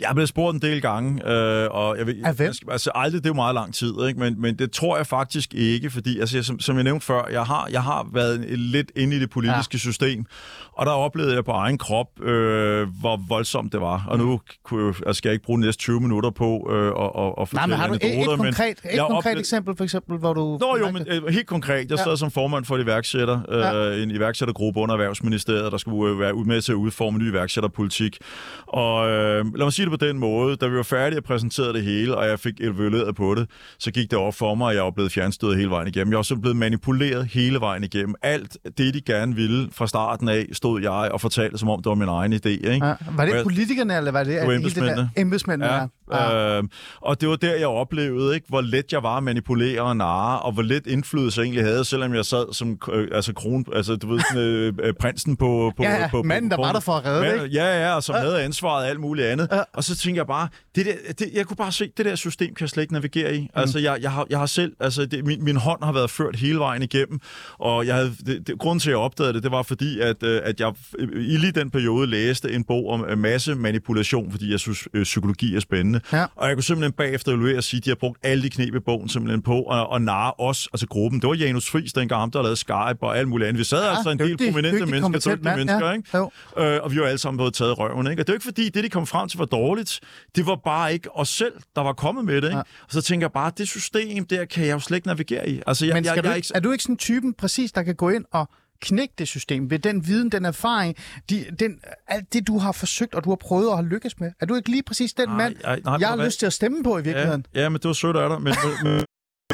Jeg 0.00 0.10
er 0.10 0.14
blevet 0.14 0.28
spurgt 0.28 0.54
en 0.54 0.62
del 0.62 0.80
gange, 0.82 1.28
øh, 1.32 1.68
og 1.70 1.98
jeg 1.98 2.06
ved, 2.06 2.14
jeg 2.38 2.54
skal- 2.54 2.70
altså 2.70 2.90
aldrig, 2.94 3.22
det 3.22 3.26
er 3.26 3.30
jo 3.30 3.34
meget 3.34 3.54
lang 3.54 3.74
tid, 3.74 3.92
ikke? 4.08 4.20
Men, 4.20 4.40
men 4.40 4.58
det 4.58 4.72
tror 4.72 4.96
jeg 4.96 5.06
faktisk 5.06 5.54
ikke, 5.54 5.90
fordi 5.90 6.20
altså, 6.20 6.36
jeg, 6.36 6.44
som, 6.44 6.60
som 6.60 6.76
jeg 6.76 6.84
nævnte 6.84 7.06
før, 7.06 7.28
jeg 7.32 7.42
har, 7.44 7.68
jeg 7.72 7.82
har 7.82 8.08
været 8.12 8.40
lidt 8.58 8.92
inde 8.96 9.16
i 9.16 9.18
det 9.18 9.30
politiske 9.30 9.74
ja. 9.74 9.78
system, 9.78 10.24
og 10.72 10.86
der 10.86 10.92
oplevede 10.92 11.34
jeg 11.34 11.44
på 11.44 11.50
egen 11.50 11.78
krop, 11.78 12.20
øh, 12.22 12.88
hvor 13.00 13.20
voldsomt 13.28 13.72
det 13.72 13.80
var. 13.80 14.04
Og 14.08 14.18
nu 14.18 14.40
kunne 14.64 14.88
altså, 15.06 15.12
skal 15.12 15.28
jeg 15.28 15.34
ikke 15.34 15.44
bruge 15.44 15.60
de 15.60 15.64
næste 15.66 15.80
20 15.80 16.00
minutter 16.00 16.30
på 16.30 16.70
øh, 16.72 16.86
at, 16.86 16.92
at, 16.92 17.34
at 17.40 17.48
fortælle 17.48 17.58
Nej, 17.58 17.66
men 17.66 17.76
har 17.78 17.86
du 17.88 17.94
et, 17.94 18.20
et 18.20 18.26
konkret, 18.26 18.70
et 18.70 18.78
konkret 18.84 19.00
oplevede- 19.10 19.40
eksempel 19.40 19.74
for 19.80 19.84
eksempel, 19.84 20.18
hvor 20.18 20.32
du... 20.32 20.58
Nå 20.60 20.76
jo, 20.76 20.90
men 20.90 21.06
øh, 21.08 21.26
helt 21.28 21.46
konkret, 21.46 21.90
jeg 21.90 21.98
sad 21.98 22.12
ja. 22.12 22.16
som 22.16 22.30
formand 22.30 22.64
for 22.64 22.76
et 22.76 22.82
iværksætter, 22.82 23.40
øh, 23.48 23.60
ja. 23.60 24.02
en 24.02 24.10
iværksættergruppe 24.10 24.80
under 24.80 24.94
Erhvervsministeriet, 24.94 25.72
der 25.72 25.78
skulle 25.78 26.12
øh, 26.12 26.20
være 26.20 26.34
med 26.34 26.60
til 26.60 26.72
at 26.72 26.76
udforme 26.76 27.18
ny 27.18 27.30
iværksætterpolitik. 27.30 28.18
Og 28.66 29.08
øh, 29.08 29.54
lad 29.56 29.64
mig 29.66 29.72
sige 29.72 29.86
det 29.90 30.00
på 30.00 30.06
den 30.06 30.18
måde, 30.18 30.56
da 30.56 30.66
vi 30.66 30.76
var 30.76 30.82
færdige 30.82 31.18
og 31.18 31.24
præsenterede 31.24 31.72
det 31.72 31.82
hele, 31.82 32.16
og 32.16 32.28
jeg 32.28 32.40
fik 32.40 32.60
evalueret 32.60 33.14
på 33.14 33.34
det, 33.34 33.50
så 33.78 33.90
gik 33.90 34.10
det 34.10 34.18
op 34.18 34.34
for 34.34 34.54
mig, 34.54 34.70
at 34.70 34.76
jeg 34.76 34.84
var 34.84 34.90
blevet 34.90 35.12
fjernstødet 35.12 35.56
hele 35.56 35.70
vejen 35.70 35.88
igennem. 35.88 36.12
Jeg 36.12 36.16
var 36.16 36.22
simpelthen 36.22 36.42
blevet 36.42 36.56
manipuleret 36.56 37.26
hele 37.26 37.60
vejen 37.60 37.84
igennem. 37.84 38.14
Alt 38.22 38.56
det, 38.78 38.94
de 38.94 39.00
gerne 39.00 39.34
ville 39.34 39.68
fra 39.72 39.86
starten 39.86 40.28
af, 40.28 40.46
stod 40.52 40.80
jeg 40.82 40.90
og 41.12 41.20
fortalte, 41.20 41.58
som 41.58 41.68
om 41.68 41.82
det 41.82 41.90
var 41.90 41.94
min 41.94 42.08
egen 42.08 42.32
idé. 42.32 42.48
Ikke? 42.48 42.86
Ja. 42.86 42.94
Var 43.16 43.24
det 43.24 43.42
politikerne, 43.42 43.96
eller 43.96 44.12
var 44.12 44.24
det, 44.24 44.40
det 44.40 44.46
var 44.46 44.52
embedsmændene? 44.52 45.10
Embedsmændene, 45.16 45.72
ja. 45.72 45.86
ja. 46.12 46.58
Øh, 46.58 46.64
og 47.00 47.20
det 47.20 47.28
var 47.28 47.36
der, 47.36 47.54
jeg 47.54 47.68
oplevede, 47.68 48.34
ikke, 48.34 48.46
hvor 48.48 48.60
let 48.60 48.92
jeg 48.92 49.02
var 49.02 49.16
at 49.16 49.22
manipulere 49.22 49.69
og 49.78 49.96
narre, 49.96 50.40
og 50.40 50.52
hvor 50.52 50.62
lidt 50.62 50.86
indflydelse 50.86 51.40
jeg 51.40 51.44
egentlig 51.44 51.64
havde, 51.64 51.84
selvom 51.84 52.14
jeg 52.14 52.24
sad 52.24 52.54
som 52.54 52.78
øh, 52.92 53.08
altså, 53.12 53.32
kron, 53.32 53.64
altså, 53.74 53.96
du 53.96 54.08
ved, 54.08 54.20
sådan, 54.20 54.42
øh, 54.42 54.74
øh, 54.82 54.94
prinsen 55.00 55.36
på... 55.36 55.72
på, 55.76 55.82
ja, 55.82 55.90
ja, 55.90 56.08
på, 56.08 56.22
manden, 56.22 56.50
på, 56.50 56.56
der 56.56 56.62
var 56.62 56.72
der 56.72 56.80
for 56.80 56.92
at 56.92 57.04
redde, 57.04 57.26
ja, 57.26 57.32
ikke? 57.32 57.46
Ja, 57.46 57.86
ja, 57.86 57.94
og 57.94 58.02
som 58.02 58.14
ja. 58.14 58.20
havde 58.20 58.42
ansvaret 58.42 58.84
og 58.84 58.90
alt 58.90 59.00
muligt 59.00 59.26
andet. 59.26 59.48
Ja. 59.52 59.62
Og 59.72 59.84
så 59.84 59.96
tænkte 59.96 60.18
jeg 60.18 60.26
bare, 60.26 60.48
det 60.74 60.86
der, 60.86 61.12
det, 61.18 61.30
jeg 61.34 61.46
kunne 61.46 61.56
bare 61.56 61.72
se, 61.72 61.90
det 61.96 62.06
der 62.06 62.14
system 62.14 62.54
kan 62.54 62.64
jeg 62.64 62.68
slet 62.68 62.82
ikke 62.82 62.92
navigere 62.92 63.36
i. 63.36 63.40
Mm. 63.40 63.48
Altså, 63.54 63.78
jeg, 63.78 63.98
jeg, 64.02 64.12
har, 64.12 64.26
jeg 64.30 64.38
har 64.38 64.46
selv, 64.46 64.72
altså, 64.80 65.06
det, 65.06 65.24
min, 65.24 65.44
min 65.44 65.56
hånd 65.56 65.84
har 65.84 65.92
været 65.92 66.10
ført 66.10 66.36
hele 66.36 66.58
vejen 66.58 66.82
igennem, 66.82 67.20
og 67.58 67.86
jeg 67.86 67.94
havde, 67.94 68.14
det, 68.26 68.46
det, 68.46 68.58
grunden 68.58 68.80
til, 68.80 68.88
at 68.88 68.92
jeg 68.92 68.98
opdagede 68.98 69.32
det, 69.32 69.42
det 69.42 69.50
var 69.50 69.62
fordi, 69.62 70.00
at, 70.00 70.22
øh, 70.22 70.40
at 70.44 70.60
jeg 70.60 70.72
i 70.98 71.36
lige 71.36 71.52
den 71.52 71.70
periode 71.70 72.06
læste 72.06 72.52
en 72.52 72.64
bog 72.64 72.88
om 72.88 73.18
masse 73.18 73.54
manipulation, 73.54 74.30
fordi 74.30 74.50
jeg 74.50 74.60
synes, 74.60 74.88
øh, 74.94 75.02
psykologi 75.02 75.56
er 75.56 75.60
spændende. 75.60 76.00
Ja. 76.12 76.26
Og 76.36 76.48
jeg 76.48 76.56
kunne 76.56 76.64
simpelthen 76.64 76.92
bagefter 76.92 77.32
evaluere 77.32 77.56
og 77.56 77.64
sige, 77.64 77.78
at 77.78 77.84
de 77.84 77.90
har 77.90 77.94
brugt 77.94 78.18
alle 78.22 78.42
de 78.42 78.50
knep 78.50 78.74
i 78.74 78.80
bogen 78.80 79.08
simpelthen 79.08 79.42
på 79.42 79.62
at, 79.62 79.86
at 79.94 80.02
narre 80.02 80.32
os, 80.38 80.68
altså 80.72 80.86
gruppen. 80.86 81.20
Det 81.20 81.28
var 81.28 81.34
Janus 81.34 81.70
Friis, 81.70 81.92
dengang 81.92 82.20
ham, 82.20 82.30
der 82.30 82.42
lavede 82.42 82.56
Skype 82.56 83.02
og 83.02 83.18
alt 83.18 83.28
muligt 83.28 83.48
andet. 83.48 83.58
Vi 83.58 83.64
sad 83.64 83.84
ja, 83.84 83.90
altså 83.90 84.10
en 84.10 84.18
del 84.18 84.36
prominente 84.36 84.70
dygtig, 84.70 84.90
mennesker, 84.90 85.34
dygtige 85.34 85.56
mennesker, 85.56 85.86
ja. 85.86 85.92
ikke? 85.92 86.74
Øh, 86.74 86.82
og 86.82 86.92
vi 86.92 87.00
var 87.00 87.06
alle 87.06 87.18
sammen 87.18 87.38
blevet 87.38 87.54
taget 87.54 87.78
røven. 87.78 88.06
Ikke? 88.06 88.22
Og 88.22 88.26
det 88.26 88.32
er 88.32 88.34
ikke 88.34 88.44
fordi, 88.44 88.68
det 88.68 88.84
de 88.84 88.88
kom 88.88 89.06
frem 89.06 89.28
til 89.28 89.38
var 89.38 89.44
dårligt. 89.44 90.00
Det 90.36 90.46
var 90.46 90.59
bare 90.64 90.92
ikke 90.92 91.16
os 91.16 91.28
selv, 91.28 91.52
der 91.76 91.82
var 91.82 91.92
kommet 91.92 92.24
med 92.24 92.36
det. 92.36 92.44
Ikke? 92.44 92.56
Ja. 92.56 92.60
Og 92.60 92.90
så 92.90 93.02
tænker 93.02 93.24
jeg 93.24 93.32
bare, 93.32 93.52
det 93.58 93.68
system 93.68 94.26
der 94.26 94.44
kan 94.44 94.66
jeg 94.66 94.72
jo 94.72 94.78
slet 94.78 94.96
ikke 94.96 95.06
navigere 95.06 95.48
i. 95.48 95.62
Altså, 95.66 95.86
jeg, 95.86 95.94
Men 95.94 96.04
jeg, 96.04 96.16
jeg, 96.16 96.24
jeg, 96.24 96.36
ikke... 96.36 96.48
er 96.54 96.60
du 96.60 96.72
ikke 96.72 96.82
sådan 96.82 96.96
typen 96.96 97.34
præcis, 97.34 97.72
der 97.72 97.82
kan 97.82 97.94
gå 97.94 98.08
ind 98.08 98.24
og 98.30 98.48
knække 98.80 99.14
det 99.18 99.28
system 99.28 99.70
ved 99.70 99.78
den 99.78 100.06
viden, 100.06 100.32
den 100.32 100.44
erfaring, 100.44 100.96
de, 101.30 101.44
den, 101.58 101.80
alt 102.06 102.32
det, 102.32 102.46
du 102.46 102.58
har 102.58 102.72
forsøgt, 102.72 103.14
og 103.14 103.24
du 103.24 103.28
har 103.28 103.36
prøvet 103.36 103.68
at 103.68 103.76
have 103.76 103.88
lykkes 103.88 104.20
med? 104.20 104.32
Er 104.40 104.46
du 104.46 104.54
ikke 104.54 104.70
lige 104.70 104.82
præcis 104.82 105.12
den 105.12 105.28
nej, 105.28 105.36
mand, 105.36 105.56
nej, 105.62 105.80
nej, 105.84 105.96
jeg 106.00 106.08
har 106.08 106.24
lyst 106.24 106.38
til 106.38 106.46
at 106.46 106.52
stemme 106.52 106.82
på 106.82 106.98
i 106.98 107.02
virkeligheden? 107.02 107.46
Ja, 107.54 107.60
ja 107.60 107.68
men 107.68 107.78
det 107.78 107.84
var 107.84 107.92
sødt 107.92 108.16
af 108.16 108.28
dig. 108.28 108.42
Men, 108.42 108.54
men, 108.82 109.04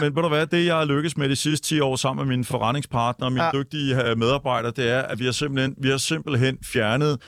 men 0.01 0.17
ved 0.17 0.23
du 0.23 0.29
hvad, 0.29 0.47
det 0.47 0.67
jeg 0.67 0.77
har 0.77 0.85
lykkes 0.85 1.17
med 1.17 1.29
de 1.29 1.37
sidste 1.37 1.69
10 1.69 1.81
år 1.81 1.97
sammen 1.97 2.27
med 2.27 2.37
mine 2.37 2.45
forretningspartnere 2.45 3.29
og 3.29 3.33
mine 3.33 3.45
ja. 3.45 3.51
dygtige 3.55 4.15
medarbejdere, 4.17 4.73
det 4.77 4.91
er, 4.91 5.03
at 5.03 5.19
vi 5.19 5.25
har 5.25 5.33
simpelthen, 5.33 5.75
vi 5.79 5.89
har 5.89 5.97
simpelthen 5.97 6.59
fjernet 6.65 7.21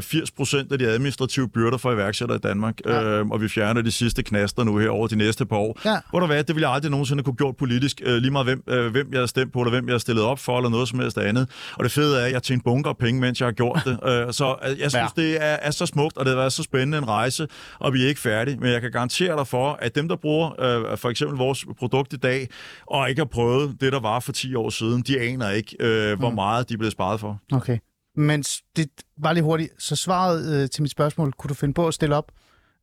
80 0.00 0.30
procent 0.30 0.72
af 0.72 0.78
de 0.78 0.86
administrative 0.86 1.48
byrder 1.48 1.78
for 1.78 1.92
iværksættere 1.92 2.36
i 2.36 2.40
Danmark, 2.40 2.78
ja. 2.86 3.02
øh, 3.02 3.26
og 3.28 3.40
vi 3.40 3.48
fjerner 3.48 3.82
de 3.82 3.90
sidste 3.90 4.22
knaster 4.22 4.64
nu 4.64 4.78
her 4.78 4.88
over 4.88 5.06
de 5.08 5.16
næste 5.16 5.46
par 5.46 5.56
år. 5.56 5.80
Ja. 5.84 5.98
Hvor 6.10 6.20
der 6.20 6.26
hvad, 6.26 6.44
det 6.44 6.54
ville 6.54 6.68
jeg 6.68 6.74
aldrig 6.74 6.90
nogensinde 6.90 7.22
kunne 7.22 7.36
gjort 7.36 7.56
politisk, 7.56 8.00
øh, 8.04 8.16
lige 8.16 8.30
meget 8.30 8.46
hvem, 8.46 8.62
øh, 8.68 8.92
hvem 8.92 9.08
jeg 9.12 9.20
har 9.20 9.26
stemt 9.26 9.52
på, 9.52 9.60
eller 9.60 9.70
hvem 9.70 9.86
jeg 9.86 9.94
har 9.94 9.98
stillet 9.98 10.24
op 10.24 10.38
for, 10.38 10.58
eller 10.58 10.70
noget 10.70 10.88
som 10.88 10.98
helst 10.98 11.18
andet. 11.18 11.48
Og 11.74 11.84
det 11.84 11.92
fede 11.92 12.20
er, 12.20 12.26
at 12.26 12.32
jeg 12.32 12.42
tjent 12.42 12.64
bunker 12.64 12.92
penge, 12.92 13.20
mens 13.20 13.40
jeg 13.40 13.46
har 13.46 13.52
gjort 13.52 13.80
det. 13.84 13.98
øh, 14.08 14.32
så 14.32 14.56
øh, 14.68 14.80
jeg 14.80 14.90
synes, 14.90 14.94
ja. 14.94 15.22
det 15.22 15.36
er, 15.42 15.56
er 15.62 15.70
så 15.70 15.86
smukt, 15.86 16.16
og 16.16 16.24
det 16.24 16.32
har 16.32 16.40
været 16.40 16.52
så 16.52 16.62
spændende 16.62 16.98
en 16.98 17.08
rejse, 17.08 17.48
og 17.78 17.92
vi 17.92 18.04
er 18.04 18.08
ikke 18.08 18.20
færdige. 18.20 18.56
Men 18.56 18.72
jeg 18.72 18.80
kan 18.80 18.90
garantere 18.90 19.36
dig 19.36 19.46
for, 19.46 19.78
at 19.82 19.94
dem, 19.94 20.08
der 20.08 20.16
bruger 20.16 20.60
øh, 20.60 20.98
for 20.98 21.10
eksempel 21.10 21.38
vores 21.38 21.66
produkt 21.78 22.12
i 22.12 22.16
dag, 22.16 22.48
og 22.86 23.08
ikke 23.08 23.20
har 23.20 23.26
prøvet 23.26 23.76
det, 23.80 23.92
der 23.92 24.00
var 24.00 24.20
for 24.20 24.32
10 24.32 24.54
år 24.54 24.70
siden, 24.70 25.02
de 25.02 25.20
aner 25.20 25.50
ikke, 25.50 25.76
øh, 25.80 26.18
hvor 26.18 26.28
mm. 26.28 26.34
meget 26.34 26.68
de 26.68 26.78
blevet 26.78 26.92
sparet 26.92 27.20
for. 27.20 27.38
Okay. 27.52 27.78
Men 28.16 28.42
det 28.76 28.90
var 29.16 29.32
lige 29.32 29.44
hurtigt. 29.44 29.82
Så 29.82 29.96
svaret 29.96 30.62
øh, 30.62 30.70
til 30.70 30.82
mit 30.82 30.90
spørgsmål, 30.90 31.32
kunne 31.32 31.48
du 31.48 31.54
finde 31.54 31.74
på 31.74 31.88
at 31.88 31.94
stille 31.94 32.16
op? 32.16 32.32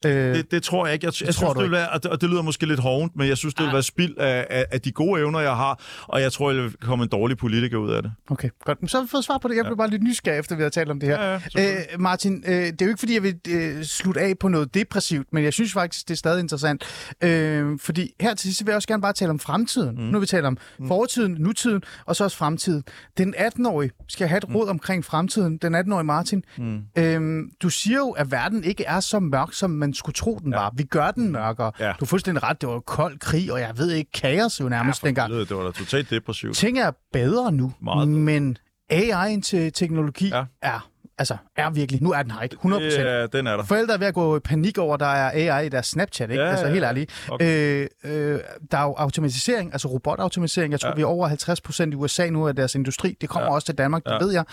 Øh, 0.06 0.36
det, 0.36 0.52
det 0.52 0.64
tror 0.64 0.86
jeg 0.86 0.94
ikke. 0.94 1.06
Jeg, 1.06 1.14
jeg, 1.22 1.26
jeg 1.26 1.34
synes, 1.34 1.54
det 1.54 1.64
vil 1.64 1.72
være, 1.72 1.90
og 1.90 2.04
det, 2.04 2.12
og 2.12 2.22
det 2.22 2.30
lyder 2.30 2.42
måske 2.42 2.66
lidt 2.66 2.80
hovent, 2.80 3.16
men 3.16 3.28
jeg 3.28 3.38
synes, 3.38 3.54
det 3.54 3.66
vil 3.66 3.74
være 3.74 3.84
spild 3.84 4.18
af, 4.18 4.48
af, 4.50 4.66
af 4.72 4.82
de 4.82 4.92
gode 4.92 5.22
evner, 5.22 5.40
jeg 5.40 5.56
har, 5.56 5.80
og 6.08 6.22
jeg 6.22 6.32
tror, 6.32 6.52
jeg 6.52 6.64
vil 6.64 6.74
komme 6.74 7.04
en 7.04 7.10
dårlig 7.10 7.38
politiker 7.38 7.78
ud 7.78 7.92
af 7.92 8.04
det. 8.04 8.12
Okay, 8.30 8.50
godt. 8.66 8.82
Men 8.82 8.90
så 8.90 8.98
har 8.98 9.04
vi 9.04 9.10
fået 9.10 9.24
svar 9.24 9.38
på 9.38 9.48
det. 9.48 9.56
Jeg 9.56 9.66
blev 9.66 9.74
ja. 9.74 9.78
bare 9.78 9.90
lidt 9.90 10.04
nysgerrig, 10.04 10.40
efter 10.40 10.56
vi 10.56 10.64
har 10.64 10.70
talt 10.70 10.92
om 10.92 11.00
det 11.00 11.10
her. 11.10 11.24
Ja, 11.24 11.42
ja, 11.56 11.76
øh, 11.76 12.00
Martin, 12.00 12.44
øh, 12.48 12.54
det 12.54 12.82
er 12.82 12.86
jo 12.86 12.90
ikke, 12.90 13.00
fordi 13.00 13.14
jeg 13.14 13.24
vil 13.24 13.36
øh, 13.50 13.84
slutte 13.84 14.22
af 14.22 14.38
på 14.40 14.48
noget 14.48 14.74
depressivt, 14.74 15.28
men 15.34 15.44
jeg 15.44 15.54
synes 15.54 15.74
faktisk, 15.74 16.08
det 16.08 16.14
er 16.14 16.18
stadig 16.18 16.40
interessant. 16.40 16.84
Øh, 17.24 17.80
fordi 17.80 18.12
her 18.22 18.34
til 18.34 18.48
sidst 18.48 18.66
vil 18.66 18.72
jeg 18.72 18.76
også 18.76 18.88
gerne 18.88 19.02
bare 19.02 19.14
tale 19.14 19.32
om 19.32 19.40
fremtiden. 19.40 19.96
Mm. 19.96 20.02
Nu 20.02 20.20
vi 20.20 20.26
talt 20.26 20.46
om 20.46 20.58
mm. 20.80 20.88
fortiden, 20.88 21.36
nutiden, 21.40 21.82
og 22.06 22.16
så 22.16 22.24
også 22.24 22.38
fremtiden. 22.38 22.84
Den 23.18 23.36
18-årige 23.38 23.92
skal 24.08 24.28
have 24.28 24.38
et 24.38 24.50
mm. 24.50 24.56
råd 24.56 24.66
mm. 24.66 24.70
omkring 24.70 25.06
fremtiden. 25.06 25.58
Den 25.58 25.76
18-årige 25.76 26.04
Martin. 26.04 26.44
Mm. 26.58 26.82
Øh, 26.98 27.44
du 27.62 27.70
siger 27.70 27.98
jo, 27.98 28.10
at 28.10 28.32
verden 28.32 28.64
ikke 28.64 28.84
er 28.84 29.00
så 29.00 29.20
mørk, 29.20 29.54
som 29.54 29.70
man 29.70 29.89
skulle 29.94 30.14
tro, 30.14 30.40
den 30.44 30.54
ja. 30.54 30.60
var. 30.60 30.74
Vi 30.76 30.84
gør 30.84 31.12
den 31.12 31.32
mørkere. 31.32 31.72
Ja. 31.80 31.86
Du 31.86 31.96
har 32.00 32.06
fuldstændig 32.06 32.44
ret. 32.44 32.62
Det 32.62 32.70
var 32.70 32.80
kold 32.80 33.20
krig, 33.20 33.54
og 33.54 33.60
jeg 33.60 33.78
ved 33.78 33.92
ikke, 33.92 34.12
kaos 34.12 34.60
jo 34.60 34.70
nærmest 34.70 35.04
ja, 35.04 35.08
dengang. 35.08 35.34
Det 35.34 35.58
var 35.58 35.64
da 35.64 35.72
totalt 35.72 36.10
depressivt. 36.10 36.56
Ting 36.56 36.80
er 36.80 36.92
bedre 37.14 37.52
nu, 37.52 37.74
Meget. 37.82 38.08
men 38.08 38.58
AI 38.90 39.42
til 39.42 39.74
teknologi 39.74 40.28
ja. 40.28 40.44
er 40.62 40.90
altså, 41.20 41.38
er 41.56 41.70
virkelig, 41.70 42.04
nu 42.04 42.12
er 42.12 42.22
den 42.24 42.32
her 42.32 42.42
ikke, 42.42 42.56
100%. 42.56 43.02
Ja, 43.02 43.28
den 43.28 43.48
er 43.48 43.58
der. 43.58 43.64
Forældre 43.64 43.94
er 43.94 43.98
ved 43.98 44.08
at 44.08 44.14
gå 44.14 44.38
i 44.38 44.40
panik 44.40 44.78
over, 44.78 44.98
der 44.98 45.06
er 45.06 45.54
AI 45.54 45.66
i 45.66 45.70
deres 45.70 45.86
Snapchat, 45.86 46.32
ikke? 46.32 46.44
Ja, 46.44 46.50
altså, 46.50 46.68
helt 46.68 46.84
ærligt. 46.84 47.28
Okay. 47.30 47.88
Øh, 48.04 48.34
øh, 48.34 48.40
der 48.72 48.78
er 48.78 48.84
jo 48.84 48.94
automatisering, 48.98 49.72
altså 49.72 49.88
robotautomatisering. 49.88 50.72
Jeg 50.72 50.80
tror, 50.80 50.90
ja. 50.90 50.96
vi 50.96 51.02
er 51.02 51.06
over 51.06 51.88
50% 51.88 51.92
i 51.92 51.96
USA 51.96 52.30
nu 52.30 52.48
af 52.48 52.56
deres 52.56 52.76
industri. 52.76 53.18
Det 53.22 53.30
kommer 53.30 53.50
ja. 53.50 53.56
også 53.56 53.66
til 53.66 53.76
Danmark, 53.76 54.04
det 54.04 54.12
ja. 54.12 54.18
ved 54.18 54.32
jeg. 54.32 54.44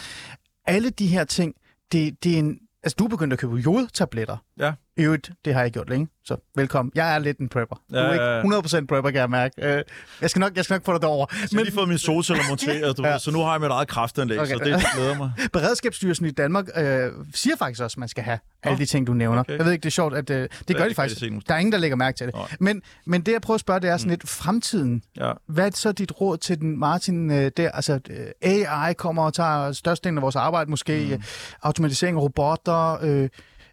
Alle 0.66 0.90
de 0.90 1.06
her 1.06 1.24
ting, 1.24 1.54
det, 1.92 2.24
det 2.24 2.34
er 2.34 2.38
en... 2.38 2.58
Altså, 2.82 2.96
du 2.98 3.04
er 3.04 3.08
begyndt 3.08 3.32
at 3.32 3.38
købe 3.38 3.56
jodtabletter. 3.56 4.36
Ja. 4.58 4.72
Øvrigt, 4.98 5.30
det 5.44 5.54
har 5.54 5.62
jeg 5.62 5.70
gjort 5.70 5.88
længe, 5.88 6.08
så 6.24 6.36
velkommen. 6.54 6.92
Jeg 6.94 7.14
er 7.14 7.18
lidt 7.18 7.38
en 7.38 7.48
prepper. 7.48 7.76
Du 7.90 7.96
er 7.96 8.12
ikke 8.12 8.56
100% 8.82 8.86
prepper, 8.86 9.10
kan 9.10 9.20
jeg 9.20 9.30
mærke. 9.30 9.54
Uh, 9.58 9.82
jeg, 10.20 10.30
skal 10.30 10.40
nok, 10.40 10.56
jeg 10.56 10.64
skal 10.64 10.74
nok 10.74 10.84
få 10.84 10.92
dig 10.92 11.02
derover. 11.02 11.26
Jeg 11.32 11.48
har 11.52 11.64
lige 11.64 11.74
fået 11.74 11.88
min 11.88 11.98
solceller 11.98 12.42
monteret, 12.48 12.96
du 12.96 13.02
ja. 13.04 13.12
ved, 13.12 13.18
så 13.18 13.30
nu 13.30 13.38
har 13.38 13.52
jeg 13.52 13.60
mit 13.60 13.70
eget 13.70 13.88
kraftanlæg, 13.88 14.38
okay. 14.38 14.52
så 14.52 14.64
det 14.64 14.84
glæder 14.94 15.16
mig. 15.18 15.32
Beredskabsstyrelsen 15.52 16.26
i 16.26 16.30
Danmark 16.30 16.64
øh, 16.76 17.12
siger 17.34 17.56
faktisk 17.56 17.82
også, 17.82 17.94
at 17.94 17.98
man 17.98 18.08
skal 18.08 18.24
have 18.24 18.38
alle 18.62 18.78
de 18.78 18.86
ting, 18.86 19.06
du 19.06 19.12
nævner. 19.12 19.40
Okay. 19.40 19.56
Jeg 19.56 19.64
ved 19.64 19.72
ikke, 19.72 19.82
det 19.82 19.88
er 19.88 19.92
sjovt, 19.92 20.14
at 20.14 20.30
øh, 20.30 20.48
det 20.68 20.76
gør 20.76 20.84
ja, 20.84 20.90
de 20.90 20.94
faktisk. 20.94 21.20
Der 21.48 21.54
er 21.54 21.58
ingen, 21.58 21.72
der 21.72 21.78
lægger 21.78 21.96
mærke 21.96 22.16
til 22.16 22.26
det. 22.26 22.34
Men, 22.60 22.82
men 23.06 23.20
det, 23.20 23.32
jeg 23.32 23.40
prøver 23.40 23.54
at 23.54 23.60
spørge, 23.60 23.80
det 23.80 23.90
er 23.90 23.96
sådan 23.96 24.08
mm. 24.08 24.10
lidt 24.10 24.28
fremtiden. 24.28 25.02
Ja. 25.16 25.32
Hvad 25.46 25.66
er 25.66 25.70
så 25.74 25.92
dit 25.92 26.20
råd 26.20 26.38
til 26.38 26.60
den 26.60 26.78
Martin 26.78 27.30
øh, 27.30 27.50
der? 27.56 27.70
Altså, 27.70 28.00
øh, 28.10 28.26
AI 28.42 28.92
kommer 28.92 29.22
og 29.22 29.34
tager 29.34 29.72
størstedelen 29.72 30.18
af 30.18 30.22
vores 30.22 30.36
arbejde, 30.36 30.70
måske 30.70 31.16
mm. 31.16 31.22
automatisering 31.62 32.16
af 32.16 32.22
robotter, 32.22 32.98
øh, 33.02 33.28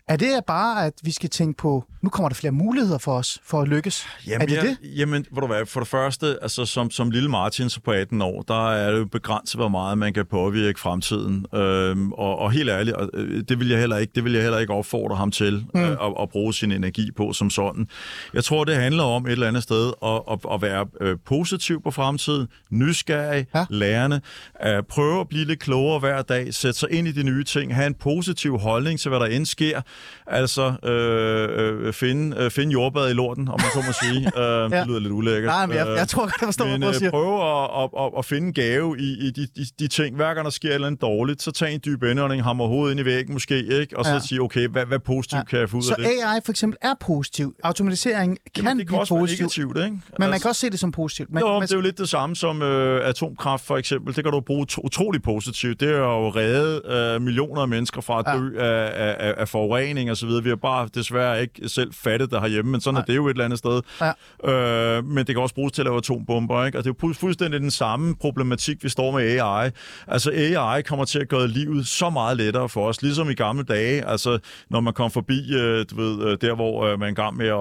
er 0.08 0.16
det 0.16 0.46
bare, 0.48 0.86
at 0.86 0.94
vi 1.04 1.12
skal 1.12 1.30
tænke 1.30 1.58
på, 1.58 1.84
nu 2.02 2.10
kommer 2.10 2.30
der 2.30 2.36
flere 2.36 2.52
muligheder 2.52 2.98
for 2.98 3.14
os 3.14 3.40
for 3.44 3.62
at 3.62 3.68
lykkes? 3.68 4.06
Jamen, 4.28 4.42
er 4.42 4.46
det 4.46 4.56
jeg, 4.56 4.64
det? 4.64 4.98
Jamen, 4.98 5.26
hvor 5.32 5.42
du 5.42 5.48
hvad, 5.48 5.66
for 5.66 5.80
det 5.80 5.90
første, 5.90 6.38
altså 6.42 6.66
som, 6.66 6.92
som 6.92 7.12
lille 7.12 7.30
Martin 7.30 7.70
så 7.70 7.80
på 7.82 7.92
18 7.92 8.22
år, 8.22 8.42
der 8.42 8.72
er 8.72 8.92
det 8.92 9.00
jo 9.00 9.06
begrænset, 9.06 9.60
hvor 9.60 9.68
meget 9.68 9.98
man 9.98 10.14
kan 10.14 10.26
påvirke 10.26 10.80
fremtiden. 10.80 11.46
Øhm, 11.56 12.12
og, 12.12 12.40
og 12.40 12.52
helt 12.52 12.70
ærligt, 12.70 12.96
øh, 13.14 13.44
det 13.50 13.60
vil 13.60 13.70
jeg 13.70 13.80
heller 13.80 13.98
ikke, 13.98 14.12
det 14.16 14.24
vil 14.24 14.34
jeg 14.34 14.42
heller 14.42 14.60
ikke 14.60 14.74
opfordre 14.74 15.16
ham 15.16 15.32
til 15.32 15.66
mm. 15.74 15.82
øh, 15.82 15.92
at, 15.92 16.14
at, 16.22 16.30
bruge 16.30 16.54
sin 16.54 16.72
energi 16.72 17.12
på 17.12 17.34
som 17.34 17.50
sådan. 17.50 17.88
Jeg 18.34 18.44
tror, 18.44 18.64
det 18.64 18.76
handler 18.76 19.04
om 19.04 19.26
et 19.26 19.32
eller 19.32 19.48
andet 19.48 19.64
sted 19.64 19.92
at, 20.06 20.22
at, 20.32 20.40
at 20.54 20.62
være 20.62 20.86
øh, 21.02 21.18
positiv 21.26 21.82
på 21.84 21.92
fremtiden, 21.92 22.48
nysgerrig, 22.70 23.46
ja. 23.56 23.66
lærende, 23.70 24.22
at 24.56 24.88
prøve 24.88 25.20
at 25.20 25.28
blive 25.30 25.46
lidt 25.46 25.60
klogere 25.60 26.00
hver 26.00 26.22
dag, 26.22 26.54
sætte 26.54 26.80
sig 26.80 26.92
ind 26.92 27.08
i 27.08 27.12
de 27.12 27.24
nye 27.24 27.44
ting, 27.44 27.76
have 27.76 27.88
en 27.88 27.96
positiv 27.96 28.58
holdning 28.58 29.00
til, 29.00 29.10
hvad 29.10 29.20
der 29.20 29.26
end 29.26 29.46
sker, 29.46 29.82
Altså, 30.28 30.74
øh, 30.84 31.86
øh, 31.88 31.94
finde, 31.94 32.38
øh, 32.40 32.52
finde 32.52 32.72
jordbad 32.72 33.10
i 33.10 33.14
lorten, 33.14 33.48
om 33.48 33.60
man 33.60 33.70
så 33.74 33.84
må 33.88 33.94
sige. 33.94 34.32
Øh, 34.44 34.72
ja. 34.72 34.80
Det 34.80 34.88
lyder 34.88 35.00
lidt 35.00 35.14
ulækkert. 35.14 35.50
Nej, 35.50 35.66
men 35.66 35.78
jeg, 35.78 35.88
jeg 35.88 36.08
tror, 36.08 36.26
jeg 36.26 36.34
forstår, 36.44 36.66
men, 36.66 36.82
hvad 36.82 36.94
du 36.94 36.98
siger. 36.98 37.12
prøve 37.12 37.64
at, 37.64 37.84
at, 37.84 37.90
at, 38.06 38.12
at 38.18 38.26
finde 38.26 38.48
en 38.48 38.54
gave 38.54 39.00
i, 39.00 39.28
i 39.28 39.32
de, 39.32 39.48
de, 39.56 39.66
de 39.80 39.88
ting. 39.88 40.16
Hver 40.16 40.34
gang 40.34 40.46
der 40.46 40.52
sker 40.52 40.70
et 40.70 40.74
eller 40.74 40.88
andet 40.88 41.02
dårligt, 41.02 41.42
så 41.42 41.52
tag 41.52 41.74
en 41.74 41.80
dyb 41.86 42.04
indånding, 42.04 42.44
hammer 42.44 42.68
hovedet 42.68 42.92
ind 42.92 43.00
i 43.00 43.06
væggen 43.06 43.34
måske, 43.34 43.64
ikke? 43.64 43.98
og 43.98 44.06
så 44.06 44.12
ja. 44.12 44.20
sige, 44.20 44.42
okay, 44.42 44.68
hvad, 44.68 44.86
hvad 44.86 45.00
positivt 45.00 45.40
ja. 45.40 45.44
kan 45.44 45.60
jeg 45.60 45.70
få 45.70 45.78
ud 45.78 45.82
så 45.82 45.92
af 45.92 45.98
det? 45.98 46.06
Så 46.22 46.28
AI 46.28 46.40
for 46.46 46.52
eksempel 46.52 46.78
er 46.82 46.94
positiv. 47.00 47.56
Automatisering 47.64 48.38
kan 48.56 48.64
Jamen, 48.64 48.80
det 48.80 48.90
kan 48.90 49.00
også 49.00 49.16
positiv. 49.16 49.44
negativt, 49.44 49.78
ikke? 49.78 49.90
Men 49.90 50.00
altså, 50.10 50.30
man 50.30 50.40
kan 50.40 50.50
også 50.50 50.62
se 50.62 50.70
det 50.70 50.80
som 50.80 50.92
positivt. 50.92 51.32
Man, 51.32 51.44
jo, 51.44 51.54
man, 51.54 51.62
det 51.62 51.72
er 51.72 51.76
jo 51.76 51.82
lidt 51.82 51.98
det 51.98 52.10
samme 52.10 52.36
som 52.36 52.62
øh, 52.62 53.08
atomkraft 53.10 53.66
for 53.66 53.78
eksempel. 53.78 54.16
Det 54.16 54.24
kan 54.24 54.34
du 54.34 54.40
bruge 54.40 54.68
utrolig 54.84 55.22
positivt. 55.22 55.80
Det 55.80 55.90
er 55.90 55.98
jo 55.98 56.30
reddet 56.30 56.82
øh, 56.86 57.22
millioner 57.22 57.62
af 57.62 57.68
mennesker 57.68 58.02
fra 58.02 58.20
at 58.20 58.40
dø 58.40 58.50
ja. 58.56 58.66
af, 58.66 59.16
af, 59.20 59.34
af 59.38 59.48
forurening 59.48 59.83
træning 59.84 60.12
og 60.12 60.18
så 60.18 60.26
videre. 60.26 60.44
Vi 60.44 60.50
har 60.50 60.56
bare 60.56 60.90
desværre 60.96 61.42
ikke 61.42 61.70
selv 61.70 61.94
fattet 61.94 62.32
det 62.32 62.42
herhjemme, 62.42 62.72
men 62.72 62.82
sådan 62.82 62.94
Nej. 62.94 63.02
er 63.02 63.06
det 63.06 63.16
jo 63.16 63.28
et 63.28 63.32
eller 63.32 63.46
andet 63.46 63.60
sted. 63.60 63.82
Ja. 64.02 64.98
Øh, 64.98 65.06
men 65.06 65.18
det 65.18 65.36
kan 65.36 65.38
også 65.38 65.56
bruges 65.56 65.72
til 65.74 65.82
at 65.82 65.86
lave 65.86 65.98
atombomber, 65.98 66.66
ikke? 66.66 66.78
Og 66.78 66.84
det 66.84 66.90
er 66.90 66.94
jo 67.04 67.14
fuldstændig 67.14 67.60
den 67.60 67.72
samme 67.72 68.16
problematik, 68.16 68.84
vi 68.84 68.90
står 68.90 69.12
med 69.12 69.40
AI. 69.40 69.70
Altså 70.08 70.32
AI 70.32 70.82
kommer 70.82 71.06
til 71.06 71.20
at 71.20 71.30
gøre 71.30 71.48
livet 71.48 71.88
så 71.88 72.10
meget 72.10 72.38
lettere 72.38 72.70
for 72.70 72.88
os, 72.88 73.02
ligesom 73.02 73.30
i 73.30 73.34
gamle 73.34 73.64
dage. 73.64 74.08
Altså 74.08 74.40
når 74.70 74.80
man 74.80 74.94
kom 74.94 75.12
forbi, 75.12 75.54
øh, 75.54 75.86
du 75.92 75.96
ved, 75.96 76.28
øh, 76.28 76.38
der 76.42 76.56
hvor 76.56 76.86
øh, 76.86 77.00
man 77.00 77.10
er 77.10 77.14
gang 77.14 77.38
med 77.38 77.48
at, 77.48 77.54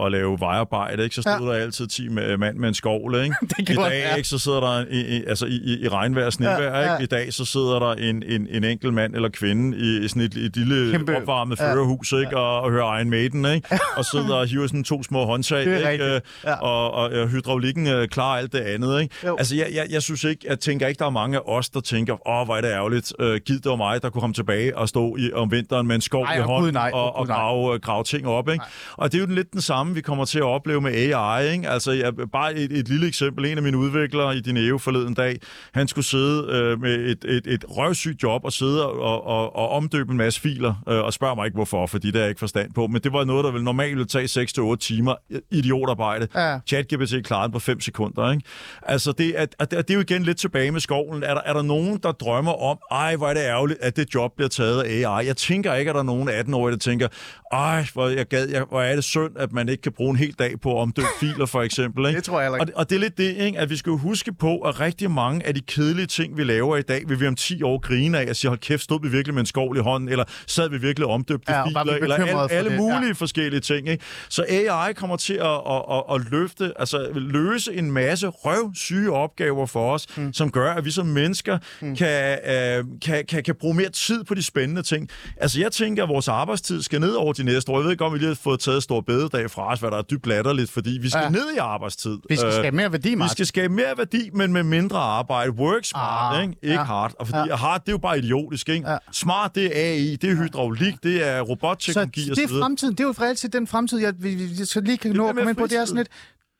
at, 0.00 0.06
at 0.06 0.12
lave 0.12 0.40
vejarbejde, 0.40 1.02
ikke? 1.04 1.14
så 1.14 1.22
stod 1.22 1.48
ja. 1.48 1.54
der 1.54 1.64
altid 1.64 1.86
10 1.86 2.08
mand 2.08 2.56
med 2.56 2.68
en 2.68 2.74
skovle. 2.74 3.22
Ikke? 3.24 3.36
det 3.58 3.70
I 3.70 3.74
dag 3.74 3.90
ja. 3.92 4.14
ikke, 4.14 4.28
så 4.28 4.38
sidder 4.38 4.60
der 4.60 4.84
i, 4.90 5.16
i, 5.16 5.24
altså 5.24 5.46
i, 5.46 5.78
i 5.82 5.88
regnvejr 5.88 6.26
og 6.26 6.32
snevejr. 6.32 6.62
Ja, 6.62 6.80
ja. 6.80 6.92
Ikke? 6.98 7.04
I 7.04 7.06
dag 7.06 7.32
så 7.32 7.44
sidder 7.44 7.78
der 7.78 7.92
en, 7.92 8.22
en, 8.22 8.48
en 8.50 8.64
enkelt 8.64 8.94
mand 8.94 9.14
eller 9.14 9.28
kvinde 9.28 9.78
i, 9.78 10.04
i 10.04 10.08
sådan 10.08 10.22
et, 10.22 10.36
et 10.36 10.56
lille 10.56 10.92
Kæmpe. 10.92 11.16
opvarmet 11.16 11.58
førerhus 11.74 12.12
ikke? 12.12 12.36
Og, 12.36 12.60
og 12.60 12.70
hører 12.70 12.98
Iron 12.98 13.10
Maiden. 13.10 13.44
Ikke? 13.54 13.78
og 13.96 14.04
sidder 14.04 14.34
og 14.34 14.46
hiver 14.46 14.66
sådan 14.66 14.84
to 14.84 15.02
små 15.02 15.24
håndtag. 15.24 15.60
Ikke? 15.60 16.20
Ja. 16.44 16.54
Og, 16.54 16.90
og, 16.90 17.10
og 17.10 17.28
hydraulikken 17.28 17.86
øh, 17.86 18.08
klarer 18.08 18.38
alt 18.38 18.52
det 18.52 18.60
andet. 18.60 19.02
Ikke? 19.02 19.14
Altså 19.38 19.56
jeg, 19.56 19.66
jeg, 19.74 19.86
jeg 19.90 20.02
synes 20.02 20.24
ikke, 20.24 20.46
jeg 20.48 20.60
tænker 20.60 20.86
ikke, 20.86 20.98
der 20.98 21.06
er 21.06 21.10
mange 21.10 21.36
af 21.36 21.42
os, 21.46 21.68
der 21.68 21.80
tænker, 21.80 22.28
åh, 22.28 22.44
hvor 22.44 22.56
er 22.56 22.60
det 22.60 22.68
ærgerligt. 22.68 23.12
Øh, 23.20 23.40
giv 23.46 23.56
det 23.56 23.70
var 23.70 23.76
mig, 23.76 24.02
der 24.02 24.10
kunne 24.10 24.20
komme 24.20 24.34
tilbage 24.34 24.78
og 24.78 24.88
stå 24.88 25.16
i, 25.16 25.32
om 25.32 25.50
vinteren 25.50 25.86
med 25.86 25.94
en 25.94 26.00
skov 26.00 26.26
i 26.36 26.40
hånden 26.40 26.76
og, 26.76 27.16
og 27.16 27.26
grave, 27.26 27.78
grave 27.78 28.04
ting 28.04 28.28
op. 28.28 28.48
Ikke? 28.48 28.64
Og 28.96 29.12
det 29.12 29.18
er 29.18 29.26
jo 29.26 29.34
lidt 29.34 29.52
den 29.52 29.60
samme, 29.60 29.94
vi 29.94 30.00
kommer 30.00 30.24
til 30.24 30.38
at 30.38 30.44
opleve 30.44 30.80
med 30.80 30.92
AI. 30.92 31.52
Ikke? 31.52 31.68
Altså, 31.68 31.92
jeg, 31.92 32.12
bare 32.32 32.54
et, 32.54 32.72
et 32.72 32.88
lille 32.88 33.06
eksempel. 33.06 33.44
En 33.46 33.56
af 33.56 33.62
mine 33.62 33.78
udviklere 33.78 34.36
i 34.36 34.40
Dineo 34.40 34.78
forleden 34.78 35.14
dag, 35.14 35.40
han 35.74 35.88
skulle 35.88 36.04
sidde 36.04 36.46
øh, 36.50 36.80
med 36.80 36.94
et, 36.94 37.24
et, 37.24 37.46
et 37.46 37.64
røvsygt 37.68 38.22
job 38.22 38.44
og 38.44 38.52
sidde 38.52 38.86
og, 38.86 39.26
og, 39.26 39.56
og 39.56 39.68
omdøbe 39.68 40.10
en 40.10 40.16
masse 40.16 40.40
filer, 40.40 40.74
øh, 40.88 40.98
og 40.98 41.12
spørge 41.12 41.36
mig 41.36 41.46
ikke 41.46 41.55
hvorfor, 41.56 41.86
fordi 41.86 42.06
det 42.06 42.16
er 42.16 42.20
jeg 42.20 42.28
ikke 42.28 42.38
forstand 42.38 42.72
på. 42.72 42.86
Men 42.86 43.00
det 43.02 43.12
var 43.12 43.24
noget, 43.24 43.44
der 43.44 43.50
vil 43.50 43.62
normalt 43.62 43.96
ville 43.96 44.06
tage 44.06 44.46
6-8 44.72 44.76
timer 44.76 45.14
idiotarbejde. 45.50 46.28
Ja. 46.34 46.58
ChatGPT 46.66 47.14
klarede 47.24 47.52
på 47.52 47.58
5 47.58 47.80
sekunder. 47.80 48.30
Ikke? 48.32 48.42
Altså, 48.82 49.12
det 49.12 49.40
er, 49.40 49.46
det 49.64 49.90
er 49.90 49.94
jo 49.94 50.00
igen 50.00 50.22
lidt 50.22 50.38
tilbage 50.38 50.70
med 50.70 50.80
skoven. 50.80 51.22
Er 51.22 51.34
der, 51.34 51.40
er 51.46 51.52
der 51.52 51.62
nogen, 51.62 51.98
der 52.02 52.12
drømmer 52.12 52.52
om, 52.52 52.78
ej, 52.90 53.16
hvor 53.16 53.26
er 53.28 53.34
det 53.34 53.40
ærgerligt, 53.40 53.78
at 53.82 53.96
det 53.96 54.14
job 54.14 54.32
bliver 54.36 54.48
taget 54.48 54.82
af 54.82 54.88
AI? 54.88 55.26
Jeg 55.26 55.36
tænker 55.36 55.74
ikke, 55.74 55.88
at 55.90 55.94
der 55.94 56.00
er 56.00 56.04
nogen 56.04 56.28
18-årige, 56.28 56.72
der 56.72 56.78
tænker, 56.78 57.08
ej, 57.52 57.86
hvor, 57.92 58.08
jeg 58.08 58.26
gad, 58.26 58.48
jeg, 58.48 58.64
hvor 58.68 58.82
er 58.82 58.94
det 58.94 59.04
synd, 59.04 59.32
at 59.36 59.52
man 59.52 59.68
ikke 59.68 59.82
kan 59.82 59.92
bruge 59.92 60.10
en 60.10 60.16
hel 60.16 60.34
dag 60.38 60.60
på 60.60 60.76
at 60.76 60.80
omdøbe 60.82 61.08
filer, 61.20 61.46
for 61.46 61.62
eksempel. 61.62 62.06
Ikke? 62.06 62.16
Det 62.16 62.24
tror 62.24 62.40
jeg 62.40 62.52
ikke. 62.52 62.74
Og, 62.74 62.80
og 62.80 62.90
det 62.90 62.96
er 62.96 63.00
lidt 63.00 63.18
det, 63.18 63.36
ikke? 63.36 63.58
at 63.58 63.70
vi 63.70 63.76
skal 63.76 63.92
huske 63.92 64.32
på, 64.32 64.58
at 64.60 64.80
rigtig 64.80 65.10
mange 65.10 65.46
af 65.46 65.54
de 65.54 65.60
kedelige 65.60 66.06
ting, 66.06 66.36
vi 66.36 66.44
laver 66.44 66.76
i 66.76 66.82
dag, 66.82 67.02
vil 67.08 67.20
vi 67.20 67.26
om 67.26 67.36
10 67.36 67.62
år 67.62 67.78
grine 67.78 68.18
af 68.18 68.30
og 68.30 68.36
sige, 68.36 68.48
hold 68.48 68.58
kæft, 68.58 68.82
stod 68.82 69.02
vi 69.02 69.08
virkelig 69.08 69.34
med 69.34 69.40
en 69.40 69.46
skovl 69.46 69.76
i 69.76 69.80
hånden, 69.80 70.08
eller 70.08 70.24
sad 70.46 70.68
vi 70.70 70.78
virkelig 70.78 71.06
omdøbte 71.48 71.90
ja, 71.90 71.96
eller 71.98 72.16
alle, 72.16 72.52
alle 72.52 72.70
mulige 72.76 73.06
ja. 73.06 73.12
forskellige 73.12 73.60
ting. 73.60 73.88
Ikke? 73.88 74.04
Så 74.28 74.44
AI 74.48 74.92
kommer 74.92 75.16
til 75.16 75.34
at, 75.34 75.60
at, 75.70 75.82
at, 75.90 76.02
at 76.14 76.30
løfte, 76.30 76.72
altså 76.78 77.08
løse 77.14 77.74
en 77.74 77.90
masse 77.90 78.26
røvsyge 78.26 79.12
opgaver 79.12 79.66
for 79.66 79.92
os, 79.92 80.06
mm. 80.16 80.32
som 80.32 80.50
gør, 80.50 80.72
at 80.72 80.84
vi 80.84 80.90
som 80.90 81.06
mennesker 81.06 81.58
mm. 81.80 81.96
kan, 81.96 82.38
øh, 82.46 82.84
kan, 83.02 83.24
kan, 83.28 83.42
kan 83.42 83.54
bruge 83.54 83.74
mere 83.74 83.88
tid 83.88 84.24
på 84.24 84.34
de 84.34 84.42
spændende 84.42 84.82
ting. 84.82 85.08
Altså 85.36 85.60
jeg 85.60 85.72
tænker, 85.72 86.02
at 86.02 86.08
vores 86.08 86.28
arbejdstid 86.28 86.82
skal 86.82 87.00
ned 87.00 87.12
over 87.12 87.32
de 87.32 87.44
næste 87.44 87.72
år. 87.72 87.78
Jeg 87.78 87.84
ved 87.84 87.90
ikke, 87.90 88.04
om 88.04 88.12
vi 88.12 88.18
lige 88.18 88.28
har 88.28 88.34
fået 88.34 88.60
taget 88.60 88.82
stor 88.82 89.00
bededag 89.00 89.50
fra 89.50 89.72
os, 89.72 89.80
hvad 89.80 89.90
der 89.90 89.98
er 89.98 90.02
dybt 90.02 90.26
latterligt, 90.26 90.70
fordi 90.70 90.98
vi 91.02 91.10
skal 91.10 91.22
ja. 91.22 91.28
ned 91.28 91.54
i 91.54 91.58
arbejdstid. 91.58 92.18
Vi 92.28 92.36
skal 92.36 92.46
øh, 92.46 92.52
skabe 92.52 92.76
mere 92.76 92.92
værdi, 92.92 93.14
Martin. 93.14 93.30
Vi 93.30 93.32
skal 93.32 93.46
skabe 93.46 93.74
mere 93.74 93.98
værdi, 93.98 94.30
men 94.32 94.52
med 94.52 94.62
mindre 94.62 94.98
arbejde. 94.98 95.50
Work 95.50 95.84
smart, 95.84 96.36
ah, 96.36 96.42
ikke? 96.42 96.56
Ikke 96.62 96.74
ja. 96.74 96.82
hard. 96.82 97.12
Og 97.18 97.26
fordi 97.26 97.48
ja. 97.48 97.56
hard, 97.56 97.80
det 97.80 97.88
er 97.88 97.92
jo 97.92 97.98
bare 97.98 98.18
idiotisk, 98.18 98.68
ikke? 98.68 98.90
Ja. 98.90 98.96
Smart, 99.12 99.54
det 99.54 99.64
er 99.64 99.92
AI, 99.92 100.16
det 100.16 100.30
er 100.30 100.36
hydraulik, 100.36 100.94
det 101.02 101.28
er 101.28 101.35
robotteknologi 101.40 102.26
så 102.26 102.34
det 102.34 102.44
er 102.44 102.48
fremtiden. 102.48 102.94
Det 102.94 103.00
er 103.00 103.04
jo 103.06 103.12
for 103.12 103.24
altid 103.24 103.48
den 103.48 103.66
fremtid, 103.66 103.98
jeg, 103.98 104.14
vi 104.18 104.64
skal 104.64 104.82
lige 104.82 104.98
kan 104.98 105.10
nå 105.10 105.28
at 105.28 105.34
komme 105.34 105.50
ind 105.50 105.58
på. 105.58 105.66
Det 105.66 105.78
er 105.78 105.84
sådan 105.84 105.96
lidt, 105.96 106.08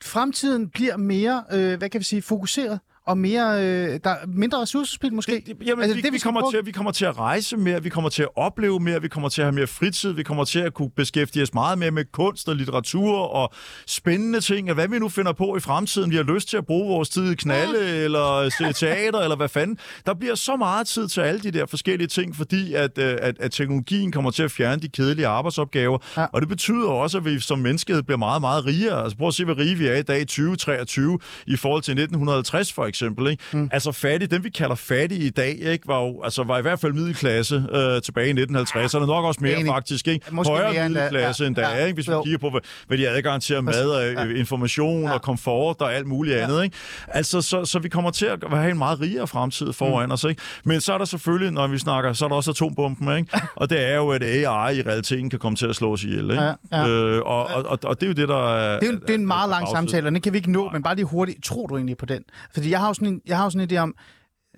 fremtiden 0.04 0.68
bliver 0.68 0.96
mere, 0.96 1.44
øh, 1.52 1.78
hvad 1.78 1.90
kan 1.90 1.98
vi 1.98 2.04
sige, 2.04 2.22
fokuseret 2.22 2.80
og 3.06 3.18
mere, 3.18 3.64
øh, 3.64 4.00
der 4.04 4.10
er 4.10 4.26
mindre 4.26 4.60
ressourcespil 4.60 5.14
måske? 5.14 5.42
Det, 5.46 5.56
jamen, 5.66 5.82
altså, 5.82 5.96
vi, 5.96 6.02
det, 6.02 6.12
vi, 6.12 6.16
vi, 6.16 6.18
kommer 6.18 6.50
til, 6.50 6.66
vi 6.66 6.72
kommer 6.72 6.92
til 6.92 7.04
at 7.04 7.18
rejse 7.18 7.56
mere, 7.56 7.82
vi 7.82 7.88
kommer 7.88 8.10
til 8.10 8.22
at 8.22 8.28
opleve 8.36 8.80
mere, 8.80 9.02
vi 9.02 9.08
kommer 9.08 9.28
til 9.28 9.40
at 9.42 9.46
have 9.46 9.54
mere 9.54 9.66
fritid, 9.66 10.12
vi 10.12 10.22
kommer 10.22 10.44
til 10.44 10.58
at 10.58 10.74
kunne 10.74 10.90
beskæftige 10.90 11.42
os 11.42 11.54
meget 11.54 11.78
mere 11.78 11.90
med 11.90 12.04
kunst 12.12 12.48
og 12.48 12.56
litteratur 12.56 13.18
og 13.18 13.52
spændende 13.86 14.40
ting, 14.40 14.68
og 14.68 14.74
hvad 14.74 14.88
vi 14.88 14.98
nu 14.98 15.08
finder 15.08 15.32
på 15.32 15.56
i 15.56 15.60
fremtiden. 15.60 16.10
Vi 16.10 16.16
har 16.16 16.22
lyst 16.22 16.48
til 16.48 16.56
at 16.56 16.66
bruge 16.66 16.88
vores 16.88 17.08
tid 17.08 17.32
i 17.32 17.34
knalde 17.34 17.84
ja. 17.84 18.04
eller 18.04 18.48
se 18.58 18.72
teater 18.72 19.20
eller 19.20 19.36
hvad 19.36 19.48
fanden. 19.48 19.78
Der 20.06 20.14
bliver 20.14 20.34
så 20.34 20.56
meget 20.56 20.86
tid 20.86 21.08
til 21.08 21.20
alle 21.20 21.40
de 21.40 21.50
der 21.50 21.66
forskellige 21.66 22.08
ting, 22.08 22.36
fordi 22.36 22.74
at, 22.74 22.98
øh, 22.98 23.16
at, 23.22 23.36
at 23.40 23.52
teknologien 23.52 24.12
kommer 24.12 24.30
til 24.30 24.42
at 24.42 24.50
fjerne 24.50 24.82
de 24.82 24.88
kedelige 24.88 25.26
arbejdsopgaver, 25.26 25.98
ja. 26.16 26.26
og 26.32 26.40
det 26.40 26.48
betyder 26.48 26.88
også, 26.88 27.18
at 27.18 27.24
vi 27.24 27.40
som 27.40 27.58
menneskehed 27.58 28.02
bliver 28.02 28.18
meget, 28.18 28.40
meget 28.40 28.66
rigere. 28.66 29.02
Altså 29.02 29.18
prøv 29.18 29.28
at 29.28 29.34
se, 29.34 29.44
hvor 29.44 29.58
rige 29.58 29.74
vi 29.74 29.86
er 29.86 29.96
i 29.96 30.02
dag 30.02 30.20
i 30.20 30.24
2023 30.24 31.18
i 31.46 31.56
forhold 31.56 31.82
til 31.82 31.92
1950 31.92 32.72
for 32.72 32.82
eksempel 32.82 32.95
eksempel. 32.96 33.30
Ikke? 33.30 33.44
Mm. 33.52 33.68
Altså 33.72 33.92
fattige, 33.92 34.28
dem 34.28 34.44
vi 34.44 34.50
kalder 34.50 34.74
fattige 34.74 35.26
i 35.26 35.30
dag, 35.30 35.58
ikke, 35.60 35.88
var, 35.88 36.00
jo, 36.00 36.22
altså, 36.22 36.44
var 36.44 36.58
i 36.58 36.62
hvert 36.62 36.80
fald 36.80 36.92
middelklasse 36.92 37.64
øh, 37.72 38.02
tilbage 38.02 38.28
i 38.28 38.32
1950'erne. 38.32 39.06
Nok 39.06 39.24
også 39.24 39.40
mere 39.42 39.54
Enig. 39.54 39.72
faktisk. 39.72 40.08
Ikke? 40.08 40.26
Måske 40.30 40.52
Højere 40.52 40.72
mere 40.72 40.88
middelklasse 40.88 41.42
ja, 41.44 41.48
end 41.48 41.56
da, 41.56 41.68
ja, 41.68 41.84
ikke? 41.84 41.94
hvis 41.94 42.08
vi 42.08 42.14
kigger 42.24 42.38
på, 42.38 42.50
hvad, 42.50 42.60
hvad 42.86 42.98
de 42.98 43.08
adgang 43.08 43.42
til 43.42 43.64
mad 43.64 43.90
og 43.90 44.28
ja. 44.28 44.38
information 44.38 45.02
ja. 45.02 45.12
og 45.12 45.22
komfort 45.22 45.80
og 45.80 45.94
alt 45.94 46.06
muligt 46.06 46.36
ja. 46.36 46.42
andet. 46.42 46.64
Ikke? 46.64 46.76
Altså, 47.08 47.42
så, 47.42 47.64
så 47.64 47.78
vi 47.78 47.88
kommer 47.88 48.10
til 48.10 48.26
at 48.26 48.38
have 48.50 48.70
en 48.70 48.78
meget 48.78 49.00
rigere 49.00 49.26
fremtid 49.26 49.72
foran 49.72 50.06
mm. 50.06 50.12
os. 50.12 50.24
Ikke? 50.24 50.42
Men 50.64 50.80
så 50.80 50.92
er 50.92 50.98
der 50.98 51.04
selvfølgelig, 51.04 51.50
når 51.50 51.66
vi 51.66 51.78
snakker, 51.78 52.12
så 52.12 52.24
er 52.24 52.28
der 52.28 52.36
også 52.36 52.50
atombomben. 52.50 53.16
Ikke? 53.16 53.40
og 53.56 53.70
det 53.70 53.88
er 53.90 53.96
jo, 53.96 54.10
at 54.10 54.22
AI 54.22 54.78
i 54.78 54.82
realiteten 54.82 55.30
kan 55.30 55.38
komme 55.38 55.56
til 55.56 55.66
at 55.66 55.76
slå 55.76 55.92
os 55.92 56.04
ihjel. 56.04 56.30
Ikke? 56.30 56.42
Ja, 56.42 56.52
ja. 56.72 56.88
Øh, 56.88 57.22
og, 57.22 57.46
og, 57.46 57.64
og, 57.66 57.78
og 57.84 58.00
det 58.00 58.06
er 58.06 58.10
jo 58.10 58.14
det, 58.14 58.28
der 58.28 58.54
er... 58.56 58.80
Det 58.80 58.88
er, 58.88 58.92
det 58.92 59.10
er 59.10 59.14
en 59.14 59.26
meget 59.26 59.50
lang 59.50 59.68
samtale, 59.68 60.06
og 60.06 60.12
den 60.12 60.20
kan 60.20 60.32
vi 60.32 60.38
ikke 60.38 60.52
nå, 60.52 60.70
men 60.72 60.82
bare 60.82 60.94
lige 60.94 61.04
hurtigt. 61.04 61.44
Tror 61.44 61.66
du 61.66 61.76
egentlig 61.76 61.96
på 61.96 62.06
den? 62.06 62.22
Fordi 62.54 62.70
jeg 62.70 62.80
har 62.80 62.85
jo 62.88 62.94
sådan 62.94 63.08
en, 63.08 63.20
jeg 63.26 63.36
har 63.36 63.44
jo 63.44 63.50
sådan 63.50 63.70
en 63.70 63.76
idé 63.76 63.80
om, 63.80 63.94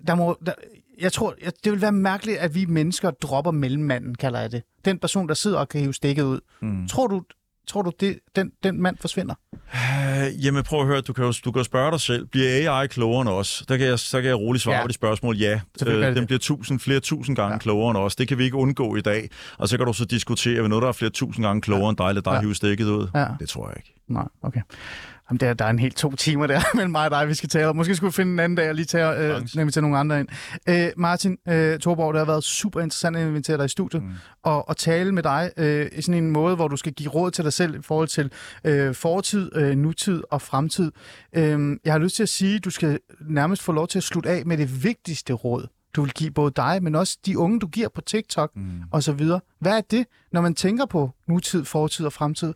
der 0.07 0.15
må, 0.15 0.37
der, 0.45 0.53
jeg 1.01 1.13
tror, 1.13 1.35
det 1.63 1.71
vil 1.71 1.81
være 1.81 1.91
mærkeligt, 1.91 2.37
at 2.37 2.55
vi 2.55 2.65
mennesker 2.65 3.11
dropper 3.11 3.51
mellemmanden, 3.51 4.15
kalder 4.15 4.39
jeg 4.39 4.51
det. 4.51 4.63
Den 4.85 4.99
person, 4.99 5.27
der 5.27 5.33
sidder 5.33 5.57
og 5.59 5.69
kan 5.69 5.81
hive 5.81 5.93
stikket 5.93 6.23
ud. 6.23 6.39
Mm. 6.61 6.87
Tror 6.87 7.07
du, 7.07 7.23
tror 7.67 7.81
du 7.81 7.91
det, 7.99 8.19
den, 8.35 8.51
den 8.63 8.81
mand 8.81 8.97
forsvinder? 9.01 9.35
Uh, 9.53 10.45
jamen 10.45 10.63
prøv 10.63 10.81
at 10.81 10.87
høre, 10.87 11.01
du 11.01 11.13
kan 11.13 11.25
jo, 11.25 11.33
du 11.45 11.51
kan 11.51 11.63
spørge 11.63 11.91
dig 11.91 11.99
selv. 11.99 12.25
Bliver 12.25 12.71
AI 12.71 12.87
klogere 12.87 13.21
end 13.21 13.29
os? 13.29 13.63
Der 13.67 13.77
kan 13.77 13.87
jeg, 13.87 13.99
så 13.99 14.21
kan 14.21 14.27
jeg 14.27 14.39
roligt 14.39 14.63
svare 14.63 14.75
ja. 14.75 14.81
på 14.81 14.87
de 14.87 14.93
spørgsmål. 14.93 15.37
Ja, 15.37 15.59
uh, 15.81 15.87
den 15.87 16.25
bliver 16.25 16.39
tusind, 16.39 16.79
flere 16.79 16.99
tusind 16.99 17.35
gange 17.35 17.53
ja. 17.53 17.57
klogere 17.57 17.89
end 17.91 17.97
os. 17.97 18.15
Det 18.15 18.27
kan 18.27 18.37
vi 18.37 18.43
ikke 18.43 18.57
undgå 18.57 18.95
i 18.95 19.01
dag. 19.01 19.29
Og 19.57 19.69
så 19.69 19.77
kan 19.77 19.85
du 19.85 19.93
så 19.93 20.05
diskutere, 20.05 20.61
ved 20.61 20.69
noget, 20.69 20.81
der 20.81 20.87
er 20.87 20.93
flere 20.93 21.11
tusind 21.11 21.45
gange 21.45 21.61
klogere 21.61 21.85
ja. 21.85 21.89
end 21.89 21.97
dig, 21.97 22.07
eller 22.09 22.21
dig 22.21 22.31
ja. 22.33 22.41
hive 22.41 22.55
stikket 22.55 22.85
ud. 22.85 23.07
Ja. 23.15 23.27
Det 23.39 23.49
tror 23.49 23.67
jeg 23.67 23.77
ikke. 23.77 23.98
Nej, 24.09 24.27
okay. 24.41 24.61
Jamen, 25.29 25.39
der, 25.39 25.53
der 25.53 25.65
er 25.65 25.69
en 25.69 25.79
helt 25.79 25.97
to 25.97 26.15
timer 26.15 26.47
der 26.47 26.61
mellem 26.75 26.91
mig 26.91 27.05
og 27.05 27.11
dig, 27.11 27.27
vi 27.27 27.33
skal 27.33 27.49
tale. 27.49 27.73
Måske 27.73 27.95
skulle 27.95 28.11
vi 28.11 28.15
finde 28.15 28.33
en 28.33 28.39
anden 28.39 28.55
dag 28.55 28.69
og 28.69 28.75
lige 28.75 28.85
tage, 28.85 29.17
øh, 29.17 29.47
nemlig 29.55 29.73
tage 29.73 29.81
nogle 29.81 29.97
andre 29.97 30.19
ind. 30.19 30.27
Øh, 30.69 30.87
Martin 30.97 31.37
øh, 31.47 31.79
Torborg, 31.79 32.13
det 32.13 32.19
har 32.19 32.25
været 32.25 32.43
super 32.43 32.81
interessant 32.81 33.17
at 33.17 33.27
invitere 33.27 33.57
dig 33.57 33.65
i 33.65 33.67
studiet 33.67 34.03
mm. 34.03 34.09
og, 34.43 34.69
og 34.69 34.77
tale 34.77 35.11
med 35.11 35.23
dig 35.23 35.51
øh, 35.57 35.87
i 35.95 36.01
sådan 36.01 36.23
en 36.23 36.31
måde, 36.31 36.55
hvor 36.55 36.67
du 36.67 36.77
skal 36.77 36.93
give 36.93 37.09
råd 37.09 37.31
til 37.31 37.43
dig 37.43 37.53
selv 37.53 37.75
i 37.75 37.81
forhold 37.81 38.07
til 38.07 38.31
øh, 38.63 38.95
fortid, 38.95 39.55
øh, 39.55 39.77
nutid 39.77 40.23
og 40.31 40.41
fremtid. 40.41 40.91
Øh, 41.33 41.77
jeg 41.85 41.93
har 41.93 41.99
lyst 41.99 42.15
til 42.15 42.23
at 42.23 42.29
sige, 42.29 42.55
at 42.55 42.65
du 42.65 42.69
skal 42.69 42.99
nærmest 43.29 43.61
få 43.61 43.71
lov 43.71 43.87
til 43.87 43.99
at 43.99 44.03
slutte 44.03 44.29
af 44.29 44.45
med 44.45 44.57
det 44.57 44.83
vigtigste 44.83 45.33
råd, 45.33 45.67
du 45.95 46.01
vil 46.01 46.13
give 46.13 46.31
både 46.31 46.51
dig, 46.55 46.83
men 46.83 46.95
også 46.95 47.17
de 47.25 47.37
unge, 47.37 47.59
du 47.59 47.67
giver 47.67 47.89
på 47.89 48.01
TikTok 48.01 48.55
mm. 48.55 48.81
og 48.91 49.03
så 49.03 49.11
videre. 49.11 49.39
Hvad 49.59 49.77
er 49.77 49.81
det, 49.81 50.05
når 50.31 50.41
man 50.41 50.55
tænker 50.55 50.85
på 50.85 51.11
nutid, 51.27 51.65
fortid 51.65 52.05
og 52.05 52.13
fremtid? 52.13 52.53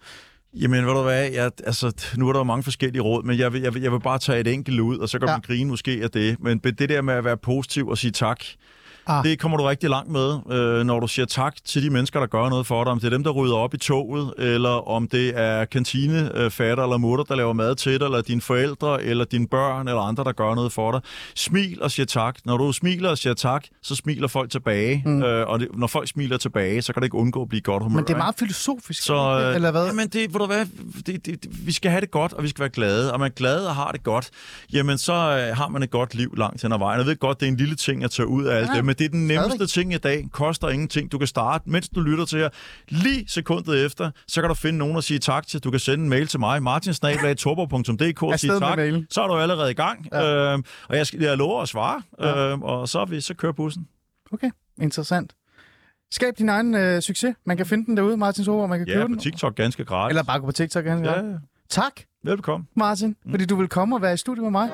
Jamen, 0.56 0.86
ved 0.86 0.94
du 0.94 1.02
hvad, 1.02 1.32
jeg, 1.32 1.52
altså, 1.66 2.14
nu 2.18 2.30
er 2.30 2.34
der 2.34 2.40
jo 2.40 2.44
mange 2.44 2.64
forskellige 2.64 3.02
råd, 3.02 3.24
men 3.24 3.40
jeg 3.40 3.54
vil, 3.54 3.62
jeg 3.62 3.74
vil, 3.74 3.82
jeg 3.82 3.92
vil 3.92 4.00
bare 4.00 4.20
tage 4.20 4.40
et 4.40 4.48
enkelt 4.48 4.80
ud, 4.80 4.98
og 4.98 5.10
så 5.10 5.20
kan 5.20 5.28
ja. 5.28 5.36
vi 5.36 5.42
grine 5.42 5.70
måske 5.70 6.00
af 6.04 6.12
det. 6.12 6.40
Men 6.40 6.60
det 6.60 6.90
der 6.90 7.02
med 7.02 7.14
at 7.14 7.24
være 7.24 7.38
positiv 7.38 7.88
og 7.88 7.98
sige 7.98 8.12
tak, 8.12 8.44
Ah. 9.08 9.24
Det 9.24 9.40
kommer 9.40 9.58
du 9.58 9.64
rigtig 9.64 9.90
langt 9.90 10.12
med, 10.12 10.40
øh, 10.52 10.84
når 10.84 11.00
du 11.00 11.08
siger 11.08 11.26
tak 11.26 11.56
til 11.66 11.84
de 11.84 11.90
mennesker, 11.90 12.20
der 12.20 12.28
gør 12.28 12.50
noget 12.50 12.68
for 12.68 12.84
dig. 12.84 12.92
Om 12.92 13.00
det 13.00 13.06
er 13.06 13.10
dem, 13.10 13.24
der 13.24 13.32
rydder 13.32 13.56
op 13.56 13.74
i 13.74 13.78
toget, 13.78 14.34
eller 14.38 14.88
om 14.90 15.08
det 15.08 15.40
er 15.40 15.66
kantinefatter 15.66 16.84
eller 16.84 16.98
mutter, 16.98 17.26
der 17.26 17.36
laver 17.36 17.54
mad 17.54 17.76
til 17.76 18.00
dig, 18.00 18.06
eller 18.06 18.22
dine 18.22 18.42
forældre, 18.42 19.04
eller 19.04 19.26
dine 19.26 19.48
børn, 19.48 19.88
eller 19.88 20.02
andre, 20.02 20.24
der 20.24 20.32
gør 20.32 20.56
noget 20.56 20.72
for 20.72 20.92
dig. 20.92 21.02
Smil 21.36 21.82
og 21.82 21.92
siger 21.92 22.06
tak. 22.06 22.38
Når 22.46 22.58
du 22.58 22.72
smiler 22.72 23.10
og 23.10 23.18
siger 23.18 23.34
tak, 23.34 23.64
så 23.82 23.96
smiler 23.96 24.28
folk 24.28 24.50
tilbage. 24.50 25.04
Mm. 25.06 25.24
Øh, 25.24 25.48
og 25.48 25.60
det, 25.60 25.68
når 25.74 25.88
folk 25.88 26.08
smiler 26.08 26.38
tilbage, 26.38 26.82
så 26.82 26.94
kan 26.94 27.02
det 27.02 27.06
ikke 27.06 27.18
undgå 27.18 27.42
at 27.42 27.50
blive 27.50 27.62
godt 27.62 27.84
humør. 27.84 27.96
Men 27.96 28.08
det 28.08 28.14
er 28.14 28.18
meget 28.18 28.36
filosofisk, 28.40 29.04
så, 29.04 29.40
øh, 29.40 29.56
eller 29.56 29.72
hvad? 29.72 29.86
Jamen, 29.86 30.08
det, 30.08 30.34
ved 30.34 30.40
du 30.40 30.46
hvad, 30.46 30.66
det, 31.06 31.26
det, 31.26 31.44
det, 31.44 31.68
vi 31.68 31.72
skal 31.72 31.92
have 31.92 32.02
det 32.02 32.12
godt, 32.12 32.34
og 32.34 32.44
vi 32.44 32.48
skal 32.48 32.60
være 32.60 32.70
glade. 32.70 33.14
Og 33.14 33.20
man 33.20 33.32
er 33.32 33.34
glad 33.36 33.66
og 33.66 33.76
har 33.76 33.92
det 33.92 34.04
godt, 34.04 34.30
jamen 34.74 34.98
så 34.98 35.14
øh, 35.14 35.58
har 35.58 35.68
man 35.68 35.84
et 35.84 35.92
godt 35.92 36.16
liv 36.16 36.34
langt 36.38 36.62
hen 36.62 36.72
ad 36.72 36.78
vejen. 36.80 37.00
Jeg 37.00 37.08
ved 37.08 37.16
godt, 37.16 37.40
det 37.40 37.46
er 37.46 37.52
en 37.52 37.58
lille 37.58 37.76
ting 37.76 38.04
at 38.04 38.12
tage 38.12 38.28
ud 38.28 38.44
af 38.44 38.58
alt 38.58 38.70
ja. 38.70 38.76
det, 38.76 38.86
men 38.94 38.98
det 38.98 39.06
er 39.06 39.10
den 39.10 39.28
nemmeste 39.28 39.52
Stadig. 39.56 39.70
ting 39.70 39.94
i 39.94 39.98
dag. 39.98 40.26
Koster 40.32 40.70
ingenting. 40.70 41.12
Du 41.12 41.18
kan 41.18 41.28
starte, 41.28 41.70
mens 41.70 41.90
du 41.90 42.02
lytter 42.02 42.26
til 42.26 42.40
her. 42.40 42.50
Lige 42.90 43.26
sekundet 43.28 43.86
efter, 43.86 44.12
så 44.28 44.42
kan 44.42 44.48
du 44.48 44.54
finde 44.54 44.80
nogen 44.80 44.98
at 44.98 45.04
sige 45.04 45.20
tak 45.20 45.48
til. 45.48 45.60
Du 45.60 45.72
kan 45.72 45.80
sende 45.80 46.04
en 46.04 46.10
mail 46.10 46.28
til 46.28 46.40
mig, 46.40 46.64
martinsnablag.torborg.dk 46.64 48.24
og 48.24 48.40
sige 48.40 48.60
tak. 48.60 48.80
Så 49.10 49.22
er 49.24 49.28
du 49.28 49.34
allerede 49.38 49.72
i 49.72 49.74
gang. 49.74 50.08
Ja. 50.14 50.52
Øhm, 50.54 50.64
og 50.90 50.98
jeg, 50.98 51.06
jeg 51.22 51.38
lover 51.38 51.62
at 51.62 51.70
svare. 51.70 52.02
Ja. 52.22 52.52
Øhm, 52.52 52.62
og 52.64 52.90
så, 52.90 53.06
vi, 53.06 53.22
så 53.22 53.34
kører 53.34 53.52
bussen. 53.54 53.88
Okay, 54.32 54.50
interessant. 54.82 55.34
Skab 56.12 56.34
din 56.38 56.50
egen 56.50 56.76
øh, 56.76 57.02
succes. 57.02 57.36
Man 57.46 57.58
kan 57.58 57.66
finde 57.66 57.86
den 57.86 57.98
derude, 57.98 58.18
Martin 58.18 58.44
Sober, 58.44 58.68
man 58.68 58.80
kan 58.80 58.88
Ja, 58.88 58.94
købe 58.94 59.04
på 59.04 59.08
den. 59.08 59.20
TikTok 59.20 59.56
ganske 59.56 59.86
gratis. 59.86 60.12
Eller 60.12 60.24
bare 60.24 60.40
gå 60.40 60.46
på 60.46 60.52
TikTok. 60.52 60.86
Ja. 60.86 60.96
Ja, 60.96 61.22
Tak, 61.70 61.94
velbekomme. 62.24 62.66
Martin, 62.76 63.16
fordi 63.30 63.46
du 63.46 63.56
vil 63.56 63.68
komme 63.68 63.96
og 63.96 64.02
være 64.02 64.14
i 64.14 64.18
studiet 64.18 64.44
med 64.44 64.52
mig. 64.52 64.70